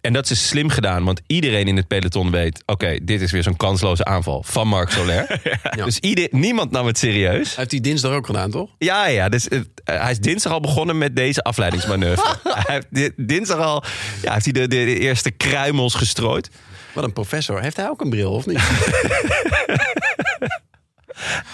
En 0.00 0.12
dat 0.12 0.30
is 0.30 0.48
slim 0.48 0.68
gedaan, 0.68 1.04
want 1.04 1.20
iedereen 1.26 1.68
in 1.68 1.76
het 1.76 1.86
peloton 1.86 2.30
weet... 2.30 2.62
oké, 2.66 2.98
dit 3.02 3.20
is 3.20 3.32
weer 3.32 3.42
zo'n 3.42 3.56
kansloze 3.56 4.04
aanval 4.04 4.42
van 4.46 4.68
Marc 4.68 4.90
Soler. 4.90 5.26
Ja. 5.76 5.84
Dus 5.84 5.98
ieder, 5.98 6.28
niemand 6.30 6.70
nam 6.70 6.86
het 6.86 6.98
serieus. 6.98 7.56
Heeft 7.56 7.70
hij 7.70 7.80
dinsdag 7.80 8.12
ook 8.12 8.26
gedaan, 8.26 8.50
toch? 8.50 8.70
Ja, 8.78 9.06
ja. 9.06 9.28
Dus, 9.28 9.48
eh, 9.48 9.60
hij 9.84 10.10
is 10.10 10.18
dinsdag 10.18 10.52
al 10.52 10.60
begonnen 10.60 10.98
met 10.98 11.16
deze 11.16 11.42
afleidingsmanoeuvre. 11.42 12.36
hij 12.64 12.74
heeft 12.74 12.86
di- 12.90 13.10
dinsdag 13.16 13.58
al 13.58 13.84
ja, 14.22 14.32
heeft 14.32 14.44
hij 14.44 14.52
de, 14.52 14.60
de, 14.60 14.84
de 14.84 14.98
eerste 14.98 15.30
kruimels 15.30 15.94
gestrooid. 15.94 16.50
Wat 16.94 17.04
een 17.04 17.12
professor. 17.12 17.60
Heeft 17.62 17.76
hij 17.76 17.88
ook 17.88 18.00
een 18.00 18.10
bril, 18.10 18.32
of 18.32 18.46
niet? 18.46 18.60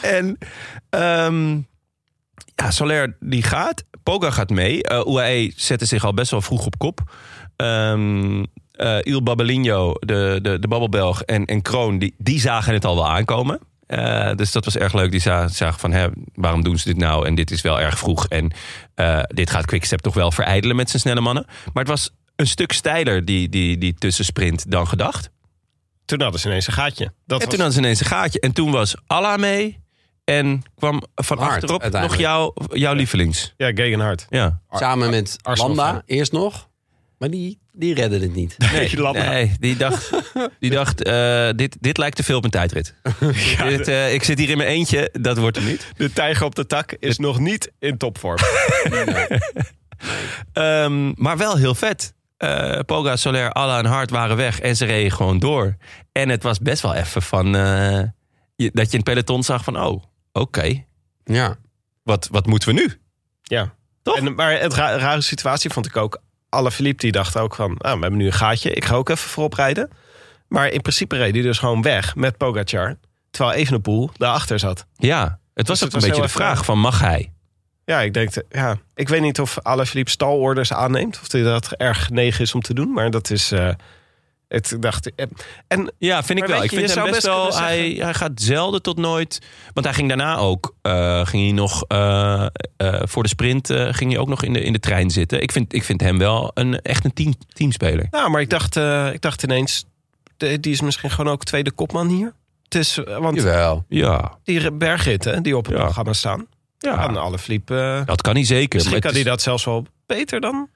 En 0.02 0.38
ehm, 0.90 1.50
ja, 2.54 2.70
Soler 2.70 3.16
die 3.20 3.42
gaat. 3.42 3.84
Poga 4.02 4.30
gaat 4.30 4.50
mee. 4.50 4.82
Eh 4.82 5.06
UAE 5.06 5.52
zette 5.56 5.84
zich 5.84 6.04
al 6.04 6.14
best 6.14 6.30
wel 6.30 6.40
vroeg 6.42 6.66
op 6.66 6.78
kop. 6.78 7.00
Ehm 7.56 8.44
eh, 8.72 8.98
Il 9.02 9.22
Babelinho, 9.22 9.92
de, 9.98 10.38
de, 10.42 10.58
de 10.58 10.68
babbelbelg 10.68 11.22
en, 11.22 11.44
en 11.44 11.62
Kroon, 11.62 11.98
die, 11.98 12.14
die 12.18 12.40
zagen 12.40 12.72
het 12.72 12.84
al 12.84 12.94
wel 12.94 13.08
aankomen. 13.08 13.58
Eh, 13.86 14.30
dus 14.34 14.52
dat 14.52 14.64
was 14.64 14.76
erg 14.76 14.92
leuk. 14.92 15.10
Die 15.10 15.20
za- 15.20 15.48
zagen 15.48 15.80
van, 15.80 15.92
hè, 15.92 16.06
waarom 16.34 16.62
doen 16.62 16.78
ze 16.78 16.88
dit 16.88 16.96
nou? 16.96 17.26
En 17.26 17.34
dit 17.34 17.50
is 17.50 17.60
wel 17.62 17.80
erg 17.80 17.98
vroeg. 17.98 18.26
En 18.26 18.52
eh, 18.94 19.20
dit 19.26 19.50
gaat 19.50 19.66
Quickstep 19.66 20.00
toch 20.00 20.14
wel 20.14 20.32
verijdelen 20.32 20.76
met 20.76 20.88
zijn 20.90 21.02
snelle 21.02 21.20
mannen. 21.20 21.44
Maar 21.46 21.82
het 21.84 21.88
was 21.88 22.10
een 22.36 22.46
stuk 22.46 22.72
steiler, 22.72 23.24
die, 23.24 23.48
die, 23.48 23.78
die 23.78 23.94
tussensprint, 23.94 24.70
dan 24.70 24.88
gedacht. 24.88 25.30
Toen 26.04 26.20
hadden 26.22 26.40
ze 26.40 26.46
ineens 26.48 26.66
een 26.66 26.72
gaatje. 26.72 27.04
Dat 27.04 27.12
En 27.40 27.46
was, 27.46 27.54
toen 27.54 27.64
hadden 27.64 27.72
ze 27.72 27.78
ineens 27.78 28.00
een 28.00 28.06
gaatje. 28.06 28.40
En 28.40 28.52
toen 28.52 28.70
was 28.70 28.94
Allah 29.06 29.38
mee. 29.38 29.78
En 30.24 30.62
kwam 30.78 31.02
van 31.14 31.38
Hart, 31.38 31.52
achterop 31.70 32.00
nog 32.02 32.16
jouw, 32.16 32.54
jouw 32.72 32.94
lievelings. 32.94 33.54
Ja, 33.56 33.70
Gegenhard. 33.74 34.26
Ja. 34.28 34.60
Samen 34.70 35.10
met 35.10 35.36
Arsenal 35.42 35.74
Landa, 35.74 36.02
eerst 36.06 36.32
nog. 36.32 36.68
Maar 37.18 37.30
die, 37.30 37.58
die 37.72 37.94
redden 37.94 38.20
het 38.20 38.34
niet. 38.34 38.54
Nee, 38.58 38.88
nee 39.28 39.52
die 39.60 39.76
dacht, 39.76 40.10
die 40.60 40.70
dacht 40.70 41.02
eh, 41.02 41.48
dit, 41.56 41.76
dit 41.80 41.98
lijkt 41.98 42.16
te 42.16 42.22
veel 42.22 42.36
op 42.36 42.44
een 42.44 42.50
tijdrit. 42.50 42.94
dit, 43.68 43.88
eh, 43.88 44.14
ik 44.14 44.22
zit 44.22 44.38
hier 44.38 44.50
in 44.50 44.56
mijn 44.56 44.68
eentje, 44.68 45.08
dat 45.20 45.38
wordt 45.38 45.56
hem 45.56 45.66
niet. 45.66 45.86
De 45.96 46.12
tijger 46.12 46.44
op 46.46 46.54
de 46.54 46.66
tak 46.66 46.92
is 46.92 47.18
nog 47.18 47.38
niet 47.38 47.72
in 47.78 47.96
topvorm. 47.98 48.38
Ehm, 50.52 51.12
maar 51.22 51.36
wel 51.36 51.56
heel 51.56 51.74
vet. 51.74 52.14
Eh, 52.36 52.78
Poga, 52.86 53.16
Soler, 53.16 53.52
Alla 53.52 53.78
en 53.78 53.84
Hart 53.86 54.10
waren 54.10 54.36
weg 54.36 54.60
en 54.60 54.76
ze 54.76 54.84
reden 54.84 55.12
gewoon 55.12 55.38
door. 55.38 55.76
En 56.12 56.28
het 56.28 56.42
was 56.42 56.58
best 56.58 56.82
wel 56.82 56.94
even 56.94 57.22
van... 57.22 57.56
eh, 57.56 58.02
je- 58.56 58.70
dat 58.72 58.86
je 58.86 58.90
in 58.92 58.98
het 58.98 59.04
peloton 59.04 59.42
zag 59.42 59.64
van, 59.64 59.80
oh, 59.80 60.02
oké. 60.32 60.84
Ja. 61.24 61.56
Wat, 62.02 62.28
wat 62.30 62.46
moeten 62.46 62.68
we 62.68 62.74
nu? 62.80 62.92
Ja. 63.42 63.74
Toch? 64.02 64.16
En, 64.16 64.34
maar 64.34 64.60
het 64.60 64.74
ra- 64.74 64.96
rare 64.96 65.20
situatie 65.20 65.70
vond 65.70 65.86
ik 65.86 65.96
ook. 65.96 66.22
Alle 66.56 66.70
Philippe 66.70 67.02
die 67.02 67.12
dacht 67.12 67.38
ook 67.38 67.54
van, 67.54 67.78
ah, 67.78 67.94
we 67.94 68.00
hebben 68.00 68.16
nu 68.18 68.26
een 68.26 68.32
gaatje. 68.32 68.70
Ik 68.70 68.84
ga 68.84 68.94
ook 68.94 69.08
even 69.08 69.28
voorop 69.28 69.52
rijden. 69.54 69.90
Maar 70.48 70.68
in 70.68 70.80
principe 70.80 71.16
reed 71.16 71.32
hij 71.34 71.42
dus 71.42 71.58
gewoon 71.58 71.82
weg 71.82 72.14
met 72.14 72.36
Pogacar. 72.36 72.96
Terwijl 73.30 73.56
Evenepoel 73.56 74.10
daarachter 74.16 74.58
zat. 74.58 74.86
Ja, 74.96 75.38
het 75.54 75.68
was 75.68 75.78
Dus 75.78 75.88
ook 75.88 75.94
het 75.94 76.02
een 76.02 76.08
was 76.08 76.18
beetje 76.18 76.22
de 76.22 76.44
vraag 76.44 76.64
van, 76.64 76.78
mag 76.78 77.00
hij? 77.00 77.32
Ja, 77.84 78.00
ik 78.00 78.14
denk, 78.14 78.30
te- 78.30 78.46
ja, 78.50 78.76
ik 78.94 79.08
weet 79.08 79.20
niet 79.20 79.40
of 79.40 79.58
alle 79.62 79.86
Philippe 79.86 80.10
stalorders 80.10 80.72
aanneemt. 80.72 81.20
Of 81.22 81.32
hij 81.32 81.42
dat 81.42 81.72
erg 81.72 82.04
genegen 82.04 82.40
is 82.44 82.54
om 82.54 82.60
te 82.60 82.74
doen. 82.74 82.92
Maar 82.92 83.10
dat 83.10 83.30
is, 83.30 83.52
eh, 83.52 83.68
het 84.48 84.76
dacht. 84.80 85.14
eh, 85.14 85.26
En 85.68 85.92
Ja, 85.98 86.22
vind 86.22 86.38
ik 86.38 86.46
wel. 86.46 86.62
Ik 86.62 86.68
vind 86.70 86.80
je 86.80 86.86
hem 86.86 86.96
zou 86.96 87.10
best 87.10 87.22
best 87.22 87.34
wel. 87.36 87.56
Hij, 87.58 87.90
hij 87.98 88.14
gaat 88.14 88.32
zelden 88.34 88.82
tot 88.82 88.96
nooit. 88.98 89.38
Want 89.72 89.86
hij 89.86 89.94
ging 89.94 90.08
daarna 90.08 90.36
ook. 90.36 90.74
eh, 90.82 91.26
ging 91.26 91.42
hij 91.42 91.52
nog. 91.52 91.84
eh, 91.88 92.46
eh, 92.76 93.00
voor 93.04 93.22
de 93.22 93.28
sprint. 93.28 93.70
eh, 93.70 93.88
ging 93.94 94.10
hij 94.10 94.20
ook 94.20 94.28
nog 94.28 94.42
in 94.42 94.52
de, 94.52 94.60
in 94.60 94.72
de 94.72 94.80
trein 94.80 95.10
zitten. 95.10 95.42
Ik 95.42 95.52
vind, 95.52 95.72
ik 95.74 95.84
vind 95.84 96.00
hem 96.00 96.18
wel 96.18 96.50
een, 96.54 96.80
echt 96.80 97.04
een 97.04 97.12
team, 97.12 97.34
teamspeler. 97.52 98.06
Nou, 98.10 98.30
maar 98.30 98.40
ik 98.40 98.50
dacht, 98.50 98.76
eh, 98.76 99.12
ik 99.12 99.20
dacht 99.20 99.42
ineens, 99.42 99.84
de- 100.36 100.60
die 100.60 100.72
is 100.72 100.80
misschien 100.80 101.10
gewoon 101.10 101.32
ook 101.32 101.44
tweede 101.44 101.70
kopman 101.70 102.08
hier. 102.08 102.34
Het 102.64 102.74
is, 102.74 103.00
want 103.18 103.36
Jawel. 103.36 103.84
Ja, 103.88 104.38
die 104.44 104.72
bergritten 104.72 105.42
die 105.42 105.56
op 105.56 105.64
het 105.66 105.74
Ja. 105.76 105.82
programma 105.84 106.12
staan, 106.12 106.46
aan 106.80 107.14
ja 107.14 107.20
alle 107.20 107.38
Philippe. 107.38 107.78
eh, 108.00 108.06
dat 108.06 108.20
kan 108.22 108.34
hij 108.34 108.44
zeker. 108.44 108.78
misschien 108.78 109.00
kan 109.00 109.12
hij 109.12 109.22
dat 109.22 109.42
zelfs 109.42 109.64
wel 109.64 109.86
beter 110.06 110.40
dan 110.40 110.68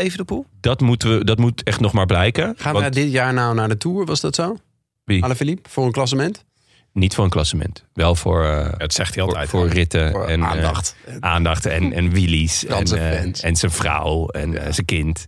Evenepoel. 0.00 0.46
dat, 0.60 0.80
moeten 0.80 1.18
we, 1.18 1.24
dat 1.24 1.38
moet 1.38 1.62
echt 1.62 1.80
nog 1.80 1.92
maar 1.92 2.06
blijken. 2.06 2.54
Gaan 2.56 2.72
Want 2.72 2.94
wij 2.94 3.02
dit 3.04 3.12
jaar 3.12 3.32
nou 3.32 3.54
naar 3.54 3.68
de 3.68 3.76
Tour? 3.76 4.04
Was 4.04 4.20
dat 4.20 4.34
zo? 4.34 4.56
Wie? 5.04 5.34
Philippe 5.34 5.70
voor 5.70 5.86
een 5.86 5.92
klassement? 5.92 6.44
Niet 6.92 7.14
voor 7.14 7.24
een 7.24 7.30
klassement. 7.30 7.84
Wel 7.92 8.14
voor, 8.14 8.44
eh, 8.44 8.78
Dat 8.78 8.92
zegt 8.92 9.14
hij 9.14 9.24
altijd. 9.24 9.48
voor 9.48 9.68
ritten. 9.68 10.10
Voor 10.10 10.26
en, 10.26 10.40
eh, 10.40 10.48
aandacht. 10.50 10.96
aandacht 11.20 11.66
en, 11.66 11.92
en 11.92 12.10
wheelies. 12.10 12.64
En, 12.66 12.84
eh, 12.86 13.44
en 13.44 13.56
zijn 13.56 13.70
vrouw 13.70 14.28
en 14.28 14.64
eh, 14.64 14.72
zijn 14.72 14.86
kind. 14.86 15.24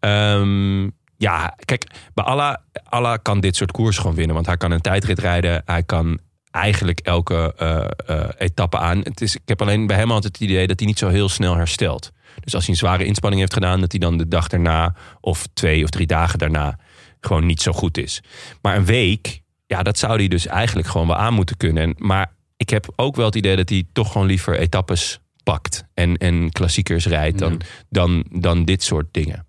Ehm, 0.00 0.82
ja, 1.16 1.56
kijk, 1.64 1.86
bij 2.14 2.24
Allah, 2.24 2.56
Allah 2.88 3.18
kan 3.22 3.40
dit 3.40 3.56
soort 3.56 3.72
koers 3.72 3.98
gewoon 3.98 4.16
winnen. 4.16 4.34
Want 4.34 4.46
hij 4.46 4.56
kan 4.56 4.70
een 4.70 4.80
tijdrit 4.80 5.18
rijden. 5.18 5.62
Hij 5.64 5.82
kan 5.82 6.20
eigenlijk 6.56 7.00
elke 7.00 7.54
eh, 7.56 7.84
eh, 8.06 8.28
etappe 8.38 8.78
aan. 8.78 8.98
Het 8.98 9.20
is, 9.20 9.34
ik 9.34 9.42
heb 9.44 9.60
alleen 9.60 9.86
bij 9.86 9.96
hem 9.96 10.10
altijd 10.10 10.32
het 10.32 10.48
idee 10.48 10.66
dat 10.66 10.78
hij 10.78 10.88
niet 10.88 10.98
zo 10.98 11.08
heel 11.08 11.28
snel 11.28 11.56
herstelt. 11.56 12.12
Dus 12.40 12.54
als 12.54 12.64
hij 12.64 12.72
een 12.72 12.80
zware 12.80 13.04
inspanning 13.04 13.40
heeft 13.40 13.54
gedaan... 13.54 13.80
dat 13.80 13.90
hij 13.90 14.00
dan 14.00 14.16
de 14.18 14.28
dag 14.28 14.48
daarna 14.48 14.94
of 15.20 15.46
twee 15.52 15.84
of 15.84 15.90
drie 15.90 16.06
dagen 16.06 16.38
daarna... 16.38 16.78
gewoon 17.20 17.46
niet 17.46 17.62
zo 17.62 17.72
goed 17.72 17.98
is. 17.98 18.22
Maar 18.62 18.76
een 18.76 18.84
week, 18.84 19.42
ja, 19.66 19.82
dat 19.82 19.98
zou 19.98 20.16
hij 20.16 20.28
dus 20.28 20.46
eigenlijk 20.46 20.88
gewoon 20.88 21.06
wel 21.06 21.16
aan 21.16 21.34
moeten 21.34 21.56
kunnen. 21.56 21.82
En, 21.82 21.94
maar 21.98 22.34
ik 22.56 22.70
heb 22.70 22.92
ook 22.96 23.16
wel 23.16 23.26
het 23.26 23.34
idee 23.34 23.56
dat 23.56 23.68
hij 23.68 23.84
toch 23.92 24.12
gewoon 24.12 24.26
liever 24.26 24.58
etappes 24.58 25.20
pakt. 25.42 25.84
En, 25.94 26.16
en 26.16 26.50
klassiekers 26.50 27.06
rijdt 27.06 27.38
dan, 27.38 27.60
dan, 27.88 28.24
dan 28.30 28.64
dit 28.64 28.82
soort 28.82 29.06
dingen. 29.10 29.46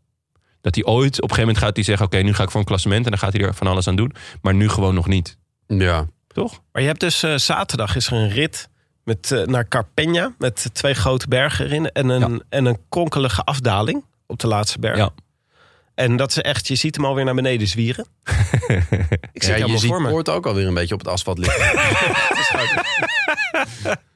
Dat 0.62 0.76
hij 0.76 0.84
ooit, 0.84 1.16
op 1.16 1.30
een 1.30 1.36
gegeven 1.36 1.40
moment 1.40 1.58
gaat 1.58 1.76
hij 1.76 1.84
zeggen... 1.84 2.06
oké, 2.06 2.18
nu 2.18 2.34
ga 2.34 2.44
ik 2.44 2.52
voor 2.52 2.60
een 2.60 2.66
klassement 2.66 3.06
en 3.06 3.12
dan 3.12 3.20
gaat 3.20 3.34
hij 3.34 3.42
er 3.42 3.54
van 3.54 3.68
alles 3.68 3.88
aan 3.88 3.96
doen. 3.96 4.14
Maar 4.42 4.54
nu 4.54 4.70
gewoon 4.70 4.94
nog 4.94 5.08
niet. 5.08 5.38
Ja. 5.68 6.08
Toch? 6.28 6.62
Maar 6.72 6.82
je 6.82 6.88
hebt 6.88 7.00
dus 7.00 7.24
eh, 7.24 7.36
zaterdag 7.36 7.96
is 7.96 8.08
er 8.08 8.14
een 8.14 8.30
rit 8.30 8.70
met, 9.08 9.32
eh, 9.32 9.42
naar 9.46 9.68
Carpegna 9.68 10.34
met 10.38 10.70
twee 10.74 10.94
grote 10.94 11.28
bergen 11.28 11.66
erin 11.66 11.92
en 11.92 12.10
een, 12.10 12.32
Ja. 12.32 12.40
en 12.50 12.66
een 12.66 12.80
konkelige 12.90 13.44
afdaling 13.44 14.06
op 14.26 14.40
de 14.40 14.48
laatste 14.48 14.80
berg. 14.80 14.98
Ja. 14.98 15.10
En 15.96 16.16
dat 16.18 16.30
is 16.30 16.38
echt, 16.42 16.68
je 16.68 16.76
ziet 16.76 16.96
hem 16.96 17.06
alweer 17.06 17.26
naar 17.26 17.36
beneden 17.36 17.68
zwieren. 17.68 18.06
Ik 19.34 19.44
zie 19.44 19.56
Ja, 19.58 19.68
het 19.68 19.82
je 19.82 19.88
voor 19.88 20.02
me. 20.02 20.10
Poort 20.10 20.30
ook 20.30 20.46
alweer 20.46 20.68
een 20.68 20.74
beetje 20.74 20.94
op 20.94 21.00
het 21.00 21.10
asfalt 21.10 21.38
liggen. 21.38 21.66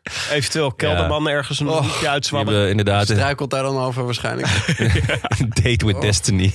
Eventueel 0.31 0.71
Kelderman 0.71 1.29
ergens 1.29 1.59
een 1.59 1.67
Oh, 1.69 1.77
hoekje 2.01 2.35
hebben 2.37 2.69
inderdaad 2.69 3.03
Struikelt 3.03 3.49
daar 3.49 3.63
dan 3.63 3.77
over 3.77 4.05
waarschijnlijk. 4.05 4.47
date 5.63 5.85
with 5.85 6.01
destiny. 6.01 6.53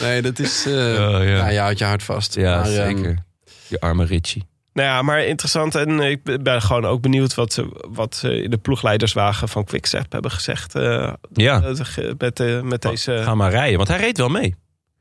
Nee, 0.00 0.22
dat 0.22 0.38
is... 0.38 0.66
eh 0.66 0.72
Oh, 0.72 1.10
ja. 1.10 1.20
ja. 1.22 1.48
je 1.48 1.58
houdt 1.58 1.78
je 1.78 1.84
hart 1.84 2.02
vast. 2.02 2.34
Ja, 2.34 2.56
Maar, 2.56 2.64
ehm, 2.72 2.74
zeker. 2.96 3.18
Je 3.66 3.80
arme 3.80 4.04
Richie. 4.04 4.46
Nou 4.76 4.88
ja, 4.88 5.02
maar 5.02 5.24
interessant. 5.24 5.74
En 5.74 6.00
ik 6.00 6.42
ben 6.42 6.62
gewoon 6.62 6.84
ook 6.84 7.00
benieuwd 7.00 7.34
wat, 7.34 7.52
ze- 7.52 7.86
wat 7.88 8.14
ze 8.16 8.42
in 8.42 8.50
de 8.50 8.56
ploegleiderswagen 8.58 9.48
van 9.48 9.64
Quickstep 9.64 10.12
hebben 10.12 10.30
gezegd. 10.30 10.74
eh, 10.74 11.12
Ja. 11.32 11.62
eh, 11.62 12.10
met, 12.18 12.62
met 12.62 12.82
deze... 12.82 13.20
Ga 13.24 13.34
maar 13.34 13.50
rijden, 13.50 13.76
want 13.76 13.88
hij 13.88 13.98
reed 13.98 14.16
wel 14.18 14.28
mee. 14.28 14.54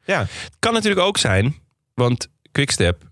Ja. 0.05 0.19
Het 0.19 0.55
kan 0.59 0.73
natuurlijk 0.73 1.01
ook 1.07 1.17
zijn, 1.17 1.55
want 1.93 2.27
Quickstep, 2.51 3.03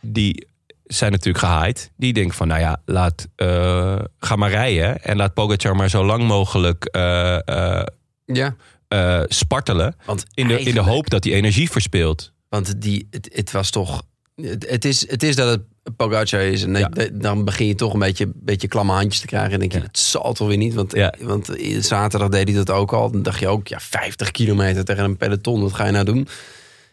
die 0.00 0.46
zijn 0.84 1.10
natuurlijk 1.12 1.44
gehaaid. 1.44 1.90
Die 1.96 2.12
denken 2.12 2.34
van, 2.36 2.48
nou 2.48 2.60
ja, 2.60 2.82
laat, 2.84 3.26
eh, 3.36 3.98
ga 4.18 4.36
maar 4.36 4.50
rijden. 4.50 5.02
En 5.02 5.16
laat 5.16 5.34
Pogacar 5.34 5.76
maar 5.76 5.88
zo 5.90 6.04
lang 6.04 6.22
mogelijk 6.26 6.84
eh, 6.84 7.48
eh, 7.48 7.86
ja, 8.24 8.54
eh, 8.88 9.22
spartelen. 9.28 9.94
want 10.04 10.24
In 10.34 10.48
de, 10.48 10.60
in 10.60 10.74
de 10.74 10.80
hoop 10.80 11.10
dat 11.10 11.24
hij 11.24 11.32
energie 11.32 11.70
verspeelt. 11.70 12.32
Want 12.48 12.80
die, 12.82 13.06
het, 13.10 13.30
het 13.34 13.50
was 13.50 13.70
toch... 13.70 14.02
Het, 14.34 14.68
het 14.70 14.84
is, 14.84 15.10
het 15.10 15.22
is 15.22 15.36
dat 15.36 15.48
het 15.50 15.62
Pogacar 15.96 16.40
is. 16.40 16.62
En 16.62 16.74
Ja. 16.74 16.90
dan- 17.12 17.44
begin 17.44 17.66
je 17.66 17.74
toch 17.74 17.92
een 17.92 17.98
beetje, 17.98 18.32
beetje 18.34 18.68
klamme 18.68 18.92
handjes 18.92 19.20
te 19.20 19.26
krijgen. 19.26 19.52
En 19.52 19.58
denk 19.58 19.72
je, 19.72 19.78
Ja. 19.78 19.84
het 19.84 19.98
zal 19.98 20.32
toch 20.32 20.48
weer 20.48 20.56
niet. 20.56 20.74
Want, 20.74 20.94
Ja. 20.94 21.14
want 21.20 21.56
in- 21.56 21.84
zaterdag 21.84 22.28
deed 22.28 22.48
hij 22.48 22.56
dat 22.56 22.70
ook 22.70 22.92
al. 22.92 23.10
Dan 23.10 23.22
dacht 23.22 23.38
je 23.40 23.48
ook, 23.48 23.68
ja, 23.68 23.80
50 23.80 24.30
kilometer 24.30 24.84
tegen 24.84 25.04
een 25.04 25.16
peloton. 25.16 25.60
Wat 25.62 25.72
ga 25.72 25.84
je 25.86 25.92
nou 25.92 26.04
doen? 26.04 26.28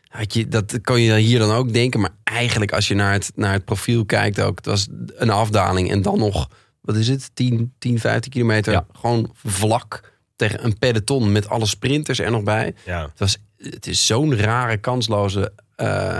Had 0.07 0.33
je, 0.33 0.47
dat 0.47 0.81
kan 0.81 1.01
je 1.01 1.15
hier 1.15 1.39
dan 1.39 1.51
ook 1.51 1.73
denken. 1.73 1.99
Maar 1.99 2.13
eigenlijk 2.23 2.71
als 2.71 2.87
je 2.87 2.93
naar 2.95 3.13
het, 3.13 3.31
naar 3.35 3.53
het 3.53 3.65
profiel 3.65 4.05
kijkt 4.05 4.41
ook. 4.41 4.57
Het 4.57 4.65
was 4.65 4.87
een 5.15 5.29
afdaling. 5.29 5.91
En 5.91 6.01
dan 6.01 6.17
nog, 6.17 6.49
wat 6.81 6.95
is 6.95 7.07
het? 7.07 7.29
10, 7.33 7.73
10 7.77 7.99
15 7.99 8.31
kilometer. 8.31 8.83
Gewoon 8.99 9.31
vlak 9.43 10.13
tegen 10.35 10.65
een 10.65 10.77
peloton. 10.79 11.31
Met 11.31 11.49
alle 11.49 11.65
sprinters 11.65 12.19
er 12.19 12.31
nog 12.31 12.43
bij. 12.43 12.73
Het, 12.85 13.19
was, 13.19 13.37
het 13.57 13.87
is 13.87 14.05
zo'n 14.05 14.35
rare, 14.35 14.77
kansloze 14.77 15.53
eh, 15.75 16.19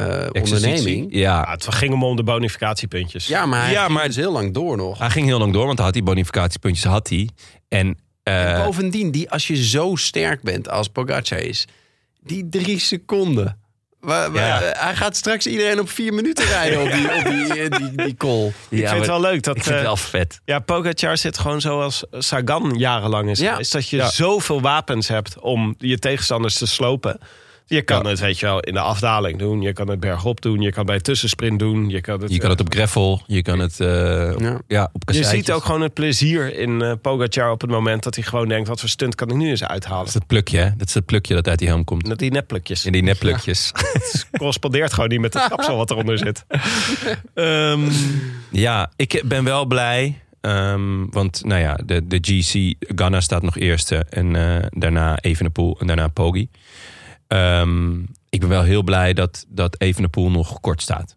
eh, 0.00 0.26
Exercitie. 0.32 0.54
onderneming. 0.68 1.12
Ja, 1.12 1.20
Ja, 1.20 1.50
het 1.50 1.66
ging 1.74 1.92
hem 1.92 2.04
om 2.04 2.16
de 2.16 2.22
bonificatiepuntjes. 2.22 3.26
Ja, 3.26 3.46
maar 3.46 3.62
hij 3.62 3.72
Ja, 3.72 3.82
ging 3.84 3.92
maar- 3.94 4.06
dus 4.06 4.16
heel 4.16 4.32
lang 4.32 4.54
door 4.54 4.76
nog. 4.76 4.98
hij 4.98 5.10
ging 5.10 5.26
heel 5.26 5.38
lang 5.38 5.52
door, 5.52 5.64
want 5.66 5.76
hij 5.76 5.84
had 5.86 5.94
die 5.94 6.02
bonificatiepuntjes. 6.02 6.84
Had 6.84 7.08
hij. 7.08 7.28
En, 7.68 7.98
eh, 8.22 8.52
En 8.58 8.64
bovendien, 8.64 9.10
die, 9.10 9.30
als 9.30 9.46
je 9.46 9.64
zo 9.64 9.94
sterk 9.96 10.42
bent 10.42 10.68
als 10.70 10.88
Pogacar 10.88 11.38
is... 11.38 11.64
die 12.22 12.48
drie 12.48 12.78
seconden... 12.78 13.58
Ja. 14.32 14.60
Hij 14.76 14.94
gaat 14.96 15.16
straks 15.16 15.46
iedereen 15.46 15.80
op 15.80 15.90
vier 15.90 16.14
minuten 16.14 16.44
rijden 16.44 16.82
op 16.82 16.90
die, 16.92 17.14
op 17.16 17.24
die, 17.24 17.60
eh, 17.62 17.78
die, 17.78 18.04
die 18.04 18.14
call. 18.16 18.46
ik 18.46 18.54
vind 18.68 18.82
maar 18.84 18.96
het 18.96 19.06
wel 19.06 19.20
leuk 19.20 19.42
dat... 19.42 19.56
ik 19.56 19.62
vind 19.62 19.74
het 19.74 19.84
wel 19.84 19.96
vet. 19.96 20.40
Ja, 20.44 20.58
Pogacar 20.58 21.16
zit 21.16 21.38
gewoon 21.38 21.60
zoals 21.60 22.04
Sagan 22.10 22.74
jarenlang 22.76 23.30
is 23.30 23.38
Ja. 23.38 23.50
geweest. 23.50 23.72
Dat 23.72 23.88
je 23.88 23.96
Ja. 23.96 24.10
zoveel 24.10 24.60
wapens 24.60 25.08
hebt 25.08 25.38
om 25.38 25.74
je 25.78 25.98
tegenstanders 25.98 26.58
te 26.58 26.66
slopen. 26.66 27.18
Je 27.70 27.82
kan 27.82 28.02
Ja. 28.02 28.08
het, 28.08 28.20
weet 28.20 28.38
je 28.38 28.46
wel, 28.46 28.60
in 28.60 28.72
de 28.72 28.80
afdaling 28.80 29.38
doen. 29.38 29.60
Je 29.60 29.72
kan 29.72 29.88
het 29.88 30.00
bergop 30.00 30.40
doen. 30.40 30.60
Je 30.60 30.70
kan 30.72 30.86
bij 30.86 31.00
tussensprint 31.00 31.58
doen. 31.58 31.88
Je 31.88 32.00
kan 32.00 32.20
het, 32.22 32.32
Je 32.32 32.38
kan 32.38 32.50
het 32.50 32.60
op 32.60 32.72
gravel, 32.72 33.22
je 33.26 33.42
kan 33.42 33.58
het 33.58 33.80
eh, 33.80 34.30
op- 34.34 34.40
Ja. 34.40 34.60
ja. 34.68 34.84
op 34.92 35.00
je 35.00 35.04
kasseitjes. 35.04 35.28
ziet 35.46 35.52
ook 35.52 35.64
gewoon 35.64 35.80
het 35.80 35.94
plezier 35.94 36.58
in 36.58 36.82
eh 36.82 36.92
Pogacar 37.02 37.50
op 37.50 37.60
het 37.60 37.70
moment 37.70 38.02
dat 38.02 38.14
hij 38.14 38.24
gewoon 38.24 38.48
denkt... 38.48 38.68
wat 38.68 38.80
voor 38.80 38.88
stunt 38.88 39.14
kan 39.14 39.28
ik 39.30 39.34
nu 39.36 39.48
eens 39.48 39.60
Dat 39.60 39.68
uithalen? 39.68 40.06
is 40.06 40.14
het 40.14 40.26
plukje, 40.26 40.58
hè? 40.58 40.70
Dat 40.76 40.88
is 40.88 40.94
het 40.94 41.06
plukje 41.06 41.34
dat 41.34 41.48
uit 41.48 41.58
die 41.58 41.68
helm 41.68 41.84
komt. 41.84 42.06
Met 42.08 42.18
die 42.18 42.30
nepplukjes. 42.30 42.84
In 42.84 42.92
die 42.92 43.02
nepplukjes. 43.02 43.70
Het 43.92 44.26
correspondeert 44.38 44.92
gewoon 44.92 45.08
niet 45.08 45.20
met 45.20 45.34
het 45.34 45.48
kapsel 45.52 45.76
wat 45.76 45.90
eronder 45.90 46.18
zit. 46.18 46.44
Ehm, 47.34 47.80
ja, 48.50 48.90
ik 48.96 49.22
ben 49.24 49.44
wel 49.44 49.64
blij. 49.66 50.20
ehm, 50.40 51.06
want 51.10 51.44
nou 51.44 51.60
ja, 51.60 51.78
de, 51.84 52.06
de 52.06 52.18
GC, 52.20 52.74
Ghana 52.96 53.20
staat 53.20 53.42
nog 53.42 53.56
eerste. 53.58 54.06
En 54.10 54.36
eh, 54.36 54.66
daarna 54.70 55.18
Evenepoel 55.20 55.76
en 55.80 55.86
daarna 55.86 56.08
Poggi. 56.08 56.48
Ehm, 57.30 58.00
ik 58.28 58.40
ben 58.40 58.48
wel 58.48 58.62
heel 58.62 58.82
blij 58.82 59.12
dat, 59.12 59.44
dat 59.48 59.80
Evenepoel 59.80 60.30
nog 60.30 60.60
kort 60.60 60.82
staat. 60.82 61.16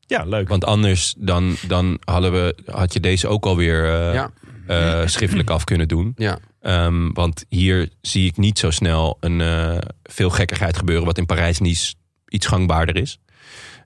Ja, 0.00 0.24
leuk. 0.24 0.48
Want 0.48 0.64
anders 0.64 1.14
dan, 1.18 1.56
dan 1.66 1.98
hadden 2.04 2.32
we, 2.32 2.56
had 2.66 2.92
je 2.92 3.00
deze 3.00 3.28
ook 3.28 3.46
alweer 3.46 3.84
eh 3.84 4.14
Ja. 4.14 4.30
eh, 4.66 5.06
schriftelijk 5.06 5.50
af 5.50 5.64
kunnen 5.64 5.88
doen. 5.88 6.12
Ja. 6.16 6.38
Ehm, 6.60 7.12
want 7.12 7.44
hier 7.48 7.88
zie 8.00 8.26
ik 8.26 8.36
niet 8.36 8.58
zo 8.58 8.70
snel 8.70 9.16
een 9.20 9.40
eh, 9.40 9.78
veel 10.02 10.30
gekkigheid 10.30 10.76
gebeuren... 10.76 11.04
wat 11.06 11.18
in 11.18 11.26
Parijs 11.26 11.58
niet 11.58 11.94
iets 12.28 12.46
gangbaarder 12.46 12.96
is. 12.96 13.18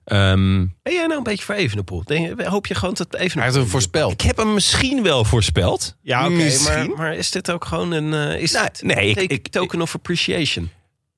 Ehm, 0.05 0.65
Ben 0.81 0.93
jij 0.93 1.05
nou 1.05 1.17
een 1.17 1.23
beetje 1.23 1.45
voor 1.45 1.55
Evenepoel? 1.55 2.03
Denk 2.03 2.39
je- 2.39 2.47
Hoop 2.49 2.67
je 2.67 2.75
gewoon 2.75 2.93
dat 2.93 3.07
Evenepoel... 3.13 3.35
Hij 3.35 3.43
heeft 3.43 3.55
hem 3.55 3.67
voorspeld. 3.67 4.11
ik 4.11 4.21
heb 4.21 4.37
hem 4.37 4.53
misschien 4.53 5.03
wel 5.03 5.23
voorspeld. 5.25 5.95
Ja, 6.01 6.25
oké, 6.25 6.33
Misschien. 6.35 6.87
maar, 6.87 6.97
maar 6.97 7.15
is 7.15 7.31
dit 7.31 7.51
ook 7.51 7.65
gewoon 7.65 7.91
een... 7.91 8.39
is 8.39 8.51
Nou, 8.51 8.67
dit 8.71 8.81
nee, 8.83 9.09
ik- 9.09 9.31
ik- 9.31 9.47
token 9.47 9.81
of 9.81 9.95
appreciation? 9.95 10.69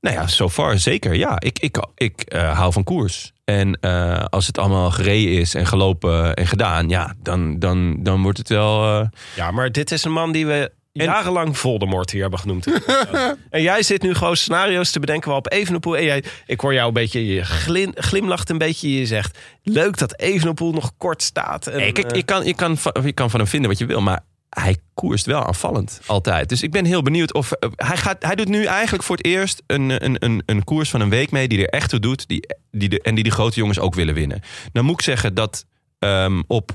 Nou 0.06 0.18
ja, 0.18 0.28
so 0.28 0.50
far 0.50 0.80
zeker. 0.80 1.16
Ja, 1.16 1.40
ik, 1.40 1.60
ik, 1.60 1.86
ik 1.96 2.22
eh, 2.22 2.58
hou 2.58 2.72
van 2.72 2.84
koers. 2.84 3.32
En 3.46 3.78
eh, 3.82 4.26
als 4.30 4.48
het 4.48 4.58
allemaal 4.58 4.92
gereden 4.92 5.34
is 5.34 5.54
en 5.54 5.66
gelopen 5.66 6.34
en 6.34 6.48
gedaan... 6.48 6.90
ja, 6.90 7.14
dan, 7.22 7.60
dan, 7.60 8.04
dan 8.04 8.22
wordt 8.22 8.38
het 8.38 8.50
wel... 8.50 9.00
eh, 9.00 9.08
Ja, 9.36 9.52
maar 9.52 9.72
dit 9.72 9.92
is 9.92 10.04
een 10.04 10.12
man 10.12 10.32
die 10.32 10.46
we 10.46 10.72
jarenlang 10.92 11.58
Voldemort 11.58 12.12
hier 12.12 12.22
hebben 12.22 12.40
genoemd. 12.40 12.68
en 13.50 13.62
jij 13.62 13.84
zit 13.84 14.02
nu 14.02 14.14
gewoon 14.14 14.36
scenario's 14.36 14.92
te 14.92 15.00
bedenken 15.00 15.26
waarop 15.26 15.52
Evenepoel... 15.52 15.98
En 15.98 16.04
jij, 16.04 16.24
ik 16.46 16.60
hoor 16.60 16.74
jou 16.74 16.88
een 16.88 16.94
beetje, 16.94 17.26
je 17.26 17.44
glin, 17.44 17.92
glimlacht 17.96 18.50
een 18.50 18.58
beetje. 18.58 19.00
Je 19.00 19.06
zegt, 19.06 19.38
leuk 19.64 19.98
dat 19.98 20.20
Evenepoel 20.20 20.72
nog 20.72 20.92
kort 20.98 21.24
staat. 21.24 21.68
En, 21.68 21.78
Nee, 21.78 21.92
kijk, 21.92 22.16
je, 22.16 22.24
kan, 22.24 22.46
je, 22.46 22.56
kan, 22.56 22.78
je 23.04 23.14
kan 23.14 23.30
van 23.30 23.40
hem 23.40 23.50
vinden 23.50 23.70
wat 23.70 23.80
je 23.80 23.86
wil, 23.86 24.02
maar 24.02 24.24
hij 24.62 24.78
koerst 24.94 25.26
wel 25.26 25.44
aanvallend 25.46 26.00
altijd. 26.06 26.50
Dus 26.50 26.62
ik 26.62 26.72
ben 26.72 26.86
heel 26.86 27.02
benieuwd 27.02 27.34
of 27.34 27.52
eh, 27.52 27.70
hij 27.76 27.98
gaat. 27.98 28.24
Hij 28.24 28.36
doet 28.36 28.48
nu 28.48 28.64
eigenlijk 28.66 29.04
voor 29.04 29.16
het 29.16 29.26
eerst 29.26 29.64
een, 29.68 30.06
een, 30.06 30.16
een, 30.20 30.44
een 30.46 30.64
koers 30.64 30.90
van 30.90 31.02
een 31.02 31.10
week 31.10 31.32
mee 31.32 31.48
die 31.48 31.60
er 31.68 31.70
echt 31.70 31.90
toe 31.90 32.00
doet, 32.00 32.28
die, 32.28 32.48
die 32.72 32.90
de, 32.90 33.02
en 33.02 33.16
die 33.16 33.24
de 33.24 33.32
grote 33.32 33.60
jongens 33.60 33.80
ook 33.80 33.96
willen 33.96 34.14
winnen. 34.14 34.42
Dan 34.72 34.86
moet 34.86 34.94
ik 34.94 35.02
zeggen 35.02 35.34
dat 35.34 35.66
ehm, 36.00 36.42
op 36.48 36.72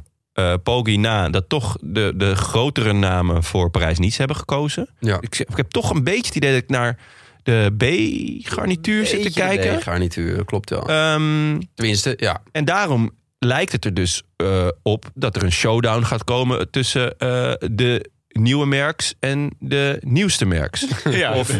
Poggi 0.62 0.96
na 0.96 1.28
dat 1.28 1.48
toch 1.48 1.76
de, 1.80 2.12
de 2.16 2.36
grotere 2.36 2.92
namen 2.92 3.44
voor 3.44 3.70
Parijs-Nice 3.70 4.18
hebben 4.18 4.36
gekozen. 4.36 4.88
Ja. 4.98 5.16
Ik, 5.20 5.38
ik 5.38 5.56
heb 5.56 5.70
toch 5.70 5.90
een 5.90 6.04
beetje 6.04 6.26
het 6.26 6.34
idee 6.34 6.52
dat 6.52 6.62
ik 6.62 6.68
naar 6.68 6.98
de 7.42 7.74
B-garnituur 7.76 9.06
zit 9.06 9.16
te 9.16 9.22
Beetje 9.22 9.40
kijken. 9.40 9.76
de 9.76 9.82
garnituur, 9.82 10.44
klopt 10.44 10.70
wel. 10.70 10.88
Ehm, 10.88 11.60
Tenminste, 11.74 12.14
ja. 12.16 12.42
en 12.52 12.64
daarom 12.64 13.10
lijkt 13.47 13.72
het 13.72 13.84
er 13.84 13.95
dus 13.95 14.22
eh, 14.36 14.68
op 14.82 15.11
dat 15.14 15.36
er 15.36 15.43
een 15.43 15.53
showdown 15.53 16.03
gaat 16.03 16.24
komen 16.24 16.70
tussen 16.70 17.18
eh, 17.18 17.53
de 17.70 18.11
nieuwe 18.28 18.66
merks 18.66 19.14
en 19.20 19.51
de 19.59 19.99
nieuwste 20.01 20.45
merks. 20.45 20.86
ja, 21.05 21.34
Of 21.34 21.57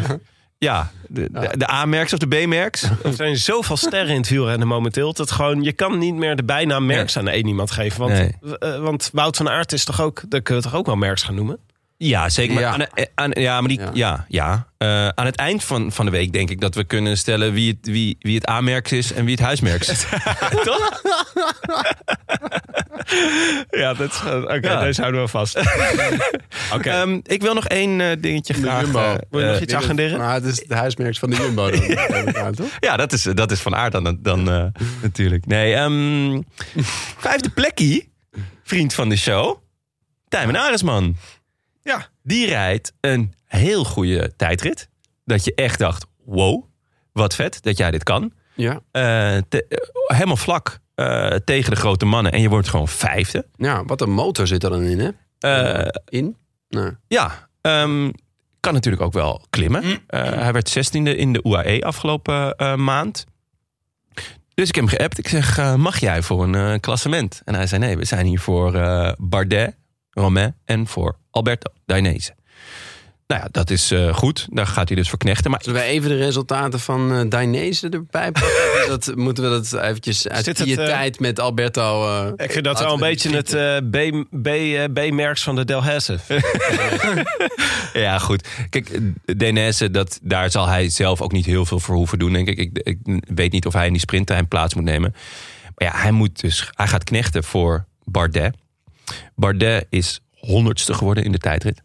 ja, 0.57 0.91
de, 1.07 1.31
de, 1.31 1.57
de 1.57 1.71
A-merks 1.71 2.13
of 2.13 2.19
de 2.19 2.27
B-merks. 2.27 2.83
er 3.03 3.13
zijn 3.13 3.37
zoveel 3.37 3.77
sterren 3.77 4.09
in 4.13 4.17
het 4.19 4.29
wielrennen 4.29 4.67
momenteel... 4.67 5.13
dat 5.13 5.31
gewoon, 5.31 5.63
je 5.63 5.73
kan 5.73 5.97
niet 5.97 6.15
meer 6.15 6.35
de 6.35 6.43
bijnaam 6.43 6.85
Merks 6.85 7.17
aan 7.17 7.27
één 7.27 7.47
iemand 7.47 7.71
geven. 7.71 7.99
Want, 7.99 8.13
Nee. 8.13 8.57
eh, 8.59 8.79
want 8.79 9.09
Wout 9.13 9.37
van 9.37 9.49
Aert 9.49 9.71
is 9.71 9.83
toch 9.85 10.01
ook... 10.01 10.21
dat 10.29 10.41
kunnen 10.43 10.63
we 10.63 10.69
toch 10.69 10.79
ook 10.79 10.85
wel 10.85 10.95
Merks 10.95 11.23
gaan 11.23 11.35
noemen? 11.35 11.59
Ja, 12.03 12.29
zeker. 12.29 12.53
Maar 12.53 12.63
Ja. 12.63 12.71
Aan, 12.71 12.79
de- 12.79 13.09
aan, 13.15 13.31
ja, 13.33 13.59
maar 13.59 13.69
die, 13.69 13.79
Ja. 13.79 13.89
ja. 13.93 14.25
Ja, 14.29 14.69
Eh, 14.77 15.07
aan 15.07 15.25
het 15.25 15.35
eind 15.35 15.63
van, 15.63 15.91
van 15.91 16.05
de 16.05 16.11
week 16.11 16.33
denk 16.33 16.49
ik 16.49 16.61
dat 16.61 16.75
we 16.75 16.83
kunnen 16.83 17.17
stellen 17.17 17.53
wie 17.53 17.69
het, 17.79 17.87
wie, 17.91 18.15
wie 18.19 18.35
het 18.35 18.49
A-merks 18.49 18.91
is 18.91 19.13
en 19.13 19.25
wie 19.25 19.33
het 19.35 19.43
huismerks 19.43 19.89
is. 19.89 20.05
Toch? 20.63 21.01
Ja, 23.69 23.93
dat 23.93 24.11
is... 24.11 24.21
Oké, 24.43 24.53
Ja. 24.61 24.79
deze 24.79 25.01
houden 25.01 25.21
we 25.21 25.27
vast. 25.27 25.57
Oké. 26.75 26.89
Ehm, 26.89 27.19
ik 27.23 27.41
wil 27.41 27.53
nog 27.53 27.67
één 27.67 28.01
eh, 28.01 28.07
dingetje 28.19 28.53
graag. 28.53 28.81
Jumbo. 28.81 28.99
eh, 28.99 29.15
Wil 29.29 29.39
je 29.39 29.45
nog 29.51 29.59
iets 29.59 29.73
agenderen? 29.73 30.19
Nou, 30.19 30.33
het 30.33 30.43
is 30.43 30.63
de 30.67 30.75
huismerks 30.75 31.19
van 31.19 31.29
de 31.29 31.35
Jumbo. 31.35 31.69
Dan, 31.71 32.35
aan, 32.43 32.53
toch? 32.53 32.67
Ja, 32.79 32.97
dat 32.97 33.13
is, 33.13 33.21
dat 33.23 33.51
is 33.51 33.59
van 33.59 33.75
aard 33.75 33.91
dan, 33.91 34.17
dan 34.21 34.51
eh, 34.51 34.65
natuurlijk. 35.01 35.45
Nee, 35.45 35.73
ehm, 35.73 36.41
vijfde 37.17 37.49
plekje, 37.49 38.05
vriend 38.63 38.93
van 38.93 39.09
de 39.09 39.17
show, 39.17 39.57
Tijmen 40.29 40.55
Aresman. 40.55 41.15
Ja. 41.81 42.07
Die 42.23 42.47
rijdt 42.47 42.93
een 42.99 43.33
heel 43.45 43.83
goede 43.83 44.33
tijdrit. 44.35 44.89
Dat 45.25 45.43
je 45.45 45.53
echt 45.55 45.79
dacht, 45.79 46.05
wow, 46.25 46.63
wat 47.11 47.35
vet 47.35 47.63
dat 47.63 47.77
jij 47.77 47.91
dit 47.91 48.03
kan. 48.03 48.33
Ja. 48.55 48.73
Eh, 48.91 49.37
te- 49.49 49.65
eh, 49.67 49.77
helemaal 50.17 50.35
vlak 50.37 50.79
eh, 50.95 51.27
tegen 51.45 51.69
de 51.71 51.75
grote 51.77 52.05
mannen 52.05 52.31
en 52.31 52.41
je 52.41 52.49
wordt 52.49 52.67
gewoon 52.69 52.87
vijfde. 52.87 53.45
ja, 53.55 53.83
wat 53.85 54.01
een 54.01 54.11
motor 54.11 54.47
zit 54.47 54.63
er 54.63 54.69
dan 54.69 54.81
in, 54.83 54.99
hè? 54.99 55.09
In? 56.05 56.37
Nou, 56.69 56.95
ja, 57.07 57.49
ehm, 57.61 58.11
kan 58.59 58.73
natuurlijk 58.73 59.03
ook 59.03 59.13
wel 59.13 59.45
klimmen. 59.49 59.83
Mm. 59.85 59.97
Hij 60.07 60.53
werd 60.53 60.69
16e 60.69 61.15
in 61.17 61.33
de 61.33 61.39
UAE 61.43 61.81
afgelopen 61.85 62.55
maand. 62.83 63.25
Dus 64.53 64.69
ik 64.69 64.75
heb 64.75 64.85
hem 64.87 64.93
geappt. 64.97 65.17
Ik 65.17 65.27
zeg, 65.27 65.75
mag 65.77 65.99
jij 65.99 66.21
voor 66.21 66.43
een 66.43 66.79
klassement? 66.79 67.41
En 67.45 67.55
hij 67.55 67.67
zei, 67.67 67.81
nee, 67.81 67.97
we 67.97 68.05
zijn 68.05 68.25
hier 68.25 68.39
voor 68.39 68.71
Bardet, 69.17 69.75
Romain 70.11 70.55
en 70.65 70.87
voor 70.87 71.15
Alberto 71.31 71.71
Dainese. 71.85 72.33
Nou 73.27 73.43
ja, 73.43 73.49
dat 73.51 73.69
is 73.69 73.91
eh, 73.91 74.13
goed. 74.15 74.47
Daar 74.49 74.67
gaat 74.67 74.87
hij 74.87 74.97
dus 74.97 75.09
voor 75.09 75.17
knechten. 75.17 75.51
Maar 75.51 75.59
Zullen 75.63 75.79
wij 75.79 75.89
even 75.89 76.09
de 76.09 76.15
resultaten 76.17 76.79
van 76.79 77.11
eh 77.13 77.25
Dainese 77.29 77.89
erbij 77.89 78.31
pakken? 78.31 78.51
dat, 78.87 79.11
moeten 79.15 79.43
we 79.43 79.49
dat 79.49 79.73
eventjes 79.83 80.27
uit 80.27 80.45
dit 80.45 80.57
die 80.57 80.71
het, 80.71 80.79
eh, 80.79 80.85
tijd 80.85 81.19
met 81.19 81.39
Alberto... 81.39 82.07
eh, 82.37 82.45
Ik 82.45 82.51
vind 82.51 82.63
dat 82.65 82.79
wel 82.79 82.93
een 82.93 82.99
we 82.99 83.05
beetje 83.05 83.35
het 83.35 83.53
eh, 83.53 83.77
B- 83.77 84.25
B- 84.41 84.93
B-merks 84.93 85.43
van 85.43 85.55
de 85.55 85.65
Delhaize. 85.65 86.17
Ja, 87.93 88.19
goed. 88.19 88.47
Kijk, 88.69 88.99
DNS, 89.37 89.77
dat, 89.91 90.19
daar 90.21 90.51
zal 90.51 90.67
hij 90.67 90.89
zelf 90.89 91.21
ook 91.21 91.31
niet 91.31 91.45
heel 91.45 91.65
veel 91.65 91.79
voor 91.79 91.95
hoeven 91.95 92.19
doen, 92.19 92.33
denk 92.33 92.47
ik. 92.47 92.57
ik. 92.57 92.79
Ik 92.83 92.97
weet 93.35 93.51
niet 93.51 93.65
of 93.65 93.73
hij 93.73 93.85
in 93.85 93.91
die 93.91 94.01
sprinttime 94.01 94.43
plaats 94.45 94.73
moet 94.73 94.83
nemen. 94.83 95.15
Maar 95.75 95.87
ja, 95.93 95.97
hij, 96.01 96.11
moet 96.11 96.39
dus, 96.41 96.69
hij 96.71 96.87
gaat 96.87 97.03
knechten 97.03 97.43
voor 97.43 97.85
Bardet. 98.03 98.55
Bardet 99.35 99.85
is 99.89 100.19
honderdste 100.31 100.93
geworden 100.93 101.23
in 101.23 101.31
de 101.31 101.37
tijdrit. 101.37 101.81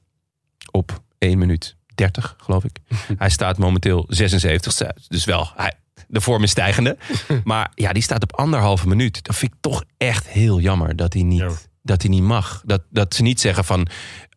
Op 0.70 1.02
1 1.18 1.38
minuut 1.38 1.76
30, 1.94 2.34
geloof 2.38 2.64
ik. 2.64 2.78
hij 3.18 3.30
staat 3.30 3.58
momenteel 3.58 4.08
76ste. 4.22 4.86
Dus 5.08 5.24
wel, 5.24 5.50
hij, 5.56 5.72
de 6.08 6.20
vorm 6.20 6.42
is 6.42 6.50
stijgende. 6.50 6.96
maar 7.44 7.70
ja, 7.74 7.92
die 7.92 8.02
staat 8.02 8.22
op 8.22 8.36
anderhalve 8.36 8.88
minuut. 8.88 9.24
Dat 9.24 9.36
vind 9.36 9.52
ik 9.52 9.58
toch 9.60 9.84
echt 9.96 10.28
heel 10.28 10.60
jammer 10.60 10.96
dat 10.96 11.12
hij 11.12 11.22
niet, 11.22 11.38
Ja. 11.40 11.50
dat 11.82 12.02
hij 12.02 12.10
niet 12.10 12.22
mag. 12.22 12.62
Dat, 12.64 12.82
dat 12.90 13.14
ze 13.14 13.22
niet 13.22 13.40
zeggen 13.40 13.64
van... 13.64 13.86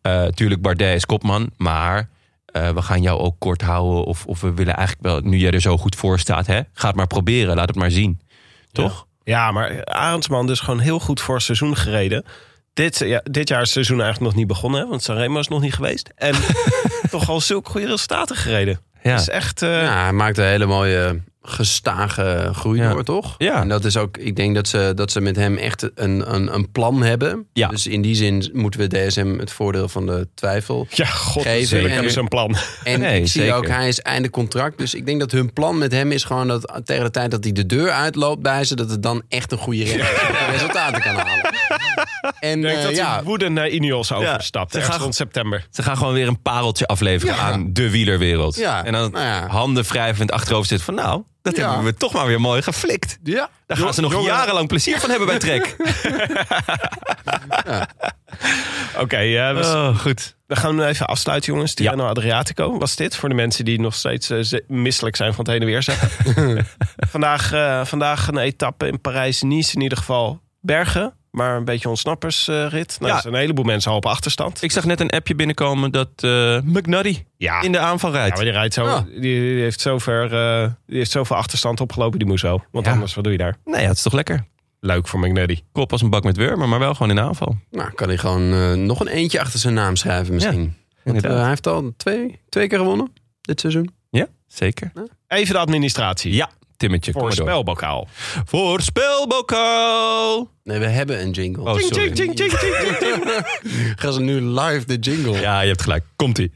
eh 0.02 0.26
tuurlijk, 0.26 0.62
Bardet 0.62 0.94
is 0.94 1.06
kopman, 1.06 1.50
maar 1.56 2.08
eh, 2.46 2.70
we 2.70 2.82
gaan 2.82 3.02
jou 3.02 3.20
ook 3.20 3.36
kort 3.38 3.62
houden. 3.62 4.04
Of, 4.04 4.26
of 4.26 4.40
we 4.40 4.52
willen 4.52 4.76
eigenlijk 4.76 5.06
wel, 5.06 5.20
nu 5.20 5.36
jij 5.38 5.50
er 5.50 5.60
zo 5.60 5.76
goed 5.78 5.96
voor 5.96 6.18
staat, 6.18 6.46
hè, 6.46 6.60
ga 6.72 6.86
het 6.86 6.96
maar 6.96 7.06
proberen, 7.06 7.56
laat 7.56 7.68
het 7.68 7.76
maar 7.76 7.90
zien. 7.90 8.20
Toch? 8.72 9.06
Ja, 9.24 9.50
maar 9.50 9.84
Arendsman 9.84 10.46
dus 10.46 10.60
gewoon 10.60 10.80
heel 10.80 11.00
goed 11.00 11.20
voor 11.20 11.34
het 11.34 11.44
seizoen 11.44 11.76
gereden. 11.76 12.24
Dit, 12.72 12.98
ja, 12.98 13.20
dit 13.30 13.48
jaar 13.48 13.58
is 13.58 13.64
het 13.64 13.72
seizoen 13.72 14.00
eigenlijk 14.00 14.30
nog 14.30 14.38
niet 14.40 14.48
begonnen, 14.48 14.80
hè, 14.80 14.86
want 14.86 15.02
Sanremo 15.02 15.38
is 15.38 15.48
nog 15.48 15.60
niet 15.60 15.74
geweest. 15.74 16.10
En 16.14 16.34
toch 17.10 17.28
al 17.28 17.40
zulke 17.40 17.70
goede 17.70 17.86
resultaten 17.86 18.36
gereden. 18.36 18.80
Ja. 19.02 19.10
Dat 19.10 19.20
is 19.20 19.28
echt... 19.28 19.62
eh, 19.62 19.82
Ja, 19.82 20.02
hij 20.02 20.12
maakt 20.12 20.38
een 20.38 20.44
hele 20.44 20.66
mooie 20.66 21.20
gestage 21.42 22.50
groei 22.54 22.80
Ja. 22.80 22.92
door, 22.92 23.04
toch? 23.04 23.34
Ja. 23.38 23.60
En 23.60 23.68
dat 23.68 23.84
is 23.84 23.96
ook, 23.96 24.16
ik 24.16 24.36
denk 24.36 24.54
dat 24.54 24.68
ze, 24.68 24.92
dat 24.94 25.10
ze 25.12 25.20
met 25.20 25.36
hem 25.36 25.56
echt 25.56 25.90
een, 25.94 26.34
een, 26.34 26.54
een 26.54 26.70
plan 26.72 27.02
hebben. 27.02 27.46
Ja. 27.52 27.68
Dus 27.68 27.86
in 27.86 28.02
die 28.02 28.14
zin 28.14 28.50
moeten 28.52 28.80
we 28.80 28.86
DSM 29.06 29.38
het 29.38 29.52
voordeel 29.52 29.88
van 29.88 30.06
de 30.06 30.28
twijfel 30.34 30.86
ja, 30.90 31.04
god, 31.06 31.42
Geven 31.42 31.66
zeker 31.66 31.86
en- 31.88 31.92
hebben 31.94 32.12
ze 32.12 32.18
een 32.20 32.28
plan. 32.28 32.56
En 32.84 33.00
Nee, 33.00 33.20
ik 33.20 33.28
zie 33.28 33.40
zeker. 33.40 33.56
ook, 33.56 33.66
hij 33.68 33.88
is 33.88 34.00
einde 34.00 34.30
contract. 34.30 34.78
Dus 34.78 34.94
ik 34.94 35.06
denk 35.06 35.20
dat 35.20 35.30
hun 35.30 35.52
plan 35.52 35.78
met 35.78 35.92
hem 35.92 36.12
is 36.12 36.24
gewoon 36.24 36.48
dat 36.48 36.80
tegen 36.84 37.04
de 37.04 37.10
tijd 37.10 37.30
dat 37.30 37.44
hij 37.44 37.52
de 37.52 37.66
deur 37.66 37.90
uitloopt 37.90 38.42
bij 38.42 38.64
ze, 38.64 38.76
dat 38.76 38.90
het 38.90 39.02
dan 39.02 39.22
echt 39.28 39.52
een 39.52 39.58
goede 39.58 39.84
resultaten 40.50 41.02
kan 41.02 41.14
halen. 41.14 41.50
En 42.40 42.56
Ik 42.58 42.62
denk 42.64 42.78
eh, 42.78 42.84
dat 42.84 42.96
ja, 42.96 43.14
hij 43.14 43.22
woedend 43.22 43.52
naar 43.54 43.68
Ineos 43.68 44.12
overstapt. 44.12 44.70
Ze 44.72 44.76
ergens 44.76 44.94
gaan- 44.94 45.02
rond 45.04 45.14
september. 45.14 45.66
Ze 45.70 45.82
gaan 45.82 45.96
gewoon 45.96 46.12
weer 46.12 46.28
een 46.28 46.42
pareltje 46.42 46.86
afleveren 46.86 47.34
Ja. 47.34 47.40
aan 47.40 47.72
de 47.72 47.90
wielerwereld. 47.90 48.56
Ja, 48.56 48.84
En 48.84 48.92
dan 48.92 49.10
nou 49.10 49.24
ja. 49.24 49.46
handen 49.46 49.84
wrijvend 49.84 50.32
achterover 50.32 50.66
zitten 50.66 50.86
van... 50.86 50.94
nou, 51.04 51.22
dat 51.42 51.56
Ja. 51.56 51.66
hebben 51.68 51.84
we 51.92 51.94
toch 51.94 52.12
maar 52.12 52.26
weer 52.26 52.40
mooi 52.40 52.62
geflikt. 52.62 53.18
ja. 53.22 53.48
Daar 53.66 53.76
gaan 53.76 53.94
ze 53.94 54.00
nog 54.00 54.12
jongen. 54.12 54.26
jarenlang 54.26 54.68
plezier 54.68 54.98
van 55.00 55.10
hebben 55.10 55.28
bij 55.28 55.38
Trek. 55.48 55.76
Oké, 58.98 59.16
eh, 59.16 59.54
we, 59.54 59.60
Oh, 59.60 59.98
goed. 59.98 60.36
we 60.46 60.56
gaan 60.56 60.76
nu 60.76 60.82
even 60.84 61.06
afsluiten, 61.06 61.52
jongens. 61.52 61.70
Ja. 61.70 61.76
Tirreno 61.76 62.06
Adriatico 62.08 62.78
was 62.78 62.96
dit. 62.96 63.16
Voor 63.16 63.28
de 63.28 63.34
mensen 63.34 63.64
die 63.64 63.80
nog 63.80 63.94
steeds 63.94 64.30
eh, 64.30 64.40
ze- 64.40 64.64
misselijk 64.68 65.16
zijn 65.16 65.34
van 65.34 65.44
het 65.44 65.52
heen 65.52 65.60
en 65.62 65.66
weer 65.66 65.82
zetten. 65.82 66.08
vandaag, 67.10 67.52
eh, 67.52 67.84
vandaag 67.84 68.28
een 68.28 68.38
etappe 68.38 68.86
in 68.86 69.00
Parijs-Nice 69.00 69.74
in 69.74 69.80
ieder 69.80 69.98
geval. 69.98 70.40
Bergen, 70.60 71.14
maar 71.30 71.56
een 71.56 71.64
beetje 71.64 71.88
ontsnappersrit. 71.88 72.96
Nou, 73.00 73.10
Ja. 73.10 73.16
er 73.16 73.22
zijn 73.22 73.34
een 73.34 73.40
heleboel 73.40 73.64
mensen 73.64 73.90
al 73.90 73.96
op 73.96 74.06
achterstand. 74.06 74.62
Ik 74.62 74.72
zag 74.72 74.84
net 74.84 75.00
een 75.00 75.10
appje 75.10 75.34
binnenkomen 75.34 75.90
dat 75.92 76.08
eh 76.16 76.58
McNuddy 76.64 77.22
Ja, 77.36 77.60
in 77.62 77.72
de 77.72 77.78
aanval 77.78 78.10
ja 78.12 78.16
rijdt. 78.16 78.34
maar 78.34 78.44
die, 78.44 78.52
rijdt 78.52 78.74
zo, 78.74 78.84
Ah. 78.86 79.04
die, 79.06 79.20
die 79.20 79.60
heeft 79.62 79.80
zover, 79.80 80.34
eh, 80.34 80.68
die 80.86 80.96
heeft 80.96 81.10
zoveel 81.10 81.36
achterstand 81.36 81.80
opgelopen, 81.80 82.18
die 82.18 82.28
moest 82.28 82.40
zo. 82.40 82.64
Want 82.70 82.86
Ja. 82.86 82.92
anders, 82.92 83.14
wat 83.14 83.24
doe 83.24 83.32
je 83.32 83.38
daar? 83.38 83.56
Nee, 83.64 83.80
ja, 83.82 83.88
het 83.88 83.96
is 83.96 84.02
toch 84.02 84.12
lekker. 84.12 84.44
Leuk 84.80 85.08
voor 85.08 85.20
McNuddy. 85.20 85.58
Kop 85.72 85.92
als 85.92 86.02
een 86.02 86.10
bak 86.10 86.24
met 86.24 86.36
wurmen, 86.36 86.68
maar 86.68 86.78
wel 86.78 86.92
gewoon 86.92 87.08
in 87.10 87.16
de 87.16 87.22
aanval. 87.22 87.56
Nou, 87.70 87.90
kan 87.94 88.08
hij 88.08 88.16
gewoon 88.18 88.52
eh, 88.52 88.72
nog 88.72 89.00
een 89.00 89.08
eentje 89.08 89.40
achter 89.40 89.58
zijn 89.58 89.74
naam 89.74 89.96
schrijven 89.96 90.34
misschien. 90.34 90.74
Want, 91.04 91.22
hij 91.22 91.48
heeft 91.48 91.66
al 91.66 91.92
twee, 91.96 92.40
twee 92.48 92.66
keer 92.68 92.78
gewonnen 92.78 93.12
dit 93.40 93.60
seizoen. 93.60 93.90
Ja, 94.10 94.26
zeker. 94.46 94.92
Even 95.28 95.54
de 95.54 95.60
administratie. 95.60 96.34
Ja, 96.34 96.50
Timmetje, 96.80 97.12
kom 97.12 97.20
voor 97.20 97.28
maar 97.30 97.38
door. 97.38 97.48
spelbokaal. 97.48 98.08
Voorspelbokaal! 98.44 100.48
Nee, 100.64 100.78
we 100.78 100.86
hebben 100.86 101.20
een 101.20 101.30
jingle. 101.30 101.62
Oh, 101.62 101.78
sorry. 101.78 102.16
Gaan 104.00 104.12
ze 104.12 104.20
nu 104.20 104.40
live 104.40 104.84
de 104.86 104.96
jingle? 104.96 105.40
Ja, 105.40 105.60
je 105.60 105.68
hebt 105.68 105.82
gelijk. 105.82 106.04
Komt-ie. 106.16 106.52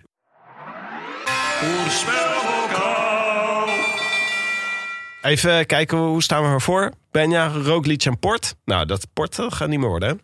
Even 5.23 5.67
kijken, 5.67 5.99
hoe 5.99 6.23
staan 6.23 6.43
we 6.43 6.49
ervoor? 6.49 6.91
Benja, 7.11 7.47
Roglic 7.49 8.05
en 8.05 8.19
Port. 8.19 8.55
Nou, 8.65 8.87
dat 8.87 9.07
Port 9.13 9.39
eh, 9.39 9.47
gaat 9.49 9.69
niet 9.69 9.79
meer 9.79 9.89
worden, 9.89 10.09
hè? 10.09 10.15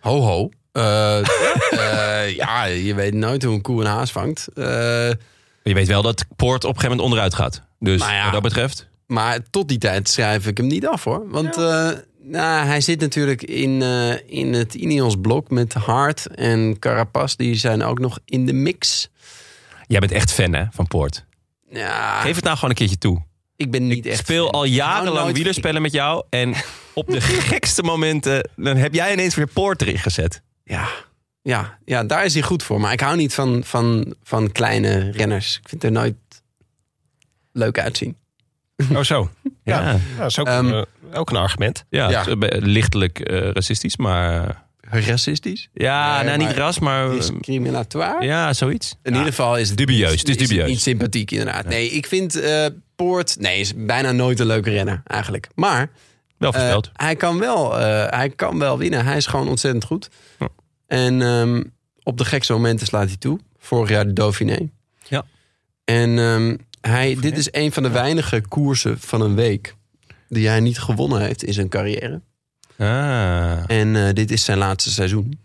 Ho 0.00 0.20
ho. 0.20 0.48
Eh, 0.72 1.18
eh, 2.28 2.36
ja, 2.36 2.64
je 2.64 2.94
weet 2.94 3.14
nooit 3.14 3.42
hoe 3.42 3.54
een 3.54 3.62
koe 3.62 3.80
een 3.80 3.86
haas 3.90 4.12
vangt. 4.12 4.48
Eh, 4.54 4.64
Je 5.62 5.74
weet 5.74 5.86
wel 5.86 6.02
dat 6.02 6.24
Poort 6.36 6.64
op 6.64 6.74
een 6.74 6.80
gegeven 6.80 6.96
moment 6.96 7.00
onderuit 7.00 7.34
gaat. 7.34 7.62
Dus 7.78 8.00
Nou 8.00 8.12
ja. 8.12 8.24
wat 8.24 8.32
dat 8.32 8.42
betreft... 8.42 8.90
maar 9.12 9.38
tot 9.50 9.68
die 9.68 9.78
tijd 9.78 10.08
schrijf 10.08 10.46
ik 10.46 10.56
hem 10.56 10.66
niet 10.66 10.86
af 10.86 11.04
hoor. 11.04 11.28
Want 11.28 11.56
eh, 11.56 11.90
nou, 12.22 12.66
hij 12.66 12.80
zit 12.80 13.00
natuurlijk 13.00 13.42
in, 13.42 13.82
eh, 13.82 14.14
in 14.38 14.52
het 14.52 14.74
Ineos 14.74 15.14
blok 15.20 15.50
met 15.50 15.72
Hart 15.72 16.26
en 16.26 16.78
Carapaz. 16.78 17.34
Die 17.36 17.54
zijn 17.54 17.82
ook 17.82 17.98
nog 17.98 18.18
in 18.24 18.46
de 18.46 18.52
mix. 18.52 19.10
Jij 19.86 20.00
bent 20.00 20.12
echt 20.12 20.32
fan 20.32 20.52
hè, 20.52 20.64
van 20.70 20.86
Poort. 20.86 21.24
Ja, 21.70 22.20
Geef 22.20 22.34
het 22.34 22.44
nou 22.44 22.54
gewoon 22.54 22.70
een 22.70 22.76
keertje 22.76 22.98
toe. 22.98 23.22
ik 23.56 23.70
ben 23.70 23.86
niet 23.86 24.04
Ik 24.04 24.12
echt 24.12 24.18
speel 24.20 24.44
fan. 24.44 24.52
al 24.54 24.64
jarenlang 24.64 25.24
nooit- 25.24 25.36
wielerspellen 25.36 25.82
met 25.82 25.92
jou. 25.92 26.24
En 26.30 26.54
op 26.94 27.06
de 27.10 27.20
gekste 27.20 27.82
momenten... 27.82 28.48
dan 28.56 28.76
heb 28.76 28.94
jij 28.94 29.12
ineens 29.12 29.34
weer 29.34 29.46
Poort 29.46 29.82
erin 29.82 29.98
gezet. 29.98 30.42
Ja, 30.64 30.88
ja, 31.42 31.78
ja, 31.84 32.04
daar 32.04 32.24
is 32.24 32.32
hij 32.34 32.42
goed 32.42 32.62
voor. 32.62 32.80
Maar 32.80 32.92
ik 32.92 33.00
hou 33.00 33.16
niet 33.16 33.34
van, 33.34 33.64
van, 33.64 34.14
van 34.22 34.52
kleine 34.52 35.10
renners. 35.10 35.58
Ik 35.62 35.68
vind 35.68 35.84
er 35.84 35.92
nooit 35.92 36.14
leuk 37.52 37.78
uitzien. 37.78 38.16
Oh, 38.96 39.00
zo. 39.02 39.30
Ja, 39.42 39.80
Ja, 39.80 39.90
ja 39.92 39.98
dat 40.18 40.26
is 40.30 40.38
ook, 40.38 40.46
Ehm, 40.46 40.72
eh, 40.72 40.82
ook 41.18 41.30
een 41.30 41.36
argument. 41.36 41.84
ja, 41.88 42.10
Ja. 42.10 42.18
het 42.18 42.26
is 42.26 42.32
een 42.32 42.38
be- 42.38 42.58
lichtelijk 42.60 43.18
eh, 43.20 43.50
racistisch. 43.50 43.96
Maar 43.96 44.62
Racistisch? 44.80 45.68
ja, 45.72 46.16
Nee, 46.22 46.36
nou 46.36 46.48
niet 46.48 46.56
ras, 46.56 46.78
maar... 46.78 47.10
Discriminatoire? 47.10 48.24
ja, 48.24 48.52
zoiets. 48.52 48.94
In 49.02 49.12
ieder 49.12 49.28
geval 49.28 49.56
is 49.58 49.68
het 49.68 49.78
Dubieus, 49.78 50.20
het 50.20 50.28
is 50.28 50.36
dubieus. 50.36 50.68
Niet 50.68 50.80
sympathiek 50.80 51.30
inderdaad. 51.30 51.64
Nee, 51.66 51.90
ik 51.90 52.06
vind 52.06 52.40
eh, 52.40 52.66
Poort... 52.96 53.36
Nee, 53.40 53.60
is 53.60 53.72
bijna 53.76 54.12
nooit 54.12 54.40
een 54.40 54.46
leuke 54.46 54.70
renner 54.70 55.02
eigenlijk. 55.06 55.48
Maar 55.54 55.90
Wel 56.36 56.52
eh, 56.52 56.60
verteld. 56.60 56.90
hij, 56.92 57.16
kan 57.16 57.38
wel, 57.38 57.78
eh, 57.80 58.06
hij 58.18 58.30
kan 58.30 58.58
wel 58.58 58.78
winnen. 58.78 59.04
Hij 59.04 59.16
is 59.16 59.26
gewoon 59.26 59.48
ontzettend 59.48 59.84
goed. 59.84 60.08
Ja. 60.38 60.48
En 60.86 61.22
ehm, 61.22 61.62
op 62.02 62.18
de 62.18 62.24
gekste 62.24 62.52
momenten 62.52 62.86
slaat 62.86 63.06
hij 63.06 63.16
toe. 63.16 63.38
Vorig 63.58 63.88
jaar 63.90 64.06
de 64.06 64.12
Dauphiné. 64.12 64.58
Ja. 65.08 65.24
En 65.84 66.18
ehm, 66.18 66.56
hij, 66.88 67.16
dit 67.20 67.38
is 67.38 67.48
een 67.50 67.72
van 67.72 67.82
de 67.82 67.90
weinige 67.90 68.40
koersen 68.48 69.00
van 69.00 69.20
een 69.20 69.34
week... 69.34 69.74
die 70.28 70.48
hij 70.48 70.60
niet 70.60 70.78
gewonnen 70.78 71.20
heeft 71.20 71.42
in 71.44 71.52
zijn 71.52 71.68
carrière. 71.68 72.20
ah. 72.78 73.70
En 73.70 73.96
eh, 74.06 74.12
dit 74.12 74.30
is 74.30 74.44
zijn 74.44 74.58
laatste 74.58 74.90
seizoen. 74.90 75.38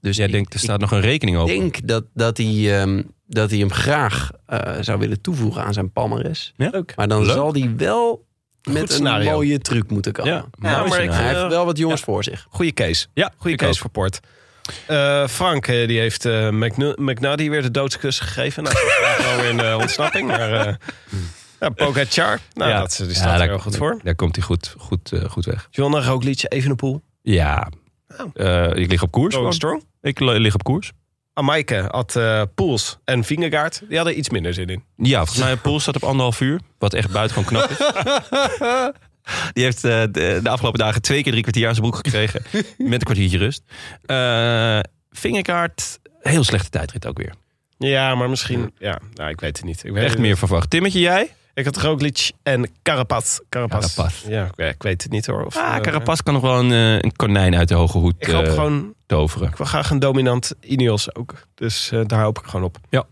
Dus 0.00 0.16
Jij 0.16 0.26
ik- 0.26 0.32
denkt, 0.32 0.52
er 0.52 0.58
ik 0.58 0.64
staat 0.64 0.80
nog 0.80 0.90
een 0.90 1.00
rekening 1.00 1.36
ik 1.36 1.42
open. 1.42 1.54
denk 1.58 1.86
dat, 1.88 2.04
dat, 2.14 2.36
hij, 2.36 2.80
ehm, 2.80 3.02
dat 3.26 3.50
hij 3.50 3.58
hem 3.58 3.70
graag 3.72 4.30
eh, 4.46 4.72
zou 4.80 4.98
willen 4.98 5.20
toevoegen 5.20 5.64
aan 5.64 5.72
zijn 5.72 5.92
palmares. 5.92 6.52
Ja? 6.56 6.68
Leuk. 6.72 6.92
Maar 6.96 7.08
dan 7.08 7.22
Leuk. 7.24 7.34
zal 7.34 7.52
hij 7.52 7.72
wel 7.76 8.24
met 8.70 8.82
een 8.82 8.88
scenario. 8.88 9.30
mooie 9.30 9.58
truc 9.58 9.90
moeten 9.90 10.12
komen. 10.12 10.32
Ja, 10.32 10.46
maar 10.58 10.86
ik- 10.86 10.92
scenario. 10.92 11.12
Hij 11.12 11.30
Eh, 11.32 11.36
heeft 11.40 11.48
wel 11.48 11.64
wat 11.64 11.78
jongens 11.78 12.00
voor 12.00 12.24
zich. 12.24 12.46
Goeie 12.50 12.72
case. 12.72 13.06
Ja, 13.14 13.32
Goeie 13.36 13.52
ik 13.52 13.58
case 13.58 13.72
ook. 13.72 13.78
voor 13.78 13.90
Port. 13.90 14.20
Eh, 14.86 15.26
Frank 15.28 15.66
eh, 15.66 15.88
die 15.88 15.98
heeft 15.98 16.24
McNuddy 16.96 17.50
weer 17.50 17.62
de 17.62 17.70
doodskus 17.70 18.18
gegeven. 18.20 18.62
Nou, 18.62 18.76
is 18.76 19.24
wel 19.24 19.44
in 19.74 19.80
ontsnapping. 19.80 20.26
Maar 20.28 20.66
uh, 20.66 20.74
ja, 21.60 21.68
Pogacar, 21.68 22.38
nou, 22.54 22.70
Ja. 22.70 22.78
dat, 22.80 22.96
die 22.96 23.06
Ja, 23.06 23.12
staat 23.14 23.32
er 23.32 23.38
daar- 23.38 23.48
heel 23.48 23.58
goed 23.58 23.76
voor. 23.76 24.00
Daar 24.02 24.14
komt 24.14 24.36
hij 24.36 24.44
goed, 24.44 24.74
goed, 24.78 25.12
goed 25.28 25.44
weg. 25.44 25.68
Jonna, 25.70 26.00
Roglic, 26.02 26.44
Evenepoel. 26.48 27.00
Ja, 27.22 27.68
Eh, 28.34 28.70
ik 28.74 28.90
lig 28.90 29.02
op 29.02 29.10
koers. 29.10 29.36
Strong. 29.48 29.84
Ik 30.02 30.20
li- 30.20 30.38
lig 30.38 30.54
op 30.54 30.62
koers. 30.64 30.92
Amaike 31.32 31.88
had 31.90 32.16
eh 32.16 32.42
Poels 32.54 32.98
en 33.04 33.24
Vingegaard. 33.24 33.82
Die 33.88 33.96
hadden 33.96 34.18
iets 34.18 34.30
minder 34.30 34.54
zin 34.54 34.68
in. 34.68 34.84
Ja, 34.96 35.16
volgens 35.18 35.38
mij 35.38 35.56
Poel 35.56 35.80
staat 35.80 35.96
op 35.96 36.02
anderhalf 36.04 36.40
uur. 36.40 36.60
Wat 36.78 36.94
echt 36.94 37.10
buitengewoon 37.10 37.48
knap 37.48 37.70
is. 37.70 37.76
Die 39.52 39.64
heeft 39.64 39.84
eh, 39.84 40.02
de, 40.10 40.40
de 40.42 40.48
afgelopen 40.48 40.78
dagen 40.78 41.02
twee 41.02 41.22
keer 41.22 41.30
drie 41.30 41.42
kwartier 41.42 41.68
aan 41.68 41.74
zijn 41.74 41.90
broek 41.90 42.04
gekregen. 42.04 42.42
met 42.78 42.92
een 42.92 42.98
kwartiertje 42.98 43.38
rust. 43.38 43.62
Eh 44.06 44.80
Vingegaard, 45.10 46.00
heel 46.20 46.44
slechte 46.44 46.70
tijdrit 46.70 47.06
ook 47.06 47.18
weer. 47.18 47.34
Ja, 47.78 48.14
maar 48.14 48.30
misschien... 48.30 48.72
Ja, 48.78 49.00
nou, 49.14 49.30
ik 49.30 49.40
weet 49.40 49.56
het 49.56 49.66
niet. 49.66 49.84
Ik 49.84 49.92
weet 49.92 50.02
Echt 50.02 50.12
het 50.12 50.20
meer 50.20 50.36
verwacht. 50.36 50.70
Timmetje, 50.70 51.00
jij? 51.00 51.30
Ik 51.54 51.64
had 51.64 51.76
Roglic 51.76 52.32
en 52.42 52.70
Carapaz. 52.82 53.38
Carapaz. 53.48 53.94
Carapaz. 53.94 54.24
Ja, 54.26 54.50
ik, 54.56 54.82
weet 54.82 55.02
het 55.02 55.12
niet 55.12 55.26
hoor. 55.26 55.44
Of, 55.44 55.56
Ah, 55.56 55.76
eh, 55.76 55.82
Carapaz 55.82 56.20
kan 56.20 56.34
nog 56.34 56.42
wel 56.42 56.58
een, 56.58 56.70
een 57.04 57.16
konijn 57.16 57.56
uit 57.56 57.68
de 57.68 57.74
hoge 57.74 57.98
hoed 57.98 58.14
Ik 58.18 58.26
hoop 58.26 58.44
eh, 58.44 58.52
gewoon... 58.52 58.94
toveren. 59.06 59.48
Ik 59.48 59.56
wil 59.56 59.66
graag 59.66 59.90
een 59.90 59.98
dominant 59.98 60.52
Ineos 60.60 61.14
ook. 61.14 61.46
Dus 61.54 61.90
eh, 61.90 62.00
daar 62.06 62.22
hoop 62.22 62.38
ik 62.38 62.44
gewoon 62.44 62.64
op. 62.64 62.78
Ja. 62.90 63.04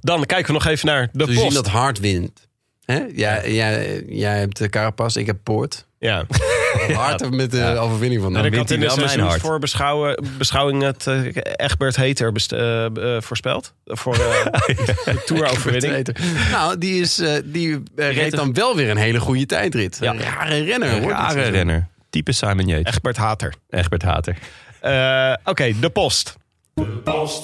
Dan 0.00 0.26
kijken 0.26 0.46
we 0.46 0.52
nog 0.52 0.66
even 0.66 0.86
naar 0.86 1.08
de 1.12 1.24
We 1.24 1.34
zien 1.34 1.52
dat 1.52 1.66
hard 1.66 1.98
wint. 1.98 2.45
Hè? 2.86 3.04
Jij, 3.14 3.52
jij, 3.54 4.02
jij 4.08 4.38
hebt 4.38 4.56
de 4.58 4.68
Carapas, 4.68 5.16
ik 5.16 5.26
heb 5.26 5.36
Poort. 5.42 5.86
Ja. 5.98 6.24
Hard 6.94 7.30
met 7.30 7.50
de 7.50 7.76
overwinning 7.78 8.22
van 8.22 8.36
En 8.36 8.42
de 8.42 8.48
ik 8.48 8.54
had 8.54 8.70
in 8.70 8.78
hij 8.80 8.88
de 8.88 8.94
wel 8.94 9.04
mijn 9.06 9.20
hart. 9.20 9.40
voor 9.40 9.58
beschouwen, 9.58 10.24
beschouwing 10.38 10.82
het 10.82 11.06
eh, 11.06 11.24
Egbert 11.56 11.96
Heter 11.96 12.32
best- 12.32 12.52
eh, 12.52 12.84
eh, 13.16 13.22
voorspeld. 13.22 13.74
Voor 13.84 14.14
de 14.16 15.22
toeroverwinning. 15.26 16.06
Nou, 16.50 16.78
die, 16.78 17.00
is, 17.00 17.22
die 17.44 17.82
reed 17.96 18.30
dan 18.36 18.52
wel 18.54 18.76
weer 18.76 18.90
een 18.90 18.96
hele 18.96 19.20
goede 19.20 19.46
tijdrit. 19.46 19.98
Ja. 20.00 20.12
Een 20.12 20.20
rare 20.20 20.62
renner. 20.64 20.88
Een 20.92 21.02
hoor, 21.02 21.10
rare 21.10 21.42
renner. 21.42 21.86
Type 22.10 22.32
Simon 22.32 22.66
Yates. 22.66 22.94
Egbert 22.94 23.16
Hater. 23.16 23.54
Egbert 23.70 24.02
Hater. 24.02 24.36
Eh, 24.80 25.32
Oké, 25.44 25.72
de 25.80 25.90
post. 25.90 26.36
De 26.74 26.82
post, 26.84 27.42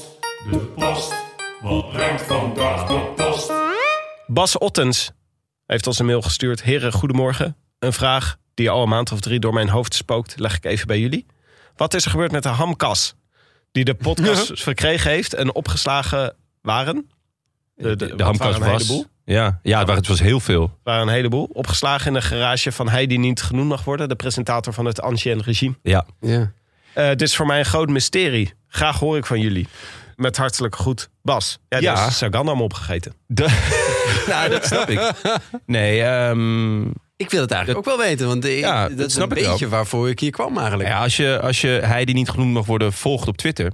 de 0.51 0.57
post. 0.59 1.13
Wat 1.63 1.93
brengt 1.93 2.23
vandaag 2.23 2.87
de 2.87 3.01
post? 3.17 3.53
Bas 4.27 4.59
Ottens 4.59 5.11
heeft 5.67 5.87
ons 5.87 5.99
een 5.99 6.07
mail 6.07 6.23
gestuurd. 6.23 6.63
Heren, 6.63 6.93
goedemorgen. 6.93 7.57
Een 7.79 7.93
vraag 7.93 8.37
die 8.55 8.71
al 8.71 8.83
een 8.83 8.89
maand 8.89 9.13
of 9.13 9.21
drie 9.21 9.41
door 9.41 9.53
mijn 9.53 9.69
hoofd 9.69 9.95
spookt, 9.95 10.39
leg 10.39 10.57
ik 10.57 10.65
even 10.65 10.87
bij 10.87 11.01
jullie. 11.01 11.27
Wat 11.77 11.95
is 11.95 12.05
er 12.05 12.11
gebeurd 12.11 12.33
met 12.33 12.43
de 12.43 12.49
hamkas 12.49 13.15
die 13.73 13.85
de 13.85 13.95
podcast 13.95 14.53
verkregen 14.63 15.11
heeft 15.11 15.35
en 15.35 15.55
opgeslagen 15.55 16.35
waren? 16.61 17.11
De, 17.75 18.13
hamkas 18.17 18.39
waren 18.39 18.63
een 18.63 18.73
was... 18.73 18.83
heleboel. 18.83 19.07
Ja, 19.25 19.61
ja 19.63 19.79
het, 19.79 19.87
waren, 19.87 20.03
het 20.03 20.07
was 20.07 20.21
heel 20.21 20.41
veel. 20.41 20.79
waren 20.83 21.03
een 21.03 21.15
heleboel. 21.15 21.49
Opgeslagen 21.53 22.07
in 22.07 22.13
de 22.13 22.23
garage 22.23 22.73
van 22.73 22.89
hij 22.89 23.07
die 23.07 23.19
niet 23.19 23.43
genoemd 23.43 23.69
mag 23.69 23.85
worden. 23.85 24.09
De 24.09 24.17
presentator 24.17 24.73
van 24.73 24.85
het 24.85 25.01
Ancien 25.01 25.43
regime. 25.43 25.75
Ja. 25.83 26.07
Ja. 26.21 26.53
Eh, 26.95 27.09
dit 27.09 27.23
is 27.23 27.37
voor 27.37 27.47
mij 27.47 27.59
een 27.59 27.65
groot 27.65 27.89
mysterie. 27.89 28.53
Graag 28.69 28.99
hoor 28.99 29.17
ik 29.17 29.27
van 29.27 29.41
jullie. 29.41 29.69
Met 30.23 30.37
hartelijk 30.37 30.77
goed, 30.77 31.09
Bas. 31.23 31.59
Ja, 31.69 31.79
Ja. 31.79 31.93
ja. 31.95 32.07
is 32.07 32.17
Sagan 32.19 32.47
allemaal 32.47 32.65
opgegeten. 32.65 33.13
nou, 34.29 34.49
dat 34.51 34.65
snap 34.67 34.89
ik. 34.91 35.13
Nee, 35.67 36.03
ehm, 36.03 36.81
Ik 37.17 37.31
wil 37.31 37.41
het 37.41 37.51
eigenlijk 37.51 37.79
ook 37.89 37.97
wel 37.97 38.07
weten, 38.07 38.27
want 38.27 38.45
ik- 38.45 38.59
Ja, 38.59 38.89
dat 38.89 38.99
dat 38.99 39.07
is 39.07 39.13
snap 39.13 39.31
een 39.31 39.37
ik 39.37 39.45
beetje 39.49 39.69
waarvoor 39.69 40.09
ik 40.09 40.21
hier 40.21 40.31
kwam 40.31 40.59
eigenlijk. 40.59 40.89
ja, 40.89 41.03
als, 41.03 41.17
je, 41.17 41.41
als 41.41 41.61
je 41.61 41.69
hij 41.69 42.05
die 42.05 42.15
niet 42.15 42.29
genoemd 42.31 42.53
mag 42.53 42.67
worden 42.67 42.93
volgt 42.93 43.29
op 43.29 43.37
Twitter... 43.37 43.73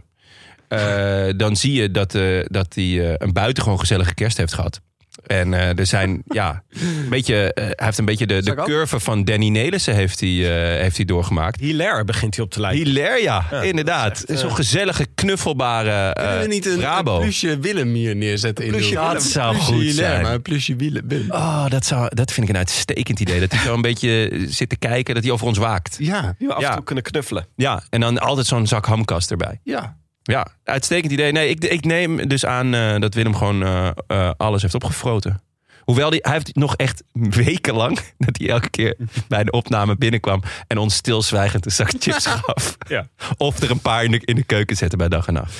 eh, 0.68 1.26
dan 1.36 1.56
zie 1.56 1.72
je 1.72 1.90
dat, 1.90 2.14
eh, 2.14 2.40
dat 2.44 2.74
hij 2.74 2.84
eh, 3.08 3.14
een 3.16 3.32
buitengewoon 3.32 3.78
gezellige 3.78 4.14
kerst 4.14 4.36
heeft 4.36 4.54
gehad. 4.54 4.80
En 5.26 5.54
eh, 5.54 5.78
er 5.78 5.86
zijn, 5.86 6.22
ja, 6.40 6.62
een 6.80 7.08
beetje, 7.08 7.54
eh, 7.54 7.64
hij 7.64 7.74
heeft 7.76 7.98
een 7.98 8.04
beetje 8.04 8.26
de, 8.26 8.42
de 8.42 8.54
curve 8.54 9.00
van 9.00 9.24
Danny 9.24 9.48
Nelissen 9.48 9.94
heeft 9.94 10.20
hij, 10.20 10.28
eh, 10.28 10.80
heeft 10.82 10.96
hij 10.96 11.04
doorgemaakt. 11.04 11.60
Hilaire 11.60 12.04
begint 12.04 12.36
hij 12.36 12.44
op 12.44 12.50
te 12.50 12.60
lijken. 12.60 12.84
Hilaria, 12.86 13.46
Ja, 13.50 13.62
inderdaad. 13.62 14.24
Zo'n 14.26 14.54
gezellige, 14.54 15.06
knuffelbare 15.14 16.12
Kunnen 16.12 16.32
we 16.38 16.42
eh 16.44 16.48
niet 16.48 16.66
een, 16.66 17.04
plusje 17.20 17.58
Willem 17.58 17.92
hier 17.94 18.16
neerzetten? 18.16 18.64
in 18.64 18.70
Plusje 18.70 18.90
de- 18.90 18.96
Willem. 18.98 19.12
Dat 19.14 19.22
zou 19.22 19.52
Plusje 19.54 19.72
goed 19.72 19.80
Hilaire, 19.82 20.12
zijn. 20.12 20.22
maar 20.22 20.34
een 20.34 20.42
plusje 20.42 20.76
Willem. 20.76 21.08
Willem. 21.08 21.30
Oh, 21.30 21.66
dat, 21.68 21.86
zou, 21.86 22.08
dat 22.14 22.32
vind 22.32 22.48
ik 22.48 22.52
een 22.52 22.58
uitstekend 22.58 23.20
idee. 23.20 23.40
Dat 23.40 23.52
hij 23.52 23.60
zo 23.60 23.74
een 23.74 23.80
beetje 23.82 24.30
zit 24.48 24.68
te 24.68 24.76
kijken, 24.76 25.14
dat 25.14 25.22
hij 25.22 25.32
over 25.32 25.46
ons 25.46 25.58
waakt. 25.58 25.96
Ja, 25.98 26.34
Die 26.38 26.46
we 26.48 26.54
af 26.54 26.62
en 26.62 26.68
Ja. 26.68 26.74
toe 26.74 26.84
kunnen 26.84 27.04
knuffelen. 27.04 27.46
Ja, 27.56 27.82
en 27.90 28.00
dan 28.00 28.18
altijd 28.18 28.46
zo'n 28.46 28.66
zak 28.66 28.86
hamkast 28.86 29.30
erbij. 29.30 29.60
ja. 29.64 29.96
Ja, 30.32 30.46
uitstekend 30.64 31.12
idee. 31.12 31.32
Nee, 31.32 31.48
ik, 31.48 31.64
ik 31.64 31.84
neem 31.84 32.28
dus 32.28 32.44
aan 32.46 32.74
eh, 32.74 33.00
dat 33.00 33.14
Willem 33.14 33.34
gewoon 33.34 33.62
eh, 33.62 33.90
eh, 34.06 34.30
alles 34.36 34.62
heeft 34.62 34.74
opgefroten. 34.74 35.42
Hoewel 35.88 36.10
die, 36.10 36.20
hij 36.22 36.32
heeft 36.32 36.54
nog 36.54 36.76
echt 36.76 37.02
wekenlang 37.12 37.98
dat 38.26 38.38
hij 38.38 38.48
elke 38.48 38.70
keer 38.70 38.96
bij 39.28 39.44
de 39.44 39.50
opname 39.50 39.96
binnenkwam 39.96 40.42
en 40.66 40.78
ons 40.78 40.94
stilzwijgend 40.94 41.64
een 41.64 41.72
zak 41.72 41.90
chips 41.98 42.26
gaf. 42.36 42.76
Ja. 42.88 43.08
Of 43.36 43.60
er 43.60 43.70
een 43.70 43.80
paar 43.80 44.04
in 44.04 44.10
de, 44.10 44.20
in 44.24 44.34
de 44.34 44.44
keuken 44.44 44.76
zetten 44.76 44.98
bij 44.98 45.08
dag 45.08 45.26
en 45.26 45.32
nacht. 45.32 45.54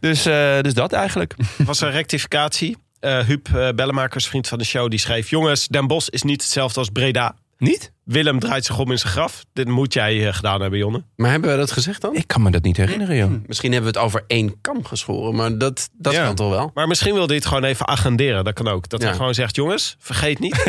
Dus, 0.00 0.26
eh, 0.26 0.60
dus 0.60 0.74
dat 0.74 0.92
eigenlijk. 0.92 1.34
was 1.56 1.80
een 1.80 1.90
rectificatie. 1.90 2.76
Eh 3.00 3.18
Huub 3.18 3.48
uh, 3.48 3.68
Bellemakers, 3.68 4.26
vriend 4.26 4.48
van 4.48 4.58
de 4.58 4.64
show, 4.64 4.90
die 4.90 4.98
schreef... 4.98 5.30
Jongens, 5.30 5.68
Den 5.68 5.86
Bosch 5.86 6.08
is 6.08 6.22
niet 6.22 6.42
hetzelfde 6.42 6.78
als 6.78 6.88
Breda. 6.88 7.34
Niet? 7.58 7.92
Willem 8.10 8.38
draait 8.38 8.64
zich 8.64 8.78
om 8.78 8.90
in 8.90 8.98
zijn 8.98 9.12
graf. 9.12 9.44
Dit 9.52 9.68
moet 9.68 9.92
jij 9.92 10.26
eh, 10.26 10.34
gedaan 10.34 10.60
hebben, 10.60 10.78
Jonne. 10.78 11.02
Maar 11.16 11.30
hebben 11.30 11.50
we 11.50 11.56
dat 11.56 11.70
gezegd 11.72 12.00
dan? 12.00 12.14
Ik 12.14 12.26
kan 12.26 12.42
me 12.42 12.50
dat 12.50 12.62
niet 12.62 12.76
herinneren, 12.76 13.16
joh. 13.16 13.30
Misschien 13.46 13.72
hebben 13.72 13.92
we 13.92 13.98
het 13.98 14.06
over 14.06 14.24
één 14.26 14.60
kam 14.60 14.84
geschoren, 14.84 15.34
maar 15.34 15.58
dat, 15.58 15.88
dat 15.92 16.12
Ja. 16.12 16.24
kan 16.24 16.34
toch 16.34 16.50
wel? 16.50 16.70
Maar 16.74 16.86
misschien 16.88 17.14
wil 17.14 17.26
hij 17.26 17.36
het 17.36 17.46
gewoon 17.46 17.64
even 17.64 17.88
agenderen. 17.88 18.44
Dat 18.44 18.54
kan 18.54 18.68
ook. 18.68 18.88
Dat 18.88 19.00
Ja. 19.00 19.06
hij 19.06 19.16
gewoon 19.16 19.34
zegt, 19.34 19.56
jongens, 19.56 19.96
vergeet 19.98 20.38
niet. 20.38 20.64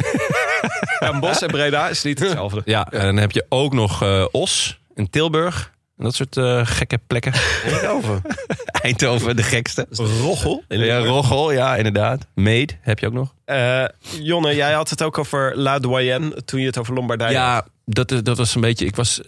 Den 1.00 1.20
Bosch 1.20 1.42
en 1.42 1.48
Breda 1.52 1.90
is 1.90 2.04
niet 2.04 2.20
hetzelfde. 2.24 2.62
Ja, 2.66 2.92
en 2.92 3.02
dan 3.06 3.18
heb 3.18 3.32
je 3.32 3.46
ook 3.50 3.74
nog 3.74 4.02
eh, 4.04 4.26
Os 4.32 4.80
en 4.96 5.10
Tilburg. 5.10 5.72
Dat 6.02 6.16
soort 6.16 6.38
eh, 6.38 6.62
gekke 6.64 7.00
plekken. 7.08 7.34
Eindhoven. 7.66 8.22
Eindhoven, 8.82 9.36
de 9.36 9.44
gekste. 9.44 9.86
Roggel. 10.22 10.64
Ja, 10.68 10.98
Roggel, 10.98 11.52
ja, 11.52 11.76
inderdaad. 11.76 12.28
Meed 12.34 12.78
heb 12.82 13.00
je 13.00 13.08
ook 13.08 13.14
nog. 13.14 13.34
Eh, 13.46 13.84
Jonne, 14.22 14.56
jij 14.56 14.74
had 14.74 14.90
het 14.90 15.04
ook 15.04 15.18
over 15.18 15.58
La 15.58 15.80
Doyenne 15.80 16.44
toen 16.46 16.60
je 16.60 16.66
het 16.66 16.78
over 16.78 16.94
Lombardije 16.94 17.38
had. 17.38 17.64
Ja, 17.66 17.68
dat, 17.86 18.12
is- 18.12 18.24
dat 18.24 18.38
was 18.38 18.56
een 18.56 18.62
beetje... 18.62 18.86
Ik 18.86 18.96
was... 18.96 19.22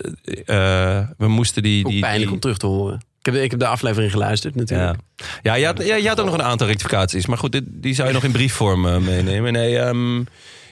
eh, 0.45 0.97
eh, 0.99 1.07
we 1.17 1.27
moesten 1.27 1.63
die... 1.63 1.83
Die, 1.87 1.99
pijnlijk 1.99 2.23
die- 2.25 2.33
om 2.33 2.39
terug 2.39 2.57
te 2.57 2.65
horen. 2.65 3.01
Ik 3.19 3.33
heb, 3.33 3.43
ik 3.43 3.51
heb 3.51 3.59
de 3.59 3.67
aflevering 3.67 4.11
geluisterd 4.11 4.55
natuurlijk. 4.55 4.95
Ja, 5.15 5.25
ja, 5.43 5.53
je, 5.53 5.65
had, 5.65 5.85
ja 5.85 5.95
je 5.95 6.07
had 6.07 6.19
ook 6.19 6.25
nog 6.25 6.33
een 6.33 6.43
aantal 6.43 6.67
rectificaties. 6.67 7.25
Maar 7.25 7.37
goed, 7.37 7.51
dit- 7.51 7.63
die 7.67 7.93
zou 7.93 8.07
je 8.07 8.13
nog 8.13 8.23
in 8.23 8.31
briefvorm 8.31 8.87
eh, 8.87 8.97
meenemen. 8.97 9.53
Nee, 9.53 9.77
ehm, 9.79 10.23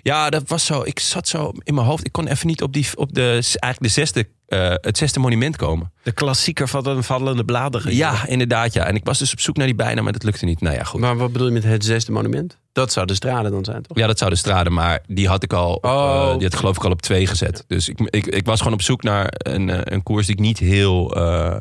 ja, 0.02 0.30
dat 0.30 0.43
was 0.47 0.66
zo... 0.66 0.82
Ik 0.84 0.99
zat 0.99 1.28
zo 1.28 1.52
in 1.64 1.74
mijn 1.74 1.88
hoofd. 1.88 2.06
Ik 2.06 2.12
kon 2.12 2.28
even 2.28 2.47
niet 2.47 2.62
op, 2.62 2.74
die, 2.74 2.88
op 2.95 3.14
de, 3.14 3.30
eigenlijk 3.32 3.82
de 3.82 3.88
zesde, 3.88 4.28
eh, 4.47 4.74
het 4.82 4.97
zesde 4.97 5.20
monument 5.20 5.56
komen. 5.56 5.91
De 6.04 6.12
klassieker 6.12 6.68
van 6.68 6.84
de 6.84 7.04
vallende 7.04 7.45
bladeren. 7.45 7.95
Ja, 7.95 8.26
inderdaad, 8.28 8.74
ja. 8.74 8.86
En 8.86 8.95
ik 8.95 9.06
was 9.06 9.20
dus 9.20 9.32
op 9.32 9.39
zoek 9.39 9.58
naar 9.58 9.66
die 9.66 9.76
bijna, 9.76 10.02
maar 10.02 10.14
dat 10.14 10.24
lukte 10.24 10.45
niet. 10.45 10.62
Nou 10.62 10.76
ja, 10.76 10.84
goed. 10.84 10.99
Maar 10.99 11.18
wat 11.18 11.32
bedoel 11.32 11.47
je 11.47 11.54
met 11.54 11.64
het 11.64 11.86
zesde 11.86 12.12
monument? 12.12 12.58
Dat 12.74 12.91
zou 12.91 13.06
de 13.06 13.14
strade 13.14 13.49
dan 13.49 13.64
zijn, 13.66 13.82
toch? 13.82 13.97
Ja, 13.97 14.08
dat 14.08 14.18
zou 14.18 14.30
de 14.32 14.38
strade, 14.38 14.70
maar 14.70 14.99
die 15.08 15.28
had 15.28 15.43
ik 15.43 15.54
al, 15.54 15.74
Oh. 15.82 15.91
eh, 15.91 16.24
die 16.34 16.43
had 16.43 16.54
ik 16.54 16.60
geloof 16.60 16.76
ik 16.76 16.84
al 16.84 16.91
op 16.91 17.02
twee 17.02 17.28
gezet. 17.28 17.64
Dus 17.68 17.89
ik, 17.89 17.99
ik, 17.99 18.26
ik 18.26 18.45
was 18.45 18.58
gewoon 18.58 18.74
op 18.74 18.82
zoek 18.82 19.04
naar 19.04 19.28
een, 19.38 19.70
eh, 19.70 19.80
een 19.84 20.04
koers 20.04 20.26
die 20.26 20.36
ik 20.36 20.41
niet 20.41 20.58
heel 20.58 21.16
eh, 21.16 21.56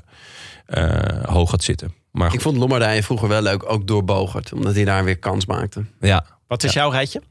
eh, 0.66 1.24
hoog 1.24 1.51
had 1.51 1.62
zitten. 1.64 1.95
Maar 2.12 2.34
Ik 2.34 2.41
vond 2.41 2.57
Lombardije 2.57 3.03
vroeger 3.03 3.28
wel 3.28 3.43
leuk, 3.43 3.70
ook 3.72 3.86
door 3.86 4.05
Bogert. 4.05 4.53
Omdat 4.53 4.74
hij 4.74 4.84
daar 4.84 5.05
weer 5.05 5.18
kans 5.18 5.47
maakte. 5.47 5.84
ja. 6.01 6.24
Wat 6.47 6.62
is 6.64 6.72
jouw 6.72 6.91
rijtje? 6.91 7.22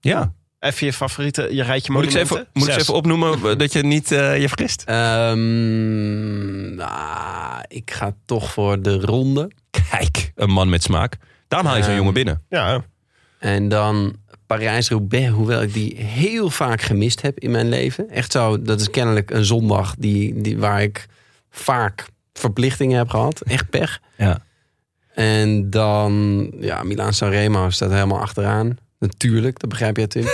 ja. 0.00 0.32
Even 0.60 0.86
je 0.86 0.92
favoriete, 0.92 1.48
je 1.54 1.62
rijtje 1.62 1.92
Moet 1.92 2.04
ik 2.04 2.10
ze 2.10 2.18
even, 2.18 2.46
moet 2.52 2.66
ik 2.66 2.72
ze 2.72 2.78
even 2.80 2.94
opnoemen 2.94 3.58
dat 3.58 3.72
je 3.72 3.82
niet 3.82 4.12
eh, 4.12 4.40
je 4.40 4.48
vergist? 4.48 4.82
Ehm, 4.86 6.74
nou, 6.74 7.64
ik 7.68 7.90
ga 7.90 8.14
toch 8.24 8.50
voor 8.52 8.82
de 8.82 9.00
ronde. 9.00 9.50
Kijk, 9.90 10.32
een 10.34 10.50
man 10.50 10.68
met 10.68 10.82
smaak. 10.82 11.16
Daarom 11.48 11.68
haal 11.68 11.76
je 11.76 11.82
zo'n 11.82 11.90
Ehm, 11.92 11.98
jongen 12.00 12.14
binnen. 12.14 12.42
Ja, 12.48 12.84
En 13.38 13.68
dan 13.68 14.16
Parijs-Roubaix, 14.46 15.28
hoewel 15.28 15.62
ik 15.62 15.72
die 15.72 15.96
heel 15.96 16.50
vaak 16.50 16.82
gemist 16.82 17.22
heb 17.22 17.38
in 17.38 17.50
mijn 17.50 17.68
leven. 17.68 18.10
Echt 18.10 18.32
zo, 18.32 18.62
dat 18.62 18.80
is 18.80 18.90
kennelijk 18.90 19.30
een 19.30 19.44
zondag 19.44 19.94
die, 19.98 20.40
die, 20.42 20.58
waar 20.58 20.82
ik 20.82 21.06
vaak 21.50 22.06
verplichtingen 22.32 22.98
heb 22.98 23.10
gehad. 23.10 23.40
Echt 23.40 23.70
pech. 23.70 24.00
Ja. 24.16 24.38
En 25.14 25.70
dan, 25.70 26.52
ja, 26.60 26.82
Milaan-San 26.82 27.30
Remo 27.30 27.70
staat 27.70 27.90
helemaal 27.90 28.20
achteraan. 28.20 28.76
Natuurlijk, 28.98 29.58
dat 29.60 29.68
begrijp 29.68 29.96
jij, 29.96 30.06
Tim. 30.06 30.22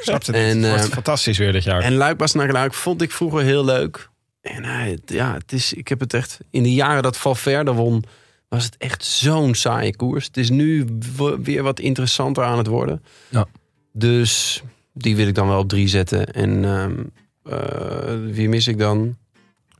snap 0.00 0.26
het 0.26 0.36
En, 0.36 0.60
wordt 0.68 0.84
eh, 0.84 0.90
fantastisch 0.90 1.38
weer 1.38 1.52
dit 1.52 1.64
jaar. 1.64 1.82
En 1.82 1.94
Luik 1.94 2.32
naar 2.34 2.52
Luik 2.52 2.74
vond 2.74 3.02
ik 3.02 3.10
vroeger 3.10 3.42
heel 3.42 3.64
leuk. 3.64 4.10
En 4.40 4.98
ja, 5.04 5.34
het 5.34 5.52
is, 5.52 5.72
ik 5.72 5.88
heb 5.88 6.00
het 6.00 6.14
echt... 6.14 6.38
In 6.50 6.62
de 6.62 6.72
jaren 6.72 7.02
dat 7.02 7.16
Valverde 7.16 7.72
won, 7.72 8.04
was 8.48 8.64
het 8.64 8.76
echt 8.78 9.04
zo'n 9.04 9.54
saaie 9.54 9.96
koers. 9.96 10.26
Het 10.26 10.36
is 10.36 10.50
nu 10.50 10.86
weer 11.42 11.62
wat 11.62 11.80
interessanter 11.80 12.44
aan 12.44 12.58
het 12.58 12.66
worden. 12.66 13.02
Ja. 13.28 13.46
Dus 13.92 14.62
die 14.92 15.16
wil 15.16 15.26
ik 15.26 15.34
dan 15.34 15.48
wel 15.48 15.58
op 15.58 15.68
drie 15.68 15.88
zetten. 15.88 16.32
En 16.32 16.64
ehm, 16.64 17.02
eh, 17.44 18.14
wie 18.34 18.48
mis 18.48 18.66
ik 18.66 18.78
dan? 18.78 19.16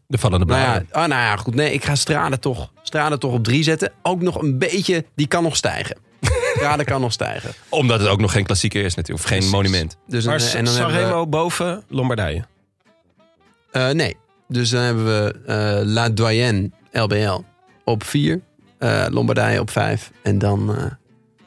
De 0.07 0.19
vallende 0.19 0.47
Nou 0.47 0.61
ja, 0.61 0.83
oh, 0.91 0.95
nou 0.95 1.09
ja, 1.09 1.37
goed. 1.37 1.55
Nee, 1.55 1.73
ik 1.73 1.85
ga 1.85 1.95
Strade 1.95 2.39
toch, 2.39 2.73
Strade 2.83 3.19
toch 3.19 3.33
op 3.33 3.45
drie 3.45 3.62
zetten. 3.62 3.93
Ook 4.03 4.23
nog 4.23 4.43
een 4.43 4.59
beetje, 4.59 5.05
die 5.15 5.27
kan 5.27 5.43
nog 5.43 5.57
stijgen. 5.57 5.97
Strade 6.62 6.84
kan 6.84 7.01
nog 7.01 7.12
stijgen. 7.12 7.51
Omdat 7.68 8.01
het 8.01 8.09
ook 8.09 8.20
nog 8.20 8.32
geen 8.32 8.44
klassieker 8.44 8.84
is 8.84 8.94
natuurlijk. 8.94 9.24
Of 9.24 9.30
geen 9.30 9.39
Precies. 9.39 9.56
monument. 9.56 9.97
Dus 10.06 10.24
maar 10.24 10.39
dan, 10.39 10.47
en 10.48 10.64
dan 10.64 10.74
hebben 10.74 10.93
we- 10.94 11.01
Sanremo 11.01 11.26
boven 11.26 11.82
Lombardije. 11.89 12.44
Eh, 13.72 13.90
nee. 13.90 14.16
Dus 14.48 14.70
dan 14.70 14.82
hebben 14.82 15.05
we 15.05 15.40
eh, 15.47 15.80
La 15.84 16.09
Doyenne 16.10 16.70
LBL 16.93 17.40
op 17.84 18.05
4. 18.05 18.40
Lombardije 19.10 19.60
op 19.60 19.70
5. 19.70 20.10
En 20.22 20.39
dan, 20.39 20.76
eh 20.76 20.84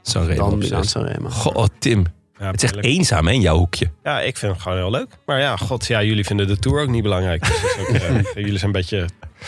Sanremo 0.02 0.58
dan 0.58 0.78
op. 0.78 0.84
Sanremo. 0.86 1.30
Goh, 1.30 1.56
oh, 1.56 1.66
Tim. 1.80 2.06
Ja, 2.40 2.46
Het 2.52 2.64
is 2.64 2.72
echt 2.72 2.84
eenzaam 2.86 3.28
hè, 3.28 3.34
in 3.34 3.42
jouw 3.42 3.58
hoekje. 3.58 3.92
Ja, 4.04 4.22
ik 4.22 4.38
vind 4.38 4.52
het 4.54 4.62
gewoon 4.62 4.78
heel 4.78 4.92
leuk. 4.92 5.08
Maar 5.26 5.40
ja, 5.40 5.56
god, 5.58 5.86
ja, 5.86 6.04
jullie 6.04 6.26
vinden 6.26 6.48
de 6.48 6.58
Tour 6.60 6.82
ook 6.82 6.90
niet 6.90 7.04
belangrijk. 7.04 7.44
Dus 7.46 7.78
ook, 7.80 7.88
eh, 7.88 8.24
jullie 8.44 8.52
zijn 8.58 8.64
een 8.66 8.72
beetje 8.72 9.06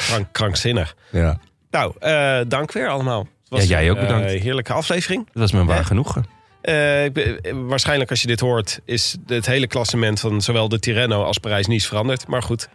krank, 0.07 0.27
krankzinnig. 0.31 0.95
Ja. 1.11 1.39
Nou, 1.71 1.93
eh, 1.99 2.39
dank 2.47 2.71
weer 2.71 2.87
allemaal. 2.89 3.27
Was 3.49 3.61
Ja, 3.63 3.67
jij 3.67 3.89
ook 3.91 3.97
een, 3.97 4.05
eh, 4.07 4.07
bedankt. 4.15 4.41
heerlijke 4.43 4.73
aflevering. 4.73 5.25
Dat 5.25 5.41
was 5.41 5.51
me 5.51 5.65
waar 5.65 5.77
Ja. 5.77 5.83
genoegen. 5.83 6.25
Eh, 6.61 7.03
ik 7.05 7.13
ben- 7.13 7.67
waarschijnlijk 7.67 8.09
als 8.09 8.21
je 8.21 8.27
dit 8.27 8.39
hoort, 8.39 8.79
is 8.85 9.15
het 9.27 9.45
hele 9.45 9.67
klassement 9.67 10.19
van 10.19 10.41
zowel 10.41 10.69
de 10.69 10.79
Tirreno 10.79 11.23
als 11.23 11.37
Parijs-Nice 11.37 11.87
veranderd. 11.87 12.27
Maar 12.27 12.43
goed, 12.43 12.69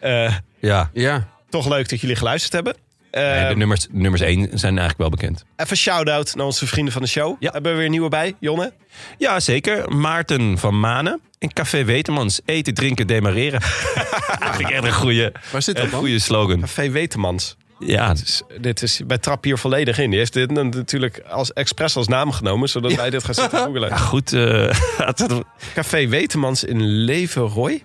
Eh, 0.00 0.34
Ja. 0.60 0.90
Ja. 0.92 1.28
toch 1.48 1.68
leuk 1.68 1.88
dat 1.88 2.00
jullie 2.00 2.16
geluisterd 2.16 2.52
hebben. 2.52 2.74
Eh, 3.10 3.22
Nee, 3.22 3.48
de 3.48 3.56
nummers, 3.56 3.86
nummers 3.90 4.22
1 4.22 4.48
zijn 4.58 4.78
eigenlijk 4.78 4.98
wel 4.98 5.08
bekend. 5.08 5.44
Even 5.56 5.76
shout-out 5.76 6.34
naar 6.34 6.46
onze 6.46 6.66
vrienden 6.66 6.92
van 6.92 7.02
de 7.02 7.08
show. 7.08 7.36
Ja. 7.38 7.50
Hebben 7.52 7.70
we 7.70 7.76
weer 7.76 7.86
een 7.86 7.90
nieuwe 7.92 8.08
bij, 8.08 8.34
Jonne? 8.40 8.72
Ja, 9.18 9.40
zeker. 9.40 9.94
Maarten 9.94 10.58
van 10.58 10.80
Manen. 10.80 11.20
En 11.38 11.52
Café 11.52 11.84
Wetemans. 11.84 12.40
Eten, 12.44 12.74
drinken, 12.74 13.06
demareren. 13.06 13.60
dat 13.60 14.56
vind 14.56 14.68
ik 14.68 14.70
echt 14.70 14.84
een 14.84 14.92
goede, 14.92 15.32
Waar 15.52 15.62
zit 15.62 15.76
dat 15.76 15.84
een 15.84 15.90
goede 15.90 16.18
slogan. 16.18 16.60
Café 16.60 16.90
Wetemans. 16.90 17.56
Ja, 17.86 18.14
Dus 18.14 18.42
dit 18.60 18.82
is 18.82 19.00
bij 19.06 19.18
Trap 19.18 19.44
hier 19.44 19.58
volledig 19.58 19.98
in. 19.98 20.10
Die 20.10 20.18
heeft 20.18 20.32
dit 20.32 20.50
natuurlijk 20.50 21.20
als 21.20 21.52
expres 21.52 21.96
als 21.96 22.08
naam 22.08 22.30
genomen, 22.32 22.68
zodat 22.68 22.94
wij 22.94 23.10
dit 23.10 23.24
gaan 23.24 23.34
zitten 23.34 23.58
googelen. 23.58 23.88
ja 23.88 23.96
goed. 23.96 24.32
eh, 24.32 24.76
Café 25.74 26.08
Wetemans 26.08 26.64
in 26.64 26.80
Levenroy. 26.82 27.82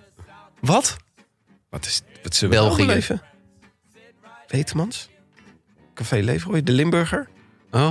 wat? 0.60 0.96
Wat 1.70 1.86
is 1.86 2.02
wat 2.22 2.38
we 2.38 2.46
nou 2.46 2.60
België. 2.66 2.86
beleven? 2.86 3.22
Wetemans? 4.48 5.08
Café 5.94 6.16
Levenroy, 6.16 6.62
de 6.62 6.72
Limburger. 6.72 7.28
Oh. 7.70 7.90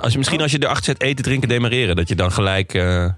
Als 0.00 0.12
je, 0.12 0.18
misschien 0.18 0.40
als 0.40 0.50
je 0.52 0.62
erachter 0.62 0.84
zet 0.84 1.02
eten, 1.02 1.24
drinken, 1.24 1.48
demareren. 1.48 1.96
Dat 1.96 2.08
je 2.08 2.14
dan 2.14 2.32
gelijk... 2.32 2.74
eh, 2.74 3.10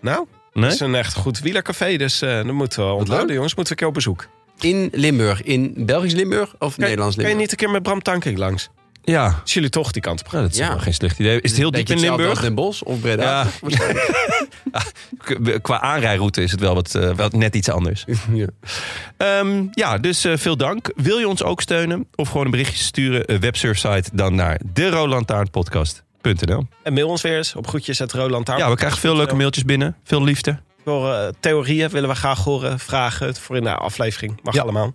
Nou, 0.00 0.26
nee? 0.52 0.64
het 0.64 0.72
is 0.72 0.80
een 0.80 0.94
echt 0.94 1.14
goed 1.14 1.38
wielercafé, 1.38 1.96
dus 1.96 2.22
eh 2.22 2.30
dan 2.34 2.54
moeten 2.54 2.86
we 2.86 2.92
onthouden, 2.92 3.34
jongens. 3.34 3.54
Moeten 3.54 3.62
we 3.64 3.70
een 3.70 3.76
keer 3.76 3.86
op 3.86 3.94
bezoek. 3.94 4.28
In 4.60 4.88
Limburg. 4.92 5.42
In 5.42 5.72
Belgisch 5.76 6.12
Limburg 6.12 6.54
of 6.58 6.74
Kan, 6.74 6.84
Nederlands 6.84 7.14
kan 7.16 7.24
je 7.24 7.30
Limburg? 7.30 7.36
niet 7.36 7.50
een 7.50 7.56
keer 7.56 7.70
met 7.70 7.82
Bram 7.82 8.02
Tankink 8.02 8.38
langs? 8.38 8.68
Ja. 9.06 9.38
Als 9.42 9.54
jullie 9.54 9.68
toch 9.68 9.92
die 9.92 10.02
kant 10.02 10.20
op 10.20 10.28
gaan. 10.28 10.42
Dat 10.42 10.50
is 10.50 10.56
Ja. 10.56 10.68
wel 10.68 10.78
geen 10.78 10.94
slecht 10.94 11.18
idee. 11.18 11.40
Is 11.40 11.50
het 11.50 11.58
heel 11.58 11.70
diep 11.70 11.88
in 11.88 12.00
Limburg? 12.00 12.40
Den 12.40 12.54
Bosch 12.54 12.82
of 12.82 13.00
Breda? 13.00 13.22
Ja. 13.22 13.46
K- 15.24 15.58
Qua 15.62 15.80
aanrijroute 15.80 16.42
is 16.42 16.50
het 16.50 16.60
wel, 16.60 16.74
wat, 16.74 16.94
eh, 16.94 17.10
wel 17.14 17.28
net 17.36 17.54
iets 17.54 17.68
anders. 17.68 18.04
ja. 18.32 18.46
Ehm, 19.16 19.66
ja, 19.70 19.98
dus 19.98 20.24
eh, 20.24 20.36
veel 20.36 20.56
dank. 20.56 20.90
Wil 20.96 21.18
je 21.18 21.28
ons 21.28 21.42
ook 21.42 21.60
steunen? 21.60 22.06
Of 22.14 22.28
gewoon 22.28 22.44
een 22.44 22.50
berichtje 22.50 22.84
sturen? 22.84 23.32
Een 23.32 23.40
websurfsite 23.40 24.10
dan 24.12 24.34
naar 24.34 24.60
derolantaarnpodcast.nl 24.72 26.66
En 26.82 26.92
mail 26.92 27.08
ons 27.08 27.22
weer 27.22 27.36
eens 27.36 27.54
op 27.56 27.66
groetjes 27.66 28.00
at 28.00 28.12
Roland 28.12 28.46
Ja, 28.46 28.70
we 28.70 28.76
krijgen 28.76 28.98
veel 28.98 29.16
leuke 29.16 29.34
mailtjes 29.34 29.64
binnen. 29.64 29.96
Veel 30.04 30.22
liefde. 30.22 30.58
Voor 30.84 31.12
eh, 31.12 31.28
theorieën 31.40 31.88
willen 31.88 32.08
we 32.08 32.14
graag 32.14 32.44
horen, 32.44 32.78
vragen 32.78 33.34
voor 33.36 33.56
in 33.56 33.62
de 33.62 33.74
aflevering. 33.74 34.40
Mag 34.42 34.54
Ja. 34.54 34.62
allemaal. 34.62 34.92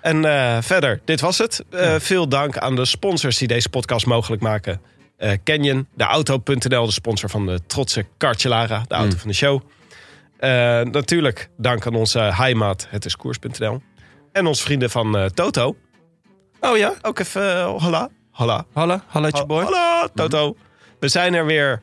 En 0.00 0.24
eh, 0.24 0.58
verder, 0.62 1.00
dit 1.04 1.20
was 1.20 1.38
het. 1.38 1.64
Eh, 1.70 1.94
Veel 1.98 2.28
dank 2.28 2.58
aan 2.58 2.76
de 2.76 2.84
sponsors 2.84 3.38
die 3.38 3.48
deze 3.48 3.68
podcast 3.68 4.06
mogelijk 4.06 4.42
maken. 4.42 4.80
Eh, 5.16 5.32
Canyon, 5.44 5.86
de 5.94 6.04
Auto.nl, 6.04 6.86
de 6.86 6.92
sponsor 6.92 7.30
van 7.30 7.46
de 7.46 7.60
trotse 7.66 8.06
Cartjelara, 8.18 8.84
de 8.88 8.94
auto 8.94 9.12
Mm. 9.14 9.18
van 9.18 9.28
de 9.28 9.34
show. 9.34 9.60
Natuurlijk 10.92 11.50
dank 11.56 11.86
aan 11.86 11.94
onze 11.94 12.18
heimat, 12.18 12.86
het 12.90 13.04
is 13.04 13.16
koers.nl. 13.16 13.82
En 14.32 14.46
onze 14.46 14.62
vrienden 14.62 14.90
van 14.90 15.30
Toto. 15.34 15.76
Oh 16.60 16.76
ja? 16.76 16.94
Ook 17.02 17.18
even, 17.18 17.62
hola, 17.64 18.08
hola. 18.30 18.64
Hallo, 18.72 19.00
hallo 19.06 19.46
boy. 19.46 19.62
Hallo, 19.64 20.06
Toto. 20.14 20.56
We 21.00 21.08
zijn 21.08 21.34
er 21.34 21.46
weer 21.46 21.82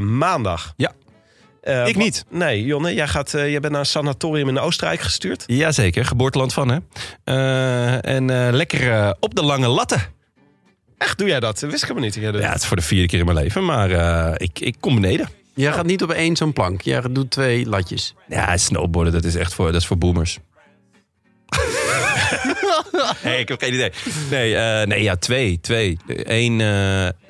maandag. 0.00 0.72
Ja. 0.76 0.92
Eh, 1.62 1.86
Ik 1.86 1.96
niet. 1.96 2.24
Nee, 2.30 2.64
Jonne, 2.64 2.94
jij, 2.94 3.08
gaat, 3.08 3.34
eh, 3.34 3.50
jij 3.50 3.60
bent 3.60 3.72
naar 3.72 3.80
een 3.80 3.86
sanatorium 3.86 4.48
in 4.48 4.58
Oostenrijk 4.58 5.00
gestuurd. 5.00 5.44
Jazeker, 5.46 6.04
geboorteland 6.04 6.52
van 6.52 6.68
hè. 6.68 6.78
Eh, 7.24 8.04
en 8.14 8.30
eh, 8.30 8.48
lekker 8.52 9.14
op 9.20 9.34
de 9.34 9.42
lange 9.42 9.68
latten. 9.68 10.00
Echt, 10.98 11.18
doe 11.18 11.28
jij 11.28 11.40
dat? 11.40 11.60
Wist 11.60 11.74
ik 11.74 11.80
helemaal 11.80 12.02
niet. 12.02 12.14
dat 12.14 12.22
jij 12.22 12.32
dat- 12.32 12.42
Ja, 12.42 12.52
het 12.52 12.60
is 12.62 12.66
voor 12.66 12.76
de 12.76 12.82
vierde 12.82 13.06
keer 13.06 13.18
in 13.18 13.24
mijn 13.24 13.36
leven, 13.36 13.64
maar 13.64 13.90
eh, 13.90 14.32
ik, 14.36 14.60
ik 14.60 14.76
kom 14.80 14.94
beneden. 14.94 15.28
Jij 15.54 15.72
gaat 15.72 15.86
niet 15.86 16.02
op 16.02 16.10
één 16.10 16.36
zo'n 16.36 16.52
plank. 16.52 16.80
Jij 16.82 17.02
doet 17.10 17.30
twee 17.30 17.66
latjes. 17.66 18.14
Ja, 18.28 18.56
snowboarden, 18.56 19.12
dat 19.12 19.24
is 19.24 19.34
echt 19.34 19.54
voor, 19.54 19.72
dat 19.72 19.80
is 19.80 19.86
voor 19.86 19.98
boomers. 19.98 20.38
hey, 23.22 23.40
ik 23.40 23.48
heb 23.48 23.60
geen 23.60 23.74
idee. 23.74 23.90
Nee, 24.30 24.56
eh, 24.56 24.86
nee 24.86 25.02
ja, 25.02 25.16
twee. 25.16 25.60
twee. 25.60 25.98
Eén, 26.06 26.60
eh, 26.60 26.66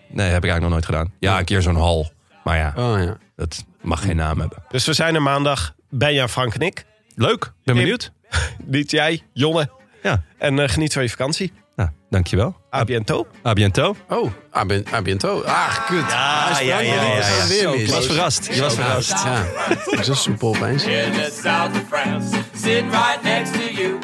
nee, 0.08 0.28
heb 0.30 0.44
ik 0.44 0.50
eigenlijk 0.50 0.60
nog 0.60 0.70
nooit 0.70 0.84
gedaan. 0.84 1.12
Ja, 1.20 1.38
een 1.38 1.44
keer 1.44 1.62
zo'n 1.62 1.76
hal. 1.76 2.10
Maar 2.44 2.56
ja, 2.56 2.72
Oh 2.76 2.98
ja. 3.02 3.16
dat 3.36 3.64
mag 3.82 4.02
geen 4.02 4.16
naam 4.16 4.40
hebben. 4.40 4.62
Dus 4.68 4.84
we 4.86 4.92
zijn 4.92 5.14
er 5.14 5.22
maandag. 5.22 5.74
Benja, 5.90 6.28
Frank 6.28 6.54
en 6.54 6.60
ik. 6.60 6.84
Leuk, 7.14 7.52
ben 7.64 7.74
benieuwd. 7.76 8.12
Niet 8.64 8.90
jij, 8.90 9.22
Jonne. 9.32 9.70
Ja, 10.02 10.22
En 10.38 10.58
eh, 10.58 10.68
geniet 10.68 10.92
van 10.92 11.02
je 11.02 11.08
vakantie. 11.10 11.52
nou, 11.76 11.90
dankjewel. 12.10 12.56
A 12.74 12.84
biento. 12.84 13.26
A 13.46 13.52
biento. 13.52 13.96
Oh, 14.08 14.30
a 14.56 14.66
ben- 14.66 14.84
a 14.92 15.02
biento. 15.02 15.42
Ah, 15.42 15.86
kut. 15.86 16.04
Ja, 16.10 16.60
ja, 16.60 16.78
ja, 16.80 17.02
ja. 17.02 17.46
Je 17.48 17.86
was 17.90 18.06
verrast. 18.06 18.54
Je 18.54 18.60
was 18.60 18.74
verrast. 18.74 19.10
Ja, 19.10 19.44
ik 19.86 20.02
zo 20.02 20.14
soepel 20.14 20.48
opeens. 20.48 20.84
In 20.84 21.12
the 21.12 21.38
south 21.42 21.70
of 21.72 21.82
France, 21.88 22.36
sitting 22.54 22.90
right 22.90 23.22
next 23.22 23.52
to 23.52 23.72
you. 23.82 23.98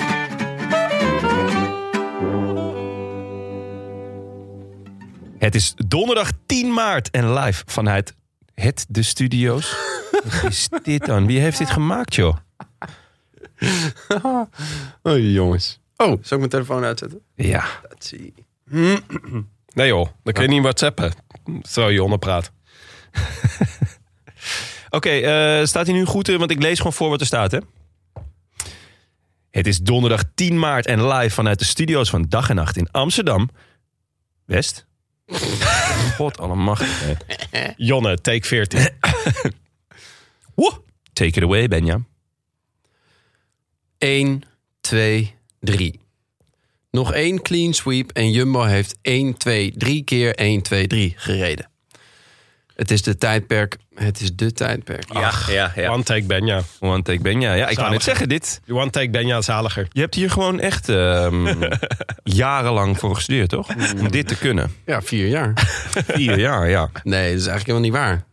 Het 5.38 5.54
is 5.54 5.74
donderdag 5.86 6.30
10 6.46 6.72
maart 6.72 7.10
en 7.10 7.32
live 7.32 7.62
vanuit 7.66 8.14
het 8.54 8.86
de 8.88 9.02
studio's. 9.02 9.76
Wat 10.10 10.44
is 10.44 10.68
dit 10.82 11.06
dan? 11.06 11.26
Wie 11.26 11.40
heeft 11.40 11.58
dit 11.58 11.70
gemaakt, 11.70 12.14
joh? 12.14 12.36
Oh, 15.02 15.32
jongens. 15.32 15.80
Oh, 15.96 16.06
zal 16.06 16.16
ik 16.16 16.38
mijn 16.38 16.48
telefoon 16.48 16.84
uitzetten? 16.84 17.20
Ja. 17.34 17.64
Dat 17.88 18.04
zie 18.04 18.34
Nee 19.74 19.88
joh, 19.88 20.08
dan 20.22 20.32
kun 20.32 20.42
je 20.42 20.48
niet 20.48 20.62
whatsappen. 20.62 21.12
Terwijl 21.62 21.92
Jonne 21.92 22.18
praat. 22.18 22.52
Oké, 24.90 25.08
eh, 25.10 25.64
staat 25.66 25.86
hij 25.86 25.94
nu 25.94 26.04
goed? 26.04 26.28
eh, 26.28 26.36
Want 26.36 26.50
ik 26.50 26.62
lees 26.62 26.76
gewoon 26.76 26.92
voor 26.92 27.08
wat 27.08 27.20
er 27.20 27.26
staat, 27.26 27.50
hè? 27.50 27.58
Het 29.50 29.66
is 29.66 29.78
donderdag 29.78 30.22
10 30.34 30.58
maart 30.58 30.86
en 30.86 31.06
live 31.08 31.34
vanuit 31.34 31.58
de 31.58 31.64
studio's 31.64 32.10
van 32.10 32.22
Dag 32.28 32.48
en 32.48 32.56
Nacht 32.56 32.76
in 32.76 32.90
Amsterdam. 32.90 33.50
West. 34.44 34.86
God 36.16 36.38
allemachtig. 36.38 37.16
Jonne, 37.76 38.20
take 38.20 38.46
14. 38.46 38.88
Woe. 40.54 40.82
Take 41.12 41.36
it 41.36 41.42
away, 41.42 41.68
Benja. 41.68 42.04
1, 43.98 44.42
2, 44.80 45.34
3. 45.60 46.00
Nog 46.90 47.12
één 47.12 47.42
clean 47.42 47.72
sweep 47.72 48.10
en 48.10 48.30
Jumbo 48.30 48.62
heeft 48.62 48.98
1, 49.02 49.36
2, 49.36 49.72
3 49.76 50.04
keer 50.04 50.34
1, 50.34 50.62
2, 50.62 50.86
3 50.86 51.14
gereden. 51.16 51.70
Het 52.74 52.90
is 52.90 53.02
de 53.02 53.18
tijdperk. 53.18 53.76
Het 53.94 54.20
is 54.20 54.34
de 54.34 54.52
tijdperk. 54.52 55.12
Ja, 55.12 55.32
ja, 55.48 55.72
ja. 55.76 55.90
One 55.90 56.02
take 56.02 56.24
Benja. 56.24 56.62
One 56.80 57.02
take 57.02 57.20
Benja. 57.20 57.54
Ja, 57.54 57.68
ik 57.68 57.76
Zalig. 57.76 57.92
net 57.92 58.02
zeggen, 58.02 58.28
dit... 58.28 58.60
One 58.68 58.90
take 58.90 59.10
Benja 59.10 59.40
zaliger. 59.40 59.86
Je 59.92 60.00
hebt 60.00 60.14
hier 60.14 60.30
gewoon 60.30 60.60
echt 60.60 60.88
ehm, 60.88 61.62
jarenlang 62.22 62.98
voor 62.98 63.14
gestudeerd, 63.14 63.48
toch? 63.48 63.68
Om 64.00 64.10
dit 64.10 64.28
te 64.28 64.38
kunnen. 64.38 64.72
Ja, 64.86 65.02
vier 65.02 65.28
jaar. 65.28 65.52
Vier 66.16 66.38
jaar, 66.38 66.68
ja. 66.68 66.90
Nee, 67.02 67.30
dat 67.30 67.40
is 67.40 67.46
eigenlijk 67.46 67.66
helemaal 67.66 67.80
niet 67.80 67.92
waar. 67.92 68.24